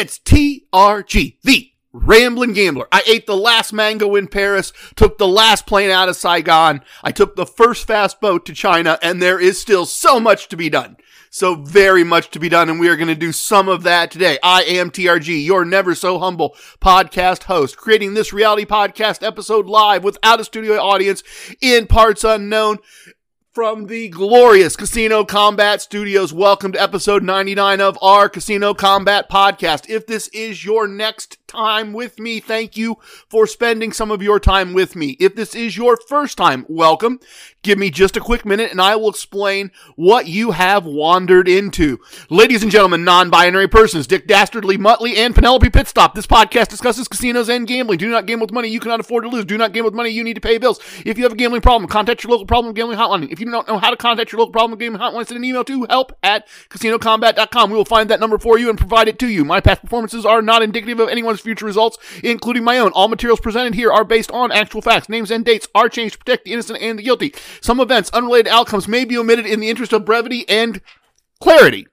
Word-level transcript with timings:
It's 0.00 0.18
TRG, 0.18 1.36
the 1.42 1.72
Rambling 1.92 2.54
Gambler. 2.54 2.88
I 2.90 3.02
ate 3.06 3.26
the 3.26 3.36
last 3.36 3.70
mango 3.70 4.16
in 4.16 4.28
Paris, 4.28 4.72
took 4.96 5.18
the 5.18 5.28
last 5.28 5.66
plane 5.66 5.90
out 5.90 6.08
of 6.08 6.16
Saigon, 6.16 6.80
I 7.04 7.12
took 7.12 7.36
the 7.36 7.44
first 7.44 7.86
fast 7.86 8.18
boat 8.18 8.46
to 8.46 8.54
China, 8.54 8.98
and 9.02 9.20
there 9.20 9.38
is 9.38 9.60
still 9.60 9.84
so 9.84 10.18
much 10.18 10.48
to 10.48 10.56
be 10.56 10.70
done. 10.70 10.96
So 11.28 11.54
very 11.54 12.02
much 12.02 12.30
to 12.30 12.38
be 12.38 12.48
done, 12.48 12.70
and 12.70 12.80
we 12.80 12.88
are 12.88 12.96
going 12.96 13.08
to 13.08 13.14
do 13.14 13.30
some 13.30 13.68
of 13.68 13.82
that 13.82 14.10
today. 14.10 14.38
I 14.42 14.62
am 14.62 14.90
TRG, 14.90 15.44
your 15.44 15.66
never 15.66 15.94
so 15.94 16.18
humble 16.18 16.56
podcast 16.80 17.42
host, 17.42 17.76
creating 17.76 18.14
this 18.14 18.32
reality 18.32 18.64
podcast 18.64 19.22
episode 19.22 19.66
live 19.66 20.02
without 20.02 20.40
a 20.40 20.44
studio 20.44 20.78
audience 20.78 21.22
in 21.60 21.86
parts 21.86 22.24
unknown 22.24 22.78
from 23.52 23.88
the 23.88 24.08
glorious 24.08 24.76
Casino 24.76 25.24
Combat 25.24 25.82
Studios. 25.82 26.32
Welcome 26.32 26.70
to 26.72 26.80
episode 26.80 27.24
99 27.24 27.80
of 27.80 27.98
our 28.00 28.28
Casino 28.28 28.74
Combat 28.74 29.28
podcast. 29.28 29.90
If 29.90 30.06
this 30.06 30.28
is 30.28 30.64
your 30.64 30.86
next 30.86 31.39
time 31.50 31.92
with 31.92 32.18
me, 32.18 32.40
thank 32.40 32.76
you 32.76 32.96
for 33.28 33.46
spending 33.46 33.92
some 33.92 34.10
of 34.10 34.22
your 34.22 34.40
time 34.40 34.72
with 34.72 34.94
me. 34.94 35.16
If 35.20 35.34
this 35.34 35.54
is 35.54 35.76
your 35.76 35.98
first 36.08 36.38
time, 36.38 36.64
welcome. 36.68 37.20
Give 37.62 37.78
me 37.78 37.90
just 37.90 38.16
a 38.16 38.20
quick 38.20 38.46
minute 38.46 38.70
and 38.70 38.80
I 38.80 38.96
will 38.96 39.10
explain 39.10 39.70
what 39.96 40.26
you 40.26 40.52
have 40.52 40.86
wandered 40.86 41.48
into. 41.48 41.98
Ladies 42.30 42.62
and 42.62 42.72
gentlemen, 42.72 43.04
non-binary 43.04 43.68
persons, 43.68 44.06
Dick 44.06 44.26
Dastardly, 44.26 44.78
Muttley, 44.78 45.16
and 45.16 45.34
Penelope 45.34 45.68
Pitstop. 45.68 46.14
This 46.14 46.26
podcast 46.26 46.68
discusses 46.68 47.08
casinos 47.08 47.48
and 47.48 47.66
gambling. 47.66 47.98
Do 47.98 48.08
not 48.08 48.26
gamble 48.26 48.46
with 48.46 48.54
money 48.54 48.68
you 48.68 48.80
cannot 48.80 49.00
afford 49.00 49.24
to 49.24 49.28
lose. 49.28 49.44
Do 49.44 49.58
not 49.58 49.72
gamble 49.72 49.88
with 49.88 49.96
money 49.96 50.10
you 50.10 50.24
need 50.24 50.34
to 50.34 50.40
pay 50.40 50.56
bills. 50.58 50.78
If 51.04 51.18
you 51.18 51.24
have 51.24 51.32
a 51.32 51.36
gambling 51.36 51.62
problem, 51.62 51.88
contact 51.88 52.22
your 52.22 52.30
local 52.30 52.46
problem 52.46 52.72
gambling 52.72 52.98
hotline. 52.98 53.30
If 53.30 53.40
you 53.40 53.50
don't 53.50 53.66
know 53.66 53.78
how 53.78 53.90
to 53.90 53.96
contact 53.96 54.32
your 54.32 54.38
local 54.38 54.52
problem 54.52 54.78
gambling 54.78 55.02
hotline, 55.02 55.26
send 55.26 55.38
an 55.38 55.44
email 55.44 55.64
to 55.64 55.84
help 55.90 56.16
at 56.22 56.46
casinocombat.com. 56.70 57.70
We 57.70 57.76
will 57.76 57.84
find 57.84 58.08
that 58.10 58.20
number 58.20 58.38
for 58.38 58.58
you 58.58 58.70
and 58.70 58.78
provide 58.78 59.08
it 59.08 59.18
to 59.18 59.26
you. 59.26 59.44
My 59.44 59.60
past 59.60 59.82
performances 59.82 60.24
are 60.24 60.40
not 60.40 60.62
indicative 60.62 61.00
of 61.00 61.08
anyone's 61.08 61.39
future 61.40 61.66
results, 61.66 61.98
including 62.22 62.64
my 62.64 62.78
own. 62.78 62.92
All 62.92 63.08
materials 63.08 63.40
presented 63.40 63.74
here 63.74 63.92
are 63.92 64.04
based 64.04 64.30
on 64.30 64.52
actual 64.52 64.82
facts. 64.82 65.08
Names 65.08 65.30
and 65.30 65.44
dates 65.44 65.68
are 65.74 65.88
changed 65.88 66.14
to 66.14 66.18
protect 66.18 66.44
the 66.44 66.52
innocent 66.52 66.80
and 66.80 66.98
the 66.98 67.02
guilty. 67.02 67.34
Some 67.60 67.80
events, 67.80 68.10
unrelated 68.10 68.52
outcomes 68.52 68.88
may 68.88 69.04
be 69.04 69.18
omitted 69.18 69.46
in 69.46 69.60
the 69.60 69.68
interest 69.70 69.92
of 69.92 70.04
brevity 70.04 70.48
and 70.48 70.80
clarity. 71.40 71.86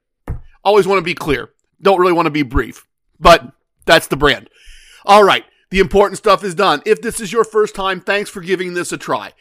Always 0.64 0.88
want 0.88 1.00
to 1.00 1.04
be 1.04 1.16
clear. 1.16 1.50
Don't 1.82 2.00
really 2.00 2.14
want 2.14 2.26
to 2.26 2.32
be 2.32 2.44
brief, 2.44 2.86
but 3.20 3.52
that's 3.86 4.08
the 4.08 4.18
brand. 4.18 4.50
All 5.06 5.24
right. 5.24 5.46
The 5.70 5.80
important 5.80 6.18
stuff 6.18 6.46
is 6.46 6.56
done. 6.56 6.82
If 6.86 7.02
this 7.02 7.20
is 7.20 7.34
your 7.34 7.44
first 7.44 7.76
time, 7.76 8.00
thanks 8.00 8.30
for 8.30 8.40
giving 8.40 8.74
this 8.74 8.94
a 8.94 8.98
try. 8.98 9.34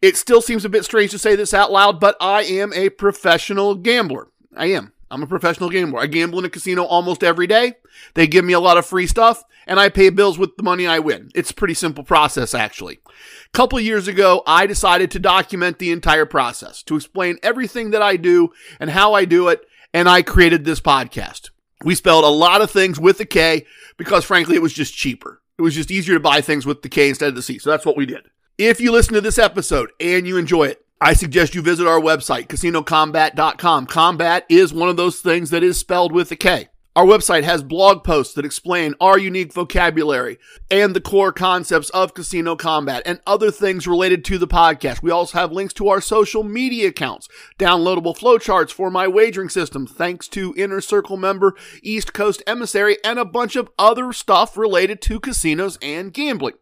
It 0.00 0.16
still 0.16 0.40
seems 0.40 0.64
a 0.64 0.68
bit 0.68 0.84
strange 0.84 1.10
to 1.10 1.18
say 1.18 1.34
this 1.34 1.52
out 1.52 1.72
loud, 1.72 1.98
but 1.98 2.16
I 2.20 2.42
am 2.42 2.72
a 2.72 2.90
professional 2.90 3.74
gambler. 3.74 4.28
I 4.56 4.66
am. 4.66 4.93
I'm 5.14 5.22
a 5.22 5.28
professional 5.28 5.70
gambler. 5.70 6.00
I 6.00 6.06
gamble 6.06 6.40
in 6.40 6.44
a 6.44 6.50
casino 6.50 6.82
almost 6.82 7.22
every 7.22 7.46
day. 7.46 7.74
They 8.14 8.26
give 8.26 8.44
me 8.44 8.52
a 8.52 8.58
lot 8.58 8.78
of 8.78 8.84
free 8.84 9.06
stuff, 9.06 9.44
and 9.64 9.78
I 9.78 9.88
pay 9.88 10.10
bills 10.10 10.38
with 10.38 10.56
the 10.56 10.64
money 10.64 10.88
I 10.88 10.98
win. 10.98 11.30
It's 11.36 11.52
a 11.52 11.54
pretty 11.54 11.74
simple 11.74 12.02
process, 12.02 12.52
actually. 12.52 12.98
A 13.06 13.50
couple 13.52 13.78
years 13.78 14.08
ago, 14.08 14.42
I 14.44 14.66
decided 14.66 15.12
to 15.12 15.20
document 15.20 15.78
the 15.78 15.92
entire 15.92 16.26
process, 16.26 16.82
to 16.82 16.96
explain 16.96 17.38
everything 17.44 17.92
that 17.92 18.02
I 18.02 18.16
do 18.16 18.50
and 18.80 18.90
how 18.90 19.14
I 19.14 19.24
do 19.24 19.46
it, 19.46 19.64
and 19.92 20.08
I 20.08 20.22
created 20.22 20.64
this 20.64 20.80
podcast. 20.80 21.50
We 21.84 21.94
spelled 21.94 22.24
a 22.24 22.28
lot 22.28 22.60
of 22.60 22.72
things 22.72 22.98
with 22.98 23.20
a 23.20 23.24
K 23.24 23.66
because, 23.96 24.24
frankly, 24.24 24.56
it 24.56 24.62
was 24.62 24.72
just 24.72 24.94
cheaper. 24.94 25.40
It 25.56 25.62
was 25.62 25.76
just 25.76 25.92
easier 25.92 26.14
to 26.14 26.20
buy 26.20 26.40
things 26.40 26.66
with 26.66 26.82
the 26.82 26.88
K 26.88 27.08
instead 27.08 27.28
of 27.28 27.36
the 27.36 27.42
C. 27.42 27.58
So 27.58 27.70
that's 27.70 27.86
what 27.86 27.96
we 27.96 28.04
did. 28.04 28.26
If 28.58 28.80
you 28.80 28.90
listen 28.90 29.14
to 29.14 29.20
this 29.20 29.38
episode 29.38 29.92
and 30.00 30.26
you 30.26 30.38
enjoy 30.38 30.64
it, 30.64 30.83
I 31.00 31.12
suggest 31.12 31.54
you 31.54 31.62
visit 31.62 31.86
our 31.86 32.00
website, 32.00 32.46
casinocombat.com. 32.46 33.86
Combat 33.86 34.46
is 34.48 34.72
one 34.72 34.88
of 34.88 34.96
those 34.96 35.20
things 35.20 35.50
that 35.50 35.62
is 35.62 35.78
spelled 35.78 36.12
with 36.12 36.30
a 36.30 36.36
K. 36.36 36.68
Our 36.96 37.04
website 37.04 37.42
has 37.42 37.64
blog 37.64 38.04
posts 38.04 38.34
that 38.34 38.44
explain 38.44 38.94
our 39.00 39.18
unique 39.18 39.52
vocabulary 39.52 40.38
and 40.70 40.94
the 40.94 41.00
core 41.00 41.32
concepts 41.32 41.90
of 41.90 42.14
casino 42.14 42.54
combat 42.54 43.02
and 43.04 43.18
other 43.26 43.50
things 43.50 43.88
related 43.88 44.24
to 44.26 44.38
the 44.38 44.46
podcast. 44.46 45.02
We 45.02 45.10
also 45.10 45.36
have 45.36 45.50
links 45.50 45.74
to 45.74 45.88
our 45.88 46.00
social 46.00 46.44
media 46.44 46.90
accounts, 46.90 47.28
downloadable 47.58 48.16
flowcharts 48.16 48.70
for 48.70 48.92
my 48.92 49.08
wagering 49.08 49.48
system, 49.48 49.88
thanks 49.88 50.28
to 50.28 50.54
Inner 50.56 50.80
Circle 50.80 51.16
member 51.16 51.56
East 51.82 52.12
Coast 52.12 52.44
Emissary, 52.46 52.98
and 53.02 53.18
a 53.18 53.24
bunch 53.24 53.56
of 53.56 53.68
other 53.76 54.12
stuff 54.12 54.56
related 54.56 55.02
to 55.02 55.18
casinos 55.18 55.76
and 55.82 56.12
gambling. 56.12 56.54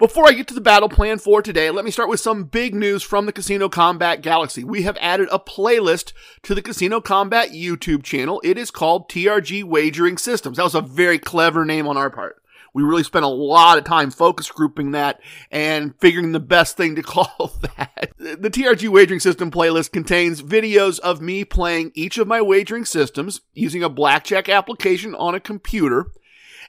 Before 0.00 0.26
I 0.26 0.32
get 0.32 0.48
to 0.48 0.54
the 0.54 0.62
battle 0.62 0.88
plan 0.88 1.18
for 1.18 1.42
today, 1.42 1.70
let 1.70 1.84
me 1.84 1.90
start 1.90 2.08
with 2.08 2.20
some 2.20 2.44
big 2.44 2.74
news 2.74 3.02
from 3.02 3.26
the 3.26 3.34
Casino 3.34 3.68
Combat 3.68 4.22
Galaxy. 4.22 4.64
We 4.64 4.80
have 4.84 4.96
added 4.98 5.28
a 5.30 5.38
playlist 5.38 6.14
to 6.42 6.54
the 6.54 6.62
Casino 6.62 7.02
Combat 7.02 7.50
YouTube 7.50 8.02
channel. 8.02 8.40
It 8.42 8.56
is 8.56 8.70
called 8.70 9.10
TRG 9.10 9.62
Wagering 9.62 10.16
Systems. 10.16 10.56
That 10.56 10.64
was 10.64 10.74
a 10.74 10.80
very 10.80 11.18
clever 11.18 11.66
name 11.66 11.86
on 11.86 11.98
our 11.98 12.08
part. 12.08 12.42
We 12.72 12.82
really 12.82 13.02
spent 13.02 13.26
a 13.26 13.28
lot 13.28 13.76
of 13.76 13.84
time 13.84 14.10
focus 14.10 14.50
grouping 14.50 14.92
that 14.92 15.20
and 15.50 15.94
figuring 16.00 16.32
the 16.32 16.40
best 16.40 16.78
thing 16.78 16.96
to 16.96 17.02
call 17.02 17.52
that. 17.60 18.14
The 18.16 18.48
TRG 18.48 18.88
Wagering 18.88 19.20
System 19.20 19.50
playlist 19.50 19.92
contains 19.92 20.42
videos 20.42 20.98
of 21.00 21.20
me 21.20 21.44
playing 21.44 21.92
each 21.94 22.16
of 22.16 22.26
my 22.26 22.40
wagering 22.40 22.86
systems 22.86 23.42
using 23.52 23.82
a 23.82 23.90
blackjack 23.90 24.48
application 24.48 25.14
on 25.14 25.34
a 25.34 25.40
computer 25.40 26.06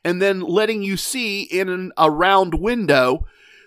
and 0.04 0.22
then 0.22 0.42
letting 0.42 0.82
you 0.82 0.98
see 0.98 1.44
in 1.44 1.70
an, 1.70 1.92
a 1.98 2.10
round 2.10 2.56
window 2.56 3.26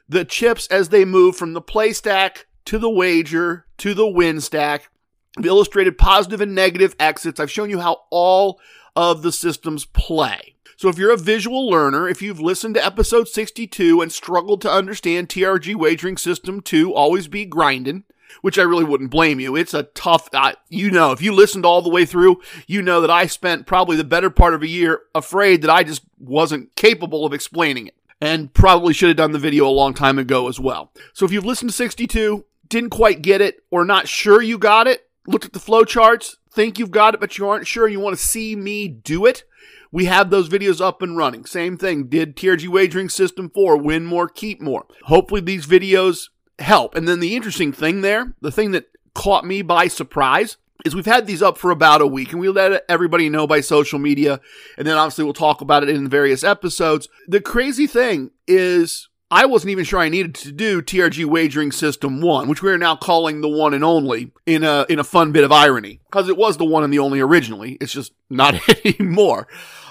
the 0.09 0.25
chips 0.25 0.67
as 0.69 0.89
they 0.89 1.05
move 1.05 1.37
from 1.37 1.53
the 1.53 1.61
play 1.61 1.93
stack 1.93 2.47
to 2.67 2.79
the 2.79 2.91
wager 2.91 3.67
to 3.79 3.95
the 3.95 4.07
win 4.07 4.41
stack. 4.41 4.91
I've 5.37 5.47
illustrated 5.47 5.99
positive 5.99 6.41
and 6.41 6.55
negative 6.55 6.95
exits. 6.99 7.41
I've 7.41 7.51
shown 7.51 7.71
you 7.71 7.81
how 7.81 8.03
all 8.11 8.61
of 8.95 9.23
the 9.23 9.33
systems 9.33 9.85
play. 9.85 10.55
So 10.77 10.89
if 10.89 10.99
you're 10.99 11.13
a 11.13 11.17
visual 11.17 11.69
learner, 11.69 12.09
if 12.09 12.21
you've 12.21 12.41
listened 12.41 12.75
to 12.75 12.85
episode 12.85 13.29
62 13.29 14.01
and 14.01 14.13
struggled 14.13 14.61
to 14.63 14.71
understand 14.71 15.29
TRG 15.29 15.75
wagering 15.77 16.17
system 16.17 16.61
2, 16.61 16.93
always 16.93 17.29
be 17.29 17.45
grinding, 17.45 18.05
which 18.43 18.59
I 18.59 18.63
really 18.63 18.85
wouldn't 18.85 19.11
blame 19.11 19.41
you. 19.41 19.57
It's 19.57 19.75
a 19.75 19.85
tough, 19.85 20.29
you 20.69 20.91
know, 20.91 21.13
if 21.13 21.23
you 21.23 21.33
listened 21.33 21.65
all 21.65 21.83
the 21.83 21.91
way 21.91 22.05
through, 22.05 22.41
you 22.67 22.83
know 22.83 23.01
that 23.01 23.11
I 23.11 23.27
spent 23.27 23.67
probably 23.67 23.97
the 23.97 24.05
better 24.05 24.31
part 24.31 24.55
of 24.55 24.63
a 24.63 24.69
year 24.69 25.03
afraid 25.15 25.63
that 25.63 25.71
I 25.71 25.85
just 25.85 26.03
wasn't 26.19 26.75
capable 26.77 27.25
of 27.25 27.33
explaining 27.33 27.87
it. 27.89 27.95
And 28.21 28.55
probably 28.55 28.95
should 28.95 29.09
have 29.09 29.17
done 29.17 29.33
the 29.33 29.39
video 29.39 29.67
a 29.67 29.69
long 29.69 29.93
time 29.93 30.19
ago 30.19 30.49
as 30.49 30.59
well. 30.59 30.93
So 31.13 31.27
if 31.27 31.33
you've 31.33 31.45
listened 31.45 31.71
to 31.71 31.77
62, 31.77 32.47
didn't 32.69 32.91
quite 32.91 33.21
get 33.21 33.43
it, 33.43 33.63
or 33.71 33.85
not 33.85 34.09
sure 34.09 34.41
you 34.41 34.57
got 34.57 34.87
it, 34.87 35.09
looked 35.27 35.45
at 35.45 35.53
the 35.53 35.59
flow 35.59 35.85
charts, 35.85 36.39
think 36.51 36.79
you've 36.79 36.91
got 36.91 37.13
it, 37.13 37.21
but 37.21 37.37
you 37.37 37.47
aren't 37.47 37.67
sure, 37.67 37.87
you 37.87 38.01
want 38.01 38.17
to 38.17 38.25
see 38.25 38.57
me 38.57 38.89
do 38.89 39.27
it, 39.27 39.45
we 39.93 40.07
have 40.07 40.31
those 40.31 40.49
videos 40.49 40.81
up 40.81 41.03
and 41.03 41.17
running. 41.17 41.45
Same 41.45 41.77
thing, 41.77 42.07
did 42.07 42.35
TRG 42.35 42.67
Wagering 42.69 43.11
System 43.11 43.51
4, 43.51 43.77
win 43.77 44.07
more, 44.07 44.29
keep 44.29 44.61
more. 44.61 44.87
Hopefully 45.03 45.41
these 45.43 45.67
videos 45.67 46.31
help. 46.59 46.95
And 46.95 47.09
then 47.09 47.21
the 47.21 47.37
interesting 47.37 47.73
thing 47.73 48.01
there, 48.01 48.35
the 48.41 48.53
thing 48.53 48.73
that 48.73 48.87
caught 49.15 49.45
me 49.45 49.63
by 49.63 49.89
surprise, 49.89 50.57
is 50.85 50.95
we've 50.95 51.07
had 51.07 51.27
these 51.27 51.43
up 51.43 51.57
for 51.57 51.71
about 51.71 52.03
a 52.03 52.07
week 52.07 52.33
and 52.33 52.41
we 52.41 52.49
let 52.49 52.85
everybody 52.89 53.29
know 53.29 53.47
by 53.47 53.61
social 53.61 53.99
media. 53.99 54.41
And 54.77 54.87
then 54.87 54.97
obviously 54.97 55.25
we'll 55.25 55.33
talk 55.33 55.61
about 55.61 55.83
it 55.83 55.89
in 55.89 56.09
various 56.09 56.45
episodes. 56.45 57.09
The 57.27 57.41
crazy 57.41 57.87
thing 57.87 58.31
is 58.47 59.09
I 59.31 59.47
wasn't 59.47 59.71
even 59.71 59.85
sure 59.85 59.99
I 59.99 60.11
needed 60.11 60.35
to 60.37 60.53
do 60.53 60.83
TRG 60.83 61.25
wagering 61.25 61.73
system 61.73 62.21
one, 62.21 62.49
which 62.49 62.63
we 62.63 62.71
are 62.71 62.79
now 62.79 62.97
calling 62.97 63.41
the 63.41 63.49
one 63.49 63.73
and 63.73 63.83
only 63.83 64.31
in 64.47 64.63
a, 64.63 64.85
in 64.89 64.99
a 64.99 65.05
fun 65.05 65.33
bit 65.33 65.45
of 65.45 65.53
irony 65.53 66.01
because 66.11 66.29
it 66.29 66.37
was 66.37 66.59
the 66.59 66.65
one 66.65 66.85
and 66.85 66.93
the 66.93 66.99
only 66.99 67.21
originally. 67.21 67.79
It's 67.81 67.93
just 67.93 68.13
not 68.29 68.55
anymore. 68.85 69.49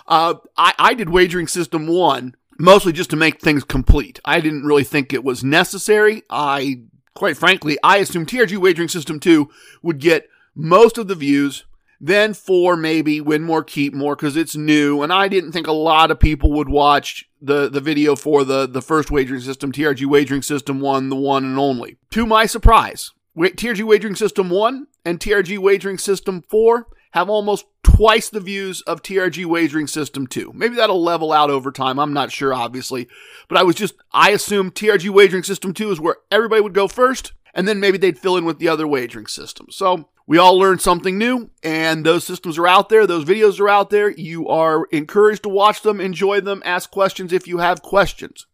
Uh, 0.07 0.35
I, 0.57 0.73
I 0.77 0.93
did 0.93 1.09
wagering 1.09 1.47
system 1.47 1.87
one 1.87 2.35
mostly 2.63 2.93
just 2.93 3.09
to 3.09 3.15
make 3.15 3.41
things 3.41 3.63
complete. 3.63 4.19
I 4.23 4.39
didn't 4.39 4.63
really 4.63 4.85
think 4.85 5.11
it 5.11 5.23
was 5.23 5.43
necessary. 5.43 6.23
I, 6.29 6.83
quite 7.13 7.37
frankly, 7.37 7.77
I 7.83 7.97
assumed 7.97 8.27
TRG 8.27 8.57
Wagering 8.57 8.87
System 8.87 9.19
2 9.19 9.49
would 9.81 9.99
get 9.99 10.29
most 10.55 10.97
of 10.97 11.07
the 11.07 11.15
views, 11.15 11.65
then 11.99 12.33
four 12.33 12.77
maybe 12.77 13.19
win 13.19 13.43
more, 13.43 13.63
keep 13.63 13.93
more 13.93 14.15
because 14.15 14.37
it's 14.37 14.55
new. 14.55 15.03
And 15.03 15.11
I 15.11 15.27
didn't 15.27 15.51
think 15.51 15.67
a 15.67 15.73
lot 15.73 16.09
of 16.09 16.19
people 16.19 16.53
would 16.53 16.69
watch 16.69 17.25
the, 17.41 17.69
the 17.69 17.81
video 17.81 18.15
for 18.15 18.45
the, 18.45 18.65
the 18.65 18.81
first 18.81 19.11
wagering 19.11 19.41
system, 19.41 19.71
TRG 19.71 20.05
Wagering 20.05 20.41
System 20.41 20.79
1, 20.79 21.09
the 21.09 21.15
one 21.17 21.43
and 21.43 21.59
only. 21.59 21.97
To 22.11 22.25
my 22.25 22.45
surprise, 22.45 23.11
TRG 23.37 23.83
Wagering 23.83 24.15
System 24.15 24.49
1 24.49 24.87
and 25.03 25.19
TRG 25.19 25.59
Wagering 25.59 25.97
System 25.97 26.41
4 26.49 26.87
have 27.13 27.29
almost 27.29 27.65
twice 27.83 28.29
the 28.29 28.39
views 28.39 28.81
of 28.81 29.03
TRG 29.03 29.45
Wagering 29.45 29.85
System 29.87 30.25
2. 30.25 30.51
Maybe 30.55 30.75
that'll 30.75 31.01
level 31.01 31.31
out 31.31 31.51
over 31.51 31.71
time. 31.71 31.99
I'm 31.99 32.13
not 32.13 32.31
sure, 32.31 32.53
obviously. 32.53 33.07
But 33.47 33.59
I 33.59 33.63
was 33.63 33.75
just, 33.75 33.93
I 34.11 34.31
assumed 34.31 34.73
TRG 34.73 35.09
Wagering 35.11 35.43
System 35.43 35.73
2 35.73 35.91
is 35.91 35.99
where 35.99 36.17
everybody 36.31 36.61
would 36.61 36.73
go 36.73 36.87
first, 36.87 37.33
and 37.53 37.67
then 37.67 37.79
maybe 37.79 37.99
they'd 37.99 38.17
fill 38.17 38.35
in 38.35 38.45
with 38.45 38.57
the 38.57 38.67
other 38.67 38.87
wagering 38.87 39.27
systems. 39.27 39.75
So 39.75 40.09
we 40.25 40.39
all 40.39 40.57
learned 40.57 40.81
something 40.81 41.19
new, 41.19 41.51
and 41.61 42.03
those 42.03 42.23
systems 42.23 42.57
are 42.57 42.67
out 42.67 42.89
there. 42.89 43.05
Those 43.05 43.25
videos 43.25 43.59
are 43.59 43.69
out 43.69 43.91
there. 43.91 44.09
You 44.09 44.47
are 44.47 44.87
encouraged 44.91 45.43
to 45.43 45.49
watch 45.49 45.83
them, 45.83 46.01
enjoy 46.01 46.41
them, 46.41 46.63
ask 46.65 46.89
questions 46.89 47.31
if 47.31 47.47
you 47.47 47.59
have 47.59 47.83
questions. 47.83 48.47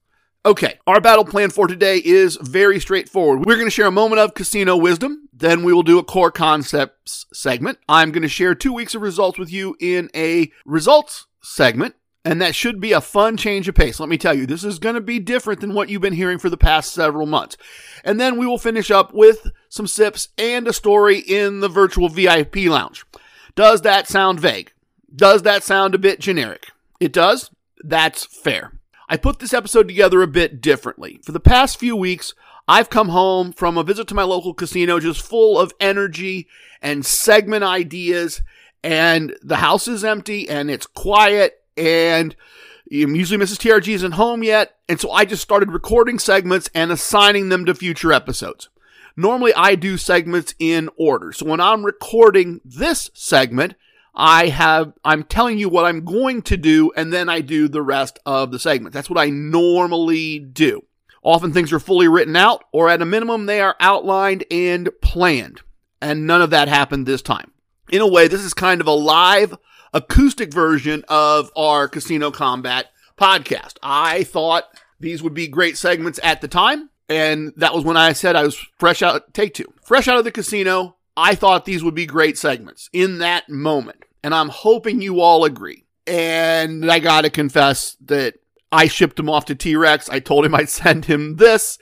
Okay, 0.46 0.80
our 0.88 1.02
battle 1.02 1.26
plan 1.26 1.50
for 1.50 1.68
today 1.68 1.98
is 1.98 2.38
very 2.42 2.80
straightforward. 2.80 3.46
We're 3.46 3.56
going 3.56 3.68
to 3.68 3.72
share 3.72 3.88
a 3.88 3.92
moment 3.92 4.22
of 4.22 4.34
casino 4.34 4.78
wisdom. 4.78 5.28
Then 5.34 5.64
we 5.64 5.74
will 5.74 5.84
do 5.84 6.00
a 6.00 6.04
core 6.04 6.32
concepts 6.32 7.26
segment. 7.34 7.78
I'm 7.90 8.12
going 8.12 8.22
to 8.24 8.30
share 8.30 8.56
two 8.56 8.72
weeks 8.72 8.96
of 8.96 9.02
results 9.02 9.38
with 9.38 9.52
you 9.52 9.76
in 9.82 10.10
a 10.16 10.50
results 10.64 11.28
segment. 11.42 11.96
And 12.24 12.42
that 12.42 12.56
should 12.56 12.80
be 12.80 12.94
a 12.94 13.02
fun 13.02 13.36
change 13.36 13.68
of 13.68 13.76
pace. 13.76 14.00
Let 14.00 14.08
me 14.08 14.18
tell 14.18 14.34
you, 14.34 14.46
this 14.46 14.64
is 14.64 14.80
going 14.80 14.96
to 14.96 15.02
be 15.02 15.20
different 15.20 15.60
than 15.60 15.74
what 15.74 15.90
you've 15.90 16.02
been 16.02 16.14
hearing 16.14 16.40
for 16.40 16.50
the 16.50 16.58
past 16.58 16.94
several 16.94 17.26
months. 17.26 17.58
And 18.06 18.18
then 18.18 18.38
we 18.38 18.46
will 18.46 18.58
finish 18.58 18.90
up 18.90 19.14
with 19.14 19.52
some 19.68 19.88
sips 19.88 20.30
and 20.38 20.70
a 20.70 20.74
story 20.74 21.20
in 21.20 21.60
the 21.60 21.70
virtual 21.70 22.08
VIP 22.08 22.56
lounge. 22.68 23.06
Does 23.56 23.82
that 23.82 24.08
sound 24.08 24.40
vague? 24.40 24.72
Does 25.14 25.42
that 25.42 25.64
sound 25.64 25.96
a 25.96 26.00
bit 26.00 26.22
generic? 26.22 26.68
It 27.02 27.12
does? 27.12 27.52
That's 27.84 28.26
fair. 28.26 28.79
I 29.12 29.18
put 29.18 29.40
this 29.40 29.54
episode 29.56 29.88
together 29.88 30.22
a 30.22 30.28
bit 30.28 30.62
differently. 30.62 31.20
For 31.24 31.32
the 31.32 31.40
past 31.40 31.80
few 31.80 31.96
weeks, 31.96 32.36
I've 32.68 32.92
come 32.92 33.10
home 33.10 33.52
from 33.52 33.76
a 33.76 33.84
visit 33.84 34.08
to 34.10 34.16
my 34.16 34.22
local 34.22 34.54
casino 34.54 35.00
just 35.00 35.24
full 35.24 35.60
of 35.60 35.74
energy 35.80 36.48
and 36.80 37.04
segment 37.04 37.64
ideas, 37.64 38.44
and 38.84 39.36
the 39.42 39.58
house 39.58 39.88
is 39.88 40.06
empty 40.06 40.48
and 40.48 40.70
it's 40.70 40.86
quiet, 40.86 41.64
and 41.76 42.36
usually 42.88 43.44
Mrs. 43.44 43.58
TRG 43.58 43.96
isn't 43.96 44.12
home 44.12 44.44
yet, 44.44 44.76
and 44.88 45.02
so 45.02 45.12
I 45.12 45.26
just 45.26 45.42
started 45.42 45.72
recording 45.72 46.20
segments 46.20 46.70
and 46.76 46.92
assigning 46.92 47.50
them 47.50 47.66
to 47.66 47.74
future 47.74 48.14
episodes. 48.14 48.70
Normally, 49.18 49.54
I 49.56 49.74
do 49.74 49.98
segments 49.98 50.54
in 50.60 50.88
order. 50.96 51.34
So 51.34 51.48
when 51.48 51.60
I'm 51.60 51.84
recording 51.84 52.62
this 52.64 53.10
segment, 53.16 53.74
I 54.22 54.50
have, 54.50 54.92
I'm 55.06 55.24
telling 55.24 55.60
you 55.60 55.70
what 55.70 55.86
I'm 55.86 56.04
going 56.04 56.42
to 56.42 56.58
do, 56.58 56.92
and 56.98 57.14
then 57.14 57.30
I 57.30 57.40
do 57.40 57.70
the 57.70 57.82
rest 57.82 58.20
of 58.26 58.52
the 58.52 58.60
segment. 58.60 58.94
That's 58.94 59.10
what 59.10 59.18
I 59.18 59.30
normally 59.30 60.40
do. 60.40 60.82
Often 61.24 61.54
things 61.54 61.72
are 61.72 61.80
fully 61.80 62.10
written 62.10 62.36
out, 62.36 62.66
or 62.74 62.90
at 62.90 63.02
a 63.02 63.06
minimum, 63.06 63.46
they 63.46 63.62
are 63.62 63.78
outlined 63.80 64.44
and 64.52 64.90
planned. 65.02 65.62
And 66.02 66.28
none 66.28 66.42
of 66.42 66.50
that 66.50 66.68
happened 66.68 67.06
this 67.06 67.22
time. 67.22 67.54
In 67.90 68.02
a 68.02 68.08
way, 68.08 68.28
this 68.28 68.42
is 68.42 68.54
kind 68.54 68.82
of 68.82 68.88
a 68.88 68.92
live 68.92 69.56
acoustic 69.94 70.54
version 70.54 71.06
of 71.08 71.50
our 71.56 71.88
Casino 71.88 72.30
Combat 72.30 72.88
podcast. 73.18 73.76
I 73.82 74.26
thought 74.26 74.66
these 75.00 75.24
would 75.24 75.34
be 75.34 75.48
great 75.48 75.78
segments 75.78 76.20
at 76.24 76.42
the 76.42 76.50
time. 76.50 76.90
And 77.08 77.54
that 77.56 77.74
was 77.74 77.86
when 77.86 77.96
I 77.96 78.12
said 78.12 78.36
I 78.36 78.44
was 78.44 78.58
fresh 78.80 79.02
out, 79.02 79.34
take 79.34 79.54
two, 79.54 79.74
fresh 79.82 80.10
out 80.10 80.18
of 80.18 80.26
the 80.26 80.32
casino. 80.32 80.98
I 81.16 81.36
thought 81.36 81.64
these 81.64 81.86
would 81.86 81.96
be 81.96 82.06
great 82.06 82.38
segments 82.38 82.90
in 82.92 83.20
that 83.20 83.48
moment 83.48 84.04
and 84.24 84.34
I'm 84.34 84.50
hoping 84.50 85.02
you 85.02 85.22
all 85.22 85.46
agree. 85.46 85.86
And 86.08 86.90
I 86.90 87.00
gotta 87.00 87.30
confess 87.30 87.96
that 88.06 88.36
I 88.72 88.88
shipped 88.88 89.20
him 89.20 89.30
off 89.30 89.46
to 89.46 89.56
T 89.56 89.76
Rex. 89.76 90.10
I 90.10 90.20
told 90.20 90.46
him 90.46 90.56
I'd 90.56 90.70
send 90.70 91.06
him 91.06 91.38
this. 91.38 91.78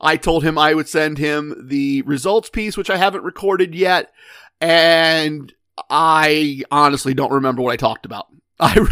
I 0.00 0.16
told 0.16 0.44
him 0.44 0.56
I 0.58 0.74
would 0.74 0.88
send 0.88 1.18
him 1.18 1.66
the 1.68 2.02
results 2.02 2.50
piece, 2.50 2.76
which 2.76 2.90
I 2.90 2.96
haven't 2.96 3.24
recorded 3.24 3.74
yet. 3.74 4.12
And 4.60 5.52
I 5.90 6.62
honestly 6.70 7.14
don't 7.14 7.32
remember 7.32 7.62
what 7.62 7.72
I 7.72 7.76
talked 7.76 8.06
about. 8.06 8.26
I, 8.60 8.84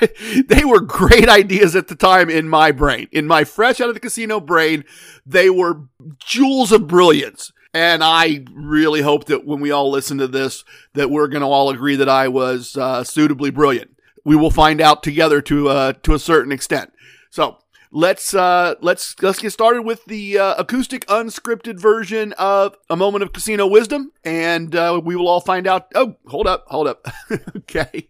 they 0.48 0.64
were 0.64 0.80
great 0.80 1.28
ideas 1.28 1.74
at 1.74 1.88
the 1.88 1.96
time 1.96 2.30
in 2.30 2.48
my 2.48 2.70
brain. 2.72 3.08
In 3.12 3.26
my 3.26 3.44
fresh 3.44 3.80
out 3.80 3.88
of 3.88 3.94
the 3.94 4.00
casino 4.00 4.40
brain, 4.40 4.84
they 5.26 5.50
were 5.50 5.82
jewels 6.18 6.72
of 6.72 6.86
brilliance. 6.86 7.52
And 7.78 8.02
I 8.02 8.44
really 8.52 9.02
hope 9.02 9.26
that 9.26 9.46
when 9.46 9.60
we 9.60 9.70
all 9.70 9.88
listen 9.88 10.18
to 10.18 10.26
this, 10.26 10.64
that 10.94 11.10
we're 11.10 11.28
going 11.28 11.42
to 11.42 11.46
all 11.46 11.70
agree 11.70 11.94
that 11.94 12.08
I 12.08 12.26
was 12.26 12.76
uh, 12.76 13.04
suitably 13.04 13.50
brilliant. 13.50 13.96
We 14.24 14.34
will 14.34 14.50
find 14.50 14.80
out 14.80 15.04
together 15.04 15.40
to 15.42 15.68
uh, 15.68 15.92
to 16.02 16.12
a 16.12 16.18
certain 16.18 16.50
extent. 16.50 16.92
So 17.30 17.58
let's 17.92 18.34
uh, 18.34 18.74
let's 18.80 19.14
let's 19.22 19.38
get 19.38 19.52
started 19.52 19.82
with 19.82 20.04
the 20.06 20.40
uh, 20.40 20.56
acoustic 20.58 21.06
unscripted 21.06 21.78
version 21.78 22.32
of 22.32 22.74
a 22.90 22.96
moment 22.96 23.22
of 23.22 23.32
casino 23.32 23.64
wisdom, 23.68 24.10
and 24.24 24.74
uh, 24.74 25.00
we 25.04 25.14
will 25.14 25.28
all 25.28 25.40
find 25.40 25.68
out. 25.68 25.86
Oh, 25.94 26.16
hold 26.26 26.48
up, 26.48 26.64
hold 26.66 26.88
up. 26.88 27.06
okay. 27.58 28.08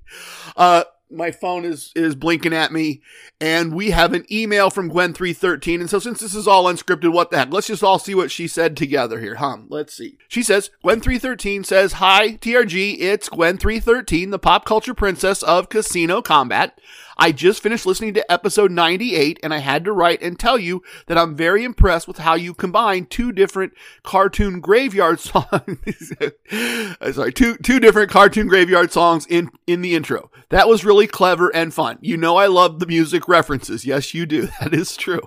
Uh, 0.57 0.85
my 1.11 1.31
phone 1.31 1.65
is 1.65 1.93
is 1.95 2.15
blinking 2.15 2.53
at 2.53 2.73
me 2.73 3.01
and 3.41 3.75
we 3.75 3.91
have 3.91 4.13
an 4.13 4.25
email 4.31 4.71
from 4.71 4.91
Gwen313 4.91 5.81
and 5.81 5.91
so 5.91 5.99
since 5.99 6.21
this 6.21 6.35
is 6.35 6.47
all 6.47 6.65
unscripted 6.65 7.13
what 7.13 7.31
the 7.31 7.39
heck? 7.39 7.53
Let's 7.53 7.67
just 7.67 7.83
all 7.83 7.99
see 7.99 8.15
what 8.15 8.31
she 8.31 8.47
said 8.47 8.77
together 8.77 9.21
here 9.21 9.37
huh? 9.37 9.59
Let's 9.69 9.95
see. 9.95 10.19
She 10.29 10.43
says 10.43 10.71
Gwen313 10.85 11.65
says 11.65 11.95
hi 11.95 12.33
TRG 12.33 12.97
it's 13.01 13.29
Gwen313 13.29 14.31
the 14.31 14.39
pop 14.39 14.65
culture 14.65 14.95
princess 14.95 15.43
of 15.43 15.69
casino 15.69 16.21
combat 16.21 16.79
I 17.19 17.33
just 17.33 17.63
finished 17.63 17.85
listening 17.85 18.15
to 18.15 18.33
episode 18.33 18.71
98 18.71 19.41
and 19.43 19.53
I 19.53 19.59
had 19.59 19.85
to 19.85 19.93
write 19.93 20.23
and 20.23 20.39
tell 20.39 20.57
you 20.57 20.83
that 21.07 21.19
I'm 21.19 21.35
very 21.35 21.65
impressed 21.65 22.07
with 22.07 22.19
how 22.19 22.35
you 22.35 22.55
combine 22.55 23.07
two 23.07 23.33
different 23.33 23.73
cartoon 24.05 24.61
graveyard 24.61 25.19
songs. 25.21 26.13
Sorry, 27.13 27.33
two, 27.33 27.57
two 27.57 27.81
different 27.81 28.11
cartoon 28.11 28.47
graveyard 28.47 28.93
songs 28.93 29.27
in, 29.27 29.51
in 29.67 29.83
the 29.83 29.95
intro. 29.97 30.31
That 30.51 30.69
was 30.69 30.85
really 30.85 31.09
clever 31.09 31.55
and 31.55 31.75
fun. 31.75 31.99
You 32.01 32.17
know, 32.17 32.37
I 32.37 32.47
love 32.47 32.79
the 32.79 32.87
music 32.87 33.27
references. 33.27 33.85
Yes, 33.85 34.15
you 34.15 34.25
do. 34.27 34.49
That 34.59 34.75
is 34.75 34.97
true. 34.97 35.21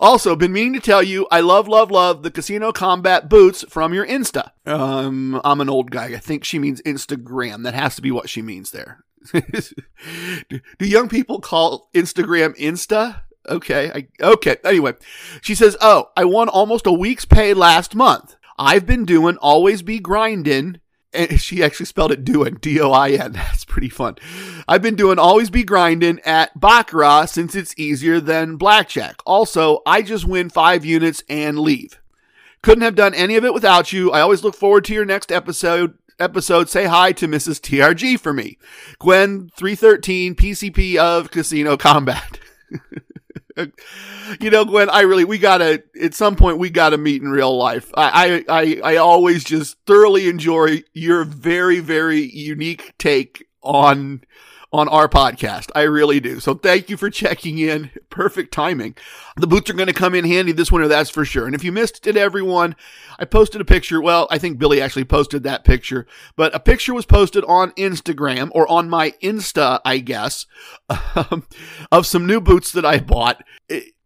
Also, 0.00 0.34
been 0.34 0.52
meaning 0.52 0.74
to 0.74 0.80
tell 0.80 1.02
you, 1.02 1.28
I 1.30 1.40
love, 1.40 1.68
love, 1.68 1.90
love 1.90 2.24
the 2.24 2.32
casino 2.32 2.72
combat 2.72 3.28
boots 3.28 3.64
from 3.68 3.94
your 3.94 4.04
Insta. 4.06 4.50
Um, 4.66 5.40
I'm 5.44 5.60
an 5.60 5.70
old 5.70 5.92
guy. 5.92 6.06
I 6.06 6.18
think 6.18 6.42
she 6.42 6.58
means 6.58 6.82
Instagram. 6.82 7.62
That 7.62 7.74
has 7.74 7.94
to 7.96 8.02
be 8.02 8.10
what 8.10 8.28
she 8.28 8.42
means 8.42 8.72
there. 8.72 9.04
Do, 9.32 10.60
do 10.78 10.86
young 10.86 11.08
people 11.08 11.40
call 11.40 11.88
Instagram 11.94 12.56
Insta? 12.58 13.22
Okay. 13.48 13.90
I, 13.94 14.24
okay. 14.24 14.56
Anyway, 14.64 14.94
she 15.40 15.54
says, 15.54 15.76
Oh, 15.80 16.10
I 16.16 16.24
won 16.24 16.48
almost 16.48 16.86
a 16.86 16.92
week's 16.92 17.24
pay 17.24 17.54
last 17.54 17.94
month. 17.94 18.36
I've 18.58 18.86
been 18.86 19.04
doing 19.04 19.36
always 19.38 19.82
be 19.82 19.98
grinding. 19.98 20.80
And 21.12 21.40
she 21.40 21.62
actually 21.62 21.86
spelled 21.86 22.12
it 22.12 22.24
doing, 22.24 22.58
D 22.60 22.80
O 22.80 22.90
I 22.90 23.10
N. 23.10 23.32
That's 23.32 23.64
pretty 23.64 23.88
fun. 23.88 24.16
I've 24.68 24.82
been 24.82 24.96
doing 24.96 25.18
always 25.18 25.48
be 25.48 25.64
grinding 25.64 26.20
at 26.20 26.58
Baccarat 26.58 27.26
since 27.26 27.54
it's 27.54 27.78
easier 27.78 28.20
than 28.20 28.56
blackjack. 28.56 29.16
Also, 29.24 29.80
I 29.86 30.02
just 30.02 30.26
win 30.26 30.50
five 30.50 30.84
units 30.84 31.22
and 31.28 31.58
leave. 31.58 32.00
Couldn't 32.62 32.82
have 32.82 32.96
done 32.96 33.14
any 33.14 33.36
of 33.36 33.44
it 33.44 33.54
without 33.54 33.92
you. 33.92 34.10
I 34.10 34.20
always 34.20 34.42
look 34.42 34.56
forward 34.56 34.84
to 34.86 34.94
your 34.94 35.04
next 35.04 35.30
episode 35.30 35.96
episode, 36.18 36.68
say 36.68 36.84
hi 36.84 37.12
to 37.12 37.28
Mrs. 37.28 37.60
TRG 37.60 38.18
for 38.18 38.32
me. 38.32 38.58
Gwen 38.98 39.50
313 39.56 40.34
PCP 40.34 40.96
of 40.96 41.30
Casino 41.30 41.76
Combat. 41.76 42.38
you 44.40 44.50
know, 44.50 44.64
Gwen, 44.64 44.90
I 44.90 45.02
really, 45.02 45.24
we 45.24 45.38
gotta, 45.38 45.82
at 46.00 46.14
some 46.14 46.36
point, 46.36 46.58
we 46.58 46.70
gotta 46.70 46.98
meet 46.98 47.22
in 47.22 47.30
real 47.30 47.56
life. 47.56 47.90
I, 47.96 48.44
I, 48.48 48.60
I, 48.60 48.80
I 48.92 48.96
always 48.96 49.44
just 49.44 49.76
thoroughly 49.86 50.28
enjoy 50.28 50.82
your 50.92 51.24
very, 51.24 51.80
very 51.80 52.20
unique 52.20 52.94
take 52.98 53.46
on 53.62 54.22
on 54.76 54.88
our 54.88 55.08
podcast. 55.08 55.70
I 55.74 55.82
really 55.82 56.20
do. 56.20 56.38
So 56.38 56.52
thank 56.52 56.90
you 56.90 56.98
for 56.98 57.08
checking 57.08 57.56
in. 57.56 57.90
Perfect 58.10 58.52
timing. 58.52 58.94
The 59.38 59.46
boots 59.46 59.70
are 59.70 59.74
going 59.74 59.86
to 59.86 59.94
come 59.94 60.14
in 60.14 60.26
handy 60.26 60.52
this 60.52 60.70
winter, 60.70 60.86
that's 60.86 61.08
for 61.08 61.24
sure. 61.24 61.46
And 61.46 61.54
if 61.54 61.64
you 61.64 61.72
missed 61.72 62.06
it, 62.06 62.14
everyone, 62.14 62.76
I 63.18 63.24
posted 63.24 63.62
a 63.62 63.64
picture. 63.64 64.02
Well, 64.02 64.28
I 64.30 64.36
think 64.36 64.58
Billy 64.58 64.82
actually 64.82 65.04
posted 65.04 65.44
that 65.44 65.64
picture, 65.64 66.06
but 66.36 66.54
a 66.54 66.60
picture 66.60 66.92
was 66.92 67.06
posted 67.06 67.42
on 67.44 67.70
Instagram 67.72 68.50
or 68.52 68.70
on 68.70 68.90
my 68.90 69.12
Insta, 69.22 69.80
I 69.82 69.96
guess, 69.96 70.44
um, 70.90 71.46
of 71.90 72.06
some 72.06 72.26
new 72.26 72.42
boots 72.42 72.70
that 72.72 72.84
I 72.84 72.98
bought. 72.98 73.42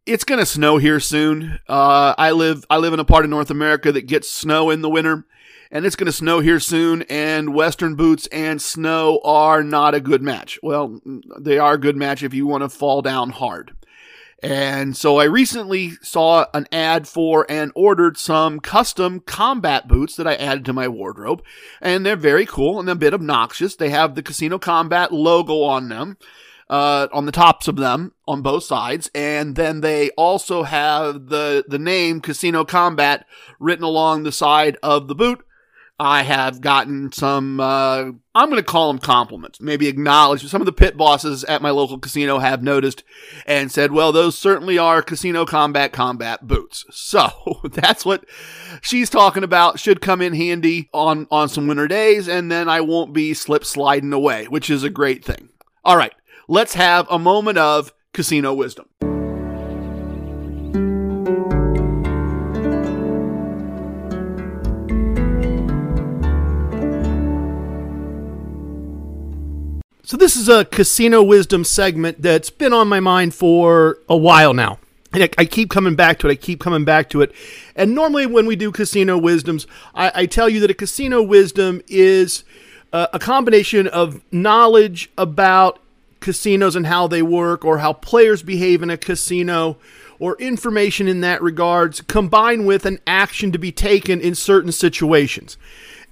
it's 0.07 0.25
going 0.25 0.39
to 0.39 0.47
snow 0.47 0.77
here 0.77 1.01
soon. 1.01 1.59
Uh, 1.69 2.15
I 2.17 2.31
live, 2.31 2.65
I 2.71 2.77
live 2.77 2.93
in 2.93 3.01
a 3.01 3.05
part 3.05 3.25
of 3.25 3.31
North 3.31 3.51
America 3.51 3.91
that 3.91 4.07
gets 4.07 4.31
snow 4.31 4.71
in 4.71 4.83
the 4.83 4.91
winter 4.91 5.27
and 5.71 5.87
it's 5.87 5.97
going 5.97 6.07
to 6.07 6.13
snow 6.13 6.41
here 6.41 6.61
soon, 6.61 7.03
and 7.03 7.55
Western 7.55 7.95
boots 7.95 8.27
and 8.33 8.61
snow 8.61 9.21
are 9.25 9.63
not 9.63 9.95
a 9.95 10.01
good 10.01 10.23
match. 10.23 10.59
Well, 10.63 11.01
they 11.39 11.59
are 11.59 11.75
a 11.75 11.81
good 11.81 11.97
match 11.97 12.23
if 12.23 12.35
you 12.35 12.47
want 12.47 12.63
to 12.63 12.69
fall 12.69 13.03
down 13.03 13.31
hard. 13.31 13.77
And 14.43 14.97
so 14.97 15.19
I 15.19 15.25
recently 15.25 15.93
saw 16.03 16.47
an 16.55 16.67
ad 16.73 17.07
for 17.07 17.47
and 17.49 17.73
ordered 17.75 18.17
some 18.17 18.59
custom 18.59 19.21
combat 19.21 19.87
boots 19.87 20.17
that 20.17 20.27
I 20.27 20.35
added 20.35 20.65
to 20.65 20.73
my 20.73 20.89
wardrobe. 20.89 21.43
And 21.81 22.07
they're 22.07 22.17
very 22.17 22.47
cool 22.47 22.81
and 22.81 22.89
a 22.89 22.95
bit 22.95 23.13
obnoxious. 23.13 23.77
They 23.77 23.91
have 23.91 24.15
the 24.15 24.23
Casino 24.23 24.59
Combat 24.59 25.13
logo 25.13 25.63
on 25.63 25.91
them, 25.91 26.17
uh, 26.71 27.09
on 27.13 27.27
the 27.27 27.33
tops 27.33 27.69
of 27.69 27.77
them 27.77 28.15
on 28.27 28.41
both 28.41 28.65
sides. 28.65 29.11
And 29.15 29.57
then 29.57 29.83
they 29.83 30.09
also 30.13 30.63
have 30.63 31.27
the, 31.27 31.63
the 31.69 31.79
name 31.79 32.23
Casino 32.23 32.65
Combat 32.65 33.27
written 33.59 33.85
along 33.85 34.23
the 34.23 34.33
side 34.33 34.79
of 34.83 35.07
the 35.07 35.15
boot 35.15 35.45
I 36.01 36.23
have 36.23 36.63
gotten 36.63 37.13
some, 37.13 37.61
uh, 37.61 38.05
I'm 38.35 38.49
going 38.49 38.57
to 38.57 38.63
call 38.63 38.91
them 38.91 38.99
compliments, 38.99 39.61
maybe 39.61 39.87
acknowledge. 39.87 40.43
Some 40.47 40.63
of 40.63 40.67
the 40.67 40.73
pit 40.73 40.97
bosses 40.97 41.45
at 41.45 41.61
my 41.61 41.69
local 41.69 41.99
casino 41.99 42.39
have 42.39 42.63
noticed 42.63 43.05
and 43.45 43.71
said, 43.71 43.93
well, 43.93 44.11
those 44.11 44.39
certainly 44.39 44.79
are 44.79 45.03
casino 45.03 45.45
combat 45.45 45.93
combat 45.93 46.47
boots. 46.47 46.87
So 47.11 47.29
that's 47.65 48.05
what 48.05 48.25
she's 48.81 49.11
talking 49.11 49.43
about. 49.43 49.81
Should 49.81 50.01
come 50.01 50.23
in 50.23 50.33
handy 50.33 50.89
on, 50.95 51.27
on 51.29 51.49
some 51.49 51.67
winter 51.67 51.89
days. 51.89 52.29
And 52.29 52.51
then 52.51 52.69
I 52.69 52.81
won't 52.83 53.13
be 53.13 53.35
slip 53.35 53.65
sliding 53.65 54.13
away, 54.13 54.47
which 54.47 54.71
is 54.71 54.85
a 54.85 54.91
great 54.91 55.25
thing. 55.25 55.49
All 55.85 55.97
right. 55.97 56.15
Let's 56.47 56.75
have 56.75 57.09
a 57.11 57.19
moment 57.19 57.59
of 57.59 57.93
casino 58.13 58.55
wisdom. 58.55 58.89
So, 70.11 70.17
this 70.17 70.35
is 70.35 70.49
a 70.49 70.65
casino 70.65 71.23
wisdom 71.23 71.63
segment 71.63 72.21
that's 72.21 72.51
been 72.51 72.73
on 72.73 72.89
my 72.89 72.99
mind 72.99 73.33
for 73.33 73.99
a 74.09 74.17
while 74.17 74.53
now. 74.53 74.81
And 75.13 75.23
I, 75.39 75.45
keep 75.45 75.71
coming 75.71 75.95
back 75.95 76.19
to 76.19 76.27
it. 76.27 76.33
I 76.33 76.35
keep 76.35 76.59
coming 76.59 76.85
back 76.85 77.11
to 77.11 77.23
it. 77.23 77.33
And 77.77 77.95
normally, 77.95 78.27
when 78.27 78.45
we 78.47 78.57
do 78.57 78.73
casino 78.73 79.17
wisdoms, 79.17 79.69
I, 79.95 80.11
I 80.13 80.27
tell 80.27 80.49
you 80.49 80.59
that 80.63 80.71
a 80.73 80.75
casino 80.75 81.23
wisdom 81.23 81.81
is 81.87 82.43
uh, 82.93 83.07
a 83.13 83.21
combination 83.21 83.87
of 83.87 84.21
knowledge 84.33 85.13
about 85.17 85.79
casinos 86.19 86.75
and 86.75 86.89
how 86.89 87.07
they 87.07 87.23
work, 87.23 87.65
or 87.65 87.79
how 87.79 87.93
players 87.93 88.43
behave 88.43 88.83
in 88.83 88.91
a 88.91 88.97
casino, 88.97 89.77
or 90.19 90.35
information 90.41 91.07
in 91.07 91.21
that 91.21 91.41
regards, 91.41 92.01
combined 92.01 92.67
with 92.67 92.85
an 92.85 92.99
action 93.07 93.53
to 93.53 93.59
be 93.61 93.71
taken 93.71 94.21
in 94.21 94.35
certain 94.35 94.73
situations. 94.73 95.57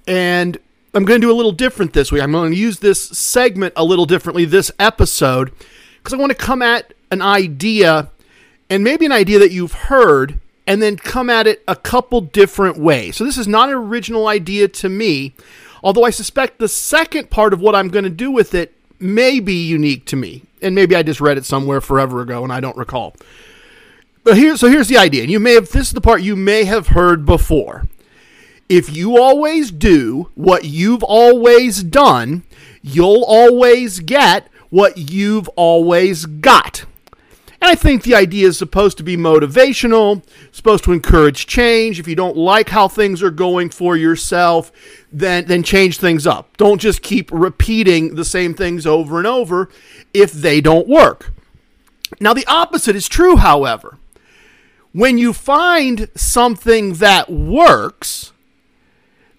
And 0.07 0.57
I'm 0.93 1.05
going 1.05 1.21
to 1.21 1.27
do 1.27 1.31
a 1.31 1.37
little 1.37 1.51
different 1.51 1.93
this 1.93 2.11
week. 2.11 2.23
I'm 2.23 2.31
going 2.31 2.51
to 2.51 2.57
use 2.57 2.79
this 2.79 3.01
segment 3.09 3.73
a 3.75 3.83
little 3.83 4.05
differently 4.05 4.45
this 4.45 4.71
episode 4.79 5.51
because 5.97 6.13
I 6.13 6.17
want 6.17 6.31
to 6.31 6.37
come 6.37 6.63
at 6.63 6.93
an 7.11 7.21
idea 7.21 8.09
and 8.71 8.83
maybe 8.83 9.05
an 9.05 9.11
idea 9.11 9.37
that 9.37 9.51
you've 9.51 9.73
heard 9.73 10.39
and 10.65 10.81
then 10.81 10.97
come 10.97 11.29
at 11.29 11.45
it 11.45 11.63
a 11.67 11.75
couple 11.75 12.21
different 12.21 12.77
ways. 12.77 13.17
So 13.17 13.23
this 13.23 13.37
is 13.37 13.47
not 13.47 13.69
an 13.69 13.75
original 13.75 14.27
idea 14.27 14.67
to 14.67 14.89
me, 14.89 15.33
although 15.83 16.05
I 16.05 16.09
suspect 16.09 16.57
the 16.57 16.67
second 16.67 17.29
part 17.29 17.53
of 17.53 17.61
what 17.61 17.75
I'm 17.75 17.89
going 17.89 18.03
to 18.03 18.09
do 18.09 18.31
with 18.31 18.55
it 18.55 18.73
may 18.99 19.39
be 19.39 19.67
unique 19.67 20.05
to 20.07 20.15
me. 20.15 20.43
And 20.61 20.73
maybe 20.73 20.95
I 20.95 21.03
just 21.03 21.21
read 21.21 21.37
it 21.37 21.45
somewhere 21.45 21.81
forever 21.81 22.21
ago 22.21 22.43
and 22.43 22.51
I 22.51 22.59
don't 22.59 22.77
recall. 22.77 23.15
But 24.23 24.37
here 24.37 24.57
so 24.57 24.67
here's 24.67 24.87
the 24.87 24.97
idea. 24.97 25.21
And 25.21 25.31
you 25.31 25.39
may 25.39 25.53
have 25.53 25.69
this 25.69 25.87
is 25.87 25.93
the 25.93 26.01
part 26.01 26.23
you 26.23 26.35
may 26.35 26.63
have 26.63 26.87
heard 26.87 27.25
before 27.25 27.87
if 28.69 28.95
you 28.95 29.19
always 29.19 29.71
do 29.71 30.29
what 30.35 30.63
you've 30.63 31.03
always 31.03 31.83
done, 31.83 32.43
you'll 32.83 33.23
always 33.23 33.99
get 33.99 34.47
what 34.69 34.97
you've 35.11 35.49
always 35.49 36.27
got. 36.27 36.85
And 37.61 37.69
I 37.69 37.75
think 37.75 38.03
the 38.03 38.15
idea 38.15 38.47
is 38.47 38.57
supposed 38.57 38.97
to 38.99 39.03
be 39.03 39.17
motivational, 39.17 40.23
supposed 40.51 40.85
to 40.85 40.93
encourage 40.93 41.45
change. 41.45 41.99
If 41.99 42.07
you 42.07 42.15
don't 42.15 42.37
like 42.37 42.69
how 42.69 42.87
things 42.87 43.21
are 43.21 43.31
going 43.31 43.69
for 43.71 43.97
yourself, 43.97 44.71
then 45.11 45.45
then 45.45 45.63
change 45.63 45.97
things 45.97 46.25
up. 46.25 46.55
Don't 46.55 46.79
just 46.79 47.01
keep 47.01 47.29
repeating 47.33 48.15
the 48.15 48.23
same 48.23 48.53
things 48.53 48.85
over 48.87 49.17
and 49.17 49.27
over 49.27 49.69
if 50.13 50.31
they 50.31 50.61
don't 50.61 50.87
work. 50.87 51.33
Now 52.21 52.33
the 52.33 52.47
opposite 52.47 52.95
is 52.95 53.09
true, 53.09 53.35
however. 53.35 53.97
When 54.93 55.17
you 55.17 55.33
find 55.33 56.07
something 56.15 56.93
that 56.93 57.29
works, 57.29 58.31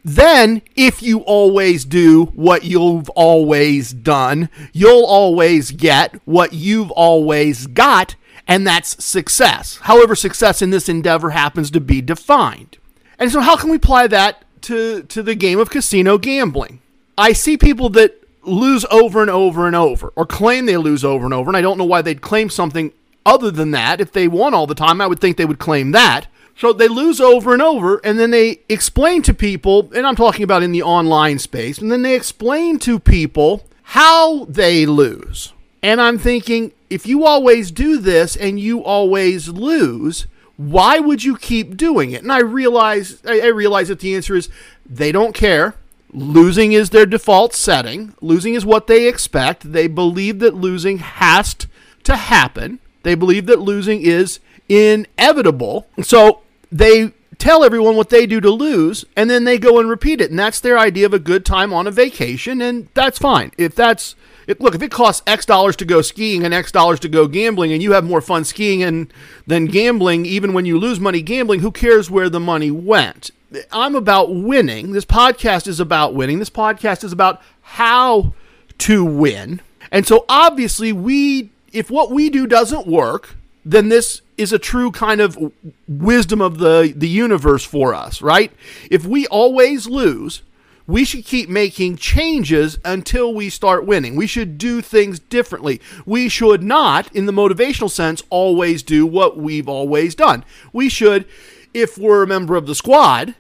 then, 0.04 0.62
if 0.76 1.02
you 1.02 1.20
always 1.20 1.84
do 1.84 2.26
what 2.26 2.64
you've 2.64 3.10
always 3.10 3.92
done, 3.92 4.48
you'll 4.72 5.04
always 5.04 5.72
get 5.72 6.14
what 6.24 6.52
you've 6.52 6.90
always 6.92 7.66
got, 7.66 8.16
and 8.48 8.66
that's 8.66 9.02
success. 9.04 9.78
However, 9.82 10.14
success 10.14 10.62
in 10.62 10.70
this 10.70 10.88
endeavor 10.88 11.30
happens 11.30 11.70
to 11.72 11.80
be 11.80 12.00
defined. 12.00 12.78
And 13.18 13.30
so, 13.30 13.40
how 13.40 13.56
can 13.56 13.68
we 13.68 13.76
apply 13.76 14.06
that 14.06 14.44
to, 14.62 15.02
to 15.02 15.22
the 15.22 15.34
game 15.34 15.58
of 15.58 15.70
casino 15.70 16.16
gambling? 16.16 16.80
I 17.18 17.34
see 17.34 17.58
people 17.58 17.90
that 17.90 18.16
lose 18.42 18.86
over 18.90 19.20
and 19.20 19.30
over 19.30 19.66
and 19.66 19.76
over, 19.76 20.12
or 20.16 20.24
claim 20.24 20.64
they 20.64 20.78
lose 20.78 21.04
over 21.04 21.26
and 21.26 21.34
over, 21.34 21.50
and 21.50 21.56
I 21.56 21.60
don't 21.60 21.76
know 21.76 21.84
why 21.84 22.00
they'd 22.00 22.22
claim 22.22 22.48
something 22.48 22.92
other 23.26 23.50
than 23.50 23.72
that. 23.72 24.00
If 24.00 24.12
they 24.12 24.28
won 24.28 24.54
all 24.54 24.66
the 24.66 24.74
time, 24.74 25.02
I 25.02 25.06
would 25.06 25.20
think 25.20 25.36
they 25.36 25.44
would 25.44 25.58
claim 25.58 25.90
that. 25.92 26.26
So 26.60 26.74
they 26.74 26.88
lose 26.88 27.22
over 27.22 27.54
and 27.54 27.62
over, 27.62 28.02
and 28.04 28.18
then 28.18 28.32
they 28.32 28.60
explain 28.68 29.22
to 29.22 29.32
people, 29.32 29.90
and 29.94 30.06
I'm 30.06 30.14
talking 30.14 30.44
about 30.44 30.62
in 30.62 30.72
the 30.72 30.82
online 30.82 31.38
space, 31.38 31.78
and 31.78 31.90
then 31.90 32.02
they 32.02 32.14
explain 32.14 32.78
to 32.80 32.98
people 32.98 33.66
how 33.82 34.44
they 34.44 34.84
lose. 34.84 35.54
And 35.82 36.02
I'm 36.02 36.18
thinking, 36.18 36.72
if 36.90 37.06
you 37.06 37.24
always 37.24 37.70
do 37.70 37.96
this 37.96 38.36
and 38.36 38.60
you 38.60 38.84
always 38.84 39.48
lose, 39.48 40.26
why 40.58 40.98
would 40.98 41.24
you 41.24 41.38
keep 41.38 41.78
doing 41.78 42.10
it? 42.10 42.20
And 42.20 42.30
I 42.30 42.40
realize 42.40 43.22
I 43.26 43.46
realize 43.46 43.88
that 43.88 44.00
the 44.00 44.14
answer 44.14 44.36
is 44.36 44.50
they 44.84 45.12
don't 45.12 45.34
care. 45.34 45.76
Losing 46.12 46.72
is 46.72 46.90
their 46.90 47.06
default 47.06 47.54
setting. 47.54 48.12
Losing 48.20 48.52
is 48.52 48.66
what 48.66 48.86
they 48.86 49.08
expect. 49.08 49.72
They 49.72 49.86
believe 49.86 50.40
that 50.40 50.54
losing 50.54 50.98
has 50.98 51.56
to 52.04 52.16
happen. 52.16 52.80
They 53.02 53.14
believe 53.14 53.46
that 53.46 53.60
losing 53.60 54.02
is 54.02 54.40
inevitable. 54.68 55.86
So 56.02 56.42
they 56.70 57.12
tell 57.40 57.64
everyone 57.64 57.96
what 57.96 58.10
they 58.10 58.26
do 58.26 58.40
to 58.40 58.50
lose 58.50 59.04
and 59.16 59.30
then 59.30 59.44
they 59.44 59.58
go 59.58 59.80
and 59.80 59.88
repeat 59.88 60.20
it 60.20 60.30
and 60.30 60.38
that's 60.38 60.60
their 60.60 60.78
idea 60.78 61.06
of 61.06 61.14
a 61.14 61.18
good 61.18 61.44
time 61.44 61.72
on 61.72 61.86
a 61.86 61.90
vacation 61.90 62.60
and 62.60 62.88
that's 62.94 63.18
fine. 63.18 63.50
If 63.56 63.74
that's 63.74 64.14
if, 64.46 64.60
look 64.60 64.74
if 64.74 64.82
it 64.82 64.90
costs 64.90 65.22
x 65.26 65.46
dollars 65.46 65.74
to 65.76 65.84
go 65.84 66.02
skiing 66.02 66.44
and 66.44 66.52
x 66.52 66.70
dollars 66.70 67.00
to 67.00 67.08
go 67.08 67.26
gambling 67.26 67.72
and 67.72 67.82
you 67.82 67.92
have 67.92 68.04
more 68.04 68.20
fun 68.20 68.44
skiing 68.44 68.82
and 68.82 69.12
than 69.46 69.66
gambling 69.66 70.26
even 70.26 70.52
when 70.52 70.66
you 70.66 70.78
lose 70.78 71.00
money 71.00 71.22
gambling 71.22 71.60
who 71.60 71.72
cares 71.72 72.10
where 72.10 72.28
the 72.28 72.40
money 72.40 72.70
went? 72.70 73.30
I'm 73.72 73.96
about 73.96 74.32
winning. 74.32 74.92
This 74.92 75.04
podcast 75.04 75.66
is 75.66 75.80
about 75.80 76.14
winning. 76.14 76.38
This 76.38 76.50
podcast 76.50 77.02
is 77.02 77.12
about 77.12 77.42
how 77.62 78.34
to 78.78 79.04
win. 79.04 79.60
And 79.90 80.06
so 80.06 80.24
obviously 80.28 80.92
we 80.92 81.50
if 81.72 81.90
what 81.90 82.10
we 82.10 82.28
do 82.28 82.46
doesn't 82.46 82.86
work 82.86 83.36
then 83.70 83.88
this 83.88 84.22
is 84.36 84.52
a 84.52 84.58
true 84.58 84.90
kind 84.90 85.20
of 85.20 85.38
wisdom 85.86 86.40
of 86.40 86.58
the, 86.58 86.92
the 86.96 87.08
universe 87.08 87.64
for 87.64 87.94
us, 87.94 88.20
right? 88.20 88.52
If 88.90 89.06
we 89.06 89.26
always 89.28 89.86
lose, 89.86 90.42
we 90.88 91.04
should 91.04 91.24
keep 91.24 91.48
making 91.48 91.96
changes 91.96 92.78
until 92.84 93.32
we 93.32 93.48
start 93.48 93.86
winning. 93.86 94.16
We 94.16 94.26
should 94.26 94.58
do 94.58 94.80
things 94.80 95.20
differently. 95.20 95.80
We 96.04 96.28
should 96.28 96.64
not, 96.64 97.14
in 97.14 97.26
the 97.26 97.32
motivational 97.32 97.90
sense, 97.90 98.24
always 98.28 98.82
do 98.82 99.06
what 99.06 99.36
we've 99.36 99.68
always 99.68 100.16
done. 100.16 100.44
We 100.72 100.88
should, 100.88 101.26
if 101.72 101.96
we're 101.96 102.24
a 102.24 102.26
member 102.26 102.56
of 102.56 102.66
the 102.66 102.74
squad, 102.74 103.36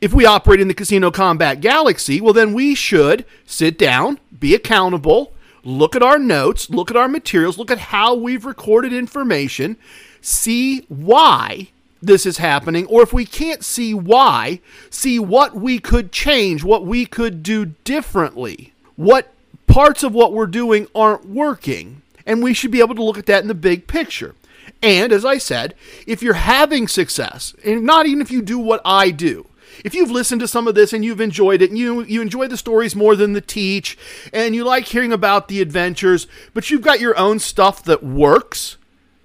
if 0.00 0.12
we 0.12 0.26
operate 0.26 0.60
in 0.60 0.66
the 0.66 0.74
Casino 0.74 1.12
Combat 1.12 1.60
Galaxy, 1.60 2.20
well, 2.20 2.32
then 2.32 2.54
we 2.54 2.74
should 2.74 3.24
sit 3.46 3.78
down, 3.78 4.18
be 4.36 4.52
accountable, 4.52 5.32
look 5.64 5.96
at 5.96 6.02
our 6.02 6.18
notes, 6.18 6.70
look 6.70 6.90
at 6.90 6.96
our 6.96 7.08
materials, 7.08 7.58
look 7.58 7.70
at 7.70 7.78
how 7.78 8.14
we've 8.14 8.44
recorded 8.44 8.92
information, 8.92 9.76
see 10.20 10.80
why 10.88 11.68
this 12.02 12.24
is 12.24 12.38
happening, 12.38 12.86
or 12.86 13.02
if 13.02 13.12
we 13.12 13.26
can't 13.26 13.64
see 13.64 13.92
why, 13.92 14.60
see 14.88 15.18
what 15.18 15.54
we 15.54 15.78
could 15.78 16.12
change, 16.12 16.64
what 16.64 16.84
we 16.86 17.04
could 17.04 17.42
do 17.42 17.66
differently, 17.84 18.72
what 18.96 19.32
parts 19.66 20.02
of 20.02 20.14
what 20.14 20.32
we're 20.32 20.46
doing 20.46 20.86
aren't 20.94 21.26
working. 21.26 22.02
And 22.26 22.42
we 22.42 22.54
should 22.54 22.70
be 22.70 22.80
able 22.80 22.94
to 22.94 23.02
look 23.02 23.18
at 23.18 23.26
that 23.26 23.42
in 23.42 23.48
the 23.48 23.54
big 23.54 23.86
picture. 23.86 24.34
And 24.82 25.12
as 25.12 25.24
I 25.24 25.38
said, 25.38 25.74
if 26.06 26.22
you're 26.22 26.34
having 26.34 26.88
success, 26.88 27.54
and 27.64 27.84
not 27.84 28.06
even 28.06 28.20
if 28.20 28.30
you 28.30 28.40
do 28.40 28.58
what 28.58 28.80
I 28.84 29.10
do, 29.10 29.46
if 29.84 29.94
you've 29.94 30.10
listened 30.10 30.40
to 30.40 30.48
some 30.48 30.66
of 30.68 30.74
this 30.74 30.92
and 30.92 31.04
you've 31.04 31.20
enjoyed 31.20 31.62
it 31.62 31.70
and 31.70 31.78
you 31.78 32.02
you 32.02 32.20
enjoy 32.20 32.48
the 32.48 32.56
stories 32.56 32.96
more 32.96 33.16
than 33.16 33.32
the 33.32 33.40
teach 33.40 33.96
and 34.32 34.54
you 34.54 34.64
like 34.64 34.86
hearing 34.86 35.12
about 35.12 35.48
the 35.48 35.60
adventures, 35.60 36.26
but 36.54 36.70
you've 36.70 36.82
got 36.82 37.00
your 37.00 37.16
own 37.16 37.38
stuff 37.38 37.82
that 37.84 38.02
works, 38.02 38.76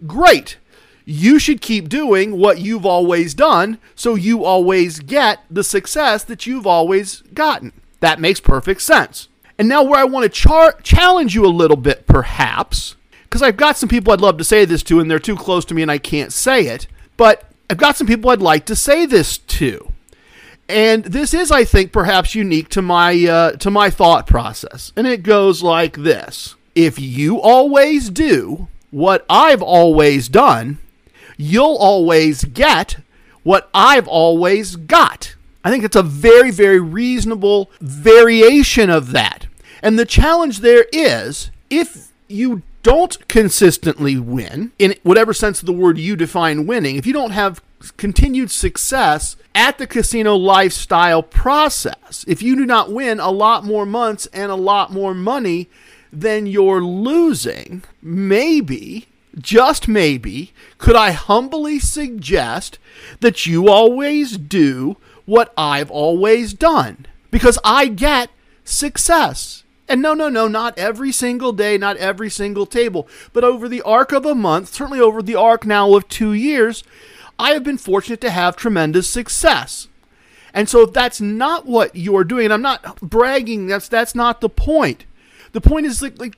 great. 0.06 0.58
You 1.06 1.38
should 1.38 1.62
keep 1.62 1.88
doing 1.88 2.38
what 2.38 2.60
you've 2.60 2.86
always 2.86 3.36
done 3.36 3.78
so 3.94 4.16
you 4.16 4.44
always 4.44 5.00
get 5.00 5.42
the 5.52 5.64
success 5.64 6.24
that 6.24 6.48
you've 6.48 6.66
always 6.66 7.22
gotten. 7.34 7.72
That 8.00 8.20
makes 8.20 8.40
perfect 8.40 8.82
sense. 8.82 9.28
And 9.58 9.70
now, 9.70 9.84
where 9.84 10.00
I 10.00 10.04
want 10.04 10.24
to 10.24 10.30
char- 10.30 10.80
challenge 10.84 11.34
you 11.34 11.46
a 11.46 11.48
little 11.48 11.78
bit, 11.78 12.08
perhaps, 12.08 12.96
because 13.24 13.42
I've 13.42 13.56
got 13.58 13.78
some 13.78 13.88
people 13.88 14.12
I'd 14.12 14.20
love 14.20 14.38
to 14.38 14.44
say 14.44 14.66
this 14.66 14.84
to, 14.84 15.00
and 15.00 15.10
they're 15.10 15.20
too 15.20 15.36
close 15.36 15.64
to 15.66 15.74
me 15.74 15.82
and 15.82 15.92
I 15.92 15.98
can't 15.98 16.34
say 16.34 16.68
it, 16.68 16.88
but 17.18 17.50
I've 17.70 17.78
got 17.78 17.96
some 17.96 18.08
people 18.08 18.30
I'd 18.30 18.42
like 18.42 18.66
to 18.66 18.76
say 18.76 19.06
this 19.06 19.38
to. 19.38 19.92
And 20.68 21.04
this 21.04 21.34
is, 21.34 21.52
I 21.52 21.64
think, 21.64 21.92
perhaps 21.92 22.34
unique 22.34 22.70
to 22.70 22.82
my 22.82 23.14
uh, 23.26 23.52
to 23.54 23.70
my 23.70 23.90
thought 23.90 24.26
process, 24.26 24.92
and 24.96 25.06
it 25.06 25.22
goes 25.22 25.62
like 25.62 25.98
this: 25.98 26.56
If 26.74 26.98
you 26.98 27.40
always 27.40 28.10
do 28.10 28.68
what 28.90 29.26
I've 29.30 29.62
always 29.62 30.28
done, 30.28 30.80
you'll 31.38 31.76
always 31.76 32.46
get 32.46 32.98
what 33.44 33.70
I've 33.74 34.08
always 34.08 34.76
got. 34.76 35.36
I 35.64 35.70
think 35.70 35.84
it's 35.84 35.96
a 35.96 36.04
very, 36.04 36.52
very 36.52 36.80
reasonable 36.80 37.70
variation 37.82 38.90
of 38.90 39.12
that. 39.12 39.48
And 39.82 40.00
the 40.00 40.06
challenge 40.06 40.60
there 40.60 40.86
is 40.92 41.52
if 41.70 42.12
you 42.28 42.62
don't 42.84 43.28
consistently 43.28 44.18
win, 44.18 44.72
in 44.78 44.96
whatever 45.04 45.34
sense 45.34 45.60
of 45.60 45.66
the 45.66 45.74
word 45.74 45.98
you 45.98 46.16
define 46.16 46.68
winning, 46.68 46.98
if 46.98 47.06
you 47.08 47.14
don't 47.14 47.32
have 47.32 47.62
continued 47.98 48.52
success 48.52 49.36
at 49.54 49.78
the 49.78 49.88
casino 49.88 50.36
lifestyle 50.36 51.24
process. 51.24 52.26
If 52.28 52.42
you 52.42 52.56
do 52.56 52.66
not 52.66 52.92
win 52.92 53.20
a 53.20 53.32
lot 53.32 53.64
more 53.64 53.86
months 53.86 54.28
and 54.28 54.52
a 54.52 54.56
lot 54.56 54.92
more 54.92 55.14
money 55.14 55.70
than 56.12 56.46
you're 56.46 56.84
losing, 56.84 57.84
maybe, 58.02 59.08
just 59.38 59.88
maybe, 59.88 60.54
could 60.78 60.96
I 60.96 61.12
humbly 61.12 61.80
suggest 61.80 62.80
that 63.20 63.46
you 63.46 63.70
always 63.70 64.38
do 64.38 64.98
what 65.26 65.54
I've 65.58 65.92
always 65.92 66.54
done? 66.54 67.06
Because 67.32 67.60
I 67.64 67.88
get 67.88 68.30
success. 68.64 69.64
And 69.88 70.02
no, 70.02 70.14
no, 70.14 70.30
no, 70.30 70.48
not 70.48 70.78
every 70.80 71.12
single 71.12 71.52
day, 71.52 71.78
not 71.78 71.98
every 71.98 72.30
single 72.30 72.66
table, 72.66 73.08
but 73.34 73.44
over 73.44 73.70
the 73.70 73.84
arc 73.84 74.12
of 74.12 74.26
a 74.26 74.34
month, 74.34 74.74
certainly 74.74 75.00
over 75.00 75.22
the 75.22 75.36
arc 75.36 75.66
now 75.66 75.94
of 75.96 76.08
two 76.08 76.34
years, 76.34 76.84
I 77.38 77.52
have 77.52 77.64
been 77.64 77.78
fortunate 77.78 78.22
to 78.22 78.30
have 78.30 78.56
tremendous 78.56 79.10
success. 79.10 79.88
And 80.54 80.70
so 80.70 80.82
if 80.82 80.94
that's 80.94 81.20
not 81.20 81.66
what 81.66 81.96
you're 81.96 82.24
doing, 82.24 82.52
I'm 82.52 82.62
not 82.62 83.00
bragging, 83.02 83.68
that's 83.68 83.90
that's 83.90 84.16
not 84.16 84.40
the 84.40 84.50
point. 84.50 85.06
The 85.52 85.62
point 85.62 85.86
is 85.86 86.02
like, 86.02 86.18
like 86.18 86.38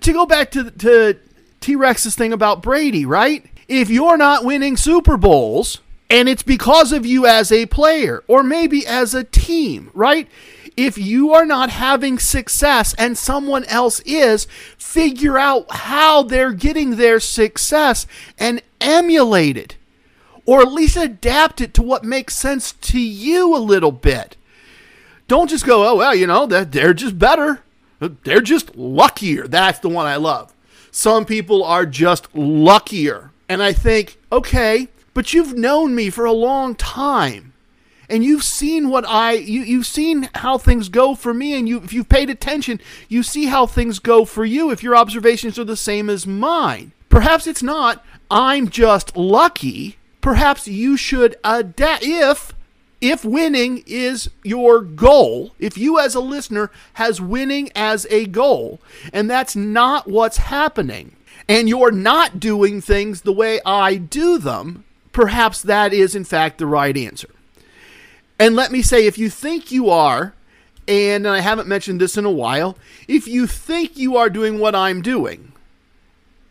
to 0.00 0.12
go 0.12 0.26
back 0.26 0.50
to 0.52 0.70
to 0.70 1.18
T 1.60 1.76
Rex's 1.76 2.16
thing 2.16 2.32
about 2.32 2.62
Brady, 2.62 3.06
right? 3.06 3.46
If 3.68 3.90
you're 3.90 4.16
not 4.16 4.44
winning 4.44 4.76
Super 4.76 5.16
Bowls, 5.16 5.80
and 6.10 6.28
it's 6.28 6.42
because 6.42 6.92
of 6.92 7.06
you 7.06 7.26
as 7.26 7.52
a 7.52 7.66
player, 7.66 8.24
or 8.26 8.42
maybe 8.42 8.86
as 8.86 9.14
a 9.14 9.24
team, 9.24 9.90
right? 9.94 10.28
If 10.76 10.96
you 10.96 11.32
are 11.32 11.44
not 11.44 11.70
having 11.70 12.18
success 12.18 12.94
and 12.94 13.18
someone 13.18 13.64
else 13.64 14.00
is, 14.00 14.46
figure 14.78 15.36
out 15.36 15.66
how 15.70 16.22
they're 16.22 16.52
getting 16.52 16.96
their 16.96 17.18
success 17.18 18.06
and 18.38 18.62
emulate 18.80 19.56
it. 19.56 19.76
Or 20.48 20.62
at 20.62 20.72
least 20.72 20.96
adapt 20.96 21.60
it 21.60 21.74
to 21.74 21.82
what 21.82 22.04
makes 22.04 22.34
sense 22.34 22.72
to 22.72 22.98
you 22.98 23.54
a 23.54 23.58
little 23.58 23.92
bit. 23.92 24.34
Don't 25.26 25.50
just 25.50 25.66
go, 25.66 25.86
oh, 25.86 25.96
well, 25.96 26.14
you 26.14 26.26
know, 26.26 26.46
they're 26.46 26.94
just 26.94 27.18
better. 27.18 27.60
They're 28.00 28.40
just 28.40 28.74
luckier. 28.74 29.46
That's 29.46 29.80
the 29.80 29.90
one 29.90 30.06
I 30.06 30.16
love. 30.16 30.54
Some 30.90 31.26
people 31.26 31.62
are 31.62 31.84
just 31.84 32.34
luckier. 32.34 33.30
And 33.46 33.62
I 33.62 33.74
think, 33.74 34.16
okay, 34.32 34.88
but 35.12 35.34
you've 35.34 35.52
known 35.52 35.94
me 35.94 36.08
for 36.08 36.24
a 36.24 36.32
long 36.32 36.74
time. 36.74 37.52
And 38.08 38.24
you've 38.24 38.42
seen 38.42 38.88
what 38.88 39.06
I 39.06 39.32
you 39.32 39.60
you've 39.60 39.84
seen 39.84 40.30
how 40.36 40.56
things 40.56 40.88
go 40.88 41.14
for 41.14 41.34
me 41.34 41.58
and 41.58 41.68
you 41.68 41.76
if 41.82 41.92
you've 41.92 42.08
paid 42.08 42.30
attention, 42.30 42.80
you 43.06 43.22
see 43.22 43.48
how 43.48 43.66
things 43.66 43.98
go 43.98 44.24
for 44.24 44.46
you 44.46 44.70
if 44.70 44.82
your 44.82 44.96
observations 44.96 45.58
are 45.58 45.64
the 45.64 45.76
same 45.76 46.08
as 46.08 46.26
mine. 46.26 46.92
Perhaps 47.10 47.46
it's 47.46 47.62
not. 47.62 48.02
I'm 48.30 48.70
just 48.70 49.14
lucky. 49.14 49.98
Perhaps 50.20 50.68
you 50.68 50.96
should 50.96 51.36
adapt 51.44 52.02
if 52.02 52.52
if 53.00 53.24
winning 53.24 53.84
is 53.86 54.28
your 54.42 54.80
goal, 54.80 55.52
if 55.58 55.78
you 55.78 55.98
as 56.00 56.14
a 56.14 56.20
listener 56.20 56.70
has 56.94 57.20
winning 57.20 57.70
as 57.74 58.06
a 58.10 58.26
goal, 58.26 58.80
and 59.12 59.30
that's 59.30 59.54
not 59.54 60.08
what's 60.08 60.38
happening, 60.38 61.14
and 61.48 61.68
you're 61.68 61.92
not 61.92 62.40
doing 62.40 62.80
things 62.80 63.22
the 63.22 63.32
way 63.32 63.60
I 63.64 63.96
do 63.96 64.38
them, 64.38 64.84
perhaps 65.12 65.62
that 65.62 65.92
is 65.92 66.14
in 66.14 66.24
fact 66.24 66.58
the 66.58 66.66
right 66.66 66.96
answer. 66.96 67.30
And 68.38 68.54
let 68.56 68.72
me 68.72 68.82
say, 68.82 69.06
if 69.06 69.18
you 69.18 69.30
think 69.30 69.70
you 69.70 69.90
are, 69.90 70.34
and 70.86 71.26
I 71.26 71.40
haven't 71.40 71.68
mentioned 71.68 72.00
this 72.00 72.16
in 72.16 72.24
a 72.24 72.30
while, 72.30 72.76
if 73.06 73.28
you 73.28 73.46
think 73.46 73.96
you 73.96 74.16
are 74.16 74.30
doing 74.30 74.58
what 74.58 74.74
I'm 74.74 75.02
doing, 75.02 75.52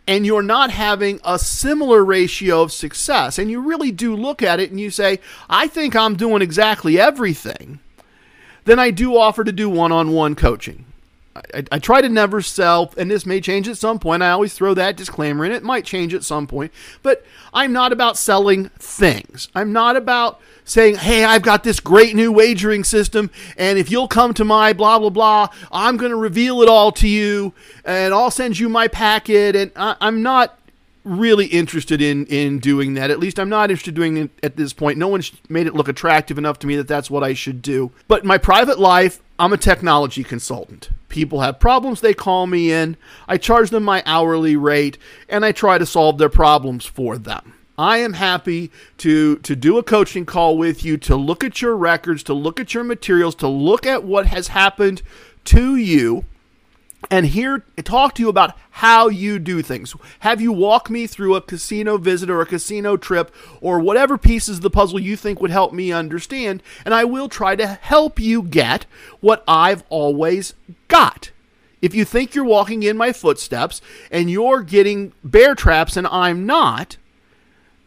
and 0.07 0.25
you're 0.25 0.41
not 0.41 0.71
having 0.71 1.19
a 1.23 1.37
similar 1.37 2.03
ratio 2.03 2.61
of 2.61 2.71
success, 2.71 3.37
and 3.37 3.51
you 3.51 3.61
really 3.61 3.91
do 3.91 4.15
look 4.15 4.41
at 4.41 4.59
it 4.59 4.71
and 4.71 4.79
you 4.79 4.89
say, 4.89 5.19
I 5.49 5.67
think 5.67 5.95
I'm 5.95 6.15
doing 6.15 6.41
exactly 6.41 6.99
everything, 6.99 7.79
then 8.65 8.79
I 8.79 8.89
do 8.89 9.15
offer 9.17 9.43
to 9.43 9.51
do 9.51 9.69
one 9.69 9.91
on 9.91 10.11
one 10.11 10.33
coaching. 10.33 10.85
I, 11.53 11.63
I, 11.72 11.79
try 11.79 12.01
to 12.01 12.10
never 12.10 12.41
sell, 12.41 12.94
and 12.98 13.10
this 13.10 13.25
may 13.25 13.41
change 13.41 13.67
at 13.67 13.77
some 13.77 14.00
point. 14.00 14.24
I 14.24 14.32
always 14.32 14.53
throw 14.53 14.74
that 14.74 14.96
disclaimer 14.96 15.46
in. 15.46 15.51
It 15.51 15.63
might 15.63 15.86
change 15.86 16.13
at 16.13 16.24
some 16.24 16.48
point, 16.48 16.72
but 17.03 17.26
I'm 17.54 17.73
not 17.73 17.91
about 17.91 18.17
selling 18.17 18.69
things. 18.80 19.50
I'm 19.56 19.73
not 19.73 19.95
about 19.95 20.39
saying, 20.63 20.95
hey, 20.95 21.23
I've 21.23 21.41
got 21.41 21.63
this 21.63 21.80
great 21.80 22.15
new 22.15 22.32
wagering 22.32 22.84
system, 22.84 23.30
and 23.58 23.78
if 23.80 23.89
you'll 23.89 24.08
come 24.08 24.34
to 24.36 24.45
my 24.45 24.73
blah, 24.73 25.00
blah, 25.00 25.10
blah, 25.10 25.47
I'm 25.71 25.97
going 25.97 26.12
to 26.12 26.17
reveal 26.17 26.62
it 26.62 26.69
all 26.69 26.91
to 26.93 27.08
you, 27.08 27.54
and 27.86 28.13
I'll 28.13 28.32
send 28.32 28.60
you 28.60 28.69
my 28.69 28.88
packet. 28.88 29.56
And 29.56 29.71
I, 29.76 29.95
I'm 30.02 30.21
not 30.21 30.58
really 31.04 31.45
interested 31.45 32.02
in 32.02 32.26
in 32.26 32.60
doing 32.60 32.93
that. 32.95 33.10
At 33.10 33.19
least 33.19 33.39
I'm 33.39 33.50
not 33.50 33.69
interested 33.69 33.91
in 33.91 33.95
doing 33.95 34.17
it 34.17 34.32
at 34.43 34.58
this 34.58 34.73
point. 34.73 34.97
No 34.97 35.08
one's 35.08 35.32
made 35.50 35.67
it 35.67 35.73
look 35.73 35.88
attractive 35.88 36.38
enough 36.38 36.60
to 36.60 36.67
me 36.67 36.76
that 36.76 36.88
that's 36.88 37.10
what 37.10 37.23
I 37.23 37.34
should 37.34 37.62
do. 37.62 37.91
But 38.08 38.21
in 38.23 38.28
my 38.28 38.38
private 38.38 38.80
life, 38.80 39.21
I'm 39.39 39.54
a 39.54 39.58
technology 39.58 40.23
consultant. 40.23 40.89
People 41.10 41.41
have 41.41 41.60
problems, 41.60 42.02
they 42.02 42.13
call 42.13 42.48
me 42.48 42.72
in. 42.72 42.98
I 43.28 43.38
charge 43.38 43.70
them 43.70 43.84
my 43.84 44.04
hourly 44.06 44.56
rate 44.56 44.98
and 45.30 45.46
I 45.46 45.52
try 45.52 45.78
to 45.78 45.86
solve 45.86 46.17
their 46.17 46.30
problems 46.30 46.86
for 46.86 47.17
them. 47.17 47.54
I 47.78 47.98
am 48.00 48.13
happy 48.13 48.72
to 48.98 49.38
to 49.38 49.56
do 49.56 49.78
a 49.78 49.84
coaching 49.84 50.26
call 50.26 50.58
with 50.58 50.84
you 50.84 50.98
to 50.98 51.15
look 51.15 51.43
at 51.43 51.62
your 51.62 51.78
records, 51.78 52.24
to 52.24 52.34
look 52.34 52.60
at 52.60 52.74
your 52.74 52.84
materials, 52.84 53.36
to 53.36 53.48
look 53.48 53.86
at 53.86 54.04
what 54.04 54.26
has 54.26 54.48
happened 54.48 55.04
to 55.46 55.76
you 55.76 56.26
and 57.10 57.27
here 57.27 57.63
talk 57.83 58.15
to 58.15 58.21
you 58.21 58.29
about 58.29 58.57
how 58.71 59.07
you 59.07 59.39
do 59.39 59.62
things. 59.62 59.95
Have 60.19 60.41
you 60.41 60.51
walk 60.51 60.89
me 60.89 61.07
through 61.07 61.36
a 61.36 61.41
casino 61.41 61.97
visit 61.97 62.29
or 62.29 62.41
a 62.41 62.45
casino 62.45 62.97
trip 62.97 63.33
or 63.62 63.79
whatever 63.79 64.17
pieces 64.17 64.57
of 64.57 64.63
the 64.63 64.69
puzzle 64.69 64.99
you 64.99 65.15
think 65.15 65.39
would 65.39 65.51
help 65.51 65.73
me 65.73 65.91
understand, 65.91 66.62
and 66.86 66.93
I 66.93 67.05
will 67.05 67.29
try 67.29 67.55
to 67.55 67.67
help 67.67 68.19
you 68.19 68.41
get 68.41 68.86
what 69.19 69.43
I've 69.47 69.83
always 69.89 70.53
got. 70.88 71.31
If 71.81 71.93
you 71.93 72.05
think 72.05 72.33
you're 72.33 72.43
walking 72.43 72.83
in 72.83 72.97
my 72.97 73.13
footsteps 73.13 73.81
and 74.10 74.31
you're 74.31 74.62
getting 74.63 75.13
bear 75.23 75.53
traps 75.53 75.95
and 75.95 76.07
I'm 76.07 76.45
not, 76.45 76.97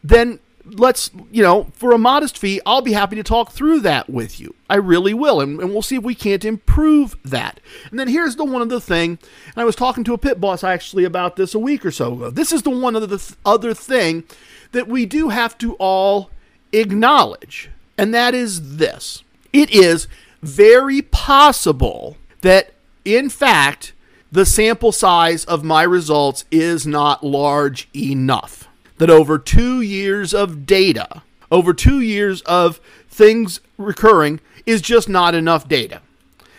then 0.03 0.39
let's, 0.65 1.11
you 1.31 1.43
know, 1.43 1.67
for 1.73 1.91
a 1.91 1.97
modest 1.97 2.37
fee, 2.37 2.61
I'll 2.65 2.81
be 2.81 2.93
happy 2.93 3.15
to 3.15 3.23
talk 3.23 3.51
through 3.51 3.81
that 3.81 4.09
with 4.09 4.39
you. 4.39 4.55
I 4.69 4.75
really 4.75 5.13
will. 5.13 5.41
And, 5.41 5.59
and 5.59 5.71
we'll 5.71 5.81
see 5.81 5.95
if 5.95 6.03
we 6.03 6.15
can't 6.15 6.45
improve 6.45 7.15
that. 7.23 7.59
And 7.89 7.99
then 7.99 8.07
here's 8.07 8.35
the 8.35 8.45
one 8.45 8.61
other 8.61 8.79
thing. 8.79 9.19
And 9.47 9.57
I 9.57 9.65
was 9.65 9.75
talking 9.75 10.03
to 10.05 10.13
a 10.13 10.17
pit 10.17 10.39
boss 10.39 10.63
actually 10.63 11.03
about 11.03 11.35
this 11.35 11.53
a 11.53 11.59
week 11.59 11.85
or 11.85 11.91
so 11.91 12.13
ago. 12.13 12.29
This 12.29 12.51
is 12.51 12.63
the 12.63 12.69
one 12.69 12.95
other, 12.95 13.07
th- 13.07 13.33
other 13.45 13.73
thing 13.73 14.23
that 14.71 14.87
we 14.87 15.05
do 15.05 15.29
have 15.29 15.57
to 15.59 15.73
all 15.75 16.29
acknowledge. 16.71 17.69
And 17.97 18.13
that 18.13 18.33
is 18.33 18.77
this 18.77 19.23
it 19.53 19.69
is 19.71 20.07
very 20.41 21.01
possible 21.01 22.17
that, 22.41 22.73
in 23.05 23.29
fact, 23.29 23.93
the 24.31 24.45
sample 24.45 24.91
size 24.91 25.43
of 25.45 25.63
my 25.63 25.83
results 25.83 26.45
is 26.51 26.87
not 26.87 27.23
large 27.23 27.89
enough 27.93 28.69
that 29.01 29.09
over 29.09 29.39
two 29.39 29.81
years 29.81 30.31
of 30.31 30.67
data, 30.67 31.23
over 31.51 31.73
two 31.73 32.01
years 32.01 32.43
of 32.43 32.79
things 33.09 33.59
recurring, 33.79 34.39
is 34.67 34.79
just 34.79 35.09
not 35.09 35.33
enough 35.33 35.67
data. 35.67 36.03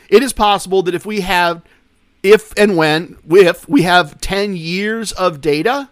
It 0.08 0.24
is 0.24 0.32
possible 0.32 0.82
that 0.82 0.94
if 0.94 1.06
we 1.06 1.20
have, 1.20 1.62
if 2.20 2.52
and 2.56 2.76
when, 2.76 3.16
if 3.30 3.68
we 3.68 3.82
have 3.82 4.20
10 4.20 4.56
years 4.56 5.12
of 5.12 5.40
data, 5.40 5.88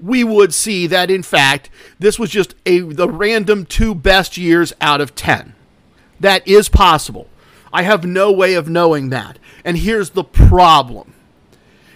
we 0.00 0.24
would 0.24 0.52
see 0.52 0.88
that 0.88 1.12
in 1.12 1.22
fact 1.22 1.70
this 2.00 2.18
was 2.18 2.30
just 2.30 2.56
a 2.66 2.80
the 2.80 3.08
random 3.08 3.64
two 3.64 3.94
best 3.94 4.36
years 4.36 4.72
out 4.80 5.00
of 5.00 5.14
10. 5.14 5.54
That 6.18 6.46
is 6.48 6.68
possible. 6.68 7.28
I 7.72 7.82
have 7.82 8.04
no 8.04 8.32
way 8.32 8.54
of 8.54 8.68
knowing 8.68 9.10
that. 9.10 9.38
And 9.64 9.78
here's 9.78 10.10
the 10.10 10.24
problem. 10.24 11.14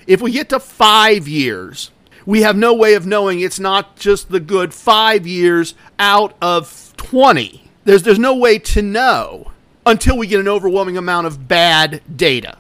If 0.07 0.23
we 0.23 0.31
get 0.31 0.51
to 0.51 0.61
5 0.61 1.27
years, 1.27 1.91
we 2.27 2.43
have 2.43 2.57
no 2.57 2.75
way 2.75 2.95
of 2.95 3.07
knowing 3.07 3.41
it's 3.41 3.61
not 3.61 3.97
just 3.97 4.31
the 4.31 4.41
good 4.41 4.73
five 4.73 5.27
years 5.27 5.75
out 5.99 6.37
of 6.41 6.93
20. 6.97 7.71
There's, 7.85 8.03
there's 8.03 8.19
no 8.19 8.37
way 8.37 8.59
to 8.59 8.83
know 8.83 9.51
until 9.85 10.17
we 10.17 10.27
get 10.27 10.41
an 10.41 10.49
overwhelming 10.49 10.97
amount 10.97 11.27
of 11.27 11.49
bad 11.49 12.01
data. 12.15 12.57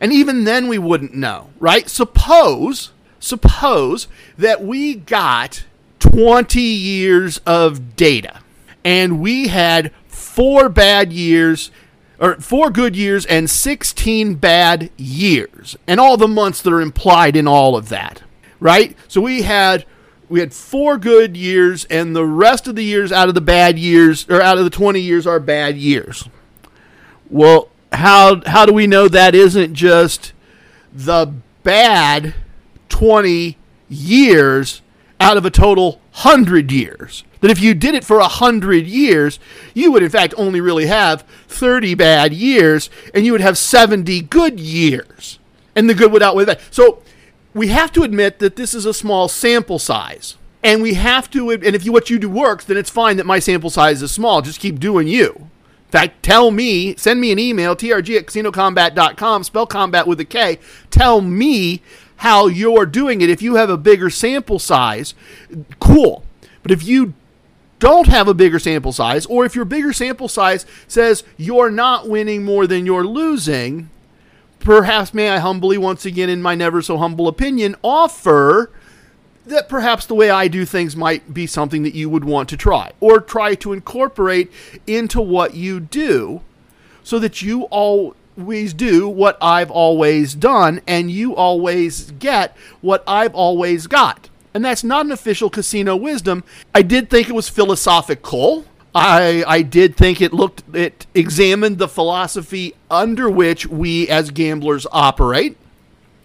And 0.00 0.12
even 0.12 0.44
then 0.44 0.68
we 0.68 0.78
wouldn't 0.78 1.14
know, 1.14 1.50
right? 1.58 1.88
Suppose, 1.88 2.90
suppose 3.20 4.08
that 4.36 4.62
we 4.62 4.94
got 4.94 5.64
20 6.00 6.60
years 6.60 7.38
of 7.46 7.96
data 7.96 8.40
and 8.84 9.20
we 9.20 9.48
had 9.48 9.92
four 10.06 10.68
bad 10.68 11.12
years 11.12 11.70
or 12.18 12.36
four 12.36 12.70
good 12.70 12.96
years 12.96 13.26
and 13.26 13.48
16 13.48 14.34
bad 14.34 14.90
years 14.96 15.76
and 15.86 16.00
all 16.00 16.16
the 16.16 16.28
months 16.28 16.62
that 16.62 16.72
are 16.72 16.80
implied 16.80 17.36
in 17.36 17.46
all 17.46 17.76
of 17.76 17.88
that 17.88 18.22
right? 18.66 18.96
So 19.06 19.20
we 19.20 19.42
had 19.42 19.84
we 20.28 20.40
had 20.40 20.52
four 20.52 20.98
good 20.98 21.36
years, 21.36 21.84
and 21.84 22.16
the 22.16 22.26
rest 22.26 22.66
of 22.66 22.74
the 22.74 22.82
years 22.82 23.12
out 23.12 23.28
of 23.28 23.36
the 23.36 23.40
bad 23.40 23.78
years, 23.78 24.28
or 24.28 24.42
out 24.42 24.58
of 24.58 24.64
the 24.64 24.70
20 24.70 24.98
years, 24.98 25.24
are 25.24 25.38
bad 25.38 25.76
years. 25.76 26.28
Well, 27.30 27.68
how 27.92 28.42
how 28.44 28.66
do 28.66 28.72
we 28.72 28.88
know 28.88 29.06
that 29.06 29.36
isn't 29.36 29.74
just 29.74 30.32
the 30.92 31.32
bad 31.62 32.34
20 32.88 33.56
years 33.88 34.82
out 35.20 35.36
of 35.36 35.46
a 35.46 35.50
total 35.50 36.00
100 36.22 36.72
years? 36.72 37.22
That 37.42 37.52
if 37.52 37.60
you 37.60 37.72
did 37.72 37.94
it 37.94 38.04
for 38.04 38.16
a 38.16 38.22
100 38.22 38.84
years, 38.84 39.38
you 39.74 39.92
would 39.92 40.02
in 40.02 40.10
fact 40.10 40.34
only 40.36 40.60
really 40.60 40.86
have 40.86 41.22
30 41.46 41.94
bad 41.94 42.32
years, 42.32 42.90
and 43.14 43.24
you 43.24 43.30
would 43.30 43.42
have 43.42 43.56
70 43.56 44.22
good 44.22 44.58
years. 44.58 45.38
And 45.76 45.88
the 45.88 45.94
good 45.94 46.10
would 46.10 46.22
outweigh 46.22 46.46
that. 46.46 46.60
So 46.72 47.02
we 47.56 47.68
have 47.68 47.90
to 47.92 48.02
admit 48.02 48.38
that 48.38 48.56
this 48.56 48.74
is 48.74 48.84
a 48.84 48.92
small 48.92 49.28
sample 49.28 49.78
size. 49.78 50.36
And 50.62 50.82
we 50.82 50.94
have 50.94 51.30
to, 51.30 51.50
and 51.50 51.64
if 51.64 51.86
you, 51.86 51.92
what 51.92 52.10
you 52.10 52.18
do 52.18 52.28
works, 52.28 52.66
then 52.66 52.76
it's 52.76 52.90
fine 52.90 53.16
that 53.16 53.24
my 53.24 53.38
sample 53.38 53.70
size 53.70 54.02
is 54.02 54.10
small. 54.10 54.42
Just 54.42 54.60
keep 54.60 54.78
doing 54.78 55.08
you. 55.08 55.32
In 55.86 55.90
fact, 55.90 56.22
tell 56.22 56.50
me, 56.50 56.96
send 56.96 57.18
me 57.18 57.32
an 57.32 57.38
email, 57.38 57.74
trg 57.74 58.14
at 58.14 58.26
casinocombat.com, 58.26 59.44
spell 59.44 59.66
combat 59.66 60.06
with 60.06 60.20
a 60.20 60.24
K. 60.24 60.58
Tell 60.90 61.22
me 61.22 61.80
how 62.16 62.46
you're 62.46 62.84
doing 62.84 63.22
it. 63.22 63.30
If 63.30 63.40
you 63.40 63.54
have 63.54 63.70
a 63.70 63.78
bigger 63.78 64.10
sample 64.10 64.58
size, 64.58 65.14
cool. 65.80 66.24
But 66.62 66.72
if 66.72 66.84
you 66.84 67.14
don't 67.78 68.08
have 68.08 68.28
a 68.28 68.34
bigger 68.34 68.58
sample 68.58 68.92
size, 68.92 69.24
or 69.26 69.46
if 69.46 69.54
your 69.54 69.64
bigger 69.64 69.94
sample 69.94 70.28
size 70.28 70.66
says 70.88 71.24
you're 71.38 71.70
not 71.70 72.06
winning 72.06 72.44
more 72.44 72.66
than 72.66 72.84
you're 72.84 73.06
losing, 73.06 73.88
perhaps 74.66 75.14
may 75.14 75.30
I 75.30 75.38
humbly, 75.38 75.78
once 75.78 76.04
again, 76.04 76.28
in 76.28 76.42
my 76.42 76.56
never 76.56 76.82
so 76.82 76.98
humble 76.98 77.28
opinion, 77.28 77.76
offer 77.84 78.72
that 79.46 79.68
perhaps 79.68 80.06
the 80.06 80.14
way 80.16 80.28
I 80.28 80.48
do 80.48 80.64
things 80.64 80.96
might 80.96 81.32
be 81.32 81.46
something 81.46 81.84
that 81.84 81.94
you 81.94 82.10
would 82.10 82.24
want 82.24 82.48
to 82.48 82.56
try 82.56 82.90
or 82.98 83.20
try 83.20 83.54
to 83.54 83.72
incorporate 83.72 84.50
into 84.84 85.20
what 85.20 85.54
you 85.54 85.78
do 85.78 86.40
so 87.04 87.20
that 87.20 87.42
you 87.42 87.62
always 87.70 88.74
do 88.74 89.08
what 89.08 89.38
I've 89.40 89.70
always 89.70 90.34
done 90.34 90.80
and 90.84 91.12
you 91.12 91.36
always 91.36 92.10
get 92.10 92.56
what 92.80 93.04
I've 93.06 93.36
always 93.36 93.86
got. 93.86 94.28
And 94.52 94.64
that's 94.64 94.82
not 94.82 95.06
an 95.06 95.12
official 95.12 95.48
casino 95.48 95.94
wisdom. 95.94 96.42
I 96.74 96.82
did 96.82 97.08
think 97.08 97.28
it 97.28 97.36
was 97.36 97.48
philosophical. 97.48 98.64
I, 98.96 99.44
I 99.46 99.62
did 99.62 99.94
think 99.94 100.22
it 100.22 100.32
looked 100.32 100.74
it 100.74 101.06
examined 101.14 101.76
the 101.76 101.86
philosophy 101.86 102.74
under 102.90 103.28
which 103.28 103.66
we 103.66 104.08
as 104.08 104.30
gamblers 104.30 104.86
operate. 104.90 105.58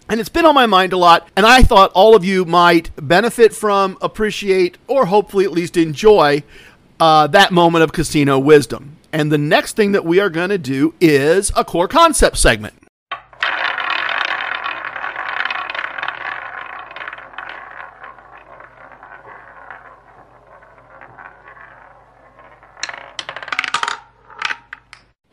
And 0.08 0.20
it's 0.20 0.30
been 0.30 0.46
on 0.46 0.56
my 0.56 0.66
mind 0.66 0.94
a 0.94 0.98
lot, 0.98 1.30
and 1.36 1.46
I 1.46 1.64
thought 1.64 1.92
all 1.94 2.16
of 2.16 2.26
you 2.26 2.44
might 2.44 2.92
benefit 2.96 3.54
from, 3.54 3.98
appreciate, 4.02 4.78
or 4.88 5.06
hopefully 5.06 5.46
at 5.46 5.52
least 5.52 5.78
enjoy 5.78 6.44
uh, 7.00 7.28
that 7.28 7.52
moment 7.52 7.84
of 7.84 7.94
casino 7.94 8.40
wisdom. 8.40 8.98
And 9.14 9.32
the 9.32 9.38
next 9.38 9.76
thing 9.76 9.92
that 9.92 10.06
we 10.06 10.20
are 10.20 10.30
going 10.30 10.50
to 10.50 10.58
do 10.58 10.94
is 11.00 11.52
a 11.56 11.66
core 11.66 11.88
concept 11.88 12.38
segment. 12.38 12.74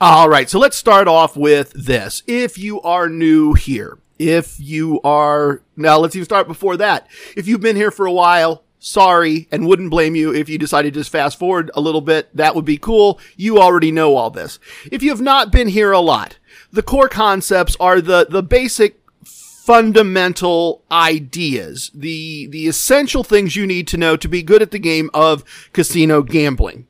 All 0.00 0.28
right, 0.28 0.48
so 0.48 0.60
let's 0.60 0.76
start 0.76 1.08
off 1.08 1.36
with 1.36 1.72
this. 1.72 2.22
If 2.28 2.56
you 2.56 2.80
are 2.82 3.08
new 3.08 3.54
here, 3.54 3.98
if 4.16 4.60
you 4.60 5.00
are, 5.02 5.60
now 5.76 5.98
let's 5.98 6.14
even 6.14 6.24
start 6.24 6.46
before 6.46 6.76
that. 6.76 7.08
If 7.36 7.48
you've 7.48 7.60
been 7.60 7.74
here 7.74 7.90
for 7.90 8.06
a 8.06 8.12
while, 8.12 8.62
sorry, 8.78 9.48
and 9.50 9.66
wouldn't 9.66 9.90
blame 9.90 10.14
you 10.14 10.32
if 10.32 10.48
you 10.48 10.56
decided 10.56 10.94
to 10.94 11.00
just 11.00 11.10
fast 11.10 11.36
forward 11.36 11.72
a 11.74 11.80
little 11.80 12.00
bit. 12.00 12.28
That 12.36 12.54
would 12.54 12.64
be 12.64 12.78
cool. 12.78 13.18
You 13.36 13.58
already 13.58 13.90
know 13.90 14.14
all 14.14 14.30
this. 14.30 14.60
If 14.92 15.02
you 15.02 15.10
have 15.10 15.20
not 15.20 15.50
been 15.50 15.66
here 15.66 15.90
a 15.90 15.98
lot, 15.98 16.38
the 16.70 16.84
core 16.84 17.08
concepts 17.08 17.76
are 17.80 18.00
the, 18.00 18.24
the 18.30 18.44
basic 18.44 19.00
fundamental 19.24 20.84
ideas, 20.92 21.90
the, 21.92 22.46
the 22.46 22.68
essential 22.68 23.24
things 23.24 23.56
you 23.56 23.66
need 23.66 23.88
to 23.88 23.96
know 23.96 24.16
to 24.16 24.28
be 24.28 24.44
good 24.44 24.62
at 24.62 24.70
the 24.70 24.78
game 24.78 25.10
of 25.12 25.42
casino 25.72 26.22
gambling 26.22 26.86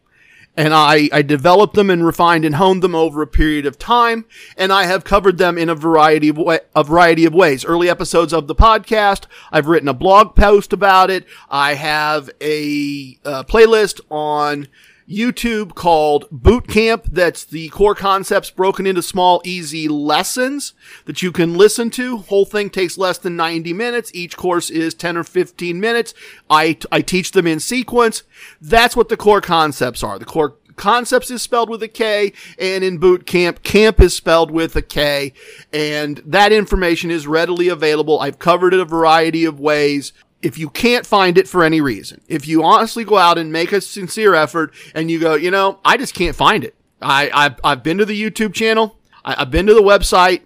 and 0.59 0.75
I, 0.75 1.09
I 1.13 1.23
developed 1.23 1.75
them 1.75 1.89
and 1.89 2.05
refined 2.05 2.45
and 2.45 2.57
honed 2.57 2.83
them 2.83 2.97
over 2.97 3.23
a 3.23 3.29
period 3.29 3.65
of 3.65 3.79
time, 3.79 4.25
and 4.57 4.73
I 4.73 4.87
have 4.87 5.05
covered 5.05 5.39
them 5.39 5.57
in 5.57 5.69
a 5.69 5.75
variety 5.77 6.31
of 6.31 6.37
way, 6.37 6.59
a 6.75 6.83
variety 6.83 7.25
of 7.25 7.33
ways. 7.33 7.65
Early 7.65 7.89
episodes 7.89 8.33
of 8.33 8.49
the 8.49 8.57
podcast, 8.57 9.27
I've 9.53 9.69
written 9.69 9.89
a 9.89 9.95
blog 9.95 10.35
post 10.35 10.73
about 10.73 11.11
it. 11.11 11.27
I 11.49 11.75
have 11.75 12.29
a, 12.41 13.17
a 13.25 13.45
playlist 13.45 14.01
on 14.11 14.67
YouTube 15.09 15.75
called 15.75 16.27
Boot 16.31 16.69
Camp. 16.69 17.07
That's 17.11 17.45
the 17.45 17.69
core 17.71 17.95
concepts 17.95 18.51
broken 18.51 18.87
into 18.87 19.03
small, 19.03 19.41
easy 19.45 19.89
lessons 19.89 20.75
that 21.07 21.23
you 21.23 21.33
can 21.33 21.57
listen 21.57 21.91
to. 21.91 22.19
Whole 22.19 22.45
thing 22.45 22.69
takes 22.69 22.99
less 22.99 23.17
than 23.17 23.35
90 23.37 23.73
minutes. 23.73 24.11
Each 24.15 24.37
course 24.37 24.69
is 24.69 24.93
10 24.95 25.17
or 25.17 25.25
15 25.25 25.81
minutes. 25.81 26.13
I, 26.51 26.79
I 26.93 27.01
teach 27.01 27.33
them 27.33 27.47
in 27.47 27.59
sequence. 27.59 28.23
That's 28.61 28.97
what 28.97 29.09
the 29.09 29.17
core 29.17 29.41
concepts 29.41 30.03
are. 30.03 30.19
The 30.19 30.27
core 30.27 30.57
concepts 30.77 31.31
is 31.31 31.43
spelled 31.43 31.69
with 31.69 31.83
a 31.83 31.89
K 31.89 32.33
and 32.59 32.85
in 32.85 32.99
boot 32.99 33.27
camp, 33.27 33.63
camp 33.63 34.01
is 34.01 34.15
spelled 34.15 34.51
with 34.51 34.77
a 34.77 34.83
K 34.83 35.33
and 35.73 36.23
that 36.25 36.53
information 36.53 37.11
is 37.11 37.27
readily 37.27 37.69
available. 37.69 38.21
I've 38.21 38.39
covered 38.39 38.73
it 38.73 38.81
a 38.81 38.85
variety 38.85 39.45
of 39.45 39.59
ways 39.59 40.13
if 40.43 40.59
you 40.59 40.71
can't 40.71 41.05
find 41.05 41.37
it 41.37 41.49
for 41.49 41.65
any 41.65 41.81
reason, 41.81 42.21
if 42.29 42.47
you 42.47 42.63
honestly 42.63 43.05
go 43.05 43.19
out 43.19 43.39
and 43.39 43.53
make 43.53 43.73
a 43.73 43.81
sincere 43.81 44.35
effort 44.35 44.73
and 44.95 45.11
you 45.11 45.19
go, 45.19 45.35
you 45.35 45.51
know, 45.51 45.81
I 45.85 45.97
just 45.97 46.15
can't 46.15 46.37
find 46.37 46.65
it. 46.65 46.75
I, 47.03 47.31
I've, 47.33 47.61
I've 47.65 47.83
been 47.83 47.99
to 47.99 48.05
the 48.05 48.21
YouTube 48.21 48.55
channel. 48.55 48.97
I, 49.25 49.41
have 49.41 49.51
been 49.51 49.67
to 49.67 49.75
the 49.75 49.83
website. 49.83 50.43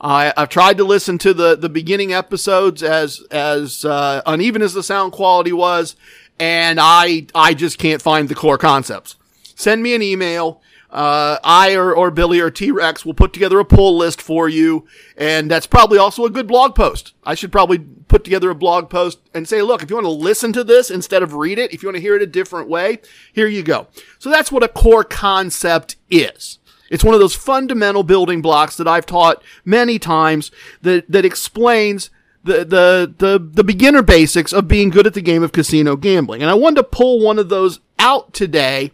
I, 0.00 0.32
have 0.36 0.48
tried 0.48 0.78
to 0.78 0.84
listen 0.84 1.18
to 1.18 1.34
the, 1.34 1.56
the 1.56 1.68
beginning 1.68 2.12
episodes 2.12 2.82
as, 2.82 3.20
as, 3.30 3.84
uh, 3.84 4.22
uneven 4.26 4.62
as 4.62 4.74
the 4.74 4.82
sound 4.82 5.12
quality 5.12 5.52
was. 5.52 5.96
And 6.38 6.78
I, 6.80 7.26
I 7.34 7.54
just 7.54 7.78
can't 7.78 8.00
find 8.00 8.28
the 8.28 8.34
core 8.34 8.58
concepts. 8.58 9.16
Send 9.54 9.82
me 9.82 9.94
an 9.94 10.02
email 10.02 10.60
uh, 10.92 11.38
I 11.44 11.74
or, 11.74 11.94
or 11.94 12.10
Billy 12.10 12.40
or 12.40 12.50
T 12.50 12.70
Rex 12.70 13.04
will 13.04 13.14
put 13.14 13.32
together 13.32 13.58
a 13.60 13.64
pull 13.64 13.96
list 13.96 14.20
for 14.20 14.48
you. 14.48 14.86
And 15.16 15.50
that's 15.50 15.66
probably 15.66 15.98
also 15.98 16.24
a 16.24 16.30
good 16.30 16.46
blog 16.46 16.74
post. 16.74 17.14
I 17.24 17.34
should 17.34 17.52
probably 17.52 17.78
put 17.78 18.24
together 18.24 18.50
a 18.50 18.54
blog 18.54 18.90
post 18.90 19.20
and 19.32 19.48
say, 19.48 19.62
look, 19.62 19.82
if 19.82 19.90
you 19.90 19.96
want 19.96 20.06
to 20.06 20.10
listen 20.10 20.52
to 20.54 20.64
this 20.64 20.90
instead 20.90 21.22
of 21.22 21.34
read 21.34 21.58
it, 21.58 21.72
if 21.72 21.82
you 21.82 21.88
want 21.88 21.96
to 21.96 22.02
hear 22.02 22.16
it 22.16 22.22
a 22.22 22.26
different 22.26 22.68
way, 22.68 22.98
here 23.32 23.46
you 23.46 23.62
go. 23.62 23.86
So 24.18 24.30
that's 24.30 24.50
what 24.50 24.64
a 24.64 24.68
core 24.68 25.04
concept 25.04 25.96
is. 26.10 26.58
It's 26.90 27.04
one 27.04 27.14
of 27.14 27.20
those 27.20 27.36
fundamental 27.36 28.02
building 28.02 28.42
blocks 28.42 28.76
that 28.76 28.88
I've 28.88 29.06
taught 29.06 29.44
many 29.64 30.00
times 30.00 30.50
that, 30.82 31.08
that 31.08 31.24
explains 31.24 32.10
the, 32.42 32.64
the, 32.64 33.14
the, 33.16 33.38
the 33.38 33.62
beginner 33.62 34.02
basics 34.02 34.52
of 34.52 34.66
being 34.66 34.90
good 34.90 35.06
at 35.06 35.14
the 35.14 35.22
game 35.22 35.44
of 35.44 35.52
casino 35.52 35.94
gambling. 35.94 36.42
And 36.42 36.50
I 36.50 36.54
wanted 36.54 36.76
to 36.76 36.84
pull 36.84 37.20
one 37.24 37.38
of 37.38 37.48
those 37.48 37.78
out 37.98 38.32
today 38.32 38.90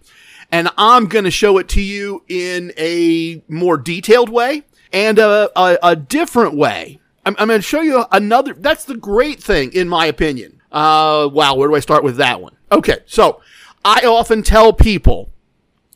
and 0.50 0.68
I'm 0.76 1.06
going 1.06 1.24
to 1.24 1.30
show 1.30 1.58
it 1.58 1.68
to 1.70 1.82
you 1.82 2.22
in 2.28 2.72
a 2.76 3.42
more 3.48 3.76
detailed 3.76 4.28
way 4.28 4.64
and 4.92 5.18
a, 5.18 5.50
a, 5.58 5.78
a 5.82 5.96
different 5.96 6.56
way. 6.56 7.00
I'm, 7.24 7.34
I'm 7.38 7.48
going 7.48 7.58
to 7.58 7.66
show 7.66 7.80
you 7.80 8.04
another. 8.12 8.54
That's 8.54 8.84
the 8.84 8.96
great 8.96 9.42
thing, 9.42 9.72
in 9.72 9.88
my 9.88 10.06
opinion. 10.06 10.60
Uh, 10.70 11.28
wow, 11.32 11.54
where 11.54 11.68
do 11.68 11.74
I 11.74 11.80
start 11.80 12.04
with 12.04 12.16
that 12.16 12.40
one? 12.40 12.56
Okay, 12.70 12.98
so 13.06 13.40
I 13.84 14.00
often 14.04 14.42
tell 14.42 14.72
people, 14.72 15.30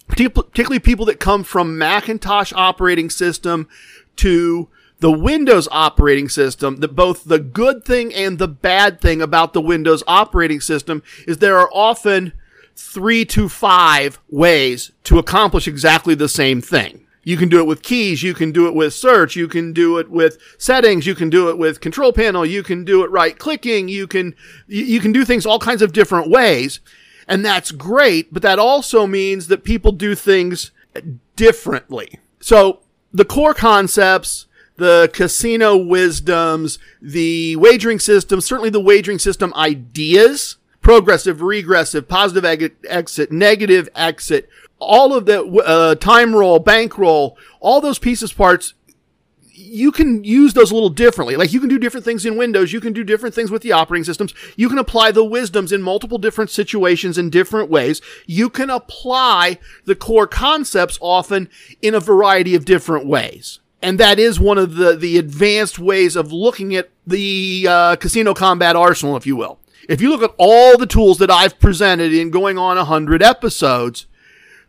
particularly 0.09 0.79
people 0.79 1.07
that 1.07 1.21
come 1.21 1.45
from 1.45 1.79
Macintosh 1.79 2.53
operating 2.55 3.11
system 3.11 3.69
to 4.17 4.69
the 4.99 5.11
Windows 5.11 5.67
operating 5.71 6.29
system, 6.29 6.77
that 6.77 6.95
both 6.95 7.25
the 7.25 7.39
good 7.39 7.85
thing 7.85 8.13
and 8.13 8.39
the 8.39 8.49
bad 8.49 9.01
thing 9.01 9.23
about 9.23 9.55
the 9.55 9.61
Windows 9.61 10.03
operating 10.07 10.61
system 10.61 11.03
is 11.27 11.39
there 11.39 11.59
are 11.59 11.71
often 11.73 12.33
three 12.81 13.25
to 13.27 13.49
five 13.49 14.19
ways 14.31 14.91
to 15.05 15.19
accomplish 15.19 15.69
exactly 15.69 16.15
the 16.15 16.29
same 16.29 16.61
thing. 16.61 17.07
You 17.23 17.37
can 17.37 17.51
do 17.51 17.59
it 17.59 17.67
with 17.67 17.83
keys. 17.83 18.23
You 18.23 18.33
can 18.33 18.51
do 18.51 18.67
it 18.67 18.75
with 18.75 18.95
search. 18.95 19.37
You 19.37 19.47
can 19.47 19.75
do 19.75 19.99
it 19.99 20.11
with 20.11 20.39
settings. 20.57 21.07
You 21.07 21.15
can 21.15 21.29
do 21.29 21.51
it 21.51 21.59
with 21.59 21.83
control 21.83 22.13
panel. 22.13 22.47
You 22.47 22.63
can 22.63 22.85
do 22.85 23.05
it 23.05 23.11
right 23.11 23.39
clicking. 23.39 23.89
You 23.89 24.07
can, 24.07 24.35
you 24.67 25.01
can 25.01 25.13
do 25.13 25.25
things 25.27 25.45
all 25.45 25.59
kinds 25.59 25.83
of 25.83 25.93
different 25.93 26.31
ways. 26.31 26.81
And 27.29 27.45
that's 27.45 27.71
great. 27.71 28.33
But 28.33 28.43
that 28.43 28.59
also 28.59 29.07
means 29.07 29.49
that 29.49 29.63
people 29.65 29.93
do 29.93 30.15
things 30.15 30.71
differently. 31.37 32.19
So 32.41 32.81
the 33.13 33.27
core 33.27 33.55
concepts, 33.55 34.47
the 34.77 35.11
casino 35.13 35.77
wisdoms, 35.77 36.79
the 37.03 37.57
wagering 37.57 37.99
system, 37.99 38.41
certainly 38.41 38.71
the 38.71 38.81
wagering 38.81 39.19
system 39.19 39.53
ideas 39.55 40.57
progressive, 40.81 41.43
regressive, 41.43 42.09
positive 42.09 42.45
exit, 42.89 43.33
negative 43.33 43.89
exit, 43.95 44.49
all 44.79 45.15
of 45.15 45.27
the 45.27 45.45
uh, 45.45 45.95
time 45.97 46.35
roll, 46.35 46.59
bank 46.59 46.97
roll, 46.97 47.37
all 47.61 47.81
those 47.81 47.99
pieces 47.99 48.33
parts 48.33 48.75
you 49.61 49.93
can 49.93 50.25
use 50.25 50.55
those 50.55 50.71
a 50.71 50.75
little 50.75 50.89
differently. 50.89 51.37
Like 51.37 51.53
you 51.53 51.61
can 51.61 51.69
do 51.69 51.79
different 51.79 52.05
things 52.05 52.25
in 52.25 52.37
Windows. 52.37 52.73
You 52.73 52.81
can 52.81 52.93
do 52.93 53.05
different 53.05 53.35
things 53.35 53.51
with 53.51 53.63
the 53.63 53.73
operating 53.73 54.05
systems. 54.05 54.35
You 54.57 54.69
can 54.69 54.79
apply 54.79 55.13
the 55.13 55.25
wisdoms 55.25 55.73
in 55.73 55.83
multiple 55.83 56.19
different 56.19 56.51
situations 56.51 57.19
in 57.19 57.31
different 57.31 57.71
ways. 57.71 58.01
You 58.27 58.49
can 58.49 58.71
apply 58.71 59.59
the 59.85 59.95
core 59.95 60.27
concepts 60.27 60.99
often 61.01 61.49
in 61.83 61.95
a 61.95 62.01
variety 62.01 62.55
of 62.55 62.65
different 62.65 63.07
ways. 63.07 63.61
And 63.83 63.99
that 63.99 64.19
is 64.19 64.39
one 64.39 64.59
of 64.59 64.77
the, 64.77 64.97
the 64.97 65.19
advanced 65.19 65.79
ways 65.79 66.17
of 66.17 66.33
looking 66.33 66.75
at 66.75 66.91
the 67.07 67.67
uh, 67.69 67.97
casino 67.97 68.35
combat 68.35 68.77
arsenal, 68.77 69.17
if 69.17 69.27
you 69.27 69.37
will. 69.37 69.59
If 69.91 70.01
you 70.01 70.11
look 70.11 70.23
at 70.23 70.37
all 70.39 70.79
the 70.79 70.87
tools 70.87 71.19
that 71.19 71.33
I've 71.33 71.59
presented 71.59 72.15
in 72.15 72.31
going 72.31 72.57
on 72.57 72.77
100 72.77 73.25
episodes, 73.25 74.07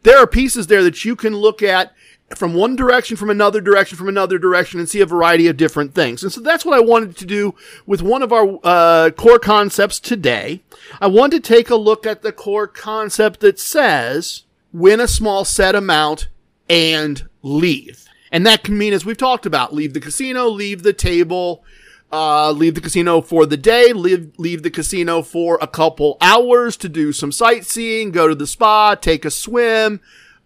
there 0.01 0.17
are 0.17 0.25
pieces 0.25 0.65
there 0.65 0.81
that 0.81 1.05
you 1.05 1.15
can 1.15 1.35
look 1.35 1.61
at 1.61 1.93
from 2.35 2.55
one 2.55 2.75
direction, 2.75 3.15
from 3.15 3.29
another 3.29 3.61
direction, 3.61 3.99
from 3.99 4.09
another 4.09 4.39
direction, 4.39 4.79
and 4.79 4.89
see 4.89 4.99
a 4.99 5.05
variety 5.05 5.45
of 5.45 5.57
different 5.57 5.93
things. 5.93 6.23
And 6.23 6.33
so 6.33 6.41
that's 6.41 6.65
what 6.65 6.73
I 6.73 6.79
wanted 6.79 7.17
to 7.17 7.27
do 7.27 7.53
with 7.85 8.01
one 8.01 8.23
of 8.23 8.33
our 8.33 8.57
uh, 8.63 9.11
core 9.11 9.37
concepts 9.37 9.99
today. 9.99 10.63
I 10.99 11.05
want 11.05 11.33
to 11.33 11.39
take 11.39 11.69
a 11.69 11.75
look 11.75 12.07
at 12.07 12.23
the 12.23 12.31
core 12.31 12.65
concept 12.65 13.41
that 13.41 13.59
says 13.59 14.45
win 14.73 14.99
a 14.99 15.07
small 15.07 15.45
set 15.45 15.75
amount 15.75 16.29
and 16.67 17.29
leave. 17.43 18.05
And 18.31 18.43
that 18.47 18.63
can 18.63 18.75
mean, 18.75 18.91
as 18.91 19.05
we've 19.05 19.17
talked 19.17 19.45
about, 19.45 19.71
leave 19.71 19.93
the 19.93 19.99
casino, 19.99 20.47
leave 20.47 20.81
the 20.81 20.93
table, 20.93 21.63
uh, 22.11 22.51
leave 22.51 22.75
the 22.75 22.81
casino 22.81 23.21
for 23.21 23.45
the 23.45 23.57
day, 23.57 23.93
leave, 23.93 24.31
leave 24.37 24.63
the 24.63 24.69
casino 24.69 25.21
for 25.21 25.57
a 25.61 25.67
couple 25.67 26.17
hours 26.21 26.75
to 26.77 26.89
do 26.89 27.13
some 27.13 27.31
sightseeing, 27.31 28.11
go 28.11 28.27
to 28.27 28.35
the 28.35 28.47
spa, 28.47 28.95
take 28.95 29.23
a 29.23 29.31
swim, 29.31 30.01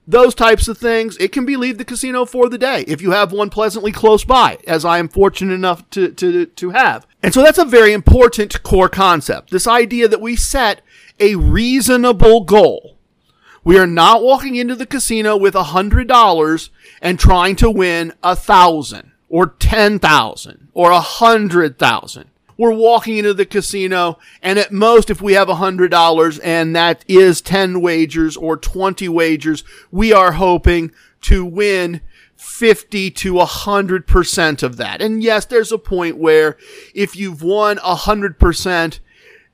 those 0.08 0.36
types 0.36 0.67
of 0.67 0.78
things. 0.78 1.17
It 1.17 1.32
can 1.32 1.45
be 1.45 1.58
leave 1.58 1.78
the 1.78 1.86
casino 1.86 2.25
for 2.25 2.49
the 2.49 2.58
day 2.58 2.84
if 2.88 3.01
you 3.01 3.12
have 3.12 3.32
one 3.32 3.49
pleasantly 3.49 3.91
close 3.91 4.23
by, 4.23 4.60
as 4.67 4.86
I 4.86 4.99
am 4.99 5.10
fortunate 5.10 5.54
enough 5.54 5.89
to, 5.91 6.12
to, 6.12 6.45
to 6.45 6.69
have. 6.71 7.08
And 7.23 7.34
so 7.34 7.41
that's 7.41 7.58
a 7.58 7.65
very 7.65 7.93
important 7.93 8.62
core 8.63 8.89
concept. 8.89 9.49
This 9.49 9.67
idea 9.67 10.08
that 10.08 10.21
we 10.21 10.36
set 10.36 10.82
a 11.19 11.36
reasonable 11.36 12.41
goal. 12.41 12.97
We 13.63 13.80
are 13.80 13.88
not 13.88 14.21
walking 14.21 14.56
into 14.56 14.75
the 14.75 14.86
casino 14.86 15.36
with 15.36 15.56
a 15.56 15.63
hundred 15.63 16.08
dollars 16.08 16.69
and 17.01 17.17
trying 17.17 17.56
to 17.56 17.71
win 17.71 18.13
a 18.21 18.36
thousand 18.36 19.12
or 19.36 19.48
ten 19.48 20.00
thousand 20.00 20.69
or 20.74 20.91
a 20.91 21.02
hundred 21.02 21.78
thousand. 21.78 22.30
We're 22.58 22.74
walking 22.74 23.17
into 23.17 23.34
the 23.34 23.45
casino 23.45 24.17
and 24.41 24.58
at 24.58 24.71
most 24.71 25.10
if 25.10 25.21
we 25.21 25.34
have 25.34 25.50
a 25.50 25.56
hundred 25.56 25.91
dollars 25.91 26.39
and 26.39 26.74
that 26.74 27.04
is 27.06 27.41
10 27.41 27.82
wagers 27.82 28.38
or 28.38 28.56
20 28.56 29.10
wagers 29.10 29.65
we 29.91 30.13
are 30.13 30.32
hoping 30.32 30.91
to 31.24 31.43
win 31.43 32.00
50 32.38 33.12
to 33.12 33.34
100% 33.34 34.63
of 34.63 34.78
that. 34.78 35.02
And 35.02 35.21
yes 35.21 35.43
there's 35.43 35.74
a 35.74 35.78
point 35.78 36.17
where 36.17 36.56
if 36.93 37.17
you've 37.17 37.43
won 37.43 37.76
100% 37.76 39.00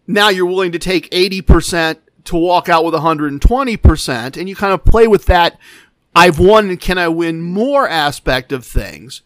now 0.05 0.29
you're 0.29 0.45
willing 0.45 0.73
to 0.73 0.79
take 0.79 1.09
80% 1.09 1.97
to 2.25 2.35
walk 2.35 2.69
out 2.69 2.85
with 2.85 2.93
120% 2.93 4.37
and 4.37 4.47
you 4.47 4.55
kind 4.55 4.75
of 4.75 4.85
play 4.85 5.07
with 5.07 5.25
that 5.25 5.57
I've 6.15 6.37
won 6.37 6.69
and 6.69 6.79
can 6.79 6.99
I 6.99 7.07
win 7.07 7.41
more 7.41 7.89
aspect 7.89 8.51
of 8.51 8.63
things 8.63 9.23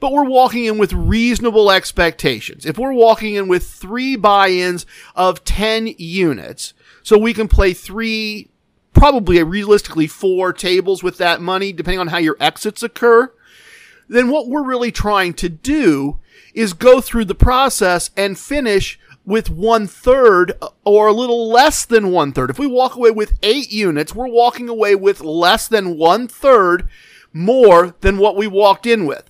but 0.00 0.12
we're 0.12 0.24
walking 0.24 0.64
in 0.64 0.78
with 0.78 0.92
reasonable 0.92 1.70
expectations. 1.70 2.66
If 2.66 2.78
we're 2.78 2.92
walking 2.92 3.34
in 3.34 3.48
with 3.48 3.66
three 3.66 4.16
buy-ins 4.16 4.86
of 5.14 5.44
10 5.44 5.94
units, 5.98 6.74
so 7.02 7.18
we 7.18 7.34
can 7.34 7.48
play 7.48 7.72
three, 7.72 8.48
probably 8.92 9.42
realistically 9.42 10.06
four 10.06 10.52
tables 10.52 11.02
with 11.02 11.18
that 11.18 11.40
money, 11.40 11.72
depending 11.72 12.00
on 12.00 12.08
how 12.08 12.18
your 12.18 12.36
exits 12.40 12.82
occur, 12.82 13.32
then 14.08 14.30
what 14.30 14.48
we're 14.48 14.64
really 14.64 14.92
trying 14.92 15.34
to 15.34 15.48
do 15.48 16.18
is 16.54 16.72
go 16.72 17.00
through 17.00 17.24
the 17.24 17.34
process 17.34 18.10
and 18.16 18.38
finish 18.38 18.98
with 19.26 19.50
one 19.50 19.86
third 19.86 20.52
or 20.84 21.08
a 21.08 21.12
little 21.12 21.48
less 21.48 21.84
than 21.84 22.10
one 22.10 22.32
third. 22.32 22.50
If 22.50 22.58
we 22.58 22.66
walk 22.66 22.94
away 22.94 23.10
with 23.10 23.38
eight 23.42 23.72
units, 23.72 24.14
we're 24.14 24.28
walking 24.28 24.68
away 24.68 24.94
with 24.94 25.20
less 25.20 25.66
than 25.66 25.96
one 25.96 26.28
third 26.28 26.88
more 27.32 27.94
than 28.00 28.18
what 28.18 28.36
we 28.36 28.46
walked 28.46 28.86
in 28.86 29.06
with. 29.06 29.24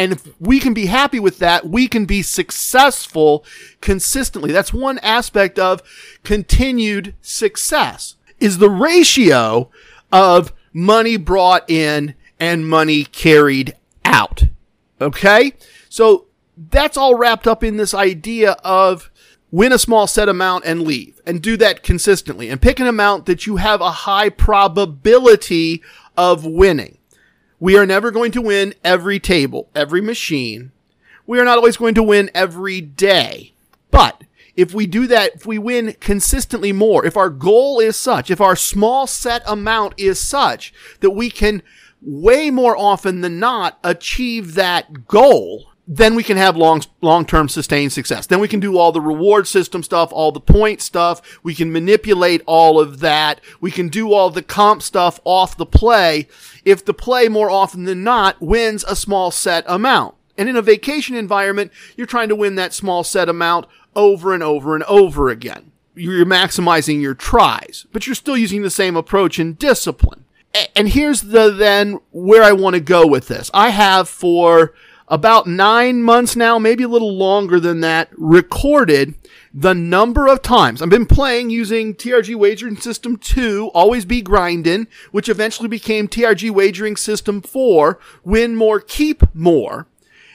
And 0.00 0.12
if 0.12 0.40
we 0.40 0.60
can 0.60 0.72
be 0.72 0.86
happy 0.86 1.20
with 1.20 1.40
that, 1.40 1.68
we 1.68 1.86
can 1.86 2.06
be 2.06 2.22
successful 2.22 3.44
consistently. 3.82 4.50
That's 4.50 4.72
one 4.72 4.98
aspect 5.00 5.58
of 5.58 5.82
continued 6.24 7.14
success 7.20 8.14
is 8.38 8.56
the 8.56 8.70
ratio 8.70 9.68
of 10.10 10.54
money 10.72 11.18
brought 11.18 11.68
in 11.68 12.14
and 12.38 12.66
money 12.66 13.04
carried 13.04 13.76
out. 14.02 14.44
Okay. 15.02 15.52
So 15.90 16.28
that's 16.56 16.96
all 16.96 17.14
wrapped 17.14 17.46
up 17.46 17.62
in 17.62 17.76
this 17.76 17.92
idea 17.92 18.52
of 18.64 19.10
win 19.50 19.70
a 19.70 19.78
small 19.78 20.06
set 20.06 20.30
amount 20.30 20.64
and 20.64 20.80
leave 20.80 21.20
and 21.26 21.42
do 21.42 21.58
that 21.58 21.82
consistently 21.82 22.48
and 22.48 22.62
pick 22.62 22.80
an 22.80 22.86
amount 22.86 23.26
that 23.26 23.46
you 23.46 23.56
have 23.56 23.82
a 23.82 23.90
high 23.90 24.30
probability 24.30 25.82
of 26.16 26.46
winning. 26.46 26.96
We 27.60 27.76
are 27.76 27.84
never 27.84 28.10
going 28.10 28.32
to 28.32 28.40
win 28.40 28.74
every 28.82 29.20
table, 29.20 29.68
every 29.74 30.00
machine. 30.00 30.72
We 31.26 31.38
are 31.38 31.44
not 31.44 31.58
always 31.58 31.76
going 31.76 31.94
to 31.94 32.02
win 32.02 32.30
every 32.34 32.80
day. 32.80 33.52
But 33.90 34.24
if 34.56 34.72
we 34.72 34.86
do 34.86 35.06
that, 35.08 35.34
if 35.34 35.46
we 35.46 35.58
win 35.58 35.94
consistently 36.00 36.72
more, 36.72 37.04
if 37.04 37.18
our 37.18 37.28
goal 37.28 37.78
is 37.78 37.96
such, 37.96 38.30
if 38.30 38.40
our 38.40 38.56
small 38.56 39.06
set 39.06 39.42
amount 39.46 39.94
is 39.98 40.18
such 40.18 40.72
that 41.00 41.10
we 41.10 41.30
can 41.30 41.62
way 42.00 42.50
more 42.50 42.76
often 42.76 43.20
than 43.20 43.38
not 43.38 43.78
achieve 43.84 44.54
that 44.54 45.06
goal, 45.06 45.69
then 45.92 46.14
we 46.14 46.22
can 46.22 46.36
have 46.36 46.56
long, 46.56 46.80
long-term 47.00 47.48
sustained 47.48 47.92
success. 47.92 48.24
Then 48.24 48.38
we 48.38 48.46
can 48.46 48.60
do 48.60 48.78
all 48.78 48.92
the 48.92 49.00
reward 49.00 49.48
system 49.48 49.82
stuff, 49.82 50.12
all 50.12 50.30
the 50.30 50.40
point 50.40 50.80
stuff. 50.80 51.20
We 51.42 51.52
can 51.52 51.72
manipulate 51.72 52.42
all 52.46 52.78
of 52.78 53.00
that. 53.00 53.40
We 53.60 53.72
can 53.72 53.88
do 53.88 54.12
all 54.12 54.30
the 54.30 54.40
comp 54.40 54.82
stuff 54.82 55.18
off 55.24 55.56
the 55.56 55.66
play 55.66 56.28
if 56.64 56.84
the 56.84 56.94
play 56.94 57.28
more 57.28 57.50
often 57.50 57.86
than 57.86 58.04
not 58.04 58.40
wins 58.40 58.84
a 58.84 58.94
small 58.94 59.32
set 59.32 59.64
amount. 59.66 60.14
And 60.38 60.48
in 60.48 60.54
a 60.54 60.62
vacation 60.62 61.16
environment, 61.16 61.72
you're 61.96 62.06
trying 62.06 62.28
to 62.28 62.36
win 62.36 62.54
that 62.54 62.72
small 62.72 63.02
set 63.02 63.28
amount 63.28 63.66
over 63.96 64.32
and 64.32 64.44
over 64.44 64.76
and 64.76 64.84
over 64.84 65.28
again. 65.28 65.72
You're 65.96 66.24
maximizing 66.24 67.02
your 67.02 67.14
tries, 67.14 67.86
but 67.90 68.06
you're 68.06 68.14
still 68.14 68.36
using 68.36 68.62
the 68.62 68.70
same 68.70 68.94
approach 68.94 69.40
and 69.40 69.58
discipline. 69.58 70.24
And 70.76 70.90
here's 70.90 71.22
the 71.22 71.50
then 71.50 71.98
where 72.12 72.44
I 72.44 72.52
want 72.52 72.74
to 72.74 72.80
go 72.80 73.08
with 73.08 73.26
this. 73.26 73.50
I 73.52 73.70
have 73.70 74.08
for 74.08 74.72
about 75.10 75.48
nine 75.48 76.02
months 76.02 76.36
now, 76.36 76.58
maybe 76.58 76.84
a 76.84 76.88
little 76.88 77.14
longer 77.14 77.58
than 77.58 77.80
that, 77.80 78.08
recorded 78.16 79.14
the 79.52 79.74
number 79.74 80.28
of 80.28 80.40
times 80.40 80.80
I've 80.80 80.88
been 80.88 81.06
playing 81.06 81.50
using 81.50 81.94
TRG 81.94 82.36
Wagering 82.36 82.76
System 82.76 83.16
2, 83.16 83.72
Always 83.74 84.04
Be 84.04 84.22
Grindin', 84.22 84.86
which 85.10 85.28
eventually 85.28 85.68
became 85.68 86.06
TRG 86.06 86.52
Wagering 86.52 86.96
System 86.96 87.42
4, 87.42 87.98
Win 88.24 88.54
More, 88.54 88.78
Keep 88.78 89.34
More. 89.34 89.88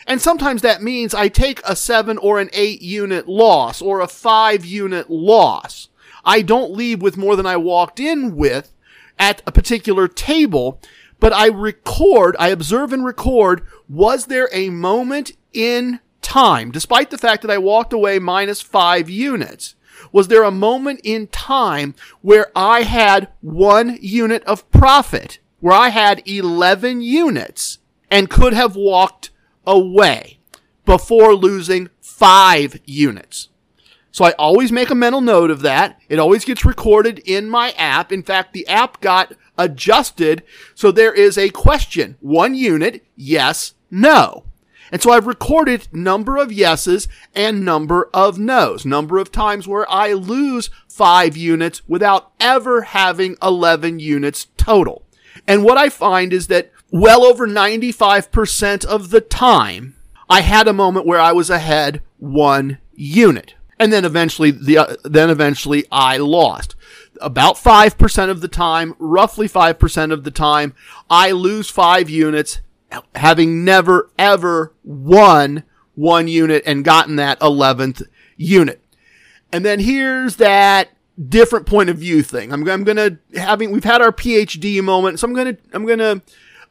And 0.05 0.21
sometimes 0.21 0.61
that 0.61 0.83
means 0.83 1.13
I 1.13 1.29
take 1.29 1.61
a 1.65 1.75
7 1.75 2.17
or 2.17 2.39
an 2.39 2.49
8 2.51 2.81
unit 2.81 3.29
loss 3.29 3.81
or 3.81 4.01
a 4.01 4.07
5 4.07 4.65
unit 4.65 5.09
loss. 5.09 5.87
I 6.25 6.41
don't 6.41 6.73
leave 6.73 7.01
with 7.01 7.17
more 7.17 7.37
than 7.37 7.45
I 7.45 7.55
walked 7.55 7.99
in 7.99 8.35
with 8.35 8.73
at 9.17 9.41
a 9.47 9.51
particular 9.51 10.07
table 10.09 10.81
but 11.19 11.33
I 11.33 11.47
record, 11.47 12.35
I 12.39 12.49
observe 12.49 12.93
and 12.93 13.05
record, 13.05 13.65
was 13.87 14.25
there 14.25 14.49
a 14.51 14.69
moment 14.69 15.31
in 15.53 15.99
time, 16.21 16.71
despite 16.71 17.09
the 17.09 17.17
fact 17.17 17.41
that 17.41 17.51
I 17.51 17.57
walked 17.57 17.93
away 17.93 18.19
minus 18.19 18.61
five 18.61 19.09
units? 19.09 19.75
Was 20.11 20.27
there 20.27 20.43
a 20.43 20.51
moment 20.51 21.01
in 21.03 21.27
time 21.27 21.95
where 22.21 22.47
I 22.55 22.81
had 22.83 23.29
one 23.41 23.97
unit 24.01 24.43
of 24.43 24.69
profit, 24.71 25.39
where 25.59 25.73
I 25.73 25.89
had 25.89 26.21
11 26.27 27.01
units 27.01 27.79
and 28.11 28.29
could 28.29 28.53
have 28.53 28.75
walked 28.75 29.31
away 29.65 30.39
before 30.85 31.33
losing 31.33 31.89
five 32.01 32.79
units? 32.85 33.49
So 34.11 34.23
I 34.23 34.31
always 34.39 34.71
make 34.71 34.89
a 34.89 34.95
mental 34.95 35.19
note 35.19 35.51
of 35.51 35.61
that. 35.61 35.99
It 36.07 36.19
always 36.19 36.45
gets 36.45 36.63
recorded 36.63 37.19
in 37.19 37.49
my 37.49 37.71
app. 37.71 38.13
In 38.13 38.23
fact, 38.23 38.53
the 38.53 38.65
app 38.67 39.01
got 39.01 39.33
adjusted. 39.57 40.43
So 40.73 40.91
there 40.91 41.13
is 41.13 41.37
a 41.37 41.49
question. 41.49 42.17
One 42.19 42.55
unit, 42.55 43.05
yes, 43.15 43.73
no. 43.89 44.43
And 44.91 45.01
so 45.01 45.11
I've 45.11 45.27
recorded 45.27 45.87
number 45.91 46.37
of 46.37 46.51
yeses 46.51 47.07
and 47.33 47.65
number 47.65 48.09
of 48.13 48.37
nos, 48.37 48.85
number 48.85 49.17
of 49.17 49.31
times 49.31 49.67
where 49.67 49.89
I 49.91 50.13
lose 50.13 50.69
five 50.87 51.35
units 51.35 51.81
without 51.87 52.31
ever 52.39 52.83
having 52.83 53.35
11 53.41 53.99
units 53.99 54.47
total. 54.57 55.03
And 55.47 55.63
what 55.63 55.77
I 55.77 55.89
find 55.89 56.31
is 56.31 56.47
that 56.47 56.71
well 56.91 57.23
over 57.25 57.47
95% 57.47 58.85
of 58.85 59.09
the 59.09 59.21
time, 59.21 59.95
I 60.29 60.41
had 60.41 60.67
a 60.67 60.73
moment 60.73 61.05
where 61.05 61.19
I 61.19 61.31
was 61.31 61.49
ahead 61.49 62.01
one 62.17 62.77
unit. 62.93 63.55
And 63.77 63.91
then 63.91 64.05
eventually 64.05 64.51
the, 64.51 64.77
uh, 64.77 64.95
then 65.03 65.29
eventually 65.29 65.85
I 65.91 66.17
lost 66.17 66.74
about 67.21 67.55
5% 67.55 68.29
of 68.29 68.41
the 68.41 68.47
time, 68.47 68.95
roughly 68.99 69.47
5% 69.47 70.11
of 70.11 70.23
the 70.23 70.31
time, 70.31 70.73
I 71.09 71.31
lose 71.31 71.69
five 71.69 72.09
units, 72.09 72.61
having 73.15 73.63
never 73.65 74.11
ever 74.17 74.73
won 74.83 75.63
one 75.95 76.27
unit 76.27 76.63
and 76.65 76.83
gotten 76.85 77.15
that 77.15 77.39
11th 77.39 78.03
unit. 78.37 78.81
And 79.51 79.63
then 79.63 79.79
here's 79.79 80.35
that 80.37 80.89
different 81.29 81.65
point 81.65 81.89
of 81.89 81.97
view 81.97 82.21
thing. 82.21 82.51
I'm, 82.51 82.67
I'm 82.67 82.83
gonna 82.83 83.17
having, 83.35 83.71
we've 83.71 83.83
had 83.83 84.01
our 84.01 84.11
PhD 84.11 84.83
moment, 84.83 85.19
so 85.19 85.27
I'm 85.27 85.33
gonna, 85.33 85.57
I'm 85.73 85.85
gonna 85.85 86.21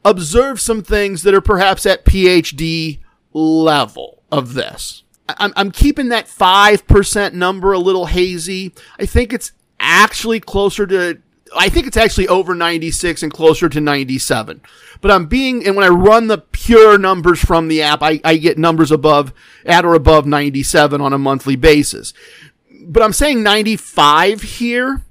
observe 0.03 0.61
some 0.61 0.83
things 0.83 1.23
that 1.23 1.33
are 1.33 1.41
perhaps 1.41 1.85
at 1.85 2.05
PhD 2.05 2.99
level 3.33 4.21
of 4.31 4.53
this. 4.53 5.03
I'm, 5.27 5.53
I'm 5.55 5.71
keeping 5.71 6.09
that 6.09 6.27
5% 6.27 7.33
number 7.33 7.73
a 7.73 7.79
little 7.79 8.05
hazy. 8.05 8.73
I 8.99 9.05
think 9.07 9.33
it's 9.33 9.51
actually 9.85 10.39
closer 10.39 10.85
to 10.87 11.21
I 11.55 11.69
think 11.69 11.87
it's 11.87 11.95
actually 11.95 12.27
over 12.27 12.53
96 12.53 13.23
and 13.23 13.31
closer 13.31 13.69
to 13.69 13.79
97. 13.79 14.61
But 14.99 15.11
I'm 15.11 15.27
being, 15.27 15.65
and 15.65 15.75
when 15.75 15.85
I 15.85 15.89
run 15.89 16.27
the 16.27 16.39
pure 16.39 16.97
numbers 16.97 17.39
from 17.39 17.69
the 17.69 17.81
app, 17.81 18.01
I, 18.01 18.19
I 18.25 18.35
get 18.35 18.57
numbers 18.57 18.91
above, 18.91 19.31
at 19.65 19.85
or 19.85 19.93
above 19.93 20.25
97 20.25 20.99
on 20.99 21.13
a 21.13 21.17
monthly 21.17 21.55
basis. 21.55 22.13
But 22.81 23.03
I'm 23.03 23.13
saying 23.13 23.41
95 23.41 24.41
here 24.41 25.03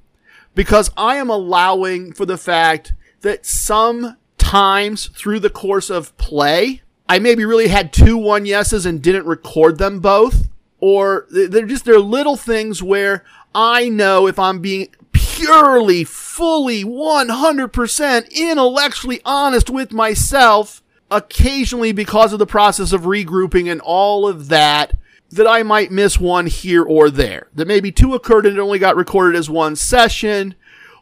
because 0.54 0.90
I 0.98 1.16
am 1.16 1.30
allowing 1.30 2.12
for 2.12 2.26
the 2.26 2.36
fact 2.36 2.92
that 3.22 3.46
sometimes 3.46 4.18
times 4.44 5.06
through 5.06 5.40
the 5.40 5.50
course 5.50 5.90
of 5.90 6.16
play. 6.16 6.82
I 7.08 7.18
maybe 7.18 7.44
really 7.44 7.68
had 7.68 7.92
two 7.92 8.16
one 8.16 8.46
yeses 8.46 8.86
and 8.86 9.02
didn't 9.02 9.26
record 9.26 9.78
them 9.78 10.00
both. 10.00 10.48
Or 10.78 11.26
they're 11.30 11.66
just, 11.66 11.84
they're 11.84 11.98
little 11.98 12.36
things 12.36 12.82
where 12.82 13.24
I 13.54 13.88
know 13.88 14.26
if 14.26 14.38
I'm 14.38 14.60
being 14.60 14.88
purely, 15.12 16.04
fully, 16.04 16.84
100% 16.84 18.32
intellectually 18.32 19.20
honest 19.24 19.70
with 19.70 19.92
myself, 19.92 20.82
occasionally 21.10 21.92
because 21.92 22.32
of 22.32 22.38
the 22.38 22.46
process 22.46 22.92
of 22.92 23.02
regrouping 23.02 23.70
and 23.70 23.80
all 23.80 24.26
of 24.26 24.48
that, 24.48 24.96
that 25.30 25.46
I 25.46 25.62
might 25.62 25.90
miss 25.90 26.18
one 26.18 26.46
here 26.46 26.82
or 26.82 27.10
there. 27.10 27.48
That 27.54 27.68
maybe 27.68 27.92
two 27.92 28.14
occurred 28.14 28.46
and 28.46 28.56
it 28.56 28.60
only 28.60 28.78
got 28.78 28.96
recorded 28.96 29.38
as 29.38 29.50
one 29.50 29.76
session, 29.76 30.54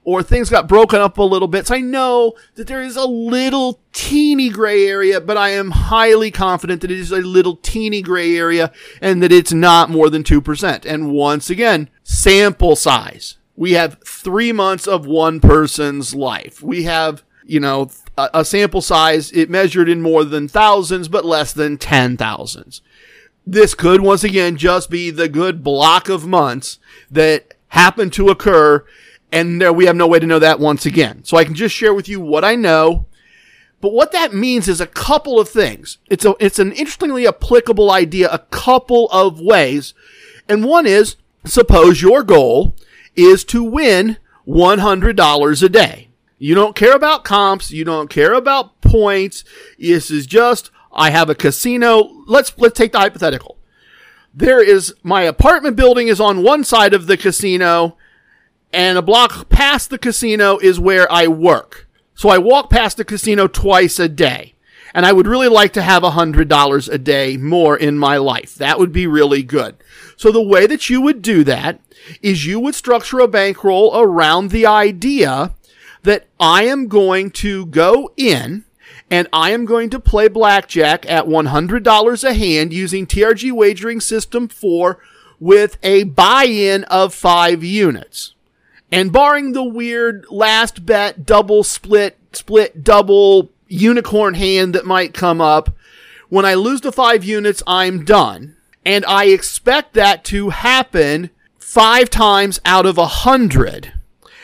or 0.05 0.23
things 0.23 0.51
got 0.51 0.69
broken 0.69 1.01
up 1.01 1.19
a 1.19 1.23
little 1.23 1.49
bit. 1.49 1.67
So 1.67 1.77
I 1.77 1.81
know 1.81 2.35
that 2.57 2.67
there 2.67 2.83
is 2.83 2.97
a 2.97 3.05
little 3.05 3.81
teeny 3.93 4.49
gray 4.49 4.87
area, 4.87 5.21
but 5.21 5.37
I 5.37 5.51
am 5.51 5.71
highly 5.71 6.31
confident 6.31 6.81
that 6.81 6.91
it 6.91 6.99
is 6.99 7.13
a 7.13 7.19
little 7.19 7.57
teeny 7.57 8.03
gray 8.03 8.37
area 8.37 8.73
and 9.01 9.23
that 9.23 9.31
it's 9.33 9.53
not 9.53 9.91
more 9.91 10.11
than 10.11 10.25
2%. 10.25 10.85
And 10.85 11.13
once 11.13 11.51
again, 11.51 11.89
sample 12.03 12.77
size. 12.77 13.37
We 13.57 13.73
have 13.73 13.99
three 14.05 14.53
months 14.53 14.87
of 14.87 15.07
one 15.07 15.41
person's 15.41 16.15
life. 16.15 16.63
We 16.63 16.85
have, 16.85 17.23
you 17.45 17.61
know, 17.61 17.91
a, 18.17 18.31
a 18.35 18.45
sample 18.45 18.81
size, 18.81 19.31
it 19.33 19.51
measured 19.51 19.89
in 19.89 20.03
more 20.03 20.25
than 20.25 20.49
thousands, 20.49 21.09
but 21.09 21.25
less 21.25 21.53
than 21.53 21.79
ten 21.79 22.17
thousands. 22.17 22.83
This 23.47 23.75
could 23.75 24.01
once 24.01 24.25
again 24.25 24.57
just 24.57 24.89
be 24.91 25.11
the 25.11 25.29
good 25.29 25.65
block 25.65 26.09
of 26.09 26.27
months 26.27 26.79
that 27.11 27.55
happen 27.69 28.11
to 28.11 28.29
occur 28.29 28.85
and 29.33 29.61
there 29.61 29.73
we 29.73 29.87
have 29.87 29.97
no 29.97 30.07
way 30.07 30.21
to 30.21 30.27
know 30.27 30.39
that 30.39 30.61
once 30.61 30.85
again. 30.85 31.25
So 31.25 31.39
I 31.39 31.45
can 31.45 31.55
just 31.55 31.75
share 31.75 31.95
with 31.95 32.09
you 32.09 32.21
what 32.21 32.45
I 32.45 32.55
know. 32.55 33.07
But 33.81 33.93
what 33.93 34.13
that 34.13 34.33
means 34.33 34.69
is 34.69 34.81
a 34.81 34.87
couple 34.87 35.41
of 35.41 35.49
things. 35.49 35.99
It's 36.09 36.25
a, 36.25 36.35
it's 36.39 36.61
an 36.61 36.73
interestingly 36.73 37.27
applicable 37.27 37.91
idea 37.91 38.29
a 38.31 38.39
couple 38.39 39.09
of 39.11 39.41
ways. 39.41 39.95
And 40.49 40.65
one 40.65 40.87
is, 40.87 41.17
suppose 41.45 42.03
your 42.03 42.23
goal 42.23 42.75
is 43.15 43.45
to 43.45 43.63
win 43.63 44.17
$100 44.47 45.63
a 45.63 45.69
day. 45.69 46.09
You 46.39 46.55
don't 46.55 46.75
care 46.75 46.95
about 46.95 47.25
comps. 47.25 47.71
You 47.71 47.85
don't 47.85 48.11
care 48.11 48.33
about 48.33 48.81
points. 48.81 49.45
This 49.79 50.11
is 50.11 50.27
just, 50.27 50.71
I 50.93 51.11
have 51.11 51.31
a 51.31 51.35
casino. 51.35 52.11
Let's, 52.27 52.57
let's 52.59 52.77
take 52.77 52.93
the 52.93 52.99
hypothetical. 52.99 53.59
There 54.35 54.63
is, 54.63 54.95
my 55.03 55.23
apartment 55.23 55.77
building 55.77 56.09
is 56.09 56.21
on 56.21 56.43
one 56.43 56.65
side 56.65 56.95
of 56.95 57.07
the 57.07 57.17
casino 57.17 57.97
and 58.73 58.97
a 58.97 59.03
block 59.03 59.49
past 59.51 59.91
the 59.91 59.99
casino 59.99 60.59
is 60.59 60.81
where 60.81 61.11
I 61.13 61.27
work. 61.27 61.89
So 62.15 62.29
I 62.29 62.39
walk 62.39 62.71
past 62.71 62.97
the 62.97 63.05
casino 63.05 63.47
twice 63.47 63.99
a 63.99 64.09
day. 64.09 64.55
And 64.95 65.07
I 65.07 65.13
would 65.13 65.27
really 65.27 65.49
like 65.49 65.73
to 65.75 65.83
have 65.83 66.03
$100 66.03 66.93
a 66.93 66.99
day 66.99 67.37
more 67.37 67.77
in 67.77 67.99
my 67.99 68.19
life. 68.19 68.55
That 68.57 68.79
would 68.79 68.93
be 68.93 69.07
really 69.07 69.43
good. 69.43 69.77
So 70.17 70.31
the 70.31 70.43
way 70.43 70.67
that 70.67 70.91
you 70.91 71.01
would 71.01 71.23
do 71.23 71.45
that 71.45 71.81
is 72.21 72.47
you 72.47 72.61
would 72.61 72.75
structure 72.75 73.21
a 73.21 73.29
bankroll 73.29 73.93
around 73.95 74.51
the 74.51 74.67
idea 74.67 75.55
that 76.03 76.27
I 76.39 76.65
am 76.65 76.89
going 76.89 77.31
to 77.31 77.67
go 77.67 78.13
in 78.17 78.65
and 79.11 79.29
I 79.33 79.51
am 79.51 79.67
going 79.67 79.91
to 79.91 80.01
play 80.01 80.29
blackjack 80.29 81.05
at 81.09 81.27
$100 81.27 82.25
a 82.25 82.35
hand 82.35 82.73
using 82.73 83.07
TRG 83.07 83.53
wagering 83.53 84.01
system 84.01 84.49
4 84.49 84.99
with 85.39 85.77
a 85.83 86.05
buy-in 86.05 86.85
of 86.85 87.13
5 87.13 87.63
units. 87.63 88.35
And 88.91 89.13
barring 89.13 89.53
the 89.53 89.65
weird 89.65 90.27
last 90.31 90.87
bet 90.87 91.27
double 91.27 91.63
split 91.63 92.19
split 92.33 92.83
double 92.83 93.51
unicorn 93.73 94.35
hand 94.35 94.75
that 94.75 94.87
might 94.87 95.15
come 95.15 95.41
up, 95.41 95.75
when 96.29 96.45
I 96.45 96.55
lose 96.55 96.81
the 96.81 96.93
5 96.93 97.25
units 97.25 97.63
I'm 97.67 98.05
done. 98.05 98.57
And 98.85 99.05
I 99.07 99.27
expect 99.27 99.95
that 99.95 100.25
to 100.25 100.51
happen 100.51 101.31
five 101.59 102.11
times 102.11 102.61
out 102.65 102.85
of 102.85 102.99
a 102.99 103.07
hundred. 103.07 103.93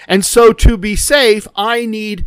And 0.06 0.24
so 0.24 0.52
to 0.52 0.76
be 0.76 0.96
safe, 0.96 1.46
I 1.56 1.84
need 1.84 2.24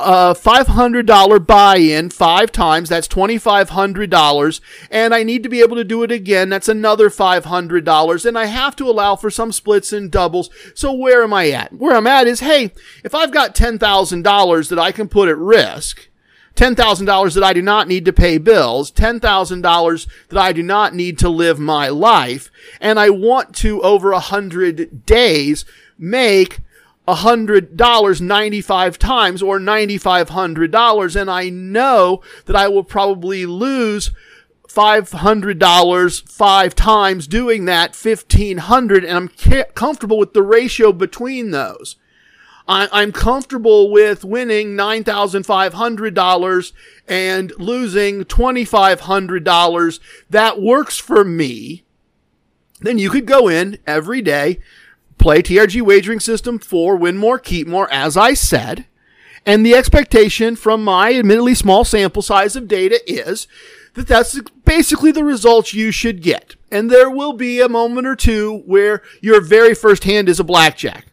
a 0.00 0.34
$500 0.34 1.46
buy-in 1.46 2.10
five 2.10 2.50
times. 2.50 2.88
That's 2.88 3.06
$2,500. 3.06 4.60
And 4.90 5.14
I 5.14 5.22
need 5.22 5.42
to 5.42 5.48
be 5.48 5.60
able 5.60 5.76
to 5.76 5.84
do 5.84 6.02
it 6.02 6.10
again. 6.10 6.48
That's 6.48 6.68
another 6.68 7.08
$500. 7.08 8.26
And 8.26 8.38
I 8.38 8.46
have 8.46 8.74
to 8.76 8.88
allow 8.88 9.14
for 9.16 9.30
some 9.30 9.52
splits 9.52 9.92
and 9.92 10.10
doubles. 10.10 10.50
So 10.74 10.92
where 10.92 11.22
am 11.22 11.32
I 11.32 11.50
at? 11.50 11.72
Where 11.72 11.94
I'm 11.94 12.06
at 12.06 12.26
is, 12.26 12.40
hey, 12.40 12.72
if 13.04 13.14
I've 13.14 13.32
got 13.32 13.54
$10,000 13.54 14.68
that 14.68 14.78
I 14.78 14.90
can 14.92 15.08
put 15.08 15.28
at 15.28 15.38
risk, 15.38 16.08
$10,000 16.56 17.34
that 17.34 17.44
I 17.44 17.52
do 17.52 17.62
not 17.62 17.86
need 17.86 18.04
to 18.06 18.12
pay 18.12 18.38
bills, 18.38 18.90
$10,000 18.90 20.06
that 20.28 20.38
I 20.38 20.52
do 20.52 20.62
not 20.62 20.94
need 20.94 21.18
to 21.20 21.28
live 21.28 21.60
my 21.60 21.88
life, 21.88 22.50
and 22.80 22.98
I 22.98 23.10
want 23.10 23.54
to, 23.56 23.80
over 23.82 24.10
a 24.10 24.18
hundred 24.18 25.06
days, 25.06 25.64
make 25.96 26.58
a 27.10 27.16
hundred 27.16 27.76
dollars 27.76 28.20
95 28.20 28.96
times 28.96 29.42
or 29.42 29.58
$9,500 29.58 31.20
and 31.20 31.28
I 31.28 31.48
know 31.48 32.22
that 32.46 32.54
I 32.54 32.68
will 32.68 32.84
probably 32.84 33.46
lose 33.46 34.12
$500 34.68 36.30
five 36.30 36.74
times 36.76 37.26
doing 37.26 37.64
that 37.64 37.96
1500 37.96 39.04
and 39.04 39.16
I'm 39.16 39.28
comfortable 39.74 40.18
with 40.18 40.34
the 40.34 40.44
ratio 40.44 40.92
between 40.92 41.50
those. 41.50 41.96
I, 42.68 43.02
am 43.02 43.10
comfortable 43.10 43.90
with 43.90 44.24
winning 44.24 44.76
$9,500 44.76 46.72
and 47.08 47.52
losing 47.58 48.22
$2,500. 48.22 50.00
That 50.30 50.62
works 50.62 50.96
for 50.96 51.24
me. 51.24 51.82
Then 52.80 53.00
you 53.00 53.10
could 53.10 53.26
go 53.26 53.48
in 53.48 53.78
every 53.88 54.22
day, 54.22 54.60
play 55.20 55.42
TRG 55.42 55.82
wagering 55.82 56.20
system 56.20 56.58
for 56.58 56.96
win 56.96 57.16
more, 57.16 57.38
keep 57.38 57.66
more, 57.66 57.92
as 57.92 58.16
I 58.16 58.34
said. 58.34 58.86
And 59.46 59.64
the 59.64 59.74
expectation 59.74 60.56
from 60.56 60.84
my 60.84 61.14
admittedly 61.14 61.54
small 61.54 61.84
sample 61.84 62.22
size 62.22 62.56
of 62.56 62.68
data 62.68 63.00
is 63.06 63.46
that 63.94 64.06
that's 64.06 64.40
basically 64.64 65.12
the 65.12 65.24
results 65.24 65.74
you 65.74 65.90
should 65.90 66.22
get. 66.22 66.56
And 66.70 66.90
there 66.90 67.10
will 67.10 67.32
be 67.32 67.60
a 67.60 67.68
moment 67.68 68.06
or 68.06 68.16
two 68.16 68.62
where 68.66 69.02
your 69.20 69.40
very 69.40 69.74
first 69.74 70.04
hand 70.04 70.28
is 70.28 70.40
a 70.40 70.44
blackjack 70.44 71.06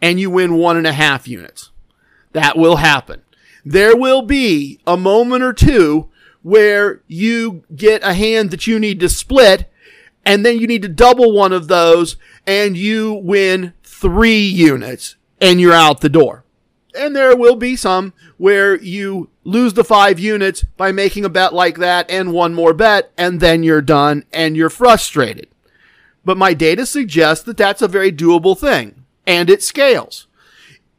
and 0.00 0.20
you 0.20 0.30
win 0.30 0.54
one 0.54 0.76
and 0.76 0.86
a 0.86 0.92
half 0.92 1.26
units. 1.26 1.70
That 2.32 2.56
will 2.56 2.76
happen. 2.76 3.22
There 3.64 3.96
will 3.96 4.22
be 4.22 4.80
a 4.86 4.96
moment 4.96 5.42
or 5.42 5.52
two 5.52 6.08
where 6.42 7.02
you 7.06 7.64
get 7.74 8.02
a 8.02 8.14
hand 8.14 8.50
that 8.50 8.66
you 8.66 8.78
need 8.78 9.00
to 9.00 9.08
split 9.08 9.69
and 10.30 10.46
then 10.46 10.60
you 10.60 10.68
need 10.68 10.82
to 10.82 10.88
double 10.88 11.32
one 11.32 11.52
of 11.52 11.66
those 11.66 12.16
and 12.46 12.76
you 12.76 13.14
win 13.14 13.72
three 13.82 14.38
units 14.38 15.16
and 15.40 15.60
you're 15.60 15.72
out 15.72 16.02
the 16.02 16.08
door. 16.08 16.44
And 16.96 17.16
there 17.16 17.36
will 17.36 17.56
be 17.56 17.74
some 17.74 18.12
where 18.36 18.80
you 18.80 19.28
lose 19.42 19.74
the 19.74 19.82
five 19.82 20.20
units 20.20 20.62
by 20.76 20.92
making 20.92 21.24
a 21.24 21.28
bet 21.28 21.52
like 21.52 21.78
that 21.78 22.08
and 22.08 22.32
one 22.32 22.54
more 22.54 22.72
bet 22.72 23.10
and 23.18 23.40
then 23.40 23.64
you're 23.64 23.82
done 23.82 24.24
and 24.32 24.56
you're 24.56 24.70
frustrated. 24.70 25.48
But 26.24 26.38
my 26.38 26.54
data 26.54 26.86
suggests 26.86 27.42
that 27.46 27.56
that's 27.56 27.82
a 27.82 27.88
very 27.88 28.12
doable 28.12 28.56
thing 28.56 29.04
and 29.26 29.50
it 29.50 29.64
scales. 29.64 30.28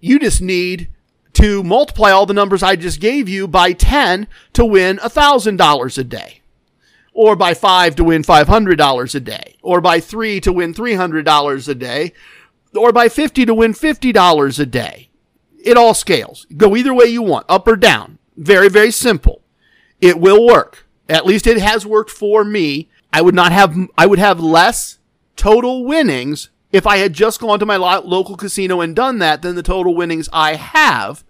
You 0.01 0.19
just 0.19 0.41
need 0.41 0.89
to 1.35 1.63
multiply 1.63 2.11
all 2.11 2.25
the 2.25 2.33
numbers 2.33 2.63
I 2.63 2.75
just 2.75 2.99
gave 2.99 3.29
you 3.29 3.47
by 3.47 3.71
10 3.71 4.27
to 4.51 4.65
win 4.65 4.97
$1,000 4.97 5.97
a 5.97 6.03
day. 6.03 6.40
Or 7.13 7.35
by 7.35 7.53
5 7.53 7.95
to 7.97 8.03
win 8.03 8.23
$500 8.23 9.15
a 9.15 9.19
day. 9.19 9.57
Or 9.61 9.81
by 9.81 9.99
3 9.99 10.39
to 10.41 10.53
win 10.53 10.73
$300 10.73 11.67
a 11.67 11.75
day. 11.75 12.13
Or 12.75 12.91
by 12.91 13.09
50 13.09 13.45
to 13.45 13.53
win 13.53 13.73
$50 13.73 14.59
a 14.59 14.65
day. 14.65 15.09
It 15.63 15.77
all 15.77 15.93
scales. 15.93 16.47
Go 16.55 16.75
either 16.75 16.93
way 16.93 17.05
you 17.05 17.21
want, 17.21 17.45
up 17.49 17.67
or 17.67 17.75
down. 17.75 18.17
Very, 18.37 18.69
very 18.69 18.91
simple. 18.91 19.41
It 19.99 20.19
will 20.19 20.45
work. 20.45 20.87
At 21.07 21.25
least 21.25 21.45
it 21.45 21.59
has 21.59 21.85
worked 21.85 22.09
for 22.09 22.43
me. 22.43 22.89
I 23.13 23.21
would 23.21 23.35
not 23.35 23.51
have, 23.51 23.75
I 23.97 24.07
would 24.07 24.19
have 24.19 24.39
less 24.39 24.99
total 25.35 25.85
winnings 25.85 26.49
if 26.71 26.87
I 26.87 26.97
had 26.97 27.13
just 27.13 27.41
gone 27.41 27.59
to 27.59 27.65
my 27.65 27.75
local 27.75 28.37
casino 28.37 28.79
and 28.79 28.95
done 28.95 29.19
that 29.19 29.41
than 29.41 29.55
the 29.55 29.63
total 29.63 29.93
winnings 29.93 30.29
I 30.31 30.55
have. 30.55 31.23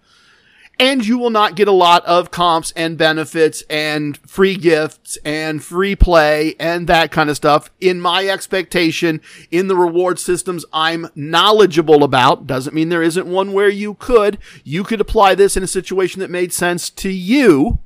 And 0.82 1.06
you 1.06 1.20
will 1.20 1.30
not 1.30 1.56
get 1.56 1.68
a 1.68 1.72
lot 1.72 2.04
of 2.06 2.32
comps 2.32 2.74
and 2.76 2.98
benefits 2.98 3.64
and 3.70 4.18
free 4.28 4.56
gifts 4.56 5.18
and 5.24 5.64
free 5.64 5.96
play 5.96 6.56
and 6.60 6.88
that 6.88 7.12
kind 7.12 7.30
of 7.30 7.36
stuff. 7.36 7.70
In 7.80 8.02
my 8.02 8.28
expectation, 8.28 9.22
in 9.52 9.68
the 9.68 9.76
reward 9.76 10.18
systems 10.18 10.66
I'm 10.74 11.08
knowledgeable 11.14 12.04
about, 12.04 12.48
doesn't 12.48 12.74
mean 12.74 12.90
there 12.90 13.04
isn't 13.04 13.28
one 13.28 13.54
where 13.54 13.70
you 13.70 13.94
could. 13.94 14.40
You 14.64 14.84
could 14.84 15.00
apply 15.00 15.36
this 15.36 15.56
in 15.56 15.62
a 15.62 15.68
situation 15.68 16.20
that 16.20 16.32
made 16.32 16.52
sense 16.52 16.90
to 16.90 17.10
you 17.10 17.78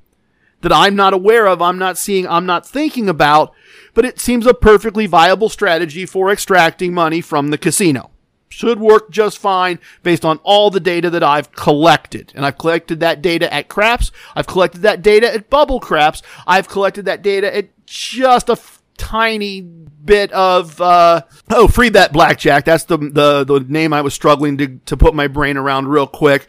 that 0.62 0.72
I'm 0.72 0.96
not 0.96 1.14
aware 1.14 1.48
of, 1.48 1.62
I'm 1.62 1.78
not 1.78 1.98
seeing, 1.98 2.26
I'm 2.26 2.46
not 2.46 2.66
thinking 2.66 3.10
about 3.10 3.54
but 3.96 4.06
it 4.06 4.20
seems 4.20 4.46
a 4.46 4.54
perfectly 4.54 5.08
viable 5.08 5.50
strategy 5.50 6.06
for 6.06 6.30
extracting 6.30 6.94
money 6.94 7.22
from 7.22 7.50
the 7.50 7.58
casino. 7.58 8.12
Should 8.56 8.80
work 8.80 9.12
just 9.12 9.38
fine 9.38 9.80
based 10.02 10.24
on 10.24 10.40
all 10.44 10.70
the 10.70 10.80
data 10.80 11.10
that 11.10 11.22
I've 11.22 11.52
collected. 11.52 12.32
And 12.36 12.46
I've 12.46 12.58
collected 12.58 13.02
that 13.02 13.22
data 13.22 13.54
at 13.54 13.68
craps. 13.68 14.14
I've 14.34 14.48
collected 14.48 14.82
that 14.84 15.02
data 15.02 15.34
at 15.34 15.50
bubble 15.50 15.82
craps. 15.82 16.22
I've 16.48 16.70
collected 16.70 17.04
that 17.04 17.22
data 17.22 17.54
at 17.54 17.68
just 17.86 18.48
a 18.48 18.54
f- 18.54 18.82
tiny 18.98 19.60
bit 19.60 20.32
of 20.32 20.80
uh, 20.80 21.24
oh 21.50 21.68
free 21.68 21.90
bet 21.90 22.14
blackjack. 22.14 22.64
That's 22.64 22.86
the 22.86 22.98
the 22.98 23.44
the 23.44 23.60
name 23.68 23.92
I 23.92 24.00
was 24.00 24.14
struggling 24.14 24.58
to 24.60 24.80
to 24.86 24.96
put 24.96 25.14
my 25.14 25.28
brain 25.28 25.58
around 25.58 25.90
real 25.90 26.08
quick. 26.08 26.48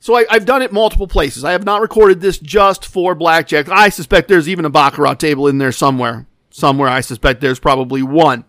So 0.00 0.16
I, 0.16 0.26
have 0.30 0.46
done 0.46 0.62
it 0.62 0.72
multiple 0.72 1.06
places. 1.06 1.44
I 1.44 1.52
have 1.52 1.64
not 1.64 1.80
recorded 1.80 2.20
this 2.20 2.38
just 2.38 2.84
for 2.84 3.14
blackjack. 3.14 3.68
I 3.68 3.88
suspect 3.88 4.28
there's 4.28 4.48
even 4.48 4.64
a 4.64 4.70
baccarat 4.70 5.14
table 5.14 5.46
in 5.46 5.58
there 5.58 5.72
somewhere. 5.72 6.26
Somewhere 6.50 6.88
I 6.88 7.02
suspect 7.02 7.40
there's 7.40 7.60
probably 7.60 8.02
one. 8.02 8.44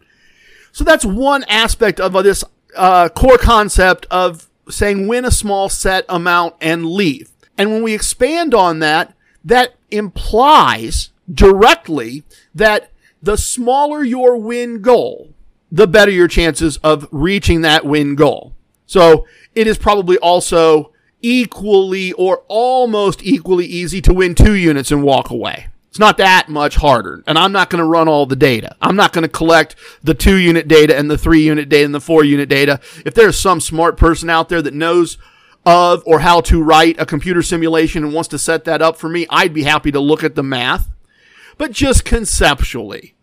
So 0.72 0.84
that's 0.84 1.06
one 1.06 1.44
aspect 1.48 2.00
of 2.00 2.14
this 2.24 2.44
uh, 2.76 3.10
core 3.10 3.38
concept 3.38 4.06
of 4.12 4.50
saying 4.70 5.08
win 5.08 5.26
a 5.26 5.32
small 5.32 5.70
set 5.70 6.06
amount 6.10 6.56
and 6.62 6.86
leave. 6.86 7.32
And 7.58 7.72
when 7.72 7.84
we 7.84 7.94
expand 7.94 8.54
on 8.54 8.80
that, 8.80 9.14
that 9.44 9.76
implies 9.90 11.12
directly 11.32 12.24
that 12.54 12.92
the 13.22 13.38
smaller 13.38 14.04
your 14.04 14.38
win 14.38 14.82
goal, 14.82 15.34
the 15.72 15.88
better 15.88 16.12
your 16.12 16.28
chances 16.28 16.78
of 16.78 17.08
reaching 17.12 17.62
that 17.62 17.86
win 17.86 18.16
goal. 18.16 18.54
So 18.86 19.26
it 19.56 19.68
is 19.68 19.78
probably 19.78 20.18
also 20.18 20.92
equally 21.22 22.14
or 22.14 22.44
almost 22.48 23.24
equally 23.24 23.66
easy 23.66 24.02
to 24.02 24.14
win 24.14 24.36
two 24.36 24.54
units 24.54 24.92
and 24.92 25.04
walk 25.04 25.30
away. 25.30 25.68
It's 25.98 26.00
not 26.00 26.18
that 26.18 26.48
much 26.48 26.76
harder. 26.76 27.24
And 27.26 27.40
I'm 27.40 27.52
not 27.52 27.72
going 27.72 27.80
to 27.80 27.90
run 27.90 28.08
all 28.08 28.28
the 28.28 28.36
data. 28.36 28.76
I'm 28.80 28.96
not 28.96 29.14
going 29.14 29.24
to 29.24 29.28
collect 29.28 29.76
the 30.04 30.14
two 30.14 30.36
unit 30.36 30.68
data 30.68 30.96
and 30.96 31.10
the 31.10 31.18
three 31.18 31.42
unit 31.42 31.70
data 31.70 31.86
and 31.86 31.96
the 31.96 32.00
four 32.00 32.24
unit 32.24 32.48
data. 32.48 32.80
If 33.04 33.16
there's 33.16 33.40
some 33.40 33.60
smart 33.60 33.98
person 33.98 34.30
out 34.30 34.48
there 34.48 34.62
that 34.62 34.76
knows 34.76 35.18
of 35.66 36.04
or 36.06 36.20
how 36.20 36.42
to 36.42 36.62
write 36.62 37.00
a 37.00 37.06
computer 37.08 37.42
simulation 37.42 38.04
and 38.04 38.14
wants 38.14 38.28
to 38.28 38.38
set 38.38 38.64
that 38.66 38.80
up 38.80 38.98
for 38.98 39.10
me, 39.10 39.26
I'd 39.32 39.56
be 39.56 39.64
happy 39.64 39.92
to 39.92 40.00
look 40.00 40.24
at 40.24 40.36
the 40.36 40.44
math. 40.44 40.88
But 41.58 41.72
just 41.72 42.06
conceptually, 42.06 43.16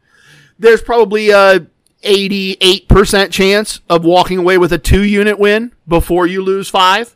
there's 0.59 0.83
probably 0.83 1.31
a 1.31 1.69
88% 2.03 3.31
chance 3.31 3.83
of 3.89 4.05
walking 4.05 4.39
away 4.39 4.59
with 4.59 4.73
a 4.73 4.79
two 4.79 5.05
unit 5.05 5.39
win 5.39 5.71
before 5.87 6.27
you 6.27 6.43
lose 6.43 6.69
five. 6.69 7.15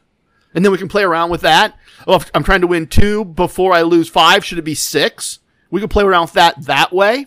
And 0.55 0.65
then 0.65 0.71
we 0.71 0.79
can 0.79 0.87
play 0.87 1.03
around 1.03 1.31
with 1.31 1.41
that. 1.41 1.77
Well, 2.07 2.19
if 2.19 2.31
I'm 2.33 2.45
trying 2.45 2.61
to 2.61 2.69
win 2.69 2.87
two 2.87 3.25
before 3.25 3.73
I 3.73 3.83
lose 3.83 4.09
five, 4.09 4.45
should 4.45 4.59
it 4.59 4.65
be 4.65 4.77
six? 4.77 5.41
We 5.71 5.81
could 5.81 5.91
play 5.91 6.05
around 6.05 6.23
with 6.23 6.33
that 6.35 6.65
that 6.67 6.93
way. 6.93 7.27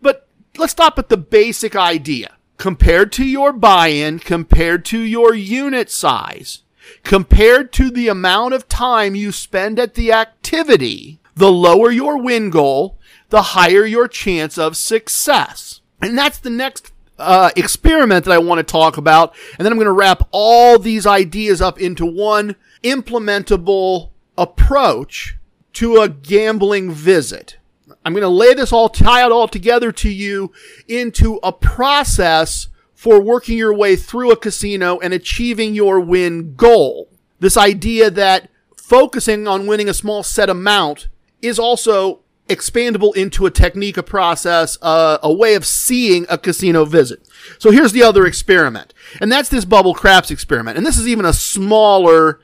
But 0.00 0.28
let's 0.56 0.72
stop 0.72 0.98
at 0.98 1.08
the 1.08 1.16
basic 1.16 1.76
idea. 1.76 2.36
Compared 2.56 3.12
to 3.12 3.24
your 3.24 3.52
buy-in, 3.52 4.18
compared 4.18 4.84
to 4.86 4.98
your 4.98 5.34
unit 5.34 5.90
size, 5.90 6.62
compared 7.02 7.72
to 7.74 7.90
the 7.90 8.08
amount 8.08 8.54
of 8.54 8.68
time 8.68 9.14
you 9.14 9.30
spend 9.30 9.78
at 9.78 9.94
the 9.94 10.10
activity, 10.12 11.20
the 11.34 11.52
lower 11.52 11.90
your 11.90 12.16
win 12.16 12.48
goal, 12.48 12.98
the 13.28 13.42
higher 13.42 13.84
your 13.84 14.08
chance 14.08 14.56
of 14.56 14.76
success. 14.76 15.80
And 16.00 16.16
that's 16.16 16.38
the 16.38 16.50
next 16.50 16.92
uh, 17.18 17.50
experiment 17.56 18.24
that 18.24 18.32
I 18.32 18.38
want 18.38 18.58
to 18.58 18.72
talk 18.72 18.96
about. 18.96 19.34
And 19.58 19.64
then 19.64 19.72
I'm 19.72 19.78
going 19.78 19.86
to 19.86 19.92
wrap 19.92 20.26
all 20.30 20.78
these 20.78 21.06
ideas 21.06 21.60
up 21.60 21.80
into 21.80 22.06
one 22.06 22.56
implementable 22.82 24.10
approach 24.38 25.36
to 25.74 26.00
a 26.00 26.08
gambling 26.08 26.90
visit. 26.90 27.58
I'm 28.06 28.12
going 28.12 28.22
to 28.22 28.28
lay 28.28 28.54
this 28.54 28.72
all, 28.72 28.88
tie 28.88 29.26
it 29.26 29.32
all 29.32 29.48
together 29.48 29.90
to 29.90 30.08
you 30.08 30.52
into 30.86 31.40
a 31.42 31.50
process 31.52 32.68
for 32.94 33.20
working 33.20 33.58
your 33.58 33.74
way 33.74 33.96
through 33.96 34.30
a 34.30 34.36
casino 34.36 35.00
and 35.00 35.12
achieving 35.12 35.74
your 35.74 35.98
win 35.98 36.54
goal. 36.54 37.08
This 37.40 37.56
idea 37.56 38.08
that 38.10 38.48
focusing 38.76 39.48
on 39.48 39.66
winning 39.66 39.88
a 39.88 39.94
small 39.94 40.22
set 40.22 40.48
amount 40.48 41.08
is 41.42 41.58
also 41.58 42.20
expandable 42.48 43.14
into 43.16 43.44
a 43.44 43.50
technique, 43.50 43.96
a 43.96 44.04
process, 44.04 44.78
uh, 44.82 45.18
a 45.20 45.32
way 45.32 45.56
of 45.56 45.66
seeing 45.66 46.26
a 46.28 46.38
casino 46.38 46.84
visit. 46.84 47.26
So 47.58 47.72
here's 47.72 47.90
the 47.90 48.04
other 48.04 48.24
experiment, 48.24 48.94
and 49.20 49.32
that's 49.32 49.48
this 49.48 49.64
bubble 49.64 49.94
craps 49.94 50.30
experiment. 50.30 50.76
And 50.76 50.86
this 50.86 50.96
is 50.96 51.08
even 51.08 51.24
a 51.24 51.32
smaller 51.32 52.38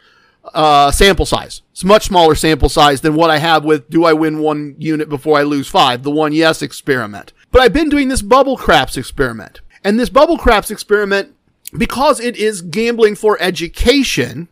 uh, 0.45 0.91
sample 0.91 1.27
size. 1.27 1.63
It's 1.73 1.85
much 1.85 2.07
smaller 2.07 2.35
sample 2.35 2.69
size 2.69 3.01
than 3.01 3.15
what 3.15 3.31
I 3.31 3.39
have 3.39 3.65
with 3.65 3.89
do 3.91 4.05
I 4.05 4.13
win 4.13 4.39
one 4.39 4.75
unit 4.79 5.09
before 5.09 5.39
I 5.39 5.43
lose 5.43 5.69
five, 5.69 6.03
the 6.03 6.11
one 6.11 6.33
yes 6.33 6.63
experiment. 6.63 7.33
But 7.51 7.63
I've 7.63 7.73
been 7.73 7.89
doing 7.89 8.09
this 8.09 8.23
bubble 8.23 8.57
craps 8.57 8.97
experiment. 8.97 9.61
And 9.85 9.99
this 9.99 10.09
bubble 10.09 10.39
craps 10.39 10.71
experiment, 10.71 11.35
because 11.77 12.21
it 12.21 12.37
is 12.37 12.63
gambling 12.63 13.17
for 13.17 13.37
education, 13.41 14.49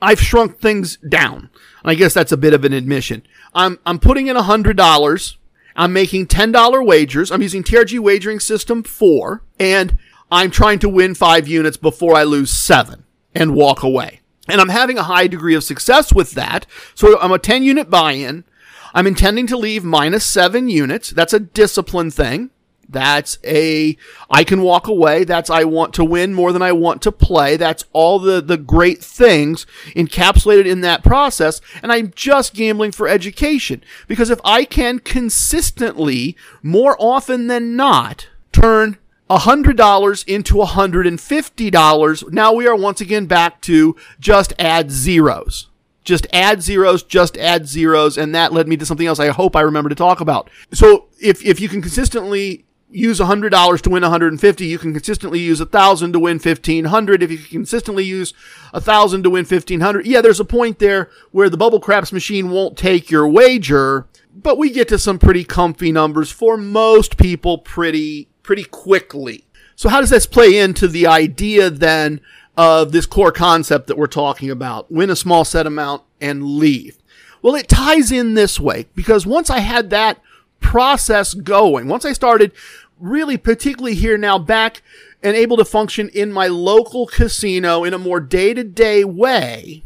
I've 0.00 0.20
shrunk 0.20 0.58
things 0.58 0.96
down. 0.96 1.50
I 1.84 1.94
guess 1.94 2.14
that's 2.14 2.32
a 2.32 2.36
bit 2.36 2.54
of 2.54 2.64
an 2.64 2.72
admission. 2.72 3.22
I'm, 3.54 3.78
I'm 3.84 3.98
putting 3.98 4.28
in 4.28 4.36
$100. 4.36 5.36
I'm 5.76 5.92
making 5.92 6.26
$10 6.26 6.86
wagers. 6.86 7.30
I'm 7.30 7.42
using 7.42 7.62
TRG 7.62 7.98
wagering 7.98 8.40
system 8.40 8.82
four, 8.82 9.42
and 9.58 9.98
I'm 10.30 10.50
trying 10.50 10.78
to 10.80 10.88
win 10.88 11.14
five 11.14 11.48
units 11.48 11.76
before 11.76 12.16
I 12.16 12.24
lose 12.24 12.50
seven 12.50 13.04
and 13.34 13.54
walk 13.54 13.82
away. 13.82 14.19
And 14.50 14.60
I'm 14.60 14.68
having 14.68 14.98
a 14.98 15.04
high 15.04 15.26
degree 15.26 15.54
of 15.54 15.64
success 15.64 16.12
with 16.12 16.32
that. 16.32 16.66
So 16.94 17.18
I'm 17.20 17.32
a 17.32 17.38
10 17.38 17.62
unit 17.62 17.90
buy 17.90 18.12
in. 18.12 18.44
I'm 18.92 19.06
intending 19.06 19.46
to 19.48 19.56
leave 19.56 19.84
minus 19.84 20.24
seven 20.24 20.68
units. 20.68 21.10
That's 21.10 21.32
a 21.32 21.40
discipline 21.40 22.10
thing. 22.10 22.50
That's 22.88 23.38
a, 23.44 23.96
I 24.28 24.42
can 24.42 24.62
walk 24.62 24.88
away. 24.88 25.22
That's 25.22 25.48
I 25.48 25.62
want 25.62 25.94
to 25.94 26.04
win 26.04 26.34
more 26.34 26.52
than 26.52 26.60
I 26.60 26.72
want 26.72 27.02
to 27.02 27.12
play. 27.12 27.56
That's 27.56 27.84
all 27.92 28.18
the, 28.18 28.40
the 28.40 28.56
great 28.56 29.02
things 29.02 29.64
encapsulated 29.94 30.66
in 30.66 30.80
that 30.80 31.04
process. 31.04 31.60
And 31.82 31.92
I'm 31.92 32.12
just 32.16 32.52
gambling 32.52 32.90
for 32.90 33.06
education 33.06 33.84
because 34.08 34.28
if 34.28 34.40
I 34.44 34.64
can 34.64 34.98
consistently, 34.98 36.36
more 36.64 36.96
often 36.98 37.46
than 37.46 37.76
not, 37.76 38.28
turn 38.50 38.98
$100 39.30 40.24
into 40.26 40.54
$150. 40.54 42.32
Now 42.32 42.52
we 42.52 42.66
are 42.66 42.74
once 42.74 43.00
again 43.00 43.26
back 43.26 43.60
to 43.62 43.94
just 44.18 44.52
add 44.58 44.90
zeros. 44.90 45.68
Just 46.02 46.26
add 46.32 46.62
zeros, 46.62 47.02
just 47.04 47.36
add 47.36 47.68
zeros, 47.68 48.18
and 48.18 48.34
that 48.34 48.52
led 48.52 48.66
me 48.66 48.76
to 48.78 48.86
something 48.86 49.06
else 49.06 49.20
I 49.20 49.28
hope 49.28 49.54
I 49.54 49.60
remember 49.60 49.88
to 49.88 49.94
talk 49.94 50.20
about. 50.20 50.50
So 50.72 51.06
if, 51.20 51.44
if 51.44 51.60
you 51.60 51.68
can 51.68 51.80
consistently 51.80 52.64
use 52.90 53.20
$100 53.20 53.80
to 53.82 53.90
win 53.90 54.02
150, 54.02 54.66
you 54.66 54.78
can 54.78 54.92
consistently 54.92 55.38
use 55.38 55.60
1000 55.60 56.12
to 56.12 56.18
win 56.18 56.38
1500. 56.38 57.22
If 57.22 57.30
you 57.30 57.38
can 57.38 57.46
consistently 57.46 58.02
use 58.04 58.32
1000 58.72 59.22
to 59.22 59.30
win 59.30 59.44
1500, 59.44 60.06
yeah, 60.06 60.20
there's 60.20 60.40
a 60.40 60.44
point 60.44 60.80
there 60.80 61.08
where 61.30 61.48
the 61.48 61.56
bubble 61.56 61.78
craps 61.78 62.12
machine 62.12 62.50
won't 62.50 62.76
take 62.76 63.10
your 63.10 63.28
wager, 63.28 64.08
but 64.34 64.58
we 64.58 64.70
get 64.70 64.88
to 64.88 64.98
some 64.98 65.20
pretty 65.20 65.44
comfy 65.44 65.92
numbers 65.92 66.32
for 66.32 66.56
most 66.56 67.16
people 67.16 67.58
pretty 67.58 68.29
pretty 68.50 68.64
quickly. 68.64 69.44
So 69.76 69.88
how 69.88 70.00
does 70.00 70.10
this 70.10 70.26
play 70.26 70.58
into 70.58 70.88
the 70.88 71.06
idea 71.06 71.70
then 71.70 72.20
of 72.56 72.90
this 72.90 73.06
core 73.06 73.30
concept 73.30 73.86
that 73.86 73.96
we're 73.96 74.08
talking 74.08 74.50
about? 74.50 74.90
Win 74.90 75.08
a 75.08 75.14
small 75.14 75.44
set 75.44 75.68
amount 75.68 76.02
and 76.20 76.42
leave. 76.42 76.98
Well, 77.42 77.54
it 77.54 77.68
ties 77.68 78.10
in 78.10 78.34
this 78.34 78.58
way 78.58 78.86
because 78.96 79.24
once 79.24 79.50
I 79.50 79.60
had 79.60 79.90
that 79.90 80.20
process 80.58 81.32
going, 81.32 81.86
once 81.86 82.04
I 82.04 82.12
started 82.12 82.50
really 82.98 83.36
particularly 83.36 83.94
here 83.94 84.18
now 84.18 84.36
back 84.36 84.82
and 85.22 85.36
able 85.36 85.56
to 85.58 85.64
function 85.64 86.08
in 86.08 86.32
my 86.32 86.48
local 86.48 87.06
casino 87.06 87.84
in 87.84 87.94
a 87.94 87.98
more 87.98 88.18
day 88.18 88.52
to 88.52 88.64
day 88.64 89.04
way, 89.04 89.84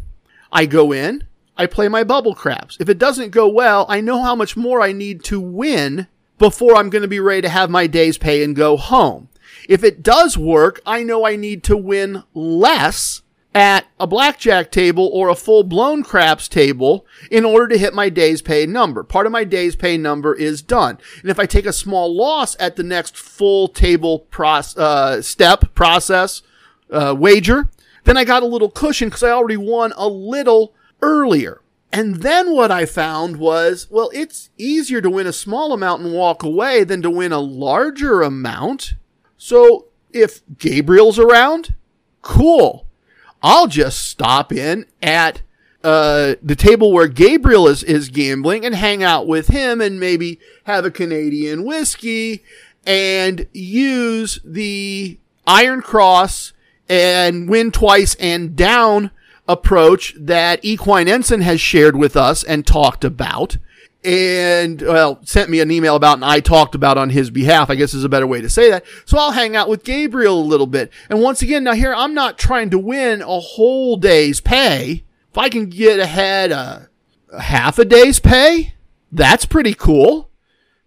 I 0.50 0.64
go 0.64 0.90
in, 0.90 1.24
I 1.58 1.66
play 1.66 1.88
my 1.88 2.02
bubble 2.02 2.34
craps. 2.34 2.78
If 2.80 2.88
it 2.88 2.96
doesn't 2.96 3.28
go 3.28 3.46
well, 3.46 3.84
I 3.90 4.00
know 4.00 4.22
how 4.22 4.34
much 4.34 4.56
more 4.56 4.80
I 4.80 4.92
need 4.92 5.22
to 5.24 5.38
win 5.38 6.06
before 6.39 6.76
I'm 6.76 6.91
going 6.91 7.03
to 7.03 7.09
be 7.09 7.20
ready 7.20 7.43
to 7.43 7.49
have 7.49 7.70
my 7.70 7.87
day's 7.87 8.18
pay 8.18 8.43
and 8.43 8.57
go 8.57 8.76
home. 8.76 9.28
If 9.68 9.82
it 9.82 10.03
does 10.03 10.37
work, 10.37 10.80
I 10.85 11.03
know 11.03 11.26
I 11.26 11.37
need 11.37 11.62
to 11.64 11.76
win 11.76 12.22
less 12.35 13.22
at 13.55 13.87
a 14.01 14.07
blackjack 14.07 14.72
table 14.72 15.09
or 15.12 15.28
a 15.28 15.35
full 15.35 15.62
blown 15.62 16.03
craps 16.03 16.49
table 16.49 17.07
in 17.30 17.45
order 17.45 17.68
to 17.68 17.78
hit 17.78 17.95
my 17.95 18.09
day's 18.09 18.43
pay 18.43 18.66
number. 18.66 19.05
Part 19.05 19.26
of 19.26 19.32
my 19.32 19.45
day's 19.45 19.76
pay 19.76 19.97
number 19.97 20.35
is 20.35 20.61
done. 20.61 20.99
And 21.22 21.30
if 21.30 21.39
I 21.39 21.47
take 21.47 21.66
a 21.66 21.72
small 21.72 22.14
loss 22.14 22.57
at 22.59 22.76
the 22.76 22.82
next 22.82 23.16
full 23.16 23.68
table 23.68 24.26
uh, 24.39 25.22
step 25.22 25.74
process 25.74 26.43
uh, 26.91 27.14
wager, 27.16 27.68
then 28.03 28.16
I 28.16 28.24
got 28.24 28.43
a 28.43 28.47
little 28.47 28.70
cushion 28.70 29.09
because 29.09 29.22
I 29.22 29.30
already 29.30 29.57
won 29.57 29.93
a 29.97 30.09
little 30.09 30.74
earlier. 31.01 31.61
And 31.95 32.16
then 32.22 32.51
what 32.51 32.72
I 32.72 32.86
found 32.86 33.36
was, 33.36 33.86
well, 33.88 34.11
it's 34.12 34.51
easier 34.59 35.01
to 35.01 35.09
win 35.09 35.28
a 35.28 35.32
small 35.32 35.72
amount 35.72 36.03
and 36.03 36.12
walk 36.12 36.42
away 36.42 36.82
than 36.82 37.03
to 37.03 37.11
win 37.11 37.30
a 37.30 37.38
larger 37.38 38.20
amount. 38.20 38.95
So 39.36 39.86
if 40.12 40.40
Gabriel's 40.59 41.20
around, 41.20 41.76
cool. 42.20 42.88
I'll 43.45 43.68
just 43.68 44.09
stop 44.09 44.53
in 44.53 44.86
at 45.05 45.42
uh, 45.84 46.34
the 46.42 46.57
table 46.57 46.90
where 46.90 47.07
Gabriel 47.07 47.68
is, 47.68 47.84
is 47.84 48.09
gambling 48.09 48.66
and 48.66 48.74
hang 48.74 49.05
out 49.05 49.28
with 49.28 49.47
him 49.47 49.80
and 49.80 50.01
maybe 50.01 50.40
have 50.64 50.84
a 50.84 50.90
Canadian 50.90 51.64
whiskey 51.64 52.42
and 52.84 53.47
use 53.53 54.40
the 54.45 55.16
Iron 55.47 55.80
Cross 55.80 56.55
and 56.88 57.49
win 57.49 57.70
twice 57.70 58.16
and 58.16 58.57
down 58.57 59.12
approach 59.47 60.14
that 60.18 60.64
Equine 60.64 61.09
Ensign 61.09 61.42
has 61.42 61.61
shared 61.61 61.97
with 61.97 62.16
us 62.16 62.42
and 62.42 62.66
talked 62.66 63.05
about. 63.05 63.59
And, 64.03 64.82
well, 64.82 65.18
sent 65.24 65.49
me 65.49 65.61
an 65.61 65.70
email 65.70 65.97
about 65.97 66.16
and 66.18 66.24
I 66.24 66.40
talked 66.40 66.74
about 66.74 66.99
on 66.99 67.09
his 67.09 67.30
behalf, 67.30 67.70
I 67.70 67.74
guess 67.74 67.95
is 67.95 68.05
a 68.05 68.09
better 68.09 68.26
way 68.26 68.42
to 68.42 68.51
say 68.51 68.70
that. 68.70 68.84
So 69.07 69.16
I'll 69.16 69.32
hang 69.32 69.57
out 69.57 69.68
with 69.68 69.84
Gabriel 69.84 70.38
a 70.38 70.45
little 70.45 70.66
bit. 70.66 70.92
And 71.09 71.22
once 71.22 71.40
again, 71.40 71.64
now 71.64 71.72
here, 71.72 71.95
I'm 71.95 72.12
not 72.12 72.38
trying 72.38 72.68
to 72.70 72.78
win 72.78 73.22
a 73.22 73.40
whole 73.40 73.97
day's 73.97 74.40
pay. 74.40 75.05
If 75.30 75.38
I 75.38 75.49
can 75.49 75.66
get 75.66 76.01
ahead 76.01 76.53
a, 76.53 76.90
a 77.32 77.40
half 77.40 77.78
a 77.78 77.84
day's 77.84 78.18
pay, 78.18 78.74
that's 79.11 79.47
pretty 79.47 79.74
cool. 79.74 80.30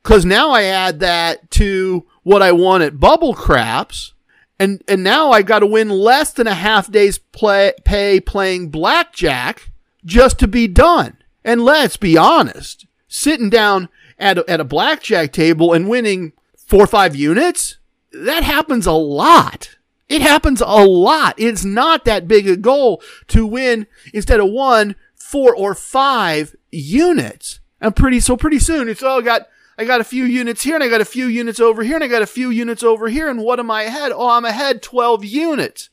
Cause 0.04 0.24
now 0.24 0.52
I 0.52 0.64
add 0.64 1.00
that 1.00 1.50
to 1.52 2.06
what 2.24 2.42
I 2.42 2.52
won 2.52 2.82
at 2.82 3.00
Bubble 3.00 3.34
Craps 3.34 4.14
and 4.60 4.84
and 4.88 5.04
now 5.04 5.32
I've 5.32 5.46
got 5.46 5.60
to 5.60 5.68
win 5.68 5.90
less 5.90 6.32
than 6.32 6.48
a 6.48 6.54
half 6.54 6.92
day's 6.92 7.18
play, 7.18 7.74
pay 7.84 8.20
playing 8.20 8.70
blackjack 8.70 9.72
just 10.06 10.40
to 10.40 10.48
be 10.48 10.68
done. 10.68 11.18
And 11.44 11.64
let's 11.64 11.98
be 11.98 12.18
honest, 12.18 12.86
sitting 13.08 13.50
down 13.50 13.90
at 14.20 14.38
a, 14.38 14.50
at 14.50 14.60
a 14.60 14.66
blackjack 14.66 15.32
table 15.32 15.74
and 15.74 15.88
winning 15.88 16.34
four 16.56 16.84
or 16.84 16.88
five 16.88 17.16
units, 17.16 17.78
that 18.12 18.44
happens 18.44 18.86
a 18.86 18.94
lot. 18.94 19.78
It 20.10 20.22
happens 20.22 20.62
a 20.62 20.86
lot. 20.86 21.36
It's 21.38 21.66
not 21.66 22.06
that 22.06 22.28
big 22.28 22.48
a 22.48 22.56
goal 22.56 23.02
to 23.28 23.46
win 23.46 23.88
instead 24.14 24.40
of 24.40 24.50
one, 24.50 24.96
four 25.16 25.56
or 25.56 25.76
five 25.76 26.56
units. 26.72 27.60
And 27.80 27.96
pretty 27.96 28.20
so 28.20 28.38
pretty 28.38 28.60
soon 28.60 28.90
it's 28.90 29.04
all 29.04 29.22
got 29.22 29.48
I 29.78 29.86
got 29.86 30.02
a 30.02 30.06
few 30.06 30.24
units 30.24 30.64
here 30.64 30.76
and 30.76 30.84
I 30.84 30.90
got 30.90 31.02
a 31.02 31.06
few 31.06 31.28
units 31.28 31.60
over 31.60 31.84
here 31.84 31.96
and 31.96 32.04
I 32.04 32.08
got 32.08 32.24
a 32.24 32.28
few 32.28 32.50
units 32.50 32.82
over 32.82 33.10
here. 33.10 33.30
And 33.30 33.44
what 33.44 33.60
am 33.60 33.70
I 33.70 33.84
ahead? 33.84 34.12
Oh, 34.12 34.30
I'm 34.30 34.46
ahead 34.46 34.82
12 34.82 35.24
units. 35.24 35.90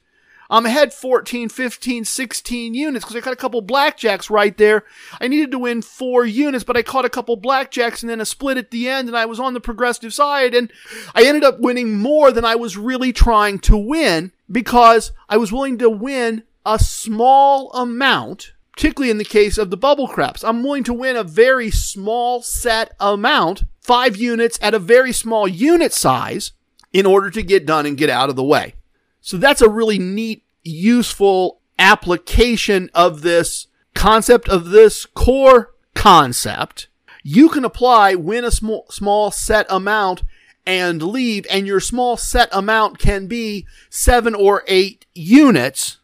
I'm 0.49 0.67
ahead 0.67 0.93
14, 0.93 1.49
15, 1.49 2.05
16 2.05 2.75
units 2.75 3.05
because 3.05 3.17
I 3.17 3.21
got 3.21 3.33
a 3.33 3.37
couple 3.37 3.63
blackjacks 3.63 4.31
right 4.31 4.57
there. 4.57 4.85
I 5.21 5.29
needed 5.29 5.51
to 5.53 5.59
win 5.59 5.83
four 5.83 6.25
units, 6.25 6.65
but 6.65 6.77
I 6.77 6.83
caught 6.83 7.05
a 7.05 7.11
couple 7.11 7.37
blackjacks 7.39 8.03
and 8.03 8.11
then 8.11 8.21
a 8.21 8.27
split 8.27 8.57
at 8.57 8.71
the 8.71 8.89
end 8.89 9.09
and 9.09 9.17
I 9.17 9.27
was 9.27 9.41
on 9.41 9.55
the 9.55 9.61
progressive 9.61 10.15
side 10.15 10.55
and 10.55 10.73
I 11.15 11.25
ended 11.25 11.45
up 11.45 11.61
winning 11.61 11.99
more 11.99 12.31
than 12.31 12.45
I 12.45 12.55
was 12.57 12.77
really 12.77 13.13
trying 13.13 13.59
to 13.61 13.77
win 13.77 14.33
because 14.51 15.13
I 15.29 15.37
was 15.37 15.53
willing 15.53 15.79
to 15.79 15.91
win 15.91 16.45
a 16.65 16.79
small 16.79 17.71
amount 17.73 18.53
particularly 18.73 19.11
in 19.11 19.19
the 19.19 19.25
case 19.25 19.57
of 19.57 19.71
the 19.71 19.77
bubble 19.77 20.09
craps. 20.09 20.43
I'm 20.43 20.65
willing 20.65 20.83
to 20.85 20.93
win 20.93 21.15
a 21.15 21.23
very 21.23 21.71
small 21.71 22.43
set 22.43 22.93
amount 22.99 23.63
five 23.85 24.17
units 24.17 24.59
at 24.61 24.75
a 24.75 24.79
very 24.79 25.13
small 25.13 25.47
unit 25.47 25.93
size 25.93 26.53
in 26.93 27.07
order 27.07 27.31
to 27.31 27.43
get 27.43 27.67
done 27.67 27.87
and 27.87 27.99
get 27.99 28.11
out 28.11 28.31
of 28.31 28.37
the 28.37 28.43
way. 28.43 28.75
So 29.21 29.37
that's 29.37 29.61
a 29.61 29.69
really 29.69 29.99
neat, 29.99 30.43
useful 30.63 31.61
application 31.79 32.91
of 32.95 33.23
this 33.23 33.67
concept 33.95 34.49
of 34.49 34.71
this 34.71 35.07
core 35.07 35.75
concept. 35.95 36.89
You 37.23 37.49
can 37.49 37.65
apply 37.65 38.15
win 38.15 38.45
a 38.45 38.51
small, 38.51 38.87
small 38.91 39.31
set 39.31 39.67
amount 39.69 40.23
and 40.67 41.03
leave, 41.03 41.47
and 41.51 41.67
your 41.67 41.81
small 41.81 42.17
set 42.17 42.49
amount 42.53 42.99
can 42.99 43.27
be 43.27 43.67
seven 43.91 44.35
or 44.35 44.65
eight 44.67 45.05
units 45.15 45.99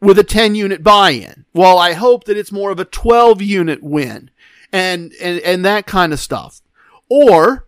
with 0.00 0.18
a 0.18 0.24
10 0.24 0.54
unit 0.54 0.82
buy-in. 0.82 1.44
Well, 1.52 1.78
I 1.78 1.92
hope 1.92 2.24
that 2.24 2.36
it's 2.36 2.50
more 2.50 2.70
of 2.70 2.80
a 2.80 2.84
12 2.84 3.42
unit 3.42 3.82
win 3.82 4.30
and, 4.72 5.12
and, 5.20 5.40
and 5.40 5.64
that 5.64 5.86
kind 5.86 6.12
of 6.12 6.20
stuff. 6.20 6.61
Or 7.14 7.66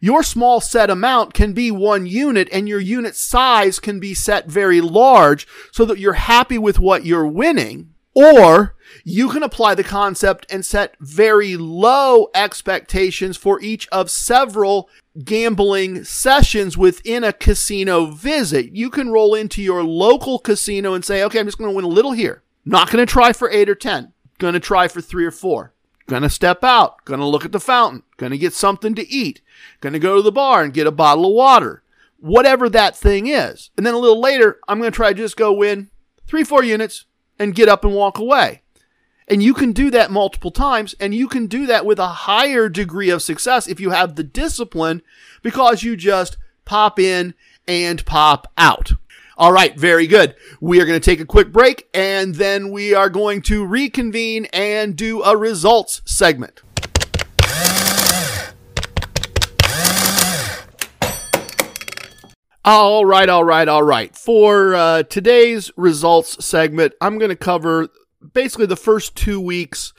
your 0.00 0.24
small 0.24 0.60
set 0.60 0.90
amount 0.90 1.32
can 1.32 1.52
be 1.52 1.70
one 1.70 2.06
unit 2.06 2.48
and 2.50 2.68
your 2.68 2.80
unit 2.80 3.14
size 3.14 3.78
can 3.78 4.00
be 4.00 4.14
set 4.14 4.48
very 4.48 4.80
large 4.80 5.46
so 5.70 5.84
that 5.84 6.00
you're 6.00 6.14
happy 6.14 6.58
with 6.58 6.80
what 6.80 7.04
you're 7.04 7.24
winning. 7.24 7.94
Or 8.14 8.74
you 9.04 9.28
can 9.28 9.44
apply 9.44 9.76
the 9.76 9.84
concept 9.84 10.44
and 10.50 10.66
set 10.66 10.96
very 10.98 11.56
low 11.56 12.30
expectations 12.34 13.36
for 13.36 13.60
each 13.60 13.86
of 13.92 14.10
several 14.10 14.88
gambling 15.22 16.02
sessions 16.02 16.76
within 16.76 17.22
a 17.22 17.32
casino 17.32 18.06
visit. 18.06 18.74
You 18.74 18.90
can 18.90 19.12
roll 19.12 19.36
into 19.36 19.62
your 19.62 19.84
local 19.84 20.40
casino 20.40 20.94
and 20.94 21.04
say, 21.04 21.22
okay, 21.22 21.38
I'm 21.38 21.46
just 21.46 21.58
going 21.58 21.70
to 21.70 21.76
win 21.76 21.84
a 21.84 21.88
little 21.88 22.10
here. 22.12 22.42
Not 22.64 22.90
going 22.90 23.06
to 23.06 23.10
try 23.10 23.32
for 23.32 23.48
eight 23.50 23.68
or 23.68 23.76
10. 23.76 24.12
Going 24.38 24.54
to 24.54 24.60
try 24.60 24.88
for 24.88 25.00
three 25.00 25.24
or 25.24 25.30
four. 25.30 25.73
Gonna 26.06 26.28
step 26.28 26.62
out, 26.62 27.04
gonna 27.04 27.26
look 27.26 27.44
at 27.44 27.52
the 27.52 27.60
fountain, 27.60 28.02
gonna 28.18 28.36
get 28.36 28.52
something 28.52 28.94
to 28.94 29.08
eat, 29.08 29.40
gonna 29.80 29.98
go 29.98 30.16
to 30.16 30.22
the 30.22 30.32
bar 30.32 30.62
and 30.62 30.74
get 30.74 30.86
a 30.86 30.92
bottle 30.92 31.26
of 31.26 31.32
water, 31.32 31.82
whatever 32.20 32.68
that 32.68 32.96
thing 32.96 33.26
is. 33.26 33.70
And 33.76 33.86
then 33.86 33.94
a 33.94 33.98
little 33.98 34.20
later, 34.20 34.60
I'm 34.68 34.78
gonna 34.78 34.90
try 34.90 35.12
to 35.12 35.18
just 35.18 35.36
go 35.36 35.52
win 35.52 35.88
three, 36.26 36.44
four 36.44 36.62
units 36.62 37.06
and 37.38 37.54
get 37.54 37.68
up 37.68 37.84
and 37.84 37.94
walk 37.94 38.18
away. 38.18 38.62
And 39.28 39.42
you 39.42 39.54
can 39.54 39.72
do 39.72 39.90
that 39.90 40.10
multiple 40.10 40.50
times, 40.50 40.94
and 41.00 41.14
you 41.14 41.28
can 41.28 41.46
do 41.46 41.64
that 41.66 41.86
with 41.86 41.98
a 41.98 42.06
higher 42.08 42.68
degree 42.68 43.08
of 43.08 43.22
success 43.22 43.66
if 43.66 43.80
you 43.80 43.90
have 43.90 44.16
the 44.16 44.22
discipline 44.22 45.00
because 45.42 45.82
you 45.82 45.96
just 45.96 46.36
pop 46.66 46.98
in 46.98 47.34
and 47.66 48.04
pop 48.04 48.52
out. 48.58 48.92
All 49.36 49.50
right, 49.50 49.76
very 49.76 50.06
good. 50.06 50.36
We 50.60 50.80
are 50.80 50.86
going 50.86 51.00
to 51.00 51.04
take 51.04 51.18
a 51.18 51.26
quick 51.26 51.50
break 51.50 51.88
and 51.92 52.36
then 52.36 52.70
we 52.70 52.94
are 52.94 53.10
going 53.10 53.42
to 53.42 53.66
reconvene 53.66 54.46
and 54.52 54.94
do 54.94 55.22
a 55.24 55.36
results 55.36 56.02
segment. 56.04 56.62
All 62.64 63.04
right, 63.04 63.28
all 63.28 63.44
right, 63.44 63.66
all 63.66 63.82
right. 63.82 64.16
For 64.16 64.74
uh, 64.74 65.02
today's 65.02 65.70
results 65.76 66.42
segment, 66.44 66.94
I'm 67.00 67.18
going 67.18 67.30
to 67.30 67.36
cover 67.36 67.88
basically 68.32 68.66
the 68.66 68.76
first 68.76 69.16
two 69.16 69.40
weeks 69.40 69.92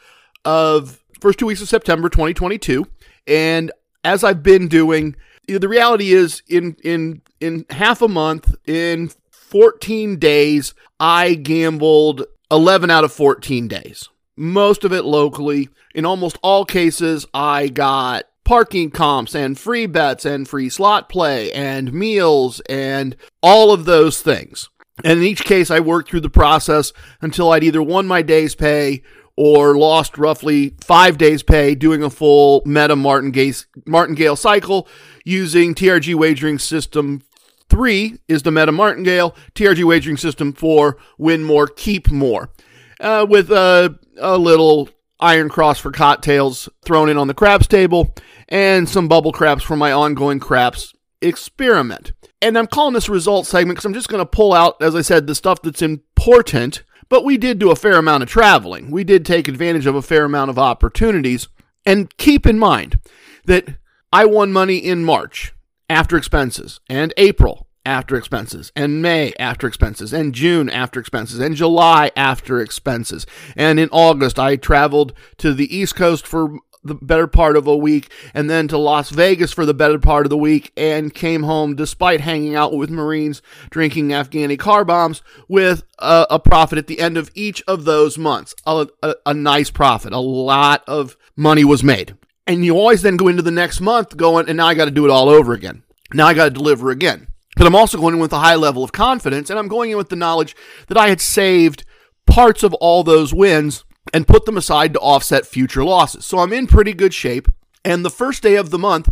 of 0.45 1.03
first 1.19 1.37
two 1.39 1.45
weeks 1.45 1.61
of 1.61 1.67
September 1.69 2.09
2022, 2.09 2.87
and 3.27 3.71
as 4.03 4.23
I've 4.23 4.41
been 4.41 4.67
doing, 4.67 5.15
the 5.47 5.67
reality 5.67 6.11
is 6.11 6.41
in 6.47 6.75
in 6.83 7.21
in 7.39 7.65
half 7.69 8.01
a 8.01 8.07
month 8.07 8.55
in 8.65 9.11
14 9.55 10.19
days, 10.19 10.73
I 10.99 11.35
gambled 11.35 12.25
11 12.51 12.91
out 12.91 13.05
of 13.05 13.13
14 13.13 13.69
days. 13.69 14.09
Most 14.35 14.83
of 14.83 14.91
it 14.91 15.05
locally. 15.05 15.69
In 15.93 16.05
almost 16.05 16.37
all 16.43 16.65
cases, 16.65 17.25
I 17.33 17.69
got 17.69 18.25
parking 18.43 18.91
comps 18.91 19.33
and 19.33 19.57
free 19.57 19.85
bets 19.85 20.25
and 20.25 20.45
free 20.45 20.67
slot 20.67 21.07
play 21.07 21.53
and 21.53 21.93
meals 21.93 22.59
and 22.67 23.15
all 23.41 23.71
of 23.71 23.85
those 23.85 24.21
things. 24.21 24.69
And 25.05 25.19
in 25.19 25.25
each 25.25 25.45
case, 25.45 25.71
I 25.71 25.79
worked 25.79 26.09
through 26.09 26.19
the 26.19 26.29
process 26.29 26.91
until 27.21 27.53
I'd 27.53 27.63
either 27.63 27.81
won 27.81 28.07
my 28.07 28.23
day's 28.23 28.55
pay 28.55 29.03
or 29.37 29.77
lost 29.77 30.17
roughly 30.17 30.75
five 30.81 31.17
days' 31.17 31.43
pay 31.43 31.75
doing 31.75 32.03
a 32.03 32.09
full 32.09 32.61
meta 32.65 32.97
martingale 32.97 34.35
cycle 34.35 34.89
using 35.23 35.73
TRG 35.73 36.13
wagering 36.13 36.59
system 36.59 37.21
Three 37.69 38.19
is 38.27 38.43
the 38.43 38.51
Meta 38.51 38.71
Martingale 38.71 39.35
TRG 39.53 39.83
wagering 39.83 40.17
system 40.17 40.53
for 40.53 40.97
win 41.17 41.43
more, 41.43 41.67
keep 41.67 42.11
more, 42.11 42.51
uh, 42.99 43.25
with 43.27 43.51
a, 43.51 43.97
a 44.17 44.37
little 44.37 44.89
iron 45.19 45.49
cross 45.49 45.79
for 45.79 45.91
cocktails 45.91 46.69
thrown 46.83 47.09
in 47.09 47.17
on 47.17 47.27
the 47.27 47.33
craps 47.33 47.67
table 47.67 48.13
and 48.49 48.87
some 48.87 49.07
bubble 49.07 49.31
craps 49.31 49.63
for 49.63 49.75
my 49.75 49.91
ongoing 49.91 50.39
craps 50.39 50.93
experiment. 51.21 52.11
And 52.41 52.57
I'm 52.57 52.67
calling 52.67 52.93
this 52.93 53.09
a 53.09 53.11
results 53.11 53.49
segment 53.49 53.77
because 53.77 53.85
I'm 53.85 53.93
just 53.93 54.09
going 54.09 54.21
to 54.21 54.25
pull 54.25 54.53
out, 54.53 54.81
as 54.81 54.95
I 54.95 55.01
said, 55.01 55.25
the 55.25 55.35
stuff 55.35 55.61
that's 55.61 55.81
important. 55.81 56.83
But 57.09 57.25
we 57.25 57.37
did 57.37 57.59
do 57.59 57.71
a 57.71 57.75
fair 57.75 57.97
amount 57.97 58.23
of 58.23 58.29
traveling. 58.29 58.91
We 58.91 59.03
did 59.03 59.25
take 59.25 59.47
advantage 59.47 59.85
of 59.85 59.95
a 59.95 60.01
fair 60.01 60.25
amount 60.25 60.49
of 60.49 60.59
opportunities. 60.59 61.47
And 61.85 62.15
keep 62.17 62.45
in 62.45 62.59
mind 62.59 62.99
that 63.45 63.77
I 64.11 64.25
won 64.25 64.51
money 64.51 64.77
in 64.77 65.03
March 65.03 65.54
after 65.89 66.17
expenses, 66.17 66.79
and 66.89 67.13
April 67.17 67.67
after 67.85 68.15
expenses, 68.15 68.71
and 68.75 69.01
May 69.01 69.33
after 69.39 69.67
expenses, 69.67 70.11
and 70.11 70.33
June 70.33 70.69
after 70.69 70.99
expenses, 70.99 71.39
and 71.39 71.55
July 71.55 72.11
after 72.15 72.59
expenses. 72.59 73.25
And 73.55 73.79
in 73.79 73.89
August, 73.91 74.39
I 74.39 74.55
traveled 74.55 75.13
to 75.37 75.53
the 75.53 75.75
East 75.75 75.95
Coast 75.95 76.25
for 76.25 76.57
the 76.85 76.95
better 76.95 77.27
part 77.27 77.57
of 77.57 77.65
a 77.65 77.75
week 77.75 78.11
and 78.33 78.47
then 78.47 78.67
to 78.67 78.77
Las 78.77 79.09
Vegas 79.09 79.51
for 79.51 79.65
the 79.65 79.73
better 79.73 79.97
part 79.97 80.25
of 80.25 80.29
the 80.29 80.37
week 80.37 80.71
and 80.77 81.13
came 81.13 81.41
home 81.43 81.75
despite 81.75 82.21
hanging 82.21 82.55
out 82.55 82.77
with 82.77 82.91
Marines 82.91 83.41
drinking 83.71 84.09
Afghani 84.09 84.57
car 84.57 84.85
bombs 84.85 85.23
with 85.47 85.83
a, 85.97 86.27
a 86.29 86.39
profit 86.39 86.77
at 86.77 86.85
the 86.85 86.99
end 86.99 87.17
of 87.17 87.31
each 87.33 87.63
of 87.67 87.85
those 87.85 88.19
months. 88.19 88.53
A, 88.67 88.87
a, 89.01 89.15
a 89.25 89.33
nice 89.33 89.71
profit. 89.71 90.13
A 90.13 90.19
lot 90.19 90.83
of 90.87 91.17
money 91.35 91.65
was 91.65 91.83
made. 91.83 92.15
And 92.47 92.63
you 92.63 92.77
always 92.77 93.01
then 93.01 93.17
go 93.17 93.27
into 93.27 93.41
the 93.41 93.51
next 93.51 93.81
month 93.81 94.15
going, 94.15 94.47
and 94.47 94.57
now 94.57 94.67
I 94.67 94.75
got 94.75 94.85
to 94.85 94.91
do 94.91 95.05
it 95.05 95.11
all 95.11 95.29
over 95.29 95.53
again. 95.53 95.83
Now 96.13 96.27
I 96.27 96.33
got 96.33 96.45
to 96.45 96.51
deliver 96.51 96.91
again. 96.91 97.27
But 97.55 97.65
I'm 97.65 97.75
also 97.75 97.97
going 97.97 98.15
in 98.15 98.19
with 98.19 98.33
a 98.33 98.39
high 98.39 98.55
level 98.55 98.83
of 98.83 98.91
confidence, 98.91 99.49
and 99.49 99.57
I'm 99.57 99.67
going 99.67 99.91
in 99.91 99.97
with 99.97 100.09
the 100.09 100.15
knowledge 100.15 100.55
that 100.87 100.97
I 100.97 101.09
had 101.09 101.21
saved 101.21 101.85
parts 102.27 102.63
of 102.63 102.73
all 102.75 103.03
those 103.03 103.33
wins 103.33 103.83
and 104.13 104.27
put 104.27 104.45
them 104.45 104.57
aside 104.57 104.93
to 104.93 104.99
offset 104.99 105.45
future 105.45 105.83
losses. 105.83 106.25
So 106.25 106.39
I'm 106.39 106.53
in 106.53 106.67
pretty 106.67 106.93
good 106.93 107.13
shape. 107.13 107.47
And 107.83 108.03
the 108.03 108.09
first 108.09 108.43
day 108.43 108.55
of 108.55 108.71
the 108.71 108.79
month 108.79 109.09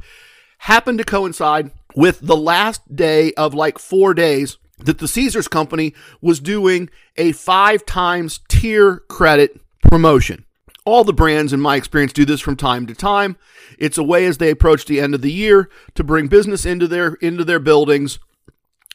happened 0.60 0.98
to 0.98 1.04
coincide 1.04 1.72
with 1.96 2.20
the 2.22 2.38
last 2.38 2.96
day 2.96 3.34
of 3.34 3.54
like 3.54 3.80
four 3.80 4.14
days 4.14 4.58
that 4.80 4.98
the 4.98 5.08
Caesars 5.08 5.48
company 5.48 5.94
was 6.22 6.40
doing 6.40 6.90
a 7.16 7.32
five 7.32 7.86
times 7.86 8.40
tier 8.50 8.98
credit 9.08 9.60
promotion. 9.82 10.46
All 10.86 11.04
the 11.04 11.14
brands, 11.14 11.54
in 11.54 11.62
my 11.62 11.76
experience, 11.78 12.12
do 12.12 12.26
this 12.26 12.42
from 12.42 12.58
time 12.58 12.86
to 12.88 12.94
time. 12.94 13.38
It's 13.80 13.98
a 13.98 14.04
way 14.04 14.26
as 14.26 14.38
they 14.38 14.50
approach 14.50 14.86
the 14.86 15.00
end 15.00 15.16
of 15.16 15.22
the 15.22 15.32
year 15.32 15.70
to 15.96 16.04
bring 16.04 16.28
business 16.28 16.66
into 16.66 16.88
their 16.88 17.14
into 17.16 17.46
their 17.46 17.60
buildings 17.60 18.20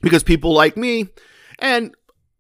because 0.03 0.23
people 0.23 0.53
like 0.53 0.77
me 0.77 1.09
and 1.59 1.95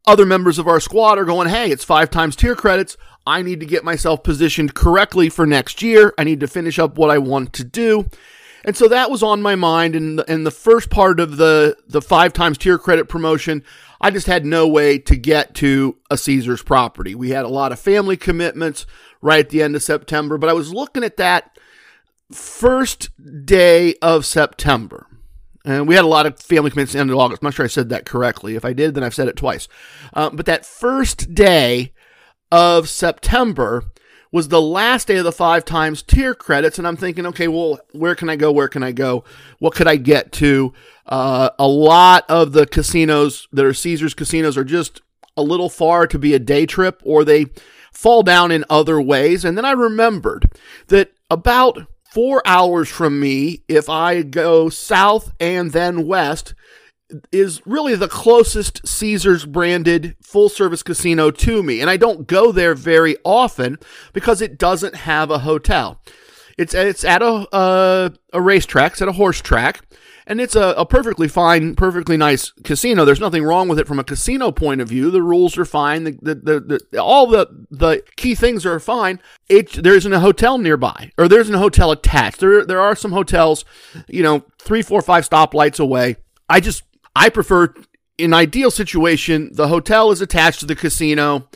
other 0.07 0.27
members 0.27 0.59
of 0.59 0.67
our 0.67 0.81
squad 0.81 1.19
are 1.19 1.25
going, 1.25 1.49
hey, 1.49 1.71
it's 1.71 1.85
five 1.85 2.11
times 2.11 2.37
tier 2.37 2.55
credits. 2.55 2.97
I 3.27 3.43
need 3.43 3.61
to 3.61 3.67
get 3.67 3.85
myself 3.85 4.23
positioned 4.23 4.75
correctly 4.75 5.29
for 5.29 5.47
next 5.47 5.83
year. 5.83 6.15
I 6.17 6.25
need 6.25 6.41
to 6.41 6.47
finish 6.47 6.79
up 6.79 6.97
what 6.97 7.11
I 7.11 7.19
want 7.19 7.53
to 7.55 7.65
do. 7.65 8.09
And 8.65 8.77
so 8.77 8.89
that 8.89 9.11
was 9.11 9.23
on 9.23 9.43
my 9.43 9.55
mind. 9.55 9.95
And 9.95 10.21
in 10.29 10.45
the 10.45 10.51
first 10.51 10.91
part 10.91 11.21
of 11.21 11.37
the, 11.37 11.77
the 11.87 12.03
five 12.03 12.33
times 12.33 12.59
tier 12.59 12.79
credit 12.79 13.09
promotion, 13.09 13.63
I 14.01 14.11
just 14.11 14.27
had 14.27 14.47
no 14.47 14.67
way 14.67 14.99
to 14.99 15.17
get 15.17 15.55
to 15.57 15.97
a 16.11 16.17
Caesars 16.17 16.63
property. 16.63 17.15
We 17.15 17.31
had 17.31 17.45
a 17.45 17.49
lot 17.49 17.73
of 17.73 17.79
family 17.79 18.17
commitments 18.17 18.87
right 19.21 19.41
at 19.41 19.51
the 19.51 19.62
end 19.62 19.77
of 19.77 19.83
September, 19.83 20.39
but 20.39 20.51
I 20.51 20.53
was 20.55 20.73
looking 20.73 21.05
at 21.05 21.16
that 21.16 21.59
first 22.33 23.11
day 23.45 23.95
of 24.03 24.27
September. 24.27 25.07
And 25.64 25.87
we 25.87 25.95
had 25.95 26.05
a 26.05 26.09
lot 26.09 26.27
of 26.27 26.39
family 26.41 26.71
commitments 26.71 26.95
at 26.95 26.99
the 26.99 27.01
end 27.01 27.11
of 27.11 27.19
August. 27.19 27.43
I'm 27.43 27.47
not 27.47 27.55
sure 27.55 27.64
I 27.64 27.69
said 27.69 27.89
that 27.91 28.07
correctly. 28.07 28.57
If 28.57 28.64
I 28.64 28.73
did, 28.73 28.95
then 28.95 29.05
I've 29.05 29.14
said 29.14 29.29
it 29.29 29.37
twice. 29.37 29.69
Um, 30.14 30.37
but 30.37 30.47
that 30.47 30.64
first 30.64 31.35
day 31.35 31.93
of 32.51 32.89
September 32.89 33.85
was 34.31 34.49
the 34.49 34.62
last 34.62 35.09
day 35.09 35.16
of 35.16 35.25
the 35.25 35.33
five 35.33 35.64
times 35.64 36.03
tier 36.03 36.35
credits. 36.35 36.79
And 36.79 36.87
I'm 36.87 36.97
thinking, 36.97 37.27
okay, 37.27 37.49
well, 37.49 37.81
where 37.93 38.14
can 38.14 38.29
I 38.29 38.37
go? 38.37 38.53
Where 38.53 38.69
can 38.69 38.83
I 38.83 38.93
go? 38.93 39.25
What 39.59 39.75
could 39.75 39.89
I 39.89 39.97
get 39.97 40.33
to? 40.33 40.73
Uh, 41.07 41.51
a 41.59 41.66
lot 41.66 42.25
of 42.29 42.53
the 42.53 42.66
casinos 42.66 43.49
that 43.53 43.64
are 43.64 43.75
Caesars 43.75 44.14
casinos 44.14 44.57
are 44.57 44.64
just 44.64 45.01
a 45.37 45.43
little 45.43 45.71
far 45.71 46.07
to 46.07 46.19
be 46.19 46.35
a 46.35 46.39
day 46.39 46.66
trip 46.66 47.01
or 47.05 47.25
they 47.25 47.47
fall 47.99 48.23
down 48.23 48.53
in 48.53 48.65
other 48.71 49.01
ways. 49.01 49.45
And 49.45 49.59
then 49.59 49.65
I 49.65 49.73
remembered 49.73 50.53
that 50.87 51.11
about 51.29 51.89
four 52.09 52.41
hours 52.47 52.89
from 52.89 53.19
me, 53.19 53.65
if 53.67 53.89
I 53.89 54.23
go 54.23 54.69
south 54.69 55.33
and 55.41 55.73
then 55.73 56.07
west, 56.07 56.55
is 57.33 57.61
really 57.67 57.97
the 57.97 58.07
closest 58.07 58.87
Caesars 58.87 59.45
branded 59.45 60.15
full 60.23 60.49
service 60.49 60.85
casino 60.85 61.33
to 61.33 61.61
me. 61.65 61.81
And 61.81 61.91
I 61.91 61.97
don't 61.97 62.29
go 62.29 62.53
there 62.53 62.77
very 62.77 63.17
often 63.25 63.79
because 64.13 64.41
it 64.41 64.59
doesn't 64.59 64.95
have 64.95 65.33
a 65.33 65.41
hotel. 65.41 66.01
It's, 66.57 66.75
it's 66.75 67.03
at 67.03 67.21
a, 67.21 67.49
uh, 67.53 68.11
a 68.33 68.41
racetrack, 68.41 68.93
it's 68.93 69.03
at 69.03 69.09
a 69.09 69.13
horse 69.13 69.41
track 69.41 69.81
and 70.29 70.43
it's 70.43 70.55
a, 70.55 70.74
a, 70.76 70.85
perfectly 70.85 71.26
fine, 71.26 71.74
perfectly 71.74 72.18
nice 72.18 72.51
casino. 72.62 73.07
There's 73.07 73.18
nothing 73.18 73.45
wrong 73.45 73.66
with 73.66 73.79
it 73.79 73.89
from 73.89 73.99
a 73.99 74.05
casino 74.05 74.53
point 74.53 74.83
of 74.83 74.89
view. 74.89 75.11
The 75.11 75.22
rules 75.22 75.57
are 75.57 75.64
fine. 75.64 76.05
The, 76.05 76.18
the, 76.20 76.35
the, 76.35 76.81
the 76.91 77.03
all 77.03 77.26
the, 77.26 77.49
the 77.70 78.03
key 78.16 78.35
things 78.35 78.66
are 78.66 78.79
fine. 78.79 79.20
It, 79.49 79.72
there 79.72 79.95
isn't 79.95 80.12
a 80.12 80.20
hotel 80.20 80.59
nearby, 80.59 81.12
or 81.16 81.29
there 81.29 81.41
isn't 81.41 81.55
a 81.55 81.59
hotel 81.59 81.91
attached. 81.91 82.41
There, 82.41 82.62
there 82.64 82.81
are 82.81 82.95
some 82.95 83.12
hotels, 83.12 83.64
you 84.07 84.22
know, 84.22 84.45
three, 84.59 84.83
four, 84.83 85.01
five 85.01 85.29
stoplights 85.29 85.81
away. 85.81 86.16
I 86.47 86.61
just, 86.61 86.83
I 87.16 87.31
prefer, 87.31 87.72
in 88.18 88.35
ideal 88.35 88.70
situation, 88.70 89.51
the 89.55 89.68
hotel 89.68 90.11
is 90.11 90.20
attached 90.20 90.61
to 90.61 90.66
the 90.66 90.76
casino, 90.76 91.49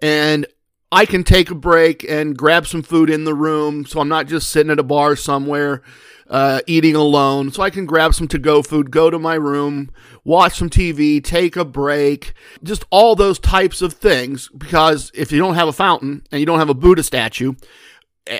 and 0.00 0.46
I 0.92 1.04
can 1.04 1.24
take 1.24 1.50
a 1.50 1.56
break 1.56 2.04
and 2.08 2.38
grab 2.38 2.68
some 2.68 2.82
food 2.82 3.10
in 3.10 3.24
the 3.24 3.34
room, 3.34 3.86
so 3.86 3.98
I'm 3.98 4.08
not 4.08 4.28
just 4.28 4.50
sitting 4.50 4.70
at 4.70 4.78
a 4.78 4.84
bar 4.84 5.16
somewhere 5.16 5.82
uh, 6.30 6.60
eating 6.66 6.94
alone. 6.94 7.50
So 7.50 7.62
I 7.62 7.70
can 7.70 7.84
grab 7.84 8.14
some 8.14 8.28
to 8.28 8.38
go 8.38 8.62
food, 8.62 8.90
go 8.90 9.10
to 9.10 9.18
my 9.18 9.34
room, 9.34 9.90
watch 10.24 10.58
some 10.58 10.70
TV, 10.70 11.22
take 11.22 11.56
a 11.56 11.64
break, 11.64 12.32
just 12.62 12.84
all 12.90 13.16
those 13.16 13.38
types 13.38 13.82
of 13.82 13.92
things. 13.92 14.48
Because 14.56 15.10
if 15.12 15.32
you 15.32 15.38
don't 15.38 15.56
have 15.56 15.68
a 15.68 15.72
fountain 15.72 16.22
and 16.30 16.40
you 16.40 16.46
don't 16.46 16.60
have 16.60 16.70
a 16.70 16.74
Buddha 16.74 17.02
statue, 17.02 17.54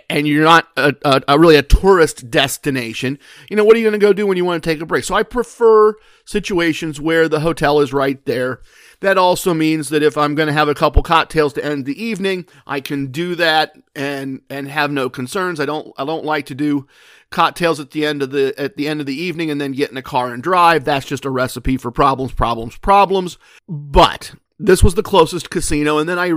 and 0.09 0.29
you're 0.29 0.45
not 0.45 0.69
a, 0.77 0.95
a, 1.05 1.23
a, 1.27 1.39
really 1.39 1.57
a 1.57 1.63
tourist 1.63 2.31
destination, 2.31 3.19
you 3.49 3.57
know, 3.57 3.65
what 3.65 3.75
are 3.75 3.79
you 3.81 3.85
going 3.85 3.99
to 3.99 4.07
go 4.07 4.13
do 4.13 4.27
when 4.27 4.37
you 4.37 4.45
want 4.45 4.63
to 4.63 4.71
take 4.71 4.81
a 4.81 4.87
break? 4.87 5.05
So 5.05 5.15
I 5.15 5.23
prefer 5.25 5.95
situations 6.25 7.01
where 7.01 7.29
the 7.29 7.41
hotel 7.41 7.81
is 7.81 7.93
right 7.93 8.25
there. 8.25 8.61
That 9.01 9.17
also 9.17 9.55
means 9.55 9.89
that 9.89 10.03
if 10.03 10.19
I'm 10.19 10.35
going 10.35 10.47
to 10.47 10.53
have 10.53 10.69
a 10.69 10.75
couple 10.75 11.03
cocktails 11.03 11.55
to 11.55 11.65
end 11.65 11.87
the 11.87 12.03
evening, 12.03 12.47
I 12.67 12.81
can 12.81 13.07
do 13.07 13.35
that 13.37 13.77
and 13.97 14.43
and 14.51 14.69
have 14.69 14.91
no 14.91 15.09
concerns. 15.09 15.59
I 15.59 15.67
don't 15.67 15.93
I 15.97 16.05
don't 16.05 16.25
like 16.25 16.47
to 16.47 16.55
do 16.55 16.87
cocktails 17.31 17.81
at 17.81 17.93
the 17.93 18.05
end 18.05 18.23
of 18.23 18.31
the 18.31 18.55
at 18.59 18.77
the 18.77 18.89
end 18.89 19.01
of 19.01 19.07
the 19.07 19.15
evening 19.15 19.51
and 19.51 19.61
then 19.61 19.73
get 19.73 19.91
in 19.91 19.97
a 19.97 20.03
car 20.03 20.33
and 20.33 20.43
drive. 20.43 20.85
That's 20.85 21.07
just 21.07 21.25
a 21.25 21.31
recipe 21.31 21.77
for 21.77 21.91
problems, 21.91 22.33
problems, 22.33 22.77
problems. 22.77 23.39
But 23.69 24.35
this 24.59 24.83
was 24.85 24.95
the 24.95 25.03
closest 25.03 25.49
casino 25.49 25.97
and 25.97 26.09
then 26.09 26.19
I 26.19 26.33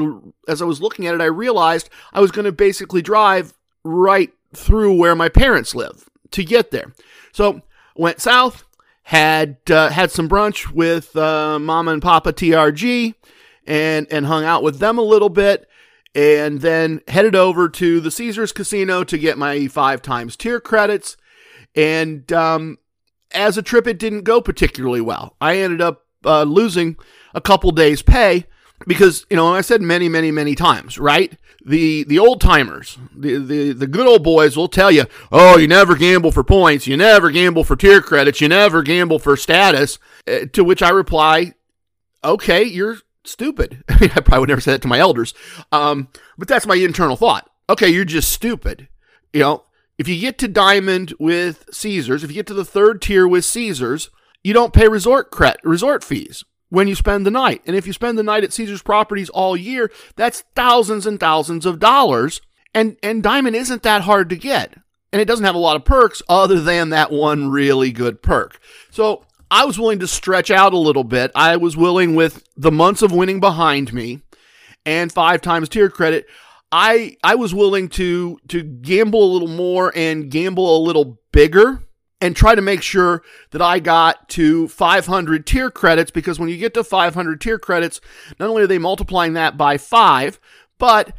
as 0.48 0.62
I 0.62 0.66
was 0.66 0.82
looking 0.82 1.06
at 1.06 1.14
it 1.14 1.22
I 1.22 1.26
realized 1.26 1.90
I 2.14 2.22
was 2.22 2.32
going 2.32 2.46
to 2.46 2.54
basically 2.54 3.02
drive 3.02 3.54
right 3.84 4.32
through 4.54 4.96
where 4.96 5.16
my 5.16 5.30
parents 5.30 5.76
live 5.76 6.10
to 6.32 6.44
get 6.44 6.72
there. 6.72 6.94
So, 7.32 7.62
went 7.96 8.22
south, 8.22 8.64
had 9.04 9.58
uh, 9.70 9.90
had 9.90 10.12
some 10.12 10.30
brunch 10.30 10.72
with 10.72 11.16
uh, 11.16 11.60
Mama 11.60 11.92
and 11.92 12.02
Papa 12.02 12.34
TRG 12.34 13.16
and 13.66 14.08
and 14.10 14.26
hung 14.26 14.44
out 14.44 14.64
with 14.64 14.80
them 14.80 14.98
a 14.98 15.04
little 15.04 15.30
bit 15.30 15.68
and 16.16 16.62
then 16.62 17.02
headed 17.08 17.36
over 17.36 17.68
to 17.68 18.00
the 18.00 18.12
Caesars 18.12 18.52
Casino 18.52 19.04
to 19.04 19.18
get 19.18 19.38
my 19.38 19.68
five 19.68 20.02
times 20.02 20.36
tier 20.36 20.60
credits. 20.60 21.18
And 21.76 22.32
um, 22.32 22.78
as 23.32 23.58
a 23.58 23.64
trip, 23.64 23.88
it 23.88 23.98
didn't 23.98 24.24
go 24.24 24.40
particularly 24.42 25.02
well. 25.02 25.36
I 25.42 25.58
ended 25.58 25.82
up 25.82 26.06
uh, 26.24 26.44
losing 26.44 26.98
a 27.34 27.42
couple 27.42 27.72
days' 27.72 28.04
pay 28.04 28.46
because 28.88 29.26
you 29.30 29.36
know 29.36 29.54
I 29.54 29.62
said 29.62 29.82
many, 29.82 30.10
many, 30.10 30.32
many 30.32 30.56
times, 30.56 30.98
right? 30.98 31.38
The 31.66 32.04
the 32.04 32.20
old 32.20 32.42
timers, 32.42 32.98
the, 33.16 33.38
the 33.38 33.74
the 33.74 33.88
good 33.88 34.08
old 34.08 34.24
boys 34.24 34.58
will 34.58 34.68
tell 34.68 34.92
you, 34.92 35.06
oh, 35.32 35.58
you 35.58 35.68
never 35.68 35.96
gamble 35.96 36.32
for 36.32 36.44
points, 36.44 36.88
you 36.88 36.98
never 36.98 37.30
gamble 37.32 37.64
for 37.64 37.76
tier 37.76 38.02
credits, 38.02 38.42
you 38.42 38.48
never 38.48 38.82
gamble 38.82 39.20
for 39.20 39.38
status. 39.38 40.00
Uh, 40.28 40.46
to 40.54 40.64
which 40.64 40.82
I 40.82 40.90
reply, 40.90 41.54
okay, 42.24 42.64
you're 42.64 42.98
stupid. 43.24 43.84
I 43.90 44.00
mean, 44.00 44.12
I 44.16 44.22
probably 44.22 44.40
would 44.40 44.50
never 44.50 44.62
say 44.62 44.72
that 44.72 44.82
to 44.84 44.88
my 44.88 45.00
elders. 45.00 45.34
Um, 45.72 46.10
but 46.38 46.48
that's 46.48 46.66
my 46.66 46.76
internal 46.76 47.16
thought. 47.16 47.50
Okay, 47.70 47.90
you're 47.90 48.06
just 48.06 48.32
stupid. 48.32 48.88
You 49.32 49.40
know, 49.40 49.64
if 49.98 50.08
you 50.08 50.20
get 50.20 50.38
to 50.40 50.48
diamond 50.48 51.14
with 51.20 51.66
Caesars, 51.72 52.24
if 52.24 52.30
you 52.30 52.36
get 52.36 52.48
to 52.48 52.54
the 52.54 52.66
third 52.66 53.02
tier 53.02 53.28
with 53.28 53.46
Caesars, 53.46 54.10
you 54.44 54.54
don't 54.54 54.74
pay 54.74 54.88
resort 54.88 55.32
credit, 55.32 55.62
resort 55.64 56.04
fees 56.04 56.44
when 56.74 56.88
you 56.88 56.96
spend 56.96 57.24
the 57.24 57.30
night. 57.30 57.62
And 57.68 57.76
if 57.76 57.86
you 57.86 57.94
spend 57.94 58.18
the 58.18 58.24
night 58.24 58.44
at 58.44 58.52
Caesars 58.52 58.82
properties 58.82 59.30
all 59.30 59.56
year, 59.56 59.92
that's 60.16 60.44
thousands 60.56 61.06
and 61.06 61.20
thousands 61.20 61.68
of 61.68 61.78
dollars. 61.78 62.42
And 62.74 62.98
and 63.04 63.22
diamond 63.22 63.56
isn't 63.56 63.84
that 63.84 64.02
hard 64.02 64.28
to 64.32 64.36
get. 64.36 64.74
And 65.12 65.22
it 65.22 65.26
doesn't 65.26 65.46
have 65.46 65.54
a 65.54 65.60
lot 65.60 65.76
of 65.76 65.86
perks 65.86 66.24
other 66.28 66.60
than 66.60 66.90
that 66.90 67.12
one 67.12 67.52
really 67.52 67.92
good 67.92 68.24
perk. 68.24 68.60
So 68.90 69.24
I 69.52 69.66
was 69.66 69.78
willing 69.78 70.00
to 70.00 70.08
stretch 70.08 70.50
out 70.50 70.74
a 70.74 70.80
little 70.80 71.04
bit. 71.04 71.32
I 71.36 71.58
was 71.58 71.78
willing, 71.78 72.16
with 72.16 72.44
the 72.58 72.72
months 72.72 73.04
of 73.04 73.12
winning 73.12 73.40
behind 73.40 73.94
me 73.94 74.22
and 74.84 75.12
five 75.12 75.42
times 75.42 75.70
tier 75.70 75.92
credit, 75.92 76.26
I 76.72 77.18
I 77.24 77.36
was 77.36 77.54
willing 77.54 77.88
to 77.90 78.40
to 78.48 78.64
gamble 78.64 79.24
a 79.24 79.32
little 79.32 79.48
more 79.48 79.94
and 79.96 80.32
gamble 80.32 80.76
a 80.76 80.82
little 80.84 81.20
bigger 81.32 81.83
and 82.24 82.38
try 82.38 82.56
to 82.56 82.62
make 82.62 82.82
sure 82.82 83.22
that 83.52 83.62
I 83.62 83.80
got 83.80 84.30
to 84.30 84.70
500 84.70 85.46
tier 85.46 85.70
credits 85.70 86.10
because 86.10 86.40
when 86.40 86.48
you 86.48 86.56
get 86.56 86.74
to 86.76 86.84
500 86.84 87.42
tier 87.42 87.60
credits, 87.60 88.00
not 88.40 88.48
only 88.48 88.64
are 88.64 88.68
they 88.68 88.78
multiplying 88.78 89.34
that 89.34 89.58
by 89.58 89.78
5, 89.78 90.40
but 90.78 91.12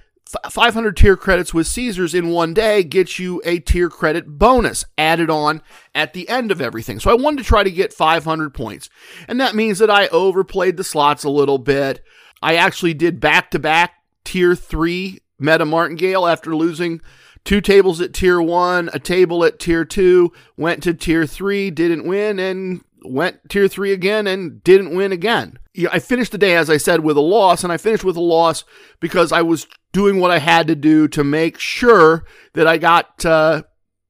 500 0.50 0.96
tier 0.96 1.14
credits 1.18 1.52
with 1.52 1.66
Caesars 1.66 2.14
in 2.14 2.30
one 2.30 2.54
day 2.54 2.82
gets 2.82 3.18
you 3.18 3.42
a 3.44 3.58
tier 3.58 3.90
credit 3.90 4.38
bonus 4.38 4.86
added 4.96 5.28
on 5.28 5.60
at 5.94 6.14
the 6.14 6.26
end 6.26 6.50
of 6.50 6.62
everything. 6.62 6.98
So 6.98 7.10
I 7.10 7.14
wanted 7.14 7.42
to 7.42 7.44
try 7.44 7.62
to 7.62 7.70
get 7.70 7.92
500 7.92 8.54
points. 8.54 8.88
And 9.28 9.38
that 9.42 9.54
means 9.54 9.80
that 9.80 9.90
I 9.90 10.08
overplayed 10.08 10.78
the 10.78 10.84
slots 10.84 11.22
a 11.22 11.28
little 11.28 11.58
bit. 11.58 12.02
I 12.40 12.56
actually 12.56 12.94
did 12.94 13.20
back 13.20 13.50
to 13.50 13.58
back 13.58 13.92
tier 14.24 14.56
3 14.56 15.18
Meta 15.38 15.66
Martingale 15.66 16.26
after 16.26 16.56
losing 16.56 17.02
two 17.44 17.60
tables 17.60 18.00
at 18.00 18.14
tier 18.14 18.40
1, 18.40 18.90
a 18.92 18.98
table 18.98 19.44
at 19.44 19.58
tier 19.58 19.84
2, 19.84 20.32
went 20.56 20.82
to 20.82 20.94
tier 20.94 21.26
3, 21.26 21.70
didn't 21.70 22.06
win, 22.06 22.38
and 22.38 22.82
went 23.04 23.48
tier 23.48 23.68
3 23.68 23.92
again 23.92 24.26
and 24.26 24.64
didn't 24.64 24.94
win 24.94 25.12
again. 25.12 25.58
I 25.90 25.98
finished 25.98 26.32
the 26.32 26.38
day, 26.38 26.56
as 26.56 26.70
I 26.70 26.76
said, 26.76 27.00
with 27.00 27.16
a 27.16 27.22
loss, 27.22 27.64
and 27.64 27.72
I 27.72 27.76
finished 27.76 28.04
with 28.04 28.16
a 28.16 28.22
loss 28.22 28.64
because 29.00 29.32
I 29.32 29.42
was 29.42 29.66
doing 29.92 30.20
what 30.20 30.30
I 30.30 30.38
had 30.38 30.66
to 30.68 30.74
do 30.74 31.08
to 31.08 31.24
make 31.24 31.58
sure 31.58 32.24
that 32.54 32.66
I 32.66 32.78
got 32.78 33.24
uh, 33.24 33.62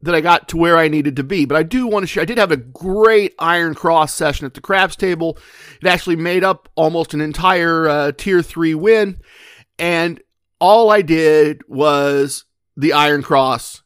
that 0.03 0.15
I 0.15 0.21
got 0.21 0.49
to 0.51 0.59
where 0.59 0.77
I 0.77 0.89
needed 0.89 1.17
to 1.17 1.25
be. 1.25 1.47
But 1.47 1.57
I 1.57 1.63
do 1.63 1.87
want 1.87 2.03
to 2.03 2.07
share. 2.07 2.23
I 2.23 2.27
did 2.27 2.37
have 2.37 2.53
a 2.53 2.59
great 2.59 3.35
Iron 3.39 3.75
Cross 3.75 4.13
session 4.13 4.45
at 4.45 4.53
the 4.53 4.61
craps 4.61 4.97
table. 4.97 5.39
It 5.81 5.89
actually 5.89 6.17
made 6.17 6.45
up 6.45 6.69
almost 6.75 7.15
an 7.15 7.23
entire 7.23 7.89
uh, 7.89 8.13
tier 8.13 8.43
three 8.43 8.75
win, 8.75 9.19
and 9.79 10.21
all 10.61 10.91
I 10.91 11.01
did 11.01 11.63
was 11.67 12.45
the 12.77 12.93
Iron 12.93 13.23
Cross 13.23 13.83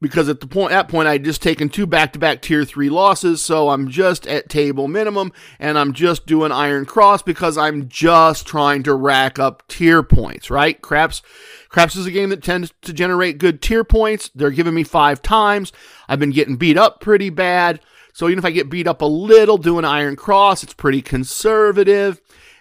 because 0.00 0.28
at 0.28 0.40
the 0.40 0.46
point 0.46 0.72
at 0.72 0.88
point 0.88 1.08
I'd 1.08 1.24
just 1.24 1.42
taken 1.42 1.68
two 1.68 1.86
back-to-back 1.86 2.42
tier 2.42 2.64
3 2.64 2.88
losses, 2.88 3.42
so 3.42 3.70
I'm 3.70 3.88
just 3.88 4.26
at 4.26 4.48
table 4.48 4.88
minimum 4.88 5.32
and 5.58 5.78
I'm 5.78 5.92
just 5.92 6.26
doing 6.26 6.52
iron 6.52 6.86
cross 6.86 7.22
because 7.22 7.58
I'm 7.58 7.88
just 7.88 8.46
trying 8.46 8.84
to 8.84 8.94
rack 8.94 9.38
up 9.38 9.66
tier 9.68 10.02
points, 10.02 10.50
right? 10.50 10.80
Craps 10.80 11.22
Craps 11.68 11.96
is 11.96 12.06
a 12.06 12.10
game 12.10 12.30
that 12.30 12.42
tends 12.42 12.72
to 12.82 12.92
generate 12.94 13.38
good 13.38 13.60
tier 13.60 13.84
points. 13.84 14.30
They're 14.34 14.50
giving 14.50 14.74
me 14.74 14.84
5 14.84 15.20
times. 15.20 15.72
I've 16.08 16.18
been 16.18 16.30
getting 16.30 16.56
beat 16.56 16.78
up 16.78 17.00
pretty 17.00 17.28
bad. 17.28 17.80
So 18.14 18.26
even 18.26 18.38
if 18.38 18.44
I 18.44 18.50
get 18.50 18.70
beat 18.70 18.86
up 18.86 19.02
a 19.02 19.06
little 19.06 19.58
doing 19.58 19.84
iron 19.84 20.16
cross, 20.16 20.62
it's 20.62 20.74
pretty 20.74 21.02
conservative. 21.02 22.20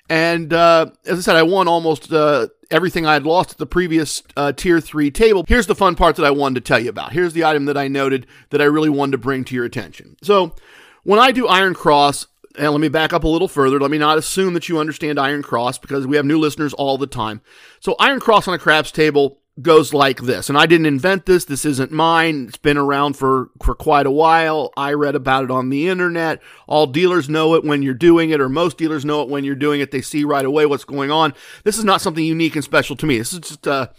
And 0.09 0.53
uh, 0.53 0.87
as 1.05 1.19
I 1.19 1.21
said, 1.21 1.35
I 1.35 1.43
won 1.43 1.67
almost 1.67 2.11
uh, 2.11 2.47
everything 2.71 3.05
I 3.05 3.13
had 3.13 3.25
lost 3.25 3.51
at 3.51 3.57
the 3.57 3.65
previous 3.65 4.23
uh, 4.35 4.51
tier 4.53 4.79
three 4.79 5.11
table. 5.11 5.43
Here's 5.47 5.67
the 5.67 5.75
fun 5.75 5.95
part 5.95 6.15
that 6.15 6.25
I 6.25 6.31
wanted 6.31 6.63
to 6.63 6.67
tell 6.67 6.79
you 6.79 6.89
about. 6.89 7.13
Here's 7.13 7.33
the 7.33 7.45
item 7.45 7.65
that 7.65 7.77
I 7.77 7.87
noted 7.87 8.25
that 8.49 8.61
I 8.61 8.65
really 8.65 8.89
wanted 8.89 9.13
to 9.13 9.17
bring 9.17 9.43
to 9.45 9.55
your 9.55 9.65
attention. 9.65 10.15
So 10.21 10.55
when 11.03 11.19
I 11.19 11.31
do 11.31 11.47
Iron 11.47 11.73
Cross, 11.73 12.27
and 12.57 12.71
let 12.71 12.81
me 12.81 12.89
back 12.89 13.13
up 13.13 13.23
a 13.23 13.27
little 13.27 13.47
further. 13.47 13.79
Let 13.79 13.91
me 13.91 13.99
not 13.99 14.17
assume 14.17 14.53
that 14.55 14.67
you 14.67 14.79
understand 14.79 15.19
Iron 15.19 15.43
Cross 15.43 15.77
because 15.77 16.07
we 16.07 16.15
have 16.15 16.25
new 16.25 16.39
listeners 16.39 16.73
all 16.73 16.97
the 16.97 17.05
time. 17.05 17.41
So 17.79 17.95
Iron 17.99 18.19
Cross 18.19 18.47
on 18.47 18.55
a 18.55 18.57
craps 18.57 18.91
table 18.91 19.39
goes 19.61 19.93
like 19.93 20.21
this. 20.21 20.49
And 20.49 20.57
I 20.57 20.65
didn't 20.65 20.85
invent 20.85 21.25
this. 21.25 21.45
This 21.45 21.65
isn't 21.65 21.91
mine. 21.91 22.45
It's 22.47 22.57
been 22.57 22.77
around 22.77 23.17
for, 23.17 23.49
for 23.63 23.73
quite 23.73 24.05
a 24.05 24.11
while. 24.11 24.71
I 24.77 24.93
read 24.93 25.15
about 25.15 25.45
it 25.45 25.51
on 25.51 25.69
the 25.69 25.87
internet. 25.87 26.41
All 26.67 26.85
dealers 26.85 27.27
know 27.27 27.55
it 27.55 27.63
when 27.63 27.81
you're 27.81 27.93
doing 27.93 28.29
it, 28.29 28.39
or 28.39 28.49
most 28.49 28.77
dealers 28.77 29.05
know 29.05 29.21
it 29.23 29.29
when 29.29 29.43
you're 29.43 29.55
doing 29.55 29.81
it. 29.81 29.91
They 29.91 30.01
see 30.01 30.23
right 30.23 30.45
away 30.45 30.65
what's 30.65 30.83
going 30.83 31.11
on. 31.11 31.33
This 31.63 31.77
is 31.77 31.83
not 31.83 32.01
something 32.01 32.23
unique 32.23 32.55
and 32.55 32.63
special 32.63 32.95
to 32.97 33.05
me. 33.05 33.17
This 33.17 33.33
is 33.33 33.39
just 33.39 33.67
a, 33.67 33.91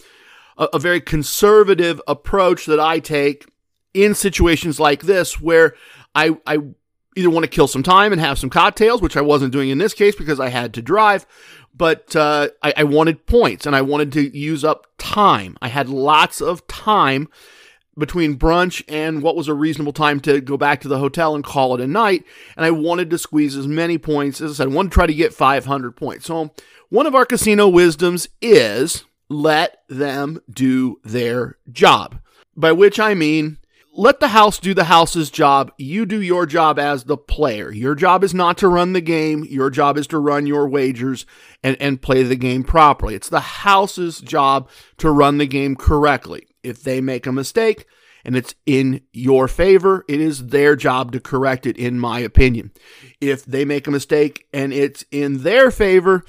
a, 0.56 0.78
very 0.78 1.00
conservative 1.00 2.00
approach 2.06 2.66
that 2.66 2.80
I 2.80 3.00
take 3.00 3.46
in 3.94 4.14
situations 4.14 4.78
like 4.78 5.02
this 5.02 5.40
where 5.40 5.74
I, 6.14 6.36
I 6.46 6.59
either 7.16 7.30
want 7.30 7.44
to 7.44 7.50
kill 7.50 7.66
some 7.68 7.82
time 7.82 8.12
and 8.12 8.20
have 8.20 8.38
some 8.38 8.50
cocktails, 8.50 9.02
which 9.02 9.16
I 9.16 9.20
wasn't 9.22 9.52
doing 9.52 9.70
in 9.70 9.78
this 9.78 9.94
case 9.94 10.14
because 10.14 10.38
I 10.38 10.48
had 10.48 10.74
to 10.74 10.82
drive, 10.82 11.26
but 11.79 12.14
uh, 12.16 12.49
I, 12.62 12.74
I 12.79 12.85
wanted 12.85 13.26
points 13.26 13.64
and 13.64 13.74
I 13.74 13.83
wanted 13.83 14.12
to 14.12 14.37
use 14.37 14.64
up 14.64 14.87
time. 14.99 15.57
I 15.62 15.68
had 15.68 15.89
lots 15.89 16.41
of 16.41 16.66
time 16.66 17.29
between 17.97 18.39
brunch 18.39 18.83
and 18.89 19.22
what 19.22 19.37
was 19.37 19.49
a 19.49 19.55
reasonable 19.55 19.93
time 19.93 20.20
to 20.20 20.41
go 20.41 20.57
back 20.57 20.81
to 20.81 20.89
the 20.89 20.99
hotel 20.99 21.35
and 21.35 21.43
call 21.43 21.74
it 21.74 21.81
a 21.81 21.87
night. 21.87 22.24
And 22.57 22.64
I 22.64 22.70
wanted 22.70 23.11
to 23.11 23.18
squeeze 23.18 23.57
as 23.57 23.66
many 23.66 23.99
points 23.99 24.41
as 24.41 24.53
I 24.53 24.55
said. 24.55 24.70
I 24.70 24.74
wanted 24.74 24.91
to 24.91 24.95
try 24.95 25.07
to 25.07 25.14
get 25.14 25.35
500 25.35 25.97
points. 25.97 26.26
So 26.26 26.53
one 26.91 27.07
of 27.07 27.14
our 27.14 27.24
casino 27.24 27.68
wisdoms 27.68 28.29
is 28.41 29.05
let 29.29 29.83
them 29.89 30.41
do 30.51 31.01
their 31.05 31.59
job. 31.70 32.20
By 32.57 32.72
which 32.72 32.99
I 32.99 33.14
mean 33.14 33.59
let 33.99 34.20
the 34.20 34.28
house 34.28 34.61
do 34.61 34.74
the 34.74 34.84
house's 34.84 35.28
job. 35.28 35.72
You 35.76 36.07
do 36.07 36.22
your 36.22 36.46
job 36.46 36.78
as 36.78 37.05
the 37.05 37.16
player. 37.16 37.72
Your 37.72 37.96
job 37.96 38.22
is 38.22 38.32
not 38.32 38.57
to 38.59 38.68
run 38.68 38.92
the 38.92 39.01
game. 39.01 39.44
Your 39.44 39.70
job 39.70 39.99
is 39.99 40.07
to 40.07 40.20
run 40.20 40.46
your 40.46 40.68
wagers 40.68 41.26
and, 41.64 41.76
and 41.80 42.01
play 42.01 42.22
the 42.22 42.36
game 42.36 42.62
properly. 42.62 43.16
It's 43.16 43.28
the 43.28 43.40
house's 43.40 44.20
job 44.20 44.70
to 44.99 45.11
run 45.11 45.38
the 45.38 45.49
game 45.49 45.74
correctly. 45.74 46.46
If 46.62 46.84
they 46.84 47.01
make 47.01 47.26
a 47.26 47.32
mistake 47.32 47.86
and 48.24 48.36
it's 48.36 48.55
in 48.66 49.01
your 49.12 49.49
favor, 49.49 50.05
it 50.09 50.20
is 50.20 50.46
their 50.46 50.76
job 50.76 51.11
to 51.11 51.20
correct 51.20 51.66
it, 51.66 51.76
in 51.76 51.99
my 51.99 52.20
opinion. 52.20 52.70
If 53.20 53.44
they 53.46 53.64
make 53.64 53.88
a 53.88 53.90
mistake 53.90 54.46
and 54.53 54.72
it's 54.72 55.05
in 55.11 55.42
their 55.42 55.72
favor, 55.72 56.24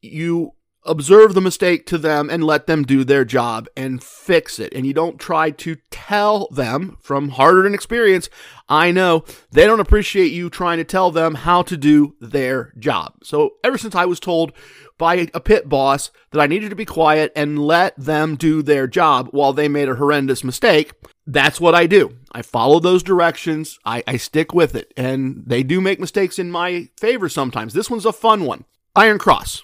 you 0.00 0.54
observe 0.84 1.34
the 1.34 1.40
mistake 1.40 1.86
to 1.86 1.98
them 1.98 2.28
and 2.28 2.44
let 2.44 2.66
them 2.66 2.82
do 2.82 3.04
their 3.04 3.24
job 3.24 3.68
and 3.76 4.02
fix 4.02 4.58
it. 4.58 4.72
And 4.74 4.86
you 4.86 4.92
don't 4.92 5.18
try 5.18 5.50
to 5.50 5.76
tell 5.90 6.48
them 6.48 6.96
from 7.00 7.30
harder 7.30 7.62
than 7.62 7.74
experience. 7.74 8.28
I 8.68 8.90
know 8.90 9.24
they 9.50 9.66
don't 9.66 9.80
appreciate 9.80 10.32
you 10.32 10.50
trying 10.50 10.78
to 10.78 10.84
tell 10.84 11.10
them 11.10 11.34
how 11.34 11.62
to 11.62 11.76
do 11.76 12.16
their 12.20 12.72
job. 12.78 13.14
So 13.22 13.54
ever 13.62 13.78
since 13.78 13.94
I 13.94 14.06
was 14.06 14.20
told 14.20 14.52
by 14.98 15.28
a 15.34 15.40
pit 15.40 15.68
boss 15.68 16.10
that 16.30 16.40
I 16.40 16.46
needed 16.46 16.70
to 16.70 16.76
be 16.76 16.84
quiet 16.84 17.32
and 17.34 17.58
let 17.58 17.96
them 17.96 18.36
do 18.36 18.62
their 18.62 18.86
job 18.86 19.28
while 19.30 19.52
they 19.52 19.68
made 19.68 19.88
a 19.88 19.96
horrendous 19.96 20.44
mistake, 20.44 20.92
that's 21.26 21.60
what 21.60 21.74
I 21.74 21.86
do. 21.86 22.16
I 22.32 22.42
follow 22.42 22.80
those 22.80 23.02
directions. 23.02 23.78
I, 23.84 24.02
I 24.06 24.16
stick 24.16 24.52
with 24.52 24.74
it. 24.74 24.92
And 24.96 25.44
they 25.46 25.62
do 25.62 25.80
make 25.80 26.00
mistakes 26.00 26.38
in 26.38 26.50
my 26.50 26.88
favor 26.98 27.28
sometimes. 27.28 27.72
This 27.72 27.90
one's 27.90 28.06
a 28.06 28.12
fun 28.12 28.44
one. 28.44 28.64
Iron 28.96 29.18
Cross. 29.18 29.62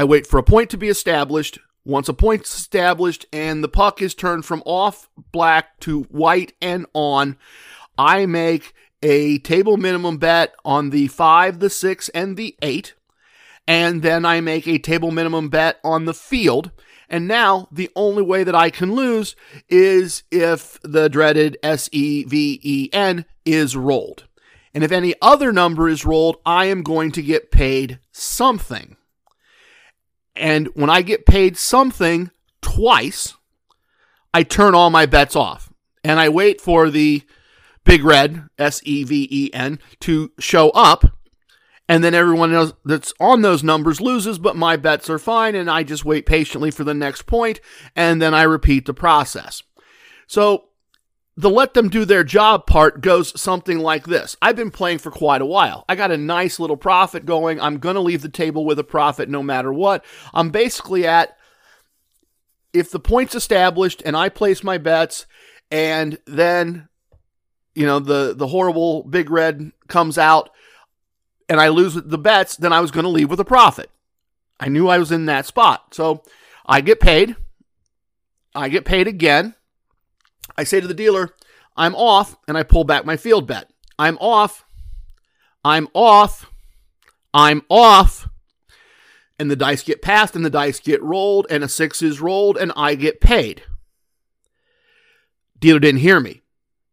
I 0.00 0.04
wait 0.04 0.26
for 0.26 0.38
a 0.38 0.42
point 0.42 0.70
to 0.70 0.78
be 0.78 0.88
established. 0.88 1.58
Once 1.84 2.08
a 2.08 2.14
point's 2.14 2.58
established 2.58 3.26
and 3.34 3.62
the 3.62 3.68
puck 3.68 4.00
is 4.00 4.14
turned 4.14 4.46
from 4.46 4.62
off 4.64 5.10
black 5.30 5.78
to 5.80 6.04
white 6.04 6.54
and 6.62 6.86
on, 6.94 7.36
I 7.98 8.24
make 8.24 8.72
a 9.02 9.36
table 9.40 9.76
minimum 9.76 10.16
bet 10.16 10.54
on 10.64 10.88
the 10.88 11.08
5, 11.08 11.58
the 11.58 11.68
6, 11.68 12.08
and 12.14 12.38
the 12.38 12.56
8. 12.62 12.94
And 13.68 14.00
then 14.00 14.24
I 14.24 14.40
make 14.40 14.66
a 14.66 14.78
table 14.78 15.10
minimum 15.10 15.50
bet 15.50 15.78
on 15.84 16.06
the 16.06 16.14
field. 16.14 16.70
And 17.10 17.28
now 17.28 17.68
the 17.70 17.90
only 17.94 18.22
way 18.22 18.42
that 18.42 18.54
I 18.54 18.70
can 18.70 18.94
lose 18.94 19.36
is 19.68 20.22
if 20.30 20.80
the 20.80 21.10
dreaded 21.10 21.58
S 21.62 21.90
E 21.92 22.24
V 22.24 22.58
E 22.62 22.88
N 22.94 23.26
is 23.44 23.76
rolled. 23.76 24.24
And 24.72 24.82
if 24.82 24.92
any 24.92 25.12
other 25.20 25.52
number 25.52 25.90
is 25.90 26.06
rolled, 26.06 26.38
I 26.46 26.64
am 26.64 26.82
going 26.82 27.12
to 27.12 27.20
get 27.20 27.50
paid 27.50 27.98
something. 28.12 28.96
And 30.36 30.68
when 30.74 30.90
I 30.90 31.02
get 31.02 31.26
paid 31.26 31.56
something 31.56 32.30
twice, 32.62 33.34
I 34.32 34.42
turn 34.42 34.74
all 34.74 34.90
my 34.90 35.06
bets 35.06 35.34
off 35.34 35.72
and 36.04 36.20
I 36.20 36.28
wait 36.28 36.60
for 36.60 36.90
the 36.90 37.22
big 37.84 38.04
red, 38.04 38.48
S 38.58 38.80
E 38.84 39.04
V 39.04 39.28
E 39.30 39.50
N, 39.52 39.78
to 40.00 40.32
show 40.38 40.70
up. 40.70 41.04
And 41.88 42.04
then 42.04 42.14
everyone 42.14 42.54
else 42.54 42.72
that's 42.84 43.12
on 43.18 43.42
those 43.42 43.64
numbers 43.64 44.00
loses, 44.00 44.38
but 44.38 44.54
my 44.54 44.76
bets 44.76 45.10
are 45.10 45.18
fine. 45.18 45.56
And 45.56 45.68
I 45.68 45.82
just 45.82 46.04
wait 46.04 46.24
patiently 46.24 46.70
for 46.70 46.84
the 46.84 46.94
next 46.94 47.22
point, 47.22 47.60
And 47.96 48.22
then 48.22 48.32
I 48.32 48.42
repeat 48.42 48.86
the 48.86 48.94
process. 48.94 49.64
So 50.28 50.69
the 51.36 51.50
let 51.50 51.74
them 51.74 51.88
do 51.88 52.04
their 52.04 52.24
job 52.24 52.66
part 52.66 53.00
goes 53.00 53.38
something 53.40 53.78
like 53.78 54.06
this. 54.06 54.36
I've 54.42 54.56
been 54.56 54.70
playing 54.70 54.98
for 54.98 55.10
quite 55.10 55.40
a 55.40 55.46
while. 55.46 55.84
I 55.88 55.94
got 55.94 56.10
a 56.10 56.16
nice 56.16 56.58
little 56.58 56.76
profit 56.76 57.24
going. 57.24 57.60
I'm 57.60 57.78
going 57.78 57.94
to 57.94 58.00
leave 58.00 58.22
the 58.22 58.28
table 58.28 58.64
with 58.64 58.78
a 58.78 58.84
profit 58.84 59.28
no 59.28 59.42
matter 59.42 59.72
what. 59.72 60.04
I'm 60.34 60.50
basically 60.50 61.06
at 61.06 61.36
if 62.72 62.90
the 62.90 63.00
point's 63.00 63.34
established 63.34 64.02
and 64.04 64.16
I 64.16 64.28
place 64.28 64.62
my 64.62 64.78
bets 64.78 65.26
and 65.70 66.18
then 66.26 66.88
you 67.74 67.86
know 67.86 68.00
the 68.00 68.34
the 68.36 68.48
horrible 68.48 69.04
big 69.04 69.30
red 69.30 69.72
comes 69.88 70.18
out 70.18 70.50
and 71.48 71.60
I 71.60 71.68
lose 71.68 71.94
the 71.94 72.18
bets, 72.18 72.56
then 72.56 72.72
I 72.72 72.80
was 72.80 72.90
going 72.90 73.04
to 73.04 73.10
leave 73.10 73.30
with 73.30 73.40
a 73.40 73.44
profit. 73.44 73.90
I 74.58 74.68
knew 74.68 74.88
I 74.88 74.98
was 74.98 75.10
in 75.10 75.26
that 75.26 75.46
spot. 75.46 75.94
So 75.94 76.22
I 76.66 76.80
get 76.80 77.00
paid. 77.00 77.34
I 78.54 78.68
get 78.68 78.84
paid 78.84 79.08
again 79.08 79.54
I 80.60 80.64
say 80.64 80.78
to 80.78 80.86
the 80.86 80.92
dealer, 80.92 81.34
I'm 81.74 81.94
off, 81.94 82.36
and 82.46 82.58
I 82.58 82.64
pull 82.64 82.84
back 82.84 83.06
my 83.06 83.16
field 83.16 83.46
bet. 83.46 83.70
I'm 83.98 84.18
off. 84.18 84.66
I'm 85.64 85.88
off. 85.94 86.52
I'm 87.32 87.62
off. 87.70 88.28
And 89.38 89.50
the 89.50 89.56
dice 89.56 89.82
get 89.82 90.02
passed, 90.02 90.36
and 90.36 90.44
the 90.44 90.50
dice 90.50 90.78
get 90.78 91.02
rolled, 91.02 91.46
and 91.48 91.64
a 91.64 91.68
six 91.68 92.02
is 92.02 92.20
rolled, 92.20 92.58
and 92.58 92.72
I 92.76 92.94
get 92.94 93.22
paid. 93.22 93.62
Dealer 95.58 95.78
didn't 95.78 96.02
hear 96.02 96.20
me, 96.20 96.42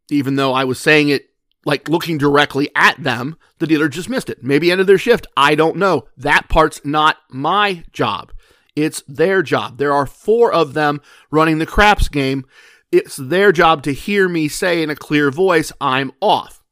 even 0.08 0.36
though 0.36 0.54
I 0.54 0.64
was 0.64 0.80
saying 0.80 1.10
it 1.10 1.28
like 1.66 1.90
looking 1.90 2.16
directly 2.16 2.70
at 2.74 3.02
them. 3.02 3.36
The 3.58 3.66
dealer 3.66 3.90
just 3.90 4.08
missed 4.08 4.30
it. 4.30 4.42
Maybe 4.42 4.72
ended 4.72 4.86
their 4.86 4.96
shift. 4.96 5.26
I 5.36 5.56
don't 5.56 5.76
know. 5.76 6.08
That 6.16 6.48
part's 6.48 6.82
not 6.86 7.18
my 7.28 7.84
job. 7.92 8.32
It's 8.74 9.02
their 9.06 9.42
job. 9.42 9.76
There 9.76 9.92
are 9.92 10.06
four 10.06 10.50
of 10.50 10.72
them 10.72 11.02
running 11.30 11.58
the 11.58 11.66
craps 11.66 12.08
game 12.08 12.46
it's 12.90 13.16
their 13.16 13.52
job 13.52 13.82
to 13.82 13.92
hear 13.92 14.28
me 14.28 14.48
say 14.48 14.82
in 14.82 14.90
a 14.90 14.96
clear 14.96 15.30
voice, 15.30 15.72
I'm 15.80 16.12
off. 16.20 16.62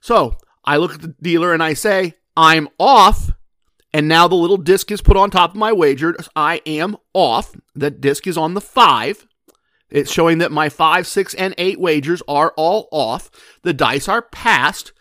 So 0.00 0.36
I 0.64 0.76
look 0.76 0.94
at 0.94 1.02
the 1.02 1.14
dealer 1.20 1.52
and 1.52 1.62
I 1.62 1.74
say, 1.74 2.14
I'm 2.36 2.68
off. 2.78 3.30
And 3.94 4.08
now 4.08 4.26
the 4.26 4.34
little 4.34 4.56
disc 4.56 4.90
is 4.90 5.02
put 5.02 5.16
on 5.16 5.30
top 5.30 5.50
of 5.50 5.56
my 5.56 5.72
wager. 5.72 6.16
I 6.34 6.62
am 6.64 6.96
off. 7.12 7.54
The 7.74 7.90
disc 7.90 8.26
is 8.26 8.38
on 8.38 8.54
the 8.54 8.60
five. 8.60 9.26
It's 9.90 10.10
showing 10.10 10.38
that 10.38 10.50
my 10.50 10.70
five, 10.70 11.06
six, 11.06 11.34
and 11.34 11.54
eight 11.58 11.78
wagers 11.78 12.22
are 12.26 12.54
all 12.56 12.88
off. 12.90 13.30
The 13.62 13.74
dice 13.74 14.08
are 14.08 14.22
passed. 14.22 14.92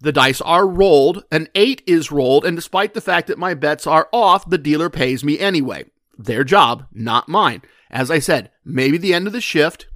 The 0.00 0.12
dice 0.12 0.42
are 0.42 0.68
rolled. 0.68 1.24
An 1.32 1.48
eight 1.54 1.82
is 1.86 2.12
rolled. 2.12 2.44
And 2.44 2.54
despite 2.54 2.92
the 2.92 3.00
fact 3.00 3.28
that 3.28 3.38
my 3.38 3.54
bets 3.54 3.86
are 3.86 4.08
off, 4.12 4.48
the 4.48 4.58
dealer 4.58 4.90
pays 4.90 5.24
me 5.24 5.38
anyway. 5.38 5.86
Their 6.18 6.44
job, 6.44 6.86
not 6.92 7.30
mine. 7.30 7.62
As 7.90 8.10
I 8.10 8.18
said, 8.18 8.50
maybe 8.64 8.98
the 8.98 9.14
end 9.14 9.26
of 9.26 9.32
the 9.32 9.40
shift. 9.40 9.86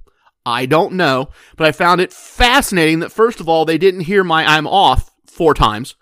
I 0.45 0.65
don't 0.65 0.93
know, 0.93 1.29
but 1.55 1.67
I 1.67 1.71
found 1.71 2.01
it 2.01 2.11
fascinating 2.11 2.99
that 2.99 3.11
first 3.11 3.39
of 3.39 3.47
all, 3.47 3.65
they 3.65 3.77
didn't 3.77 4.01
hear 4.01 4.23
my 4.23 4.45
I'm 4.45 4.67
off 4.67 5.11
four 5.25 5.53
times. 5.53 5.95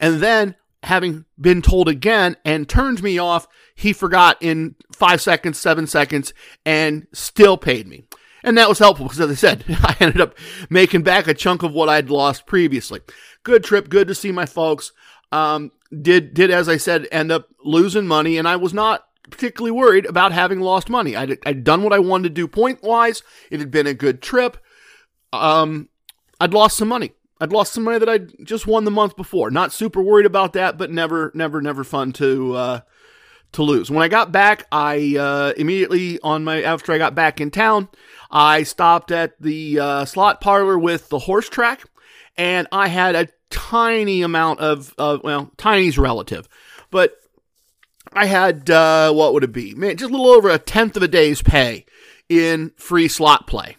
And 0.00 0.20
then 0.20 0.56
having 0.82 1.24
been 1.40 1.62
told 1.62 1.88
again 1.88 2.36
and 2.44 2.68
turned 2.68 3.02
me 3.02 3.18
off, 3.18 3.46
he 3.74 3.92
forgot 3.92 4.36
in 4.40 4.74
five 4.92 5.20
seconds, 5.20 5.58
seven 5.58 5.86
seconds, 5.86 6.32
and 6.64 7.06
still 7.12 7.56
paid 7.56 7.86
me. 7.86 8.04
And 8.44 8.58
that 8.58 8.68
was 8.68 8.78
helpful 8.78 9.06
because, 9.06 9.20
as 9.20 9.30
I 9.30 9.34
said, 9.34 9.64
I 9.68 9.96
ended 10.00 10.20
up 10.20 10.36
making 10.68 11.02
back 11.02 11.26
a 11.28 11.34
chunk 11.34 11.62
of 11.62 11.72
what 11.72 11.88
I'd 11.88 12.10
lost 12.10 12.46
previously. 12.46 13.00
Good 13.42 13.64
trip, 13.64 13.88
good 13.88 14.08
to 14.08 14.14
see 14.14 14.32
my 14.32 14.46
folks. 14.46 14.92
Um, 15.30 15.72
did 16.00 16.34
did 16.34 16.50
as 16.50 16.68
I 16.68 16.78
said 16.78 17.06
end 17.12 17.30
up 17.30 17.48
losing 17.64 18.06
money, 18.06 18.38
and 18.38 18.48
I 18.48 18.56
was 18.56 18.74
not 18.74 19.04
particularly 19.32 19.72
worried 19.72 20.06
about 20.06 20.32
having 20.32 20.60
lost 20.60 20.88
money. 20.88 21.16
I'd, 21.16 21.38
I'd 21.44 21.64
done 21.64 21.82
what 21.82 21.92
I 21.92 21.98
wanted 21.98 22.28
to 22.28 22.34
do 22.34 22.46
point 22.46 22.82
wise. 22.82 23.22
It 23.50 23.58
had 23.58 23.70
been 23.70 23.86
a 23.86 23.94
good 23.94 24.22
trip. 24.22 24.56
Um, 25.32 25.88
I'd 26.40 26.54
lost 26.54 26.76
some 26.76 26.88
money. 26.88 27.12
I'd 27.40 27.52
lost 27.52 27.72
some 27.72 27.82
money 27.82 27.98
that 27.98 28.08
I'd 28.08 28.46
just 28.46 28.68
won 28.68 28.84
the 28.84 28.90
month 28.92 29.16
before. 29.16 29.50
Not 29.50 29.72
super 29.72 30.00
worried 30.00 30.26
about 30.26 30.52
that, 30.52 30.78
but 30.78 30.92
never, 30.92 31.32
never, 31.34 31.60
never 31.60 31.82
fun 31.82 32.12
to 32.12 32.54
uh, 32.54 32.80
to 33.52 33.62
lose. 33.62 33.90
When 33.90 34.02
I 34.02 34.08
got 34.08 34.30
back, 34.30 34.66
I 34.70 35.16
uh, 35.18 35.52
immediately 35.56 36.20
on 36.22 36.44
my 36.44 36.62
after 36.62 36.92
I 36.92 36.98
got 36.98 37.14
back 37.14 37.40
in 37.40 37.50
town, 37.50 37.88
I 38.30 38.62
stopped 38.62 39.10
at 39.10 39.40
the 39.40 39.80
uh, 39.80 40.04
slot 40.04 40.40
parlor 40.40 40.78
with 40.78 41.08
the 41.08 41.18
horse 41.18 41.48
track, 41.48 41.84
and 42.36 42.68
I 42.70 42.88
had 42.88 43.14
a 43.14 43.28
tiny 43.50 44.22
amount 44.22 44.60
of, 44.60 44.94
of 44.96 45.22
well, 45.22 45.50
tiny's 45.56 45.98
relative, 45.98 46.48
but 46.90 47.16
I 48.12 48.26
had 48.26 48.68
uh, 48.70 49.12
what 49.12 49.32
would 49.32 49.44
it 49.44 49.52
be? 49.52 49.74
Man, 49.74 49.96
just 49.96 50.10
a 50.10 50.12
little 50.12 50.30
over 50.30 50.48
a 50.50 50.58
tenth 50.58 50.96
of 50.96 51.02
a 51.02 51.08
day's 51.08 51.42
pay 51.42 51.86
in 52.28 52.72
free 52.76 53.08
slot 53.08 53.46
play. 53.46 53.76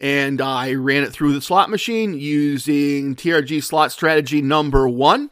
And 0.00 0.40
I 0.40 0.74
ran 0.74 1.04
it 1.04 1.12
through 1.12 1.32
the 1.32 1.40
slot 1.40 1.70
machine 1.70 2.18
using 2.18 3.14
TRG 3.14 3.62
slot 3.62 3.92
strategy 3.92 4.42
number 4.42 4.88
one. 4.88 5.30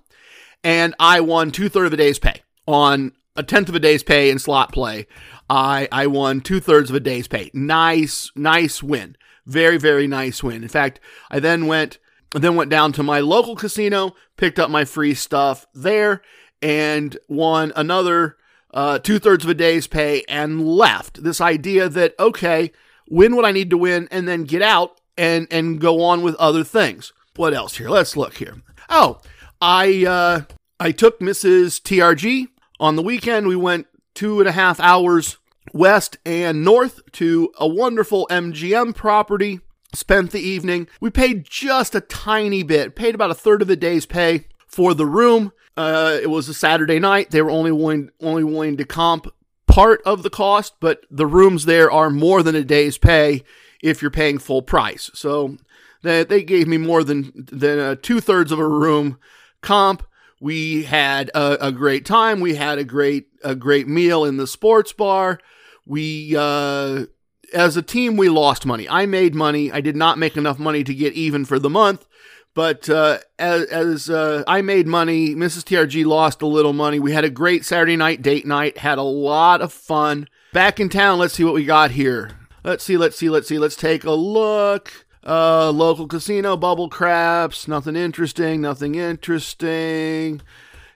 And 0.62 0.94
I 0.98 1.20
won 1.20 1.50
two 1.50 1.68
thirds 1.68 1.88
of 1.88 1.92
a 1.92 1.96
day's 1.98 2.18
pay 2.18 2.42
on 2.66 3.12
a 3.36 3.42
tenth 3.42 3.68
of 3.68 3.74
a 3.74 3.80
day's 3.80 4.02
pay 4.02 4.30
in 4.30 4.38
slot 4.38 4.72
play. 4.72 5.06
I, 5.50 5.88
I 5.92 6.06
won 6.06 6.40
two 6.40 6.60
thirds 6.60 6.88
of 6.88 6.96
a 6.96 7.00
day's 7.00 7.28
pay. 7.28 7.50
Nice, 7.52 8.30
nice 8.34 8.82
win. 8.82 9.16
Very, 9.44 9.76
very 9.76 10.06
nice 10.06 10.42
win. 10.42 10.62
In 10.62 10.68
fact, 10.68 11.00
I 11.30 11.40
then 11.40 11.66
went, 11.66 11.98
then 12.32 12.56
went 12.56 12.70
down 12.70 12.92
to 12.92 13.02
my 13.02 13.20
local 13.20 13.56
casino, 13.56 14.14
picked 14.38 14.58
up 14.58 14.70
my 14.70 14.86
free 14.86 15.12
stuff 15.12 15.66
there, 15.74 16.22
and 16.64 17.18
won 17.28 17.74
another 17.76 18.38
uh, 18.72 18.98
two 18.98 19.18
thirds 19.18 19.44
of 19.44 19.50
a 19.50 19.54
day's 19.54 19.86
pay 19.86 20.24
and 20.26 20.66
left. 20.66 21.22
This 21.22 21.40
idea 21.40 21.90
that, 21.90 22.14
okay, 22.18 22.72
win 23.08 23.36
what 23.36 23.44
I 23.44 23.52
need 23.52 23.68
to 23.70 23.76
win 23.76 24.08
and 24.10 24.26
then 24.26 24.44
get 24.44 24.62
out 24.62 24.98
and, 25.18 25.46
and 25.50 25.78
go 25.78 26.02
on 26.02 26.22
with 26.22 26.34
other 26.36 26.64
things. 26.64 27.12
What 27.36 27.52
else 27.52 27.76
here? 27.76 27.90
Let's 27.90 28.16
look 28.16 28.38
here. 28.38 28.62
Oh, 28.88 29.20
I, 29.60 30.06
uh, 30.06 30.40
I 30.80 30.90
took 30.90 31.20
Mrs. 31.20 31.82
TRG 31.82 32.48
on 32.80 32.96
the 32.96 33.02
weekend. 33.02 33.46
We 33.46 33.56
went 33.56 33.86
two 34.14 34.40
and 34.40 34.48
a 34.48 34.52
half 34.52 34.80
hours 34.80 35.36
west 35.74 36.16
and 36.24 36.64
north 36.64 37.00
to 37.12 37.52
a 37.58 37.68
wonderful 37.68 38.26
MGM 38.30 38.94
property. 38.94 39.60
Spent 39.92 40.30
the 40.30 40.40
evening. 40.40 40.88
We 40.98 41.10
paid 41.10 41.44
just 41.44 41.94
a 41.94 42.00
tiny 42.00 42.62
bit, 42.62 42.96
paid 42.96 43.14
about 43.14 43.30
a 43.30 43.34
third 43.34 43.60
of 43.60 43.68
a 43.68 43.76
day's 43.76 44.06
pay 44.06 44.46
for 44.66 44.94
the 44.94 45.06
room. 45.06 45.52
Uh, 45.76 46.18
it 46.22 46.28
was 46.28 46.48
a 46.48 46.54
Saturday 46.54 46.98
night. 46.98 47.30
They 47.30 47.42
were 47.42 47.50
only 47.50 47.72
willing 47.72 48.10
only 48.20 48.44
willing 48.44 48.76
to 48.76 48.84
comp 48.84 49.26
part 49.66 50.00
of 50.06 50.22
the 50.22 50.30
cost, 50.30 50.74
but 50.80 51.04
the 51.10 51.26
rooms 51.26 51.64
there 51.64 51.90
are 51.90 52.10
more 52.10 52.42
than 52.42 52.54
a 52.54 52.62
day's 52.62 52.96
pay 52.96 53.42
if 53.82 54.00
you're 54.00 54.10
paying 54.10 54.38
full 54.38 54.62
price. 54.62 55.10
So 55.14 55.56
they, 56.02 56.24
they 56.24 56.42
gave 56.42 56.68
me 56.68 56.78
more 56.78 57.02
than 57.02 57.32
than 57.34 57.78
uh, 57.78 57.96
two 58.00 58.20
thirds 58.20 58.52
of 58.52 58.58
a 58.58 58.68
room 58.68 59.18
comp. 59.62 60.04
We 60.40 60.84
had 60.84 61.30
a, 61.34 61.68
a, 61.68 61.72
great 61.72 62.04
time. 62.04 62.40
We 62.40 62.54
had 62.54 62.78
a 62.78 62.84
great 62.84 63.28
a 63.42 63.54
great 63.54 63.88
meal 63.88 64.24
in 64.24 64.36
the 64.36 64.46
sports 64.46 64.92
bar. 64.92 65.40
We 65.86 66.36
uh, 66.36 67.06
as 67.52 67.76
a 67.76 67.82
team 67.82 68.16
we 68.16 68.28
lost 68.28 68.66
money. 68.66 68.88
I 68.88 69.06
made 69.06 69.34
money. 69.34 69.72
I 69.72 69.80
did 69.80 69.96
not 69.96 70.18
make 70.18 70.36
enough 70.36 70.58
money 70.58 70.84
to 70.84 70.94
get 70.94 71.14
even 71.14 71.44
for 71.44 71.58
the 71.58 71.70
month. 71.70 72.06
But 72.54 72.88
uh, 72.88 73.18
as, 73.38 73.64
as 73.64 74.10
uh, 74.10 74.44
I 74.46 74.62
made 74.62 74.86
money, 74.86 75.34
Mrs. 75.34 75.64
TRG 75.64 76.06
lost 76.06 76.40
a 76.40 76.46
little 76.46 76.72
money. 76.72 77.00
We 77.00 77.12
had 77.12 77.24
a 77.24 77.30
great 77.30 77.64
Saturday 77.64 77.96
night 77.96 78.22
date 78.22 78.46
night, 78.46 78.78
had 78.78 78.98
a 78.98 79.02
lot 79.02 79.60
of 79.60 79.72
fun. 79.72 80.28
Back 80.52 80.78
in 80.78 80.88
town, 80.88 81.18
let's 81.18 81.34
see 81.34 81.42
what 81.42 81.54
we 81.54 81.64
got 81.64 81.90
here. 81.90 82.30
Let's 82.62 82.84
see, 82.84 82.96
let's 82.96 83.16
see, 83.16 83.28
let's 83.28 83.48
see. 83.48 83.58
Let's 83.58 83.76
take 83.76 84.04
a 84.04 84.12
look. 84.12 85.04
Uh, 85.26 85.70
local 85.70 86.06
casino, 86.06 86.56
bubble 86.56 86.88
craps, 86.88 87.66
nothing 87.66 87.96
interesting, 87.96 88.60
nothing 88.60 88.94
interesting. 88.94 90.42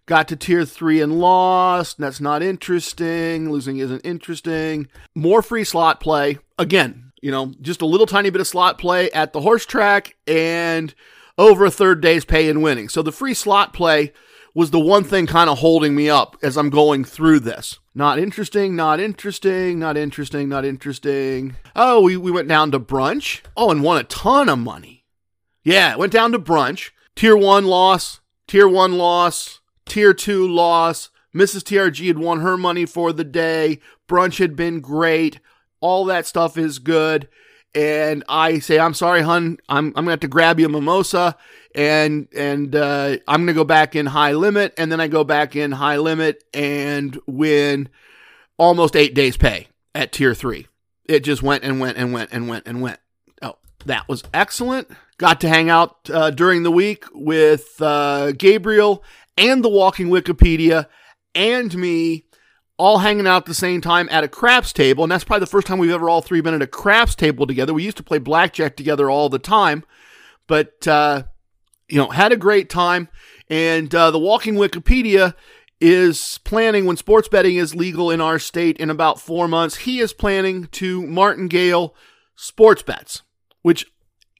Got 0.06 0.28
to 0.28 0.36
tier 0.36 0.64
three 0.64 1.00
and 1.00 1.18
lost. 1.18 1.98
That's 1.98 2.20
not 2.20 2.42
interesting. 2.42 3.50
Losing 3.50 3.78
isn't 3.78 4.00
interesting. 4.04 4.88
More 5.14 5.42
free 5.42 5.64
slot 5.64 6.00
play. 6.00 6.38
Again, 6.59 7.12
you 7.20 7.30
know, 7.30 7.52
just 7.61 7.82
a 7.82 7.86
little 7.86 8.06
tiny 8.06 8.30
bit 8.30 8.40
of 8.40 8.46
slot 8.46 8.78
play 8.78 9.11
at 9.11 9.32
the 9.32 9.40
horse 9.40 9.66
track 9.66 10.16
and 10.26 10.94
over 11.39 11.64
a 11.64 11.70
third 11.70 12.01
day's 12.03 12.24
pay 12.24 12.49
in 12.49 12.61
winning. 12.61 12.89
So 12.89 13.01
the 13.01 13.12
free 13.12 13.32
slot 13.32 13.72
play 13.72 14.12
was 14.55 14.72
the 14.72 14.80
one 14.80 15.05
thing 15.05 15.26
kind 15.26 15.49
of 15.49 15.59
holding 15.59 15.95
me 15.95 16.11
up 16.11 16.36
as 16.43 16.57
I'm 16.57 16.68
going 16.68 17.05
through 17.05 17.41
this. 17.41 17.78
Not 17.95 18.18
interesting, 18.18 18.74
not 18.74 18.99
interesting, 18.99 19.78
not 19.78 19.97
interesting, 19.97 20.49
not 20.49 20.64
interesting. 20.64 21.57
Oh, 21.76 22.03
we, 22.03 22.16
we 22.16 22.32
went 22.32 22.49
down 22.49 22.72
to 22.72 22.80
brunch. 22.80 23.43
Oh, 23.57 23.70
and 23.70 23.82
won 23.82 23.99
a 23.99 24.05
ton 24.05 24.49
of 24.49 24.59
money. 24.59 25.05
Yeah, 25.62 25.97
went 25.97 26.12
down 26.12 26.32
to 26.32 26.39
brunch. 26.39 26.91
Tier 27.14 27.36
one 27.36 27.66
loss, 27.66 28.20
tier 28.47 28.68
one 28.68 28.99
loss, 28.99 29.61
tier 29.86 30.12
two 30.12 30.47
loss. 30.47 31.11
Mrs. 31.34 31.62
TRG 31.62 32.07
had 32.09 32.18
won 32.18 32.41
her 32.41 32.57
money 32.57 32.86
for 32.86 33.12
the 33.12 33.24
day. 33.24 33.80
Brunch 34.09 34.39
had 34.39 34.57
been 34.57 34.80
great. 34.80 35.41
All 35.80 36.05
that 36.07 36.26
stuff 36.26 36.57
is 36.57 36.78
good 36.78 37.28
and 37.74 38.24
I 38.28 38.58
say, 38.58 38.78
"I'm 38.78 38.94
sorry, 38.94 39.22
hun. 39.22 39.58
I'm 39.68 39.86
I'm 39.88 39.92
gonna 39.92 40.10
have 40.10 40.20
to 40.20 40.28
grab 40.28 40.58
you 40.58 40.66
a 40.66 40.68
mimosa, 40.68 41.36
and 41.74 42.28
and 42.34 42.74
uh, 42.74 43.18
I'm 43.26 43.42
gonna 43.42 43.52
go 43.54 43.64
back 43.64 43.94
in 43.94 44.06
high 44.06 44.32
limit, 44.32 44.74
and 44.76 44.90
then 44.90 45.00
I 45.00 45.08
go 45.08 45.24
back 45.24 45.56
in 45.56 45.72
high 45.72 45.98
limit 45.98 46.44
and 46.54 47.18
win 47.26 47.88
almost 48.56 48.96
eight 48.96 49.14
days 49.14 49.36
pay 49.36 49.68
at 49.94 50.12
tier 50.12 50.34
three. 50.34 50.66
It 51.06 51.20
just 51.20 51.42
went 51.42 51.64
and 51.64 51.80
went 51.80 51.96
and 51.96 52.12
went 52.12 52.30
and 52.32 52.48
went 52.48 52.66
and 52.66 52.82
went. 52.82 53.00
Oh, 53.42 53.56
that 53.86 54.08
was 54.08 54.22
excellent. 54.34 54.90
Got 55.18 55.40
to 55.40 55.48
hang 55.48 55.70
out 55.70 56.08
uh, 56.10 56.30
during 56.30 56.62
the 56.62 56.70
week 56.70 57.04
with 57.12 57.80
uh, 57.80 58.32
Gabriel 58.32 59.02
and 59.36 59.64
the 59.64 59.68
Walking 59.68 60.08
Wikipedia 60.08 60.86
and 61.34 61.74
me 61.76 62.24
all 62.78 62.98
hanging 62.98 63.26
out 63.26 63.42
at 63.42 63.46
the 63.46 63.54
same 63.54 63.80
time 63.80 64.08
at 64.10 64.24
a 64.24 64.28
craps 64.28 64.72
table. 64.72 65.04
And 65.04 65.12
that's 65.12 65.24
probably 65.24 65.40
the 65.40 65.50
first 65.50 65.66
time 65.66 65.78
we've 65.78 65.90
ever 65.90 66.08
all 66.08 66.22
three 66.22 66.40
been 66.40 66.54
at 66.54 66.62
a 66.62 66.66
craps 66.66 67.14
table 67.14 67.46
together. 67.46 67.74
We 67.74 67.84
used 67.84 67.96
to 67.98 68.02
play 68.02 68.18
blackjack 68.18 68.76
together 68.76 69.10
all 69.10 69.28
the 69.28 69.38
time, 69.38 69.84
but, 70.46 70.86
uh, 70.86 71.24
you 71.88 71.98
know, 71.98 72.08
had 72.08 72.32
a 72.32 72.36
great 72.36 72.70
time. 72.70 73.08
And 73.50 73.92
uh, 73.94 74.10
the 74.10 74.18
Walking 74.18 74.54
Wikipedia 74.54 75.34
is 75.80 76.38
planning, 76.44 76.86
when 76.86 76.96
sports 76.96 77.28
betting 77.28 77.56
is 77.56 77.74
legal 77.74 78.10
in 78.10 78.20
our 78.20 78.38
state 78.38 78.78
in 78.78 78.90
about 78.90 79.20
four 79.20 79.48
months, 79.48 79.76
he 79.76 80.00
is 80.00 80.12
planning 80.12 80.66
to 80.66 81.06
martingale 81.06 81.94
sports 82.36 82.82
bets, 82.82 83.22
which 83.62 83.86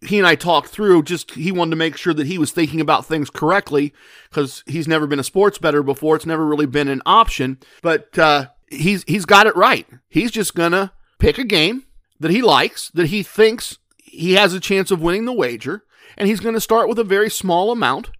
he 0.01 0.19
and 0.19 0.27
I 0.27 0.35
talked 0.35 0.69
through. 0.69 1.03
Just 1.03 1.33
he 1.33 1.53
wanted 1.53 1.71
to 1.71 1.77
make 1.77 1.97
sure 1.97 2.15
that 2.15 2.27
he 2.27 2.39
was 2.39 2.53
thinking 2.53 2.81
about 2.81 3.07
things 3.07 3.31
correctly 3.31 3.93
because 4.29 4.63
he's 4.67 4.89
never 4.89 5.07
been 5.07 5.19
a 5.19 5.25
sports 5.25 5.59
bettor 5.59 5.83
before. 5.83 6.17
It's 6.17 6.27
never 6.27 6.47
really 6.47 6.67
been 6.67 6.89
an 6.89 7.03
option, 7.05 7.59
but 7.83 8.19
uh, 8.19 8.47
he's 8.69 9.05
he's 9.05 9.25
got 9.25 9.47
it 9.47 9.57
right. 9.57 9.87
He's 10.09 10.31
just 10.31 10.55
gonna 10.55 10.93
pick 11.19 11.39
a 11.39 11.45
game 11.45 11.85
that 12.21 12.31
he 12.31 12.43
likes, 12.43 12.91
that 12.91 13.09
he 13.09 13.23
thinks 13.23 13.79
he 13.99 14.35
has 14.35 14.55
a 14.55 14.61
chance 14.61 14.91
of 14.91 15.03
winning 15.03 15.25
the 15.25 15.33
wager, 15.33 15.85
and 16.17 16.29
he's 16.29 16.41
to 16.55 16.61
start 16.61 16.89
with 16.89 16.99
a 16.99 17.05
very 17.05 17.31
small 17.31 17.71
amount. 17.71 18.11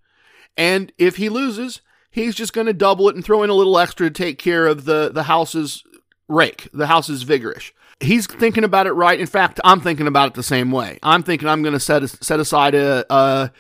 And 0.57 0.93
if 0.99 1.17
he 1.17 1.29
loses, 1.29 1.81
he's 2.11 2.35
just 2.35 2.53
to 2.67 2.73
double 2.73 3.09
it 3.09 3.15
and 3.15 3.25
throw 3.25 3.43
in 3.43 3.51
a 3.51 3.55
little 3.55 3.79
extra 3.79 4.09
to 4.09 4.13
take 4.13 4.39
care 4.39 4.67
of 4.67 4.85
the 4.85 5.11
the 5.13 5.25
house's 5.25 5.85
rake, 6.27 6.69
the 6.73 6.89
house's 6.89 7.25
vigorish 7.25 7.73
he's 8.01 8.27
thinking 8.27 8.65
about 8.65 8.87
it 8.87 8.93
right. 8.93 9.19
In 9.19 9.27
fact, 9.27 9.61
I'm 9.65 9.81
thinking 9.81 10.07
about 10.07 10.29
it 10.29 10.35
the 10.35 10.43
same 10.43 10.71
way. 10.71 10.99
I'm 11.03 11.23
thinking 11.23 11.49
I'm 11.49 11.63
going 11.63 11.75
to 11.75 11.81
set 11.81 12.09
set 12.09 12.41
aside 12.41 12.75
a, 12.75 13.05
a 13.13 13.51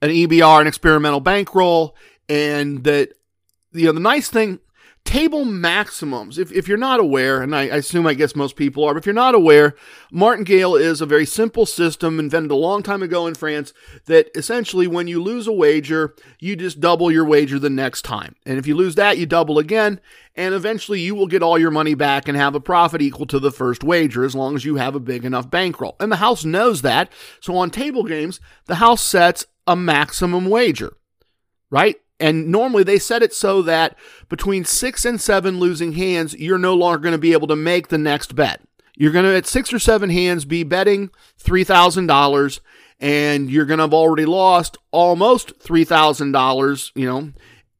an 0.00 0.10
EBR, 0.10 0.60
an 0.60 0.66
experimental 0.66 1.20
bankroll, 1.20 1.96
and 2.28 2.84
that 2.84 3.12
you 3.72 3.86
know 3.86 3.92
the 3.92 4.00
nice 4.00 4.28
thing 4.28 4.60
table 5.04 5.44
maximums. 5.44 6.38
If, 6.38 6.52
if 6.52 6.68
you're 6.68 6.78
not 6.78 7.00
aware, 7.00 7.42
and 7.42 7.54
I, 7.54 7.62
I, 7.62 7.76
assume 7.76 8.06
I 8.06 8.14
guess 8.14 8.36
most 8.36 8.56
people 8.56 8.84
are, 8.84 8.94
but 8.94 9.00
if 9.00 9.06
you're 9.06 9.14
not 9.14 9.34
aware, 9.34 9.74
martingale 10.10 10.76
is 10.76 11.00
a 11.00 11.06
very 11.06 11.26
simple 11.26 11.66
system 11.66 12.18
invented 12.18 12.50
a 12.50 12.56
long 12.56 12.82
time 12.82 13.02
ago 13.02 13.26
in 13.26 13.34
France 13.34 13.72
that 14.06 14.30
essentially 14.34 14.86
when 14.86 15.08
you 15.08 15.22
lose 15.22 15.46
a 15.46 15.52
wager, 15.52 16.14
you 16.38 16.56
just 16.56 16.80
double 16.80 17.10
your 17.10 17.24
wager 17.24 17.58
the 17.58 17.68
next 17.68 18.02
time. 18.02 18.36
And 18.46 18.58
if 18.58 18.66
you 18.66 18.74
lose 18.74 18.94
that, 18.94 19.18
you 19.18 19.26
double 19.26 19.58
again, 19.58 20.00
and 20.34 20.54
eventually 20.54 21.00
you 21.00 21.14
will 21.14 21.26
get 21.26 21.42
all 21.42 21.58
your 21.58 21.70
money 21.70 21.94
back 21.94 22.28
and 22.28 22.36
have 22.36 22.54
a 22.54 22.60
profit 22.60 23.02
equal 23.02 23.26
to 23.26 23.38
the 23.38 23.52
first 23.52 23.84
wager 23.84 24.24
as 24.24 24.34
long 24.34 24.54
as 24.54 24.64
you 24.64 24.76
have 24.76 24.94
a 24.94 25.00
big 25.00 25.24
enough 25.24 25.50
bankroll. 25.50 25.96
And 26.00 26.10
the 26.10 26.16
house 26.16 26.44
knows 26.44 26.82
that. 26.82 27.12
So 27.40 27.56
on 27.56 27.70
table 27.70 28.04
games, 28.04 28.40
the 28.66 28.76
house 28.76 29.02
sets 29.02 29.46
a 29.66 29.76
maximum 29.76 30.48
wager, 30.48 30.96
right? 31.70 31.96
And 32.22 32.52
normally 32.52 32.84
they 32.84 33.00
set 33.00 33.24
it 33.24 33.34
so 33.34 33.62
that 33.62 33.98
between 34.28 34.64
six 34.64 35.04
and 35.04 35.20
seven 35.20 35.58
losing 35.58 35.94
hands, 35.94 36.34
you're 36.34 36.56
no 36.56 36.72
longer 36.72 36.98
going 37.00 37.12
to 37.12 37.18
be 37.18 37.32
able 37.32 37.48
to 37.48 37.56
make 37.56 37.88
the 37.88 37.98
next 37.98 38.36
bet. 38.36 38.60
You're 38.96 39.10
going 39.10 39.24
to, 39.24 39.34
at 39.34 39.44
six 39.44 39.72
or 39.72 39.80
seven 39.80 40.08
hands, 40.08 40.44
be 40.44 40.62
betting 40.62 41.10
$3,000 41.42 42.60
and 43.00 43.50
you're 43.50 43.64
going 43.64 43.78
to 43.78 43.82
have 43.84 43.92
already 43.92 44.24
lost 44.24 44.78
almost 44.92 45.58
$3,000, 45.58 46.92
you 46.94 47.06
know, 47.06 47.32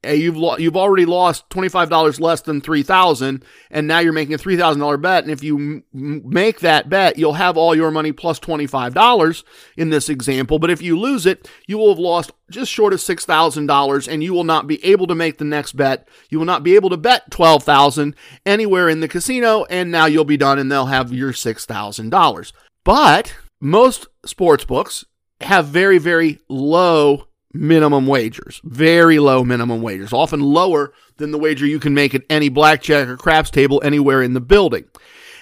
you've 0.04 0.36
lo- 0.36 0.56
you've 0.56 0.76
already 0.76 1.04
lost 1.06 1.48
$25 1.50 2.20
less 2.20 2.40
than 2.40 2.60
3000 2.60 3.44
and 3.70 3.86
now 3.86 4.00
you're 4.00 4.12
making 4.12 4.34
a 4.34 4.38
$3000 4.38 5.00
bet 5.00 5.22
and 5.22 5.32
if 5.32 5.42
you 5.44 5.56
m- 5.58 6.22
make 6.24 6.60
that 6.60 6.88
bet 6.88 7.16
you'll 7.18 7.34
have 7.34 7.56
all 7.56 7.74
your 7.74 7.90
money 7.90 8.12
plus 8.12 8.40
$25 8.40 9.44
in 9.76 9.90
this 9.90 10.08
example. 10.08 10.58
But 10.58 10.70
if 10.70 10.82
you 10.82 10.98
lose 10.98 11.26
it 11.26 11.48
you 11.66 11.78
will 11.78 11.90
have 11.90 11.98
lost 11.98 12.32
just 12.50 12.70
short 12.70 12.92
of 12.92 13.00
$6000 13.00 14.08
and 14.12 14.22
you 14.22 14.34
will 14.34 14.44
not 14.44 14.66
be 14.66 14.84
able 14.84 15.06
to 15.06 15.14
make 15.14 15.38
the 15.38 15.44
next 15.44 15.72
bet. 15.72 16.08
You 16.30 16.38
will 16.38 16.46
not 16.46 16.62
be 16.64 16.74
able 16.74 16.90
to 16.90 16.96
bet 16.96 17.30
12000 17.30 18.14
anywhere 18.44 18.88
in 18.88 19.00
the 19.00 19.08
casino 19.08 19.64
and 19.70 19.90
now 19.90 20.06
you'll 20.06 20.24
be 20.24 20.36
done 20.36 20.58
and 20.58 20.70
they'll 20.70 20.86
have 20.86 21.12
your 21.12 21.32
$6000 21.32 22.52
but 22.84 23.34
most 23.60 24.08
sports 24.26 24.64
books 24.64 25.04
have 25.40 25.66
very 25.66 25.98
very 25.98 26.40
low 26.48 27.26
minimum 27.54 28.06
wagers, 28.06 28.60
very 28.64 29.18
low 29.18 29.44
minimum 29.44 29.82
wagers, 29.82 30.12
often 30.12 30.40
lower 30.40 30.92
than 31.16 31.30
the 31.30 31.38
wager 31.38 31.66
you 31.66 31.78
can 31.78 31.94
make 31.94 32.14
at 32.14 32.22
any 32.30 32.48
blackjack 32.48 33.08
or 33.08 33.16
craps 33.16 33.50
table 33.50 33.80
anywhere 33.84 34.22
in 34.22 34.34
the 34.34 34.40
building. 34.40 34.84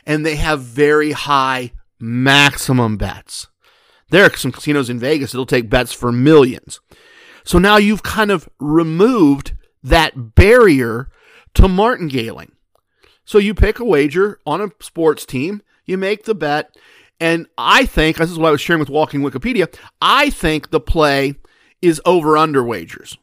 And 0.06 0.24
they 0.24 0.36
have 0.36 0.60
very 0.60 1.12
high 1.12 1.72
maximum 1.98 2.96
bets. 2.96 3.48
There 4.10 4.24
are 4.24 4.36
some 4.36 4.52
casinos 4.52 4.90
in 4.90 4.98
Vegas 4.98 5.32
that'll 5.32 5.46
take 5.46 5.70
bets 5.70 5.92
for 5.92 6.10
millions. 6.10 6.80
So 7.44 7.58
now 7.58 7.76
you've 7.76 8.02
kind 8.02 8.30
of 8.30 8.48
removed 8.58 9.54
that 9.82 10.34
barrier 10.34 11.08
to 11.54 11.68
martingaling. 11.68 12.52
So 13.24 13.38
you 13.38 13.54
pick 13.54 13.78
a 13.78 13.84
wager 13.84 14.40
on 14.44 14.60
a 14.60 14.70
sports 14.80 15.24
team, 15.24 15.62
you 15.84 15.96
make 15.96 16.24
the 16.24 16.34
bet, 16.34 16.76
and 17.20 17.46
I 17.56 17.86
think, 17.86 18.16
this 18.16 18.30
is 18.30 18.38
what 18.38 18.48
I 18.48 18.52
was 18.52 18.60
sharing 18.60 18.80
with 18.80 18.88
Walking 18.88 19.20
Wikipedia, 19.20 19.72
I 20.00 20.30
think 20.30 20.70
the 20.70 20.80
play 20.80 21.34
is 21.82 22.00
over 22.04 22.36
under 22.36 22.62
wagers. 22.62 23.16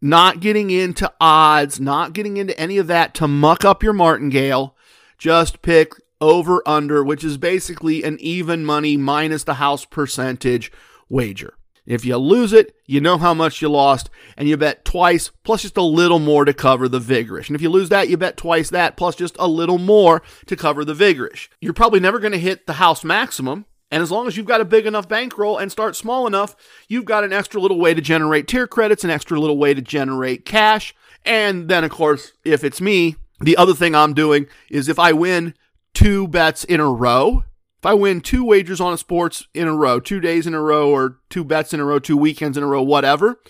Not 0.00 0.40
getting 0.40 0.70
into 0.70 1.12
odds, 1.20 1.80
not 1.80 2.12
getting 2.12 2.36
into 2.36 2.58
any 2.58 2.78
of 2.78 2.86
that 2.86 3.14
to 3.14 3.26
muck 3.26 3.64
up 3.64 3.82
your 3.82 3.92
martingale. 3.92 4.76
Just 5.16 5.62
pick 5.62 5.92
over 6.20 6.62
under, 6.66 7.02
which 7.02 7.24
is 7.24 7.36
basically 7.36 8.04
an 8.04 8.16
even 8.20 8.64
money 8.64 8.96
minus 8.96 9.44
the 9.44 9.54
house 9.54 9.84
percentage 9.84 10.70
wager. 11.08 11.54
If 11.88 12.04
you 12.04 12.18
lose 12.18 12.52
it, 12.52 12.76
you 12.84 13.00
know 13.00 13.16
how 13.16 13.32
much 13.32 13.62
you 13.62 13.70
lost, 13.70 14.10
and 14.36 14.46
you 14.46 14.58
bet 14.58 14.84
twice 14.84 15.30
plus 15.42 15.62
just 15.62 15.78
a 15.78 15.82
little 15.82 16.18
more 16.18 16.44
to 16.44 16.52
cover 16.52 16.86
the 16.86 17.00
vigorish. 17.00 17.46
And 17.46 17.56
if 17.56 17.62
you 17.62 17.70
lose 17.70 17.88
that, 17.88 18.10
you 18.10 18.18
bet 18.18 18.36
twice 18.36 18.68
that 18.70 18.96
plus 18.96 19.16
just 19.16 19.36
a 19.38 19.48
little 19.48 19.78
more 19.78 20.22
to 20.46 20.54
cover 20.54 20.84
the 20.84 20.94
vigorish. 20.94 21.48
You're 21.62 21.72
probably 21.72 21.98
never 21.98 22.18
going 22.18 22.32
to 22.32 22.38
hit 22.38 22.66
the 22.66 22.74
house 22.74 23.04
maximum 23.04 23.64
and 23.90 24.02
as 24.02 24.10
long 24.10 24.26
as 24.26 24.36
you've 24.36 24.46
got 24.46 24.60
a 24.60 24.66
big 24.66 24.86
enough 24.86 25.08
bankroll 25.08 25.58
and 25.58 25.72
start 25.72 25.96
small 25.96 26.26
enough, 26.26 26.54
you've 26.88 27.04
got 27.06 27.24
an 27.24 27.32
extra 27.32 27.60
little 27.60 27.78
way 27.78 27.94
to 27.94 28.00
generate 28.00 28.46
tier 28.46 28.66
credits, 28.66 29.04
an 29.04 29.10
extra 29.10 29.40
little 29.40 29.56
way 29.56 29.72
to 29.74 29.80
generate 29.80 30.44
cash. 30.44 30.94
And 31.24 31.68
then, 31.68 31.84
of 31.84 31.90
course, 31.90 32.32
if 32.44 32.64
it's 32.64 32.80
me, 32.80 33.16
the 33.40 33.56
other 33.56 33.74
thing 33.74 33.94
I'm 33.94 34.14
doing 34.14 34.46
is 34.70 34.88
if 34.88 34.98
I 34.98 35.12
win 35.12 35.54
two 35.94 36.28
bets 36.28 36.64
in 36.64 36.80
a 36.80 36.90
row, 36.90 37.44
if 37.78 37.86
I 37.86 37.94
win 37.94 38.20
two 38.20 38.44
wagers 38.44 38.80
on 38.80 38.92
a 38.92 38.98
sports 38.98 39.46
in 39.54 39.68
a 39.68 39.74
row, 39.74 40.00
two 40.00 40.20
days 40.20 40.46
in 40.46 40.54
a 40.54 40.60
row, 40.60 40.90
or 40.90 41.18
two 41.30 41.44
bets 41.44 41.72
in 41.72 41.80
a 41.80 41.84
row, 41.84 41.98
two 41.98 42.16
weekends 42.16 42.58
in 42.58 42.64
a 42.64 42.66
row, 42.66 42.82
whatever, 42.82 43.40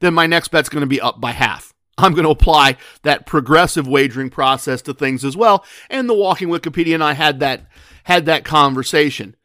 then 0.00 0.14
my 0.14 0.26
next 0.26 0.48
bet's 0.48 0.68
going 0.68 0.82
to 0.82 0.86
be 0.86 1.00
up 1.00 1.20
by 1.20 1.32
half. 1.32 1.72
I'm 1.98 2.12
going 2.12 2.24
to 2.24 2.30
apply 2.30 2.76
that 3.02 3.26
progressive 3.26 3.86
wagering 3.86 4.30
process 4.30 4.82
to 4.82 4.94
things 4.94 5.24
as 5.24 5.36
well. 5.36 5.64
And 5.88 6.08
the 6.08 6.14
Walking 6.14 6.48
Wikipedia 6.48 6.94
and 6.94 7.04
I 7.04 7.12
had 7.14 7.40
that 7.40 7.66
had 8.04 8.26
that 8.26 8.44
conversation. 8.44 9.36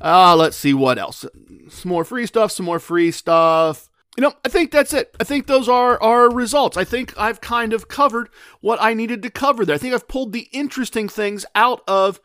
Uh, 0.00 0.36
let's 0.36 0.56
see 0.56 0.74
what 0.74 0.98
else. 0.98 1.24
Some 1.68 1.88
more 1.88 2.04
free 2.04 2.26
stuff, 2.26 2.52
some 2.52 2.66
more 2.66 2.78
free 2.78 3.10
stuff. 3.10 3.88
You 4.16 4.22
know, 4.22 4.32
I 4.44 4.48
think 4.48 4.70
that's 4.70 4.92
it. 4.92 5.14
I 5.18 5.24
think 5.24 5.46
those 5.46 5.68
are 5.68 6.00
our 6.00 6.30
results. 6.30 6.76
I 6.76 6.84
think 6.84 7.18
I've 7.18 7.40
kind 7.40 7.72
of 7.72 7.88
covered 7.88 8.28
what 8.60 8.80
I 8.80 8.94
needed 8.94 9.22
to 9.22 9.30
cover 9.30 9.64
there. 9.64 9.74
I 9.74 9.78
think 9.78 9.94
I've 9.94 10.08
pulled 10.08 10.32
the 10.32 10.48
interesting 10.52 11.08
things 11.08 11.44
out 11.54 11.82
of 11.88 12.20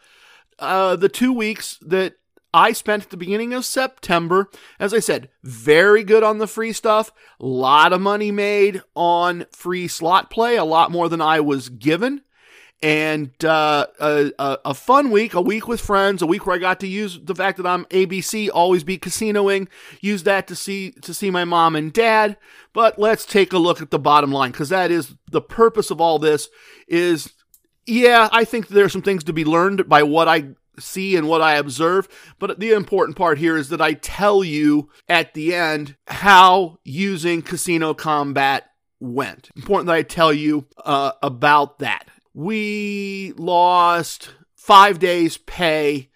uh, 0.60 0.96
the 0.98 1.10
two 1.10 1.34
weeks 1.34 1.80
that 1.82 2.14
I 2.54 2.74
spent 2.74 3.04
at 3.04 3.10
the 3.10 3.18
beginning 3.18 3.54
of 3.54 3.66
September. 3.66 4.50
As 4.80 4.94
I 4.94 5.00
said, 5.00 5.30
very 5.44 6.04
good 6.04 6.24
on 6.24 6.38
the 6.38 6.48
free 6.48 6.74
stuff. 6.74 7.12
A 7.40 7.46
lot 7.46 7.92
of 7.94 8.02
money 8.02 8.32
made 8.32 8.84
on 8.96 9.46
free 9.52 9.88
slot 9.88 10.30
play, 10.30 10.58
a 10.58 10.66
lot 10.66 10.92
more 10.92 11.10
than 11.10 11.22
I 11.22 11.40
was 11.40 11.70
given 11.70 12.22
and 12.82 13.44
uh, 13.44 13.88
a, 14.00 14.32
a, 14.40 14.74
fun 14.74 15.12
week, 15.12 15.34
a 15.34 15.42
week 15.42 15.68
with 15.68 15.82
friends, 15.82 16.22
a 16.22 16.26
week 16.26 16.46
where 16.46 16.56
I 16.56 16.60
got 16.60 16.80
to 16.80 16.88
use 16.88 17.20
the 17.22 17.36
fact 17.36 17.58
that 17.58 17.68
I'm 17.68 17.86
ABC, 17.86 18.50
always 18.54 18.86
be 18.86 18.98
casinoing, 18.98 19.68
use 20.00 20.24
that 20.24 20.48
to 20.48 20.56
see 20.56 20.92
to 20.92 21.14
see 21.14 21.30
my 21.30 21.44
mom 21.44 21.76
and 21.76 21.92
dad. 21.92 22.38
But 22.72 22.98
let's 22.98 23.26
take 23.26 23.52
a 23.52 23.58
look 23.58 23.82
at 23.82 23.92
the 23.92 24.00
bottom 24.00 24.32
line 24.32 24.52
because 24.52 24.70
that 24.70 24.92
is 24.92 25.16
the 25.30 25.42
purpose 25.42 25.92
of 25.92 26.00
all 26.00 26.20
this. 26.20 26.48
Is 26.88 27.34
yeah, 27.86 28.30
I 28.32 28.46
think 28.46 28.70
there 28.70 28.86
are 28.86 28.90
some 28.90 29.02
things 29.02 29.26
to 29.26 29.34
be 29.34 29.44
learned 29.44 29.90
by 29.90 30.04
what 30.04 30.30
I 30.30 30.50
see 30.80 31.18
and 31.18 31.28
what 31.28 31.42
I 31.42 31.56
observe. 31.56 32.08
But 32.40 32.62
the 32.62 32.72
important 32.72 33.18
part 33.18 33.40
here 33.40 33.58
is 33.58 33.68
that 33.70 33.82
I 33.82 33.94
tell 33.94 34.42
you 34.42 34.90
at 35.10 35.34
the 35.34 35.54
end 35.54 35.98
how 36.08 36.80
using 36.86 37.42
casino 37.42 37.94
combat 37.94 38.70
went. 39.02 39.50
Important 39.58 39.88
that 39.88 39.96
I 39.96 40.04
tell 40.04 40.32
you 40.32 40.66
uh, 40.86 41.12
about 41.22 41.80
that 41.80 42.08
we 42.34 43.34
lost 43.38 44.34
five 44.56 45.00
days' 45.00 45.38
pay 45.38 46.10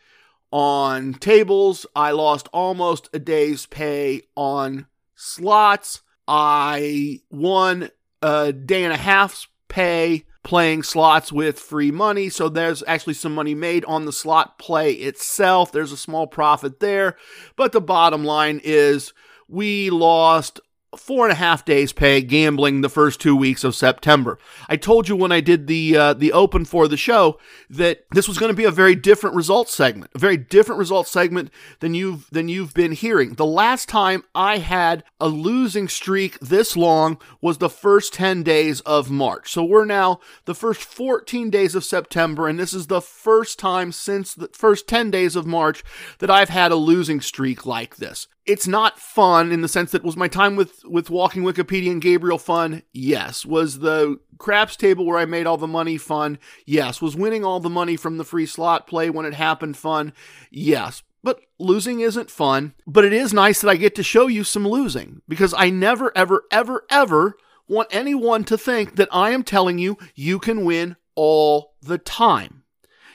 on 0.52 1.16
tables. 1.16 1.86
I 1.96 2.12
lost 2.12 2.48
almost 2.54 3.10
a 3.14 3.20
day's 3.20 3.66
pay 3.66 4.22
on 4.36 4.86
slots. 5.16 6.02
I 6.28 7.22
won 7.32 7.90
a 8.22 8.54
day 8.54 8.84
and 8.84 8.94
a 8.94 8.98
half's 8.98 9.48
pay 9.68 10.26
playing 10.44 10.84
slots 10.84 11.32
with 11.32 11.58
free 11.58 11.90
money. 11.92 12.30
So 12.30 12.50
there's 12.50 12.84
actually 12.86 13.16
some 13.16 13.34
money 13.34 13.56
made 13.56 13.86
on 13.86 14.06
the 14.06 14.12
slot 14.12 14.60
play 14.60 14.92
itself. 14.92 15.72
There's 15.72 15.92
a 15.92 15.98
small 15.98 16.28
profit 16.28 16.80
there. 16.80 17.18
But 17.56 17.72
the 17.72 17.82
bottom 17.82 18.24
line 18.24 18.62
is 18.64 19.14
we 19.48 19.90
lost 19.90 20.60
four 20.98 21.26
and 21.26 21.32
a 21.32 21.36
half 21.36 21.66
days 21.66 21.94
pay 21.94 22.22
gambling 22.22 22.82
the 22.82 22.90
first 22.90 23.20
two 23.20 23.36
weeks 23.36 23.64
of 23.64 23.76
September. 23.76 24.38
I 24.68 24.76
told 24.76 25.08
you 25.08 25.16
when 25.16 25.32
I 25.32 25.42
did 25.42 25.68
the 25.68 25.98
uh, 25.98 26.14
the 26.14 26.32
open 26.32 26.66
for 26.66 26.88
the 26.88 26.98
show 26.98 27.40
that 27.70 28.06
this 28.12 28.28
was 28.28 28.38
going 28.38 28.52
to 28.52 28.56
be 28.56 28.64
a 28.66 28.72
very 28.72 28.96
different 28.96 29.36
results 29.36 29.74
segment, 29.74 30.12
a 30.16 30.20
very 30.20 30.38
different 30.38 30.80
results 30.80 31.12
segment 31.12 31.52
than 31.80 31.94
you've 31.94 32.30
than 32.32 32.50
you've 32.50 32.74
been 32.74 32.92
hearing. 32.92 33.34
The 33.34 33.46
last 33.46 33.90
time 33.90 34.24
I 34.34 34.58
had 34.58 35.04
a 35.20 35.28
losing 35.28 35.88
streak 35.88 36.40
this 36.40 36.76
long 36.76 37.18
was 37.42 37.58
the 37.58 37.70
first 37.70 38.14
10 38.14 38.44
days 38.44 38.82
of 38.82 39.10
March. 39.10 39.52
So 39.52 39.64
we're 39.64 39.86
now 39.86 40.20
the 40.46 40.56
first 40.56 40.82
14 40.82 41.50
days 41.50 41.76
of 41.76 41.84
September 41.84 42.48
and 42.48 42.60
this 42.60 42.74
is 42.74 42.88
the 42.88 43.02
first 43.02 43.60
time 43.60 43.92
since 43.92 44.34
the 44.34 44.50
first 44.54 44.88
10 44.88 45.12
days 45.12 45.36
of 45.36 45.46
March 45.46 45.84
that 46.20 46.30
I've 46.30 46.50
had 46.50 46.72
a 46.72 46.76
losing 46.76 47.22
streak 47.22 47.66
like 47.66 47.98
this 47.98 48.28
it's 48.46 48.68
not 48.68 49.00
fun 49.00 49.52
in 49.52 49.62
the 49.62 49.68
sense 49.68 49.92
that 49.92 50.04
was 50.04 50.18
my 50.18 50.28
time 50.28 50.56
with 50.56 50.84
with 50.86 51.10
walking 51.10 51.44
wikipedia 51.44 51.92
and 51.92 52.02
gabriel 52.02 52.38
fun? 52.38 52.84
Yes. 52.92 53.46
Was 53.46 53.80
the 53.80 54.20
craps 54.38 54.76
table 54.76 55.06
where 55.06 55.18
i 55.18 55.26
made 55.26 55.46
all 55.46 55.58
the 55.58 55.68
money 55.68 55.98
fun? 55.98 56.38
Yes. 56.66 57.02
Was 57.02 57.16
winning 57.16 57.44
all 57.46 57.60
the 57.60 57.70
money 57.70 57.96
from 57.96 58.18
the 58.18 58.24
free 58.24 58.46
slot 58.46 58.88
play 58.88 59.10
when 59.10 59.26
it 59.26 59.34
happened 59.34 59.78
fun? 59.78 60.14
Yes. 60.52 61.04
But 61.24 61.40
losing 61.58 62.02
isn't 62.02 62.30
fun. 62.30 62.74
But 62.86 63.06
it 63.06 63.14
is 63.14 63.34
nice 63.34 63.62
that 63.62 63.70
i 63.70 63.76
get 63.76 63.96
to 63.96 64.04
show 64.04 64.28
you 64.28 64.44
some 64.44 64.68
losing 64.68 65.22
because 65.28 65.54
i 65.58 65.70
never 65.70 66.12
ever 66.16 66.44
ever 66.52 66.86
ever 66.90 67.36
want 67.68 67.88
anyone 67.92 68.44
to 68.44 68.58
think 68.58 68.98
that 68.98 69.10
i 69.12 69.32
am 69.32 69.44
telling 69.44 69.78
you 69.78 69.98
you 70.16 70.38
can 70.40 70.66
win 70.66 70.96
all 71.16 71.76
the 71.82 71.98
time. 71.98 72.64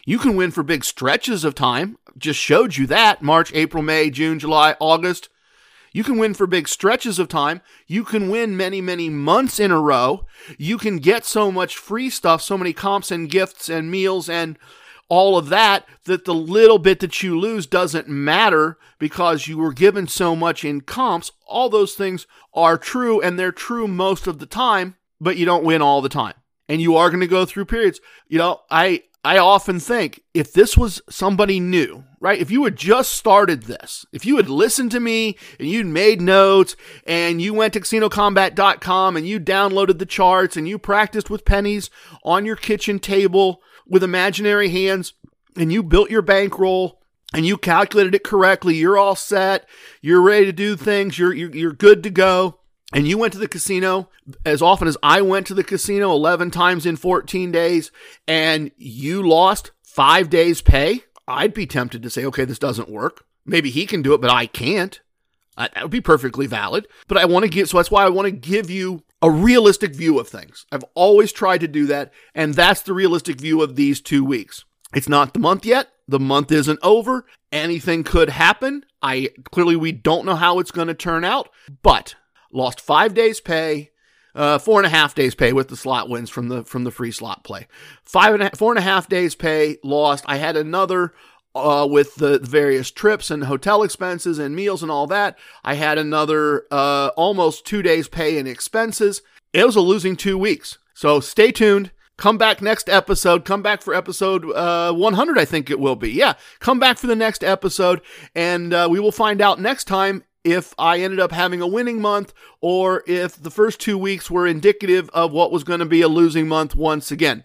You 0.06 0.18
can 0.18 0.36
win 0.36 0.50
for 0.50 0.62
big 0.62 0.84
stretches 0.84 1.44
of 1.44 1.54
time. 1.54 1.98
Just 2.18 2.40
showed 2.40 2.76
you 2.76 2.86
that 2.88 3.22
March, 3.22 3.52
April, 3.54 3.82
May, 3.82 4.10
June, 4.10 4.38
July, 4.38 4.76
August. 4.80 5.28
You 5.92 6.04
can 6.04 6.18
win 6.18 6.34
for 6.34 6.46
big 6.46 6.68
stretches 6.68 7.18
of 7.18 7.28
time. 7.28 7.62
You 7.86 8.04
can 8.04 8.28
win 8.28 8.56
many, 8.56 8.80
many 8.80 9.08
months 9.08 9.58
in 9.58 9.70
a 9.70 9.80
row. 9.80 10.26
You 10.58 10.78
can 10.78 10.98
get 10.98 11.24
so 11.24 11.50
much 11.50 11.76
free 11.76 12.10
stuff, 12.10 12.42
so 12.42 12.58
many 12.58 12.72
comps 12.72 13.10
and 13.10 13.30
gifts 13.30 13.68
and 13.68 13.90
meals 13.90 14.28
and 14.28 14.58
all 15.08 15.38
of 15.38 15.48
that, 15.48 15.86
that 16.04 16.24
the 16.24 16.34
little 16.34 16.78
bit 16.78 17.00
that 17.00 17.22
you 17.22 17.38
lose 17.38 17.66
doesn't 17.66 18.08
matter 18.08 18.78
because 18.98 19.48
you 19.48 19.56
were 19.56 19.72
given 19.72 20.06
so 20.06 20.36
much 20.36 20.64
in 20.64 20.82
comps. 20.82 21.32
All 21.46 21.70
those 21.70 21.94
things 21.94 22.26
are 22.52 22.76
true 22.76 23.20
and 23.20 23.38
they're 23.38 23.52
true 23.52 23.88
most 23.88 24.26
of 24.26 24.38
the 24.38 24.46
time, 24.46 24.96
but 25.20 25.36
you 25.36 25.46
don't 25.46 25.64
win 25.64 25.80
all 25.80 26.02
the 26.02 26.08
time. 26.10 26.34
And 26.68 26.82
you 26.82 26.96
are 26.96 27.08
going 27.08 27.20
to 27.20 27.26
go 27.26 27.46
through 27.46 27.64
periods. 27.64 28.00
You 28.28 28.36
know, 28.36 28.60
I 28.70 29.04
I 29.24 29.38
often 29.38 29.80
think 29.80 30.22
if 30.32 30.52
this 30.52 30.76
was 30.76 31.02
somebody 31.10 31.58
new, 31.58 32.04
right? 32.20 32.40
If 32.40 32.50
you 32.50 32.64
had 32.64 32.76
just 32.76 33.12
started 33.12 33.64
this, 33.64 34.06
if 34.12 34.24
you 34.24 34.36
had 34.36 34.48
listened 34.48 34.92
to 34.92 35.00
me 35.00 35.36
and 35.58 35.68
you'd 35.68 35.86
made 35.86 36.20
notes 36.20 36.76
and 37.04 37.42
you 37.42 37.52
went 37.52 37.72
to 37.74 37.80
casinocombat.com 37.80 39.16
and 39.16 39.26
you 39.26 39.40
downloaded 39.40 39.98
the 39.98 40.06
charts 40.06 40.56
and 40.56 40.68
you 40.68 40.78
practiced 40.78 41.30
with 41.30 41.44
pennies 41.44 41.90
on 42.22 42.44
your 42.44 42.56
kitchen 42.56 42.98
table 43.00 43.60
with 43.86 44.04
imaginary 44.04 44.68
hands 44.68 45.14
and 45.56 45.72
you 45.72 45.82
built 45.82 46.10
your 46.10 46.22
bankroll 46.22 47.02
and 47.34 47.44
you 47.44 47.58
calculated 47.58 48.14
it 48.14 48.24
correctly, 48.24 48.76
you're 48.76 48.96
all 48.96 49.16
set, 49.16 49.68
you're 50.00 50.22
ready 50.22 50.46
to 50.46 50.52
do 50.52 50.76
things, 50.76 51.18
you're, 51.18 51.34
you're, 51.34 51.54
you're 51.54 51.72
good 51.72 52.02
to 52.04 52.10
go, 52.10 52.60
and 52.92 53.06
you 53.06 53.18
went 53.18 53.32
to 53.34 53.38
the 53.38 53.48
casino 53.48 54.08
as 54.44 54.62
often 54.62 54.88
as 54.88 54.96
I 55.02 55.20
went 55.20 55.46
to 55.48 55.54
the 55.54 55.64
casino 55.64 56.10
11 56.12 56.50
times 56.50 56.86
in 56.86 56.96
14 56.96 57.52
days, 57.52 57.90
and 58.26 58.70
you 58.76 59.26
lost 59.26 59.72
five 59.82 60.30
days' 60.30 60.62
pay, 60.62 61.02
I'd 61.26 61.54
be 61.54 61.66
tempted 61.66 62.02
to 62.02 62.10
say, 62.10 62.24
okay, 62.26 62.44
this 62.44 62.58
doesn't 62.58 62.88
work. 62.88 63.24
Maybe 63.44 63.70
he 63.70 63.86
can 63.86 64.02
do 64.02 64.14
it, 64.14 64.20
but 64.20 64.30
I 64.30 64.46
can't. 64.46 65.00
Uh, 65.56 65.68
that 65.74 65.82
would 65.82 65.90
be 65.90 66.00
perfectly 66.00 66.46
valid. 66.46 66.86
But 67.08 67.18
I 67.18 67.24
want 67.24 67.44
to 67.44 67.50
give, 67.50 67.68
so 67.68 67.76
that's 67.76 67.90
why 67.90 68.04
I 68.04 68.10
want 68.10 68.26
to 68.26 68.32
give 68.32 68.70
you 68.70 69.02
a 69.20 69.30
realistic 69.30 69.94
view 69.94 70.18
of 70.18 70.28
things. 70.28 70.64
I've 70.70 70.84
always 70.94 71.32
tried 71.32 71.58
to 71.58 71.68
do 71.68 71.86
that, 71.86 72.12
and 72.34 72.54
that's 72.54 72.82
the 72.82 72.94
realistic 72.94 73.40
view 73.40 73.60
of 73.62 73.76
these 73.76 74.00
two 74.00 74.24
weeks. 74.24 74.64
It's 74.94 75.08
not 75.08 75.34
the 75.34 75.40
month 75.40 75.66
yet. 75.66 75.88
The 76.06 76.20
month 76.20 76.50
isn't 76.52 76.78
over. 76.82 77.26
Anything 77.52 78.04
could 78.04 78.30
happen. 78.30 78.84
I 79.02 79.30
clearly 79.50 79.76
we 79.76 79.92
don't 79.92 80.24
know 80.24 80.36
how 80.36 80.58
it's 80.58 80.70
going 80.70 80.88
to 80.88 80.94
turn 80.94 81.24
out, 81.24 81.50
but 81.82 82.14
lost 82.52 82.80
five 82.80 83.14
days 83.14 83.40
pay, 83.40 83.90
uh, 84.34 84.58
four 84.58 84.78
and 84.78 84.86
a 84.86 84.90
half 84.90 85.14
days 85.14 85.34
pay 85.34 85.52
with 85.52 85.68
the 85.68 85.76
slot 85.76 86.08
wins 86.08 86.30
from 86.30 86.48
the 86.48 86.64
from 86.64 86.84
the 86.84 86.90
free 86.90 87.12
slot 87.12 87.44
play. 87.44 87.66
Five 88.04 88.34
and 88.34 88.42
a, 88.44 88.56
four 88.56 88.72
and 88.72 88.78
a 88.78 88.82
half 88.82 89.08
days 89.08 89.34
pay 89.34 89.78
lost. 89.82 90.24
I 90.26 90.36
had 90.36 90.56
another 90.56 91.12
uh, 91.54 91.86
with 91.90 92.16
the 92.16 92.38
various 92.38 92.90
trips 92.90 93.30
and 93.30 93.44
hotel 93.44 93.82
expenses 93.82 94.38
and 94.38 94.54
meals 94.54 94.82
and 94.82 94.92
all 94.92 95.06
that. 95.08 95.38
I 95.64 95.74
had 95.74 95.98
another 95.98 96.66
uh, 96.70 97.10
almost 97.16 97.66
two 97.66 97.82
days 97.82 98.08
pay 98.08 98.38
in 98.38 98.46
expenses. 98.46 99.22
It 99.52 99.64
was 99.64 99.76
a 99.76 99.80
losing 99.80 100.16
two 100.16 100.38
weeks. 100.38 100.78
So 100.94 101.20
stay 101.20 101.52
tuned. 101.52 101.90
Come 102.16 102.36
back 102.36 102.60
next 102.60 102.88
episode. 102.88 103.44
Come 103.44 103.62
back 103.62 103.80
for 103.80 103.94
episode 103.94 104.44
uh, 104.52 104.92
100, 104.92 105.38
I 105.38 105.44
think 105.44 105.70
it 105.70 105.78
will 105.78 105.94
be. 105.94 106.10
Yeah, 106.10 106.34
come 106.58 106.80
back 106.80 106.98
for 106.98 107.06
the 107.06 107.14
next 107.14 107.44
episode, 107.44 108.00
and 108.34 108.74
uh, 108.74 108.88
we 108.90 108.98
will 108.98 109.12
find 109.12 109.40
out 109.40 109.60
next 109.60 109.84
time 109.84 110.24
if 110.50 110.74
I 110.78 111.00
ended 111.00 111.20
up 111.20 111.32
having 111.32 111.60
a 111.60 111.66
winning 111.66 112.00
month 112.00 112.32
or 112.60 113.02
if 113.06 113.40
the 113.40 113.50
first 113.50 113.80
two 113.80 113.96
weeks 113.96 114.30
were 114.30 114.46
indicative 114.46 115.08
of 115.10 115.32
what 115.32 115.52
was 115.52 115.64
going 115.64 115.80
to 115.80 115.86
be 115.86 116.02
a 116.02 116.08
losing 116.08 116.48
month 116.48 116.74
once 116.74 117.10
again. 117.10 117.44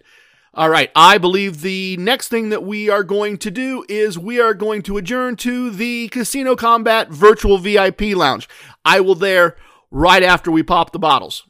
All 0.56 0.68
right, 0.68 0.90
I 0.94 1.18
believe 1.18 1.62
the 1.62 1.96
next 1.96 2.28
thing 2.28 2.50
that 2.50 2.62
we 2.62 2.88
are 2.88 3.02
going 3.02 3.38
to 3.38 3.50
do 3.50 3.84
is 3.88 4.16
we 4.18 4.40
are 4.40 4.54
going 4.54 4.82
to 4.82 4.96
adjourn 4.96 5.34
to 5.36 5.70
the 5.70 6.08
Casino 6.08 6.54
Combat 6.54 7.08
Virtual 7.08 7.58
VIP 7.58 8.02
Lounge. 8.14 8.48
I 8.84 9.00
will 9.00 9.16
there 9.16 9.56
right 9.90 10.22
after 10.22 10.52
we 10.52 10.62
pop 10.62 10.92
the 10.92 10.98
bottles. 11.00 11.44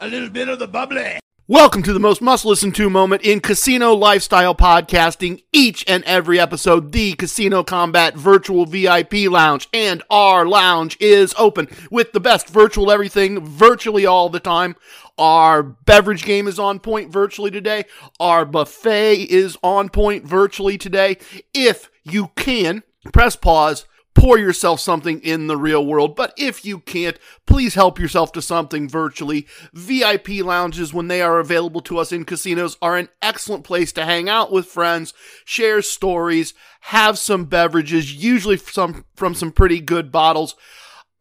A 0.00 0.06
little 0.06 0.30
bit 0.30 0.48
of 0.48 0.60
the 0.60 0.68
bubbly. 0.68 1.18
Welcome 1.52 1.82
to 1.82 1.92
the 1.92 2.00
most 2.00 2.22
must 2.22 2.46
listen 2.46 2.72
to 2.72 2.88
moment 2.88 3.20
in 3.20 3.40
casino 3.40 3.92
lifestyle 3.92 4.54
podcasting. 4.54 5.44
Each 5.52 5.84
and 5.86 6.02
every 6.04 6.40
episode, 6.40 6.92
the 6.92 7.12
Casino 7.12 7.62
Combat 7.62 8.16
Virtual 8.16 8.64
VIP 8.64 9.30
Lounge 9.30 9.68
and 9.70 10.02
our 10.08 10.46
lounge 10.46 10.96
is 10.98 11.34
open 11.36 11.68
with 11.90 12.12
the 12.12 12.20
best 12.20 12.48
virtual 12.48 12.90
everything 12.90 13.44
virtually 13.44 14.06
all 14.06 14.30
the 14.30 14.40
time. 14.40 14.76
Our 15.18 15.62
beverage 15.62 16.24
game 16.24 16.48
is 16.48 16.58
on 16.58 16.80
point 16.80 17.12
virtually 17.12 17.50
today. 17.50 17.84
Our 18.18 18.46
buffet 18.46 19.16
is 19.16 19.58
on 19.62 19.90
point 19.90 20.24
virtually 20.24 20.78
today. 20.78 21.18
If 21.52 21.90
you 22.02 22.28
can, 22.34 22.82
press 23.12 23.36
pause 23.36 23.84
pour 24.14 24.38
yourself 24.38 24.80
something 24.80 25.20
in 25.20 25.46
the 25.46 25.56
real 25.56 25.84
world. 25.84 26.14
But 26.14 26.34
if 26.36 26.64
you 26.64 26.78
can't, 26.80 27.18
please 27.46 27.74
help 27.74 27.98
yourself 27.98 28.32
to 28.32 28.42
something 28.42 28.88
virtually. 28.88 29.46
VIP 29.72 30.44
lounges, 30.44 30.92
when 30.92 31.08
they 31.08 31.22
are 31.22 31.38
available 31.38 31.80
to 31.82 31.98
us 31.98 32.12
in 32.12 32.24
casinos, 32.24 32.76
are 32.82 32.96
an 32.96 33.08
excellent 33.20 33.64
place 33.64 33.92
to 33.92 34.04
hang 34.04 34.28
out 34.28 34.52
with 34.52 34.66
friends, 34.66 35.14
share 35.44 35.82
stories, 35.82 36.54
have 36.80 37.18
some 37.18 37.46
beverages, 37.46 38.14
usually 38.14 38.56
some 38.56 39.04
from 39.14 39.34
some 39.34 39.52
pretty 39.52 39.80
good 39.80 40.12
bottles. 40.12 40.56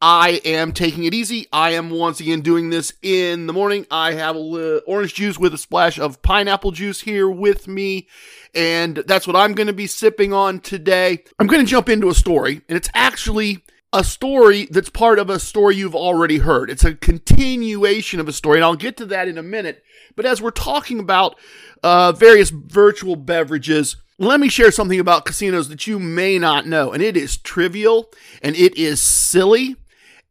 I 0.02 0.42
am 0.44 0.72
taking 0.72 1.04
it 1.04 1.14
easy. 1.14 1.46
I 1.54 1.72
am 1.72 1.92
once 1.92 2.20
again 2.20 2.42
doing 2.42 2.72
this 2.72 2.92
in 3.04 3.46
the 3.46 3.54
morning. 3.54 3.86
I 3.92 4.14
have 4.14 4.36
a 4.36 4.80
orange 4.88 5.14
juice 5.14 5.38
with 5.38 5.54
a 5.54 5.60
splash 5.60 6.00
of 6.00 6.24
pineapple 6.24 6.72
juice 6.72 7.02
here 7.02 7.30
with 7.30 7.68
me, 7.68 8.08
and 8.56 8.98
that's 9.06 9.28
what 9.28 9.36
I'm 9.36 9.54
going 9.54 9.68
to 9.68 9.74
be 9.74 9.86
sipping 9.86 10.34
on 10.34 10.60
today. 10.60 11.24
I'm 11.38 11.46
going 11.46 11.64
to 11.64 11.70
jump 11.70 11.88
into 11.88 12.10
a 12.10 12.16
story, 12.16 12.62
and 12.68 12.76
it's 12.76 12.90
actually 12.96 13.64
a 13.94 14.04
story 14.04 14.68
that's 14.72 14.90
part 14.90 15.20
of 15.20 15.30
a 15.30 15.38
story 15.38 15.76
you've 15.76 15.96
already 15.96 16.40
heard. 16.40 16.72
It's 16.72 16.86
a 16.86 16.96
continuation 16.96 18.20
of 18.20 18.28
a 18.28 18.34
story, 18.34 18.58
and 18.58 18.66
I'll 18.66 18.76
get 18.76 18.98
to 18.98 19.06
that 19.08 19.28
in 19.28 19.38
a 19.38 19.44
minute. 19.44 19.84
But 20.16 20.26
as 20.26 20.42
we're 20.42 20.50
talking 20.50 21.00
about 21.00 21.36
uh, 21.84 22.12
various 22.14 22.50
virtual 22.50 23.16
beverages, 23.16 23.98
let 24.18 24.40
me 24.40 24.50
share 24.50 24.72
something 24.72 25.00
about 25.00 25.26
casinos 25.26 25.70
that 25.70 25.88
you 25.88 26.00
may 26.00 26.40
not 26.40 26.68
know. 26.68 26.92
And 26.92 27.02
it 27.02 27.18
is 27.18 27.38
trivial 27.38 28.12
and 28.44 28.56
it 28.56 28.78
is 28.78 29.02
silly 29.02 29.78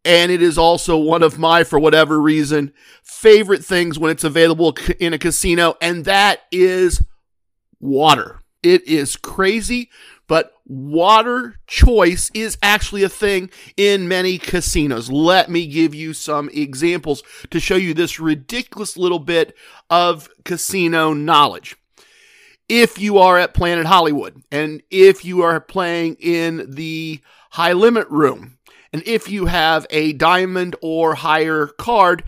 and 0.05 0.30
it 0.30 0.42
is 0.42 0.57
also 0.57 0.96
one 0.96 1.22
of 1.22 1.38
my, 1.38 1.64
for 1.64 1.78
whatever 1.78 2.20
reason, 2.20 2.72
favorite 3.03 3.64
things 3.64 3.98
when 3.98 4.11
it's 4.11 4.24
available 4.24 4.76
in 4.98 5.12
a 5.12 5.18
casino, 5.18 5.76
and 5.80 6.05
that 6.05 6.40
is 6.51 7.03
water. 7.80 8.40
It 8.62 8.86
is 8.86 9.16
crazy, 9.16 9.90
but 10.26 10.53
water 10.66 11.57
choice 11.66 12.30
is 12.34 12.57
actually 12.62 13.03
a 13.03 13.09
thing 13.09 13.51
in 13.76 14.07
many 14.07 14.38
casinos. 14.38 15.11
Let 15.11 15.51
me 15.51 15.66
give 15.66 15.94
you 15.94 16.12
some 16.12 16.48
examples 16.51 17.22
to 17.51 17.59
show 17.59 17.76
you 17.76 17.94
this 17.94 18.20
ridiculous 18.20 18.96
little 18.96 19.18
bit 19.18 19.57
of 19.88 20.28
casino 20.44 21.12
knowledge. 21.12 21.76
If 22.68 23.01
you 23.01 23.18
are 23.18 23.36
at 23.36 23.55
Planet 23.55 23.86
Hollywood 23.86 24.42
and 24.53 24.82
if 24.90 25.24
you 25.24 25.42
are 25.42 25.61
playing 25.61 26.14
in 26.20 26.70
the 26.70 27.20
high 27.51 27.72
limit 27.72 28.09
room, 28.09 28.59
and 28.93 29.03
if 29.07 29.28
you 29.30 29.47
have 29.47 29.86
a 29.91 30.12
diamond 30.12 30.74
or 30.82 31.14
higher 31.14 31.66
card, 31.66 32.24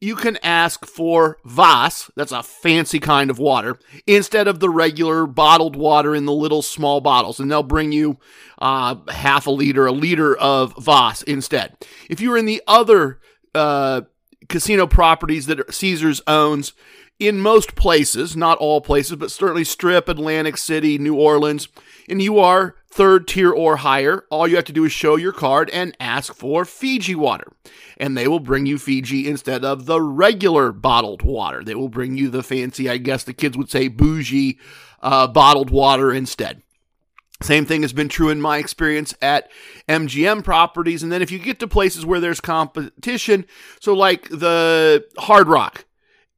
you 0.00 0.14
can 0.14 0.38
ask 0.42 0.86
for 0.86 1.38
Voss, 1.44 2.10
that's 2.14 2.30
a 2.30 2.42
fancy 2.42 3.00
kind 3.00 3.30
of 3.30 3.38
water, 3.38 3.78
instead 4.06 4.46
of 4.46 4.60
the 4.60 4.70
regular 4.70 5.26
bottled 5.26 5.74
water 5.74 6.14
in 6.14 6.24
the 6.24 6.32
little 6.32 6.62
small 6.62 7.00
bottles. 7.00 7.40
And 7.40 7.50
they'll 7.50 7.64
bring 7.64 7.90
you 7.90 8.18
uh, 8.60 8.96
half 9.08 9.46
a 9.46 9.50
liter, 9.50 9.86
a 9.86 9.92
liter 9.92 10.36
of 10.36 10.74
Voss 10.76 11.22
instead. 11.22 11.76
If 12.08 12.20
you're 12.20 12.38
in 12.38 12.46
the 12.46 12.62
other 12.66 13.18
uh, 13.54 14.02
casino 14.48 14.86
properties 14.86 15.46
that 15.46 15.74
Caesars 15.74 16.20
owns, 16.28 16.74
in 17.18 17.40
most 17.40 17.76
places, 17.76 18.36
not 18.36 18.58
all 18.58 18.80
places, 18.80 19.16
but 19.16 19.30
certainly 19.30 19.64
Strip, 19.64 20.08
Atlantic 20.08 20.56
City, 20.56 20.98
New 20.98 21.14
Orleans, 21.14 21.68
and 22.08 22.20
you 22.20 22.38
are 22.38 22.76
third 22.90 23.26
tier 23.26 23.50
or 23.50 23.76
higher, 23.76 24.24
all 24.30 24.46
you 24.46 24.56
have 24.56 24.64
to 24.66 24.72
do 24.72 24.84
is 24.84 24.92
show 24.92 25.16
your 25.16 25.32
card 25.32 25.68
and 25.70 25.96
ask 25.98 26.32
for 26.32 26.64
Fiji 26.64 27.14
water. 27.14 27.52
And 27.96 28.16
they 28.16 28.28
will 28.28 28.40
bring 28.40 28.66
you 28.66 28.78
Fiji 28.78 29.28
instead 29.28 29.64
of 29.64 29.86
the 29.86 30.00
regular 30.00 30.72
bottled 30.72 31.22
water. 31.22 31.64
They 31.64 31.74
will 31.74 31.88
bring 31.88 32.16
you 32.16 32.28
the 32.28 32.42
fancy, 32.42 32.88
I 32.88 32.98
guess 32.98 33.24
the 33.24 33.32
kids 33.32 33.56
would 33.56 33.70
say 33.70 33.88
bougie 33.88 34.58
uh, 35.02 35.26
bottled 35.26 35.70
water 35.70 36.12
instead. 36.12 36.62
Same 37.42 37.66
thing 37.66 37.82
has 37.82 37.92
been 37.92 38.08
true 38.08 38.30
in 38.30 38.40
my 38.40 38.58
experience 38.58 39.14
at 39.20 39.50
MGM 39.88 40.44
properties. 40.44 41.02
And 41.02 41.12
then 41.12 41.20
if 41.20 41.30
you 41.30 41.38
get 41.38 41.58
to 41.60 41.68
places 41.68 42.06
where 42.06 42.20
there's 42.20 42.40
competition, 42.40 43.44
so 43.80 43.92
like 43.92 44.28
the 44.28 45.04
Hard 45.18 45.48
Rock 45.48 45.84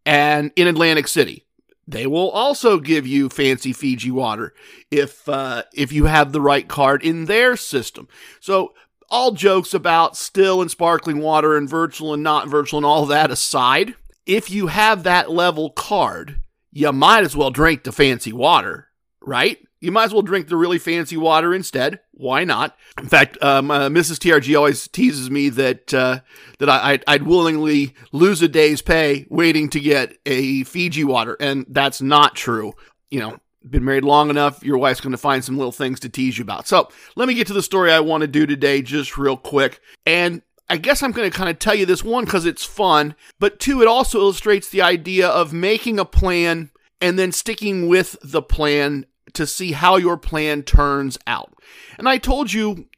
and 0.04 0.50
in 0.56 0.66
Atlantic 0.66 1.06
City, 1.06 1.45
they 1.86 2.06
will 2.06 2.30
also 2.30 2.78
give 2.80 3.06
you 3.06 3.28
fancy 3.28 3.72
Fiji 3.72 4.10
water 4.10 4.52
if 4.90 5.28
uh, 5.28 5.62
if 5.72 5.92
you 5.92 6.06
have 6.06 6.32
the 6.32 6.40
right 6.40 6.66
card 6.66 7.02
in 7.02 7.26
their 7.26 7.56
system. 7.56 8.08
So 8.40 8.74
all 9.08 9.32
jokes 9.32 9.72
about 9.72 10.16
still 10.16 10.60
and 10.60 10.70
sparkling 10.70 11.18
water 11.18 11.56
and 11.56 11.68
virtual 11.68 12.12
and 12.12 12.22
not 12.22 12.48
virtual 12.48 12.78
and 12.78 12.86
all 12.86 13.06
that 13.06 13.30
aside, 13.30 13.94
if 14.26 14.50
you 14.50 14.66
have 14.66 15.04
that 15.04 15.30
level 15.30 15.70
card, 15.70 16.40
you 16.72 16.92
might 16.92 17.22
as 17.22 17.36
well 17.36 17.50
drink 17.50 17.84
the 17.84 17.92
fancy 17.92 18.32
water, 18.32 18.88
right? 19.20 19.58
You 19.86 19.92
might 19.92 20.06
as 20.06 20.12
well 20.12 20.22
drink 20.22 20.48
the 20.48 20.56
really 20.56 20.80
fancy 20.80 21.16
water 21.16 21.54
instead. 21.54 22.00
Why 22.10 22.42
not? 22.42 22.76
In 22.98 23.06
fact, 23.06 23.40
um, 23.40 23.70
uh, 23.70 23.88
Mrs. 23.88 24.18
TRG 24.18 24.56
always 24.58 24.88
teases 24.88 25.30
me 25.30 25.48
that 25.50 25.94
uh, 25.94 26.22
that 26.58 26.68
I, 26.68 26.98
I'd 27.06 27.22
willingly 27.22 27.94
lose 28.10 28.42
a 28.42 28.48
day's 28.48 28.82
pay 28.82 29.28
waiting 29.30 29.70
to 29.70 29.78
get 29.78 30.18
a 30.26 30.64
Fiji 30.64 31.04
water, 31.04 31.36
and 31.38 31.66
that's 31.68 32.02
not 32.02 32.34
true. 32.34 32.72
You 33.10 33.20
know, 33.20 33.38
been 33.70 33.84
married 33.84 34.02
long 34.02 34.28
enough, 34.28 34.64
your 34.64 34.76
wife's 34.76 35.00
going 35.00 35.12
to 35.12 35.18
find 35.18 35.44
some 35.44 35.56
little 35.56 35.70
things 35.70 36.00
to 36.00 36.08
tease 36.08 36.36
you 36.36 36.42
about. 36.42 36.66
So 36.66 36.88
let 37.14 37.28
me 37.28 37.34
get 37.34 37.46
to 37.46 37.52
the 37.52 37.62
story 37.62 37.92
I 37.92 38.00
want 38.00 38.22
to 38.22 38.26
do 38.26 38.44
today, 38.44 38.82
just 38.82 39.16
real 39.16 39.36
quick. 39.36 39.78
And 40.04 40.42
I 40.68 40.78
guess 40.78 41.00
I'm 41.00 41.12
going 41.12 41.30
to 41.30 41.38
kind 41.38 41.48
of 41.48 41.60
tell 41.60 41.76
you 41.76 41.86
this 41.86 42.02
one 42.02 42.24
because 42.24 42.44
it's 42.44 42.64
fun, 42.64 43.14
but 43.38 43.60
two, 43.60 43.82
it 43.82 43.86
also 43.86 44.18
illustrates 44.18 44.68
the 44.68 44.82
idea 44.82 45.28
of 45.28 45.52
making 45.52 46.00
a 46.00 46.04
plan 46.04 46.72
and 47.00 47.16
then 47.16 47.30
sticking 47.30 47.86
with 47.88 48.16
the 48.20 48.42
plan 48.42 49.06
to 49.36 49.46
see 49.46 49.72
how 49.72 49.96
your 49.96 50.16
plan 50.16 50.62
turns 50.62 51.18
out. 51.26 51.52
And 51.98 52.08
I 52.08 52.18
told 52.18 52.52
you, 52.52 52.88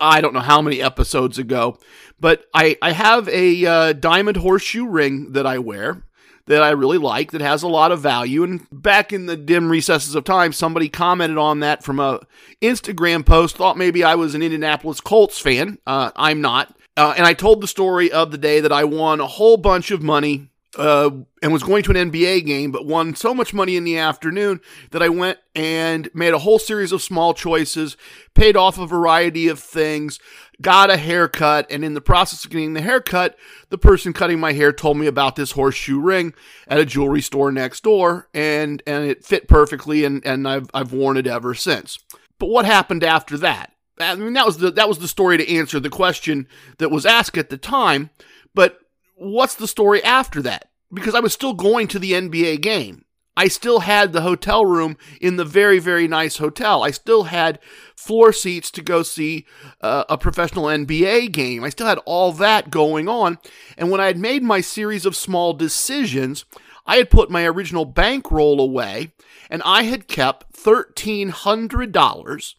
I 0.00 0.20
don't 0.20 0.34
know 0.34 0.40
how 0.40 0.62
many 0.62 0.80
episodes 0.80 1.38
ago, 1.38 1.78
but 2.18 2.44
I, 2.54 2.76
I 2.80 2.92
have 2.92 3.28
a 3.28 3.66
uh, 3.66 3.92
diamond 3.92 4.38
horseshoe 4.38 4.86
ring 4.86 5.32
that 5.32 5.46
I 5.46 5.58
wear 5.58 6.04
that 6.48 6.62
I 6.62 6.70
really 6.70 6.98
like 6.98 7.32
that 7.32 7.42
has 7.42 7.62
a 7.62 7.68
lot 7.68 7.92
of 7.92 8.00
value. 8.00 8.42
And 8.42 8.66
back 8.72 9.12
in 9.12 9.26
the 9.26 9.36
dim 9.36 9.68
recesses 9.68 10.14
of 10.14 10.24
time, 10.24 10.52
somebody 10.52 10.88
commented 10.88 11.36
on 11.36 11.60
that 11.60 11.84
from 11.84 12.00
a 12.00 12.20
Instagram 12.62 13.24
post, 13.24 13.56
thought 13.56 13.76
maybe 13.76 14.02
I 14.02 14.14
was 14.14 14.34
an 14.34 14.42
Indianapolis 14.42 15.00
Colts 15.00 15.38
fan. 15.38 15.78
Uh, 15.86 16.10
I'm 16.16 16.40
not. 16.40 16.74
Uh, 16.96 17.14
and 17.16 17.26
I 17.26 17.34
told 17.34 17.60
the 17.60 17.68
story 17.68 18.10
of 18.10 18.32
the 18.32 18.38
day 18.38 18.60
that 18.60 18.72
I 18.72 18.84
won 18.84 19.20
a 19.20 19.26
whole 19.26 19.56
bunch 19.56 19.90
of 19.90 20.02
money 20.02 20.48
uh, 20.76 21.10
and 21.42 21.52
was 21.52 21.62
going 21.62 21.82
to 21.82 21.90
an 21.90 22.10
NBA 22.10 22.44
game, 22.44 22.70
but 22.70 22.86
won 22.86 23.14
so 23.14 23.32
much 23.32 23.54
money 23.54 23.76
in 23.76 23.84
the 23.84 23.96
afternoon 23.96 24.60
that 24.90 25.02
I 25.02 25.08
went 25.08 25.38
and 25.54 26.10
made 26.14 26.34
a 26.34 26.38
whole 26.38 26.58
series 26.58 26.92
of 26.92 27.02
small 27.02 27.32
choices, 27.32 27.96
paid 28.34 28.56
off 28.56 28.78
a 28.78 28.86
variety 28.86 29.48
of 29.48 29.58
things, 29.58 30.18
got 30.60 30.90
a 30.90 30.96
haircut, 30.96 31.66
and 31.70 31.84
in 31.84 31.94
the 31.94 32.00
process 32.00 32.44
of 32.44 32.50
getting 32.50 32.74
the 32.74 32.82
haircut, 32.82 33.36
the 33.70 33.78
person 33.78 34.12
cutting 34.12 34.38
my 34.38 34.52
hair 34.52 34.72
told 34.72 34.98
me 34.98 35.06
about 35.06 35.36
this 35.36 35.52
horseshoe 35.52 35.98
ring 35.98 36.34
at 36.66 36.78
a 36.78 36.84
jewelry 36.84 37.22
store 37.22 37.50
next 37.50 37.82
door, 37.82 38.28
and 38.34 38.82
and 38.86 39.04
it 39.04 39.24
fit 39.24 39.48
perfectly, 39.48 40.04
and 40.04 40.24
and 40.26 40.46
I've 40.46 40.68
I've 40.74 40.92
worn 40.92 41.16
it 41.16 41.26
ever 41.26 41.54
since. 41.54 41.98
But 42.38 42.50
what 42.50 42.66
happened 42.66 43.02
after 43.02 43.38
that? 43.38 43.72
I 43.98 44.14
mean, 44.14 44.34
that 44.34 44.46
was 44.46 44.58
the 44.58 44.70
that 44.72 44.88
was 44.88 44.98
the 44.98 45.08
story 45.08 45.38
to 45.38 45.56
answer 45.56 45.80
the 45.80 45.90
question 45.90 46.46
that 46.76 46.90
was 46.90 47.06
asked 47.06 47.38
at 47.38 47.50
the 47.50 47.58
time, 47.58 48.10
but 48.54 48.80
what's 49.18 49.54
the 49.54 49.68
story 49.68 50.02
after 50.02 50.42
that? 50.42 50.70
Because 50.92 51.14
I 51.14 51.20
was 51.20 51.32
still 51.32 51.54
going 51.54 51.88
to 51.88 51.98
the 51.98 52.12
NBA 52.12 52.62
game. 52.62 53.04
I 53.36 53.46
still 53.46 53.80
had 53.80 54.12
the 54.12 54.22
hotel 54.22 54.66
room 54.66 54.96
in 55.20 55.36
the 55.36 55.44
very, 55.44 55.78
very 55.78 56.08
nice 56.08 56.38
hotel. 56.38 56.82
I 56.82 56.90
still 56.90 57.24
had 57.24 57.60
floor 57.94 58.32
seats 58.32 58.68
to 58.72 58.82
go 58.82 59.04
see 59.04 59.46
uh, 59.80 60.04
a 60.08 60.18
professional 60.18 60.64
NBA 60.64 61.30
game. 61.30 61.62
I 61.62 61.68
still 61.68 61.86
had 61.86 62.00
all 62.04 62.32
that 62.32 62.70
going 62.70 63.08
on. 63.08 63.38
And 63.76 63.92
when 63.92 64.00
I 64.00 64.06
had 64.06 64.18
made 64.18 64.42
my 64.42 64.60
series 64.60 65.06
of 65.06 65.14
small 65.14 65.52
decisions, 65.52 66.46
I 66.84 66.96
had 66.96 67.10
put 67.10 67.30
my 67.30 67.46
original 67.46 67.84
bankroll 67.84 68.60
away 68.60 69.12
and 69.48 69.62
I 69.64 69.84
had 69.84 70.08
kept 70.08 70.52
$1,300 70.54 72.54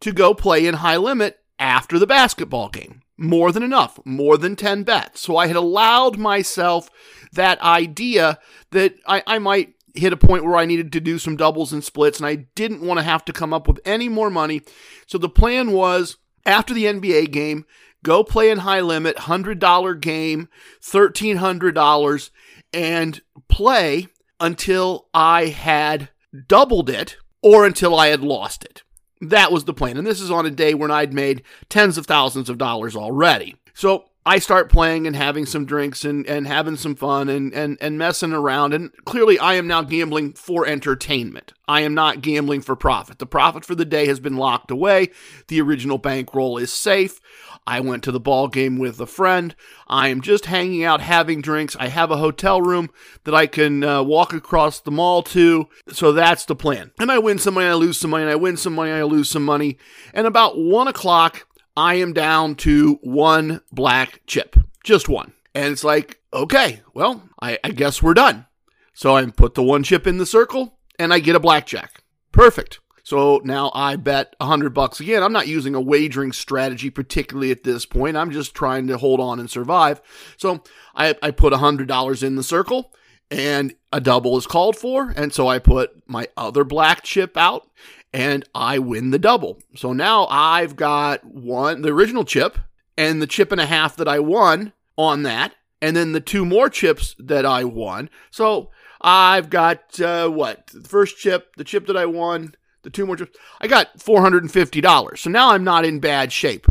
to 0.00 0.12
go 0.12 0.32
play 0.32 0.66
in 0.66 0.74
high 0.74 0.96
limit 0.96 1.40
after 1.58 1.98
the 1.98 2.06
basketball 2.06 2.68
game 2.68 3.02
more 3.16 3.52
than 3.52 3.62
enough, 3.62 3.98
more 4.04 4.36
than 4.36 4.56
10 4.56 4.82
bets. 4.82 5.20
So 5.20 5.36
I 5.36 5.46
had 5.46 5.56
allowed 5.56 6.18
myself 6.18 6.90
that 7.32 7.60
idea 7.60 8.38
that 8.70 8.94
I, 9.06 9.22
I 9.26 9.38
might 9.38 9.74
hit 9.94 10.12
a 10.12 10.16
point 10.16 10.44
where 10.44 10.56
I 10.56 10.64
needed 10.64 10.92
to 10.92 11.00
do 11.00 11.18
some 11.18 11.36
doubles 11.36 11.72
and 11.72 11.84
splits, 11.84 12.18
and 12.18 12.26
I 12.26 12.46
didn't 12.54 12.80
want 12.80 12.98
to 12.98 13.04
have 13.04 13.24
to 13.26 13.32
come 13.32 13.52
up 13.52 13.68
with 13.68 13.80
any 13.84 14.08
more 14.08 14.30
money. 14.30 14.62
So 15.06 15.18
the 15.18 15.28
plan 15.28 15.70
was 15.70 16.16
after 16.44 16.74
the 16.74 16.84
NBA 16.84 17.30
game, 17.30 17.64
go 18.02 18.24
play 18.24 18.50
in 18.50 18.58
high 18.58 18.80
limit, 18.80 19.16
$100 19.16 20.00
game, 20.00 20.48
$1,300, 20.82 22.30
and 22.72 23.20
play 23.48 24.08
until 24.40 25.06
I 25.14 25.46
had 25.46 26.10
doubled 26.48 26.90
it 26.90 27.16
or 27.42 27.64
until 27.64 27.94
I 27.94 28.08
had 28.08 28.22
lost 28.22 28.64
it. 28.64 28.82
That 29.28 29.52
was 29.52 29.64
the 29.64 29.74
plan. 29.74 29.96
And 29.96 30.06
this 30.06 30.20
is 30.20 30.30
on 30.30 30.46
a 30.46 30.50
day 30.50 30.74
when 30.74 30.90
I'd 30.90 31.12
made 31.12 31.42
tens 31.68 31.98
of 31.98 32.06
thousands 32.06 32.48
of 32.48 32.58
dollars 32.58 32.96
already. 32.96 33.56
So 33.74 34.06
I 34.26 34.38
start 34.38 34.70
playing 34.70 35.06
and 35.06 35.14
having 35.14 35.44
some 35.44 35.66
drinks 35.66 36.02
and, 36.02 36.26
and 36.26 36.46
having 36.46 36.76
some 36.76 36.94
fun 36.94 37.28
and, 37.28 37.52
and, 37.52 37.76
and 37.80 37.98
messing 37.98 38.32
around. 38.32 38.72
And 38.72 38.90
clearly, 39.04 39.38
I 39.38 39.54
am 39.54 39.66
now 39.66 39.82
gambling 39.82 40.32
for 40.32 40.66
entertainment. 40.66 41.52
I 41.68 41.82
am 41.82 41.92
not 41.92 42.22
gambling 42.22 42.62
for 42.62 42.74
profit. 42.74 43.18
The 43.18 43.26
profit 43.26 43.66
for 43.66 43.74
the 43.74 43.84
day 43.84 44.06
has 44.06 44.20
been 44.20 44.36
locked 44.36 44.70
away. 44.70 45.10
The 45.48 45.60
original 45.60 45.98
bankroll 45.98 46.56
is 46.56 46.72
safe. 46.72 47.20
I 47.66 47.80
went 47.80 48.02
to 48.04 48.12
the 48.12 48.20
ball 48.20 48.48
game 48.48 48.78
with 48.78 49.00
a 49.00 49.06
friend. 49.06 49.54
I 49.88 50.08
am 50.08 50.20
just 50.20 50.46
hanging 50.46 50.84
out, 50.84 51.00
having 51.00 51.40
drinks. 51.40 51.76
I 51.78 51.88
have 51.88 52.10
a 52.10 52.18
hotel 52.18 52.60
room 52.60 52.90
that 53.24 53.34
I 53.34 53.46
can 53.46 53.82
uh, 53.82 54.02
walk 54.02 54.32
across 54.32 54.80
the 54.80 54.90
mall 54.90 55.22
to. 55.24 55.68
So 55.88 56.12
that's 56.12 56.44
the 56.44 56.56
plan. 56.56 56.92
And 56.98 57.10
I 57.10 57.18
win 57.18 57.38
some 57.38 57.54
money, 57.54 57.66
I 57.66 57.74
lose 57.74 57.98
some 57.98 58.10
money, 58.10 58.24
and 58.24 58.30
I 58.30 58.36
win 58.36 58.56
some 58.56 58.74
money, 58.74 58.90
I 58.90 59.02
lose 59.02 59.30
some 59.30 59.44
money. 59.44 59.78
And 60.12 60.26
about 60.26 60.58
one 60.58 60.88
o'clock, 60.88 61.46
I 61.76 61.94
am 61.94 62.12
down 62.12 62.54
to 62.56 62.98
one 63.02 63.62
black 63.72 64.20
chip, 64.26 64.56
just 64.84 65.08
one. 65.08 65.32
And 65.54 65.72
it's 65.72 65.84
like, 65.84 66.20
okay, 66.32 66.82
well, 66.92 67.22
I, 67.40 67.58
I 67.64 67.70
guess 67.70 68.02
we're 68.02 68.14
done. 68.14 68.46
So 68.92 69.16
I 69.16 69.24
put 69.26 69.54
the 69.54 69.62
one 69.62 69.82
chip 69.82 70.06
in 70.06 70.18
the 70.18 70.26
circle 70.26 70.78
and 70.98 71.12
I 71.12 71.18
get 71.18 71.36
a 71.36 71.40
blackjack. 71.40 72.04
Perfect. 72.30 72.80
So 73.04 73.42
now 73.44 73.70
I 73.74 73.96
bet 73.96 74.34
a 74.40 74.46
hundred 74.46 74.72
bucks 74.74 74.98
again. 74.98 75.22
I'm 75.22 75.32
not 75.32 75.46
using 75.46 75.74
a 75.74 75.80
wagering 75.80 76.32
strategy 76.32 76.90
particularly 76.90 77.50
at 77.50 77.62
this 77.62 77.86
point. 77.86 78.16
I'm 78.16 78.30
just 78.30 78.54
trying 78.54 78.86
to 78.88 78.98
hold 78.98 79.20
on 79.20 79.38
and 79.38 79.48
survive. 79.48 80.00
So 80.38 80.64
I, 80.96 81.14
I 81.22 81.30
put 81.30 81.52
a 81.52 81.58
hundred 81.58 81.86
dollars 81.86 82.22
in 82.22 82.34
the 82.34 82.42
circle 82.42 82.92
and 83.30 83.74
a 83.92 84.00
double 84.00 84.36
is 84.38 84.46
called 84.46 84.76
for. 84.76 85.12
And 85.16 85.32
so 85.32 85.46
I 85.46 85.58
put 85.58 86.08
my 86.08 86.28
other 86.36 86.64
black 86.64 87.02
chip 87.02 87.36
out 87.36 87.68
and 88.12 88.48
I 88.54 88.78
win 88.78 89.10
the 89.10 89.18
double. 89.18 89.60
So 89.76 89.92
now 89.92 90.26
I've 90.30 90.74
got 90.74 91.24
one, 91.24 91.82
the 91.82 91.92
original 91.92 92.24
chip 92.24 92.58
and 92.96 93.20
the 93.20 93.26
chip 93.26 93.52
and 93.52 93.60
a 93.60 93.66
half 93.66 93.96
that 93.96 94.08
I 94.08 94.18
won 94.18 94.72
on 94.96 95.24
that. 95.24 95.54
And 95.82 95.94
then 95.94 96.12
the 96.12 96.20
two 96.20 96.46
more 96.46 96.70
chips 96.70 97.14
that 97.18 97.44
I 97.44 97.64
won. 97.64 98.08
So 98.30 98.70
I've 99.02 99.50
got 99.50 100.00
uh, 100.00 100.30
what? 100.30 100.68
The 100.68 100.88
first 100.88 101.18
chip, 101.18 101.56
the 101.56 101.64
chip 101.64 101.86
that 101.88 101.96
I 101.96 102.06
won, 102.06 102.54
the 102.84 102.90
two 102.90 103.06
more 103.06 103.16
trips. 103.16 103.36
I 103.60 103.66
got 103.66 103.98
$450. 103.98 105.18
So 105.18 105.30
now 105.30 105.50
I'm 105.50 105.64
not 105.64 105.84
in 105.84 105.98
bad 105.98 106.32
shape. 106.32 106.66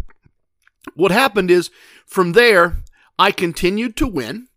What 0.96 1.12
happened 1.12 1.52
is 1.52 1.70
from 2.06 2.34
there, 2.34 2.84
I 3.18 3.32
continued 3.32 3.96
to 3.98 4.08
win. 4.08 4.48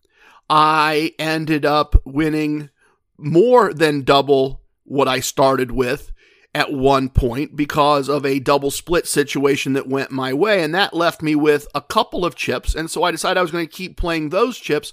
I 0.48 1.12
ended 1.18 1.64
up 1.64 1.96
winning 2.04 2.70
more 3.18 3.72
than 3.72 4.02
double 4.02 4.62
what 4.84 5.08
I 5.08 5.20
started 5.20 5.72
with 5.72 6.12
at 6.54 6.72
one 6.72 7.08
point 7.08 7.54
because 7.54 8.08
of 8.08 8.24
a 8.24 8.38
double 8.38 8.70
split 8.70 9.06
situation 9.06 9.74
that 9.74 9.88
went 9.88 10.10
my 10.10 10.32
way. 10.32 10.62
And 10.62 10.74
that 10.74 10.94
left 10.94 11.22
me 11.22 11.34
with 11.34 11.66
a 11.74 11.82
couple 11.82 12.24
of 12.24 12.34
chips. 12.34 12.74
And 12.74 12.90
so 12.90 13.02
I 13.02 13.10
decided 13.10 13.38
I 13.38 13.42
was 13.42 13.50
going 13.50 13.66
to 13.66 13.72
keep 13.72 13.96
playing 13.96 14.30
those 14.30 14.58
chips. 14.58 14.92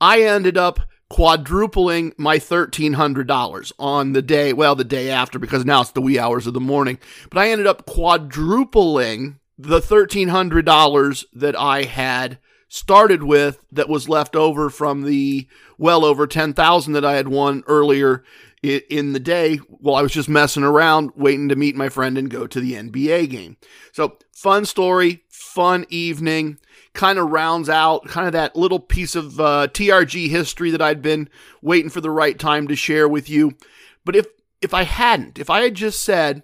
I 0.00 0.22
ended 0.22 0.56
up 0.56 0.80
quadrupling 1.08 2.12
my 2.16 2.38
$1,300 2.38 3.72
on 3.78 4.12
the 4.12 4.22
day, 4.22 4.52
well, 4.52 4.74
the 4.74 4.84
day 4.84 5.10
after, 5.10 5.38
because 5.38 5.64
now 5.64 5.80
it's 5.80 5.92
the 5.92 6.00
wee 6.00 6.18
hours 6.18 6.46
of 6.46 6.54
the 6.54 6.60
morning. 6.60 6.98
But 7.30 7.38
I 7.38 7.50
ended 7.50 7.66
up 7.66 7.86
quadrupling 7.86 9.38
the 9.58 9.80
$1,300 9.80 11.24
that 11.32 11.58
I 11.58 11.84
had 11.84 12.38
started 12.68 13.22
with 13.22 13.60
that 13.70 13.88
was 13.88 14.08
left 14.08 14.34
over 14.34 14.68
from 14.68 15.02
the 15.02 15.46
well 15.78 16.04
over 16.04 16.26
10,000 16.26 16.92
that 16.92 17.04
I 17.04 17.14
had 17.14 17.28
won 17.28 17.62
earlier 17.66 18.24
in 18.62 19.12
the 19.12 19.20
day 19.20 19.56
while 19.56 19.94
I 19.94 20.02
was 20.02 20.12
just 20.12 20.28
messing 20.28 20.64
around 20.64 21.12
waiting 21.14 21.48
to 21.48 21.56
meet 21.56 21.76
my 21.76 21.88
friend 21.88 22.18
and 22.18 22.28
go 22.28 22.46
to 22.46 22.60
the 22.60 22.72
NBA 22.72 23.30
game. 23.30 23.56
So, 23.92 24.18
fun 24.32 24.64
story, 24.64 25.22
fun 25.56 25.86
evening 25.88 26.58
kind 26.92 27.18
of 27.18 27.30
rounds 27.30 27.70
out 27.70 28.04
kind 28.04 28.26
of 28.26 28.34
that 28.34 28.54
little 28.54 28.78
piece 28.78 29.14
of 29.14 29.40
uh, 29.40 29.68
TRG 29.68 30.28
history 30.28 30.70
that 30.70 30.82
I'd 30.82 31.00
been 31.00 31.30
waiting 31.62 31.88
for 31.88 32.02
the 32.02 32.10
right 32.10 32.38
time 32.38 32.68
to 32.68 32.76
share 32.76 33.08
with 33.08 33.30
you. 33.30 33.56
But 34.04 34.16
if 34.16 34.26
if 34.60 34.74
I 34.74 34.82
hadn't, 34.82 35.38
if 35.38 35.48
I 35.48 35.62
had 35.62 35.74
just 35.74 36.04
said, 36.04 36.42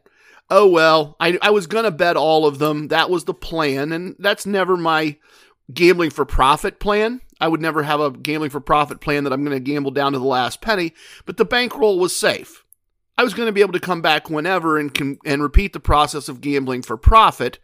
"Oh 0.49 0.67
well, 0.67 1.15
I 1.21 1.39
I 1.43 1.51
was 1.51 1.67
gonna 1.67 1.91
bet 1.91 2.17
all 2.17 2.47
of 2.47 2.59
them," 2.59 2.89
that 2.89 3.11
was 3.11 3.25
the 3.25 3.35
plan, 3.35 3.93
and 3.93 4.17
that's 4.19 4.47
never 4.47 4.79
my 4.79 5.19
gambling 5.71 6.09
for 6.09 6.25
profit 6.25 6.81
plan. 6.81 7.21
I 7.39 7.49
would 7.49 7.61
never 7.61 7.83
have 7.83 8.01
a 8.01 8.13
gambling 8.13 8.51
for 8.51 8.61
profit 8.61 9.03
plan 9.03 9.25
that 9.25 9.33
I'm 9.33 9.45
going 9.45 9.57
to 9.57 9.61
gamble 9.61 9.91
down 9.91 10.13
to 10.13 10.19
the 10.19 10.25
last 10.25 10.61
penny. 10.61 10.95
But 11.27 11.39
the 11.39 11.45
bankroll 11.45 11.99
was 11.99 12.15
safe. 12.15 12.65
I 13.19 13.25
was 13.25 13.35
going 13.35 13.47
to 13.47 13.53
be 13.53 13.63
able 13.63 13.73
to 13.73 13.81
come 13.81 14.01
back 14.01 14.31
whenever 14.31 14.79
and 14.79 15.19
and 15.27 15.43
repeat 15.43 15.73
the 15.73 15.81
process 15.81 16.29
of 16.29 16.41
gambling 16.41 16.83
for 16.83 16.97
profit. 16.97 17.59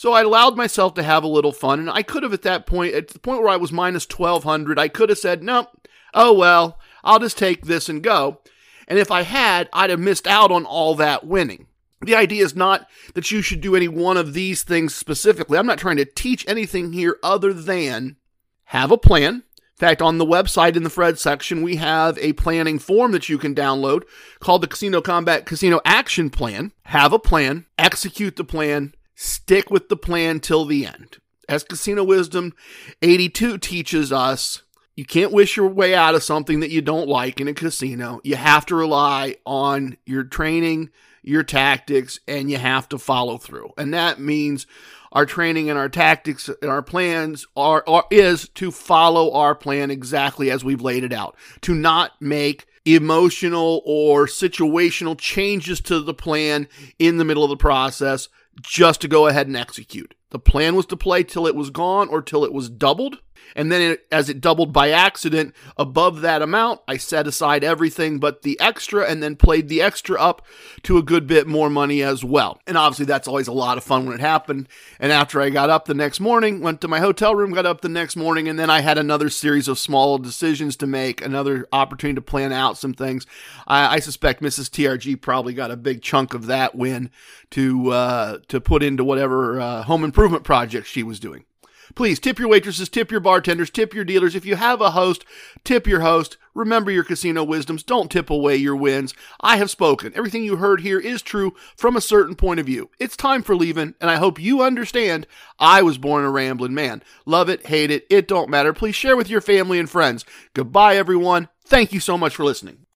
So 0.00 0.14
I 0.14 0.22
allowed 0.22 0.56
myself 0.56 0.94
to 0.94 1.02
have 1.02 1.24
a 1.24 1.28
little 1.28 1.52
fun, 1.52 1.78
and 1.78 1.90
I 1.90 2.02
could 2.02 2.22
have 2.22 2.32
at 2.32 2.40
that 2.40 2.64
point, 2.64 2.94
at 2.94 3.08
the 3.08 3.18
point 3.18 3.42
where 3.42 3.50
I 3.50 3.58
was 3.58 3.70
minus 3.70 4.08
1200, 4.08 4.78
I 4.78 4.88
could 4.88 5.10
have 5.10 5.18
said, 5.18 5.42
nope, 5.42 5.68
oh 6.14 6.32
well, 6.32 6.78
I'll 7.04 7.18
just 7.18 7.36
take 7.36 7.66
this 7.66 7.86
and 7.86 8.02
go. 8.02 8.40
And 8.88 8.98
if 8.98 9.10
I 9.10 9.24
had, 9.24 9.68
I'd 9.74 9.90
have 9.90 10.00
missed 10.00 10.26
out 10.26 10.50
on 10.50 10.64
all 10.64 10.94
that 10.94 11.26
winning. 11.26 11.66
The 12.00 12.14
idea 12.14 12.42
is 12.42 12.56
not 12.56 12.88
that 13.12 13.30
you 13.30 13.42
should 13.42 13.60
do 13.60 13.76
any 13.76 13.88
one 13.88 14.16
of 14.16 14.32
these 14.32 14.62
things 14.62 14.94
specifically. 14.94 15.58
I'm 15.58 15.66
not 15.66 15.76
trying 15.76 15.98
to 15.98 16.06
teach 16.06 16.48
anything 16.48 16.94
here 16.94 17.18
other 17.22 17.52
than 17.52 18.16
have 18.64 18.90
a 18.90 18.96
plan. 18.96 19.34
In 19.34 19.76
fact, 19.76 20.00
on 20.00 20.16
the 20.16 20.24
website 20.24 20.76
in 20.76 20.82
the 20.82 20.88
Fred 20.88 21.18
section, 21.18 21.60
we 21.60 21.76
have 21.76 22.16
a 22.16 22.32
planning 22.32 22.78
form 22.78 23.12
that 23.12 23.28
you 23.28 23.36
can 23.36 23.54
download 23.54 24.04
called 24.38 24.62
the 24.62 24.66
Casino 24.66 25.02
Combat 25.02 25.44
Casino 25.44 25.78
Action 25.84 26.30
Plan. 26.30 26.72
Have 26.84 27.12
a 27.12 27.18
plan, 27.18 27.66
execute 27.76 28.36
the 28.36 28.44
plan, 28.44 28.94
Stick 29.22 29.70
with 29.70 29.90
the 29.90 29.98
plan 29.98 30.40
till 30.40 30.64
the 30.64 30.86
end. 30.86 31.18
As 31.46 31.62
Casino 31.62 32.02
Wisdom 32.02 32.54
82 33.02 33.58
teaches 33.58 34.10
us, 34.10 34.62
you 34.96 35.04
can't 35.04 35.30
wish 35.30 35.58
your 35.58 35.68
way 35.68 35.94
out 35.94 36.14
of 36.14 36.22
something 36.22 36.60
that 36.60 36.70
you 36.70 36.80
don't 36.80 37.06
like 37.06 37.38
in 37.38 37.46
a 37.46 37.52
casino. 37.52 38.22
You 38.24 38.36
have 38.36 38.64
to 38.64 38.74
rely 38.74 39.36
on 39.44 39.98
your 40.06 40.24
training, 40.24 40.88
your 41.20 41.42
tactics 41.42 42.18
and 42.26 42.50
you 42.50 42.56
have 42.56 42.88
to 42.88 42.98
follow 42.98 43.36
through. 43.36 43.72
And 43.76 43.92
that 43.92 44.20
means 44.20 44.66
our 45.12 45.26
training 45.26 45.68
and 45.68 45.78
our 45.78 45.90
tactics 45.90 46.48
and 46.62 46.70
our 46.70 46.82
plans 46.82 47.46
are, 47.54 47.84
are 47.86 48.06
is 48.10 48.48
to 48.54 48.70
follow 48.70 49.34
our 49.34 49.54
plan 49.54 49.90
exactly 49.90 50.50
as 50.50 50.64
we've 50.64 50.80
laid 50.80 51.04
it 51.04 51.12
out. 51.12 51.36
To 51.60 51.74
not 51.74 52.12
make 52.22 52.66
emotional 52.86 53.82
or 53.84 54.24
situational 54.24 55.18
changes 55.18 55.82
to 55.82 56.00
the 56.00 56.14
plan 56.14 56.68
in 56.98 57.18
the 57.18 57.24
middle 57.26 57.44
of 57.44 57.50
the 57.50 57.56
process 57.58 58.30
just 58.62 59.00
to 59.02 59.08
go 59.08 59.26
ahead 59.26 59.46
and 59.46 59.56
execute. 59.56 60.14
The 60.30 60.38
plan 60.38 60.76
was 60.76 60.86
to 60.86 60.96
play 60.96 61.22
till 61.24 61.46
it 61.46 61.54
was 61.54 61.70
gone 61.70 62.08
or 62.08 62.22
till 62.22 62.44
it 62.44 62.52
was 62.52 62.68
doubled. 62.68 63.18
And 63.56 63.70
then 63.70 63.82
it, 63.82 64.06
as 64.12 64.28
it 64.28 64.40
doubled 64.40 64.72
by 64.72 64.90
accident 64.90 65.54
above 65.76 66.20
that 66.20 66.42
amount, 66.42 66.80
I 66.86 66.96
set 66.96 67.26
aside 67.26 67.64
everything 67.64 68.18
but 68.18 68.42
the 68.42 68.58
extra 68.60 69.04
and 69.04 69.22
then 69.22 69.36
played 69.36 69.68
the 69.68 69.82
extra 69.82 70.20
up 70.20 70.44
to 70.84 70.98
a 70.98 71.02
good 71.02 71.26
bit 71.26 71.46
more 71.46 71.70
money 71.70 72.02
as 72.02 72.24
well. 72.24 72.60
And 72.66 72.76
obviously 72.76 73.06
that's 73.06 73.28
always 73.28 73.48
a 73.48 73.52
lot 73.52 73.78
of 73.78 73.84
fun 73.84 74.06
when 74.06 74.14
it 74.14 74.20
happened. 74.20 74.68
And 74.98 75.12
after 75.12 75.40
I 75.40 75.50
got 75.50 75.70
up 75.70 75.86
the 75.86 75.94
next 75.94 76.20
morning, 76.20 76.60
went 76.60 76.80
to 76.82 76.88
my 76.88 77.00
hotel 77.00 77.34
room, 77.34 77.52
got 77.52 77.66
up 77.66 77.80
the 77.80 77.88
next 77.88 78.16
morning, 78.16 78.48
and 78.48 78.58
then 78.58 78.70
I 78.70 78.80
had 78.80 78.98
another 78.98 79.30
series 79.30 79.68
of 79.68 79.78
small 79.78 80.18
decisions 80.18 80.76
to 80.76 80.86
make, 80.86 81.24
another 81.24 81.66
opportunity 81.72 82.16
to 82.16 82.22
plan 82.22 82.52
out 82.52 82.78
some 82.78 82.94
things. 82.94 83.26
I, 83.66 83.96
I 83.96 83.98
suspect 84.00 84.42
Mrs. 84.42 84.68
TRG 84.68 85.20
probably 85.20 85.54
got 85.54 85.70
a 85.70 85.76
big 85.76 86.02
chunk 86.02 86.34
of 86.34 86.46
that 86.46 86.74
win 86.74 87.10
to 87.50 87.90
uh, 87.90 88.38
to 88.48 88.60
put 88.60 88.82
into 88.82 89.02
whatever 89.02 89.60
uh, 89.60 89.82
home 89.82 90.04
improvement 90.20 90.44
project 90.44 90.86
she 90.86 91.02
was 91.02 91.18
doing. 91.18 91.46
Please 91.94 92.20
tip 92.20 92.38
your 92.38 92.48
waitresses, 92.48 92.90
tip 92.90 93.10
your 93.10 93.20
bartenders, 93.20 93.70
tip 93.70 93.94
your 93.94 94.04
dealers. 94.04 94.34
If 94.34 94.44
you 94.44 94.54
have 94.54 94.82
a 94.82 94.90
host, 94.90 95.24
tip 95.64 95.86
your 95.86 96.00
host. 96.00 96.36
Remember 96.52 96.90
your 96.90 97.04
casino 97.04 97.42
wisdoms. 97.42 97.82
Don't 97.82 98.10
tip 98.10 98.28
away 98.28 98.56
your 98.56 98.76
wins. 98.76 99.14
I 99.40 99.56
have 99.56 99.70
spoken. 99.70 100.12
Everything 100.14 100.44
you 100.44 100.56
heard 100.56 100.82
here 100.82 101.00
is 101.00 101.22
true 101.22 101.54
from 101.74 101.96
a 101.96 102.02
certain 102.02 102.34
point 102.34 102.60
of 102.60 102.66
view. 102.66 102.90
It's 102.98 103.16
time 103.16 103.42
for 103.42 103.56
leaving, 103.56 103.94
and 103.98 104.10
I 104.10 104.16
hope 104.16 104.38
you 104.38 104.60
understand 104.60 105.26
I 105.58 105.80
was 105.80 105.96
born 105.96 106.22
a 106.22 106.30
rambling 106.30 106.74
man. 106.74 107.02
Love 107.24 107.48
it, 107.48 107.64
hate 107.64 107.90
it, 107.90 108.06
it 108.10 108.28
don't 108.28 108.50
matter. 108.50 108.74
Please 108.74 108.94
share 108.94 109.16
with 109.16 109.30
your 109.30 109.40
family 109.40 109.78
and 109.78 109.88
friends. 109.88 110.26
Goodbye, 110.52 110.96
everyone. 110.96 111.48
Thank 111.64 111.94
you 111.94 112.00
so 112.00 112.18
much 112.18 112.36
for 112.36 112.44
listening. 112.44 112.84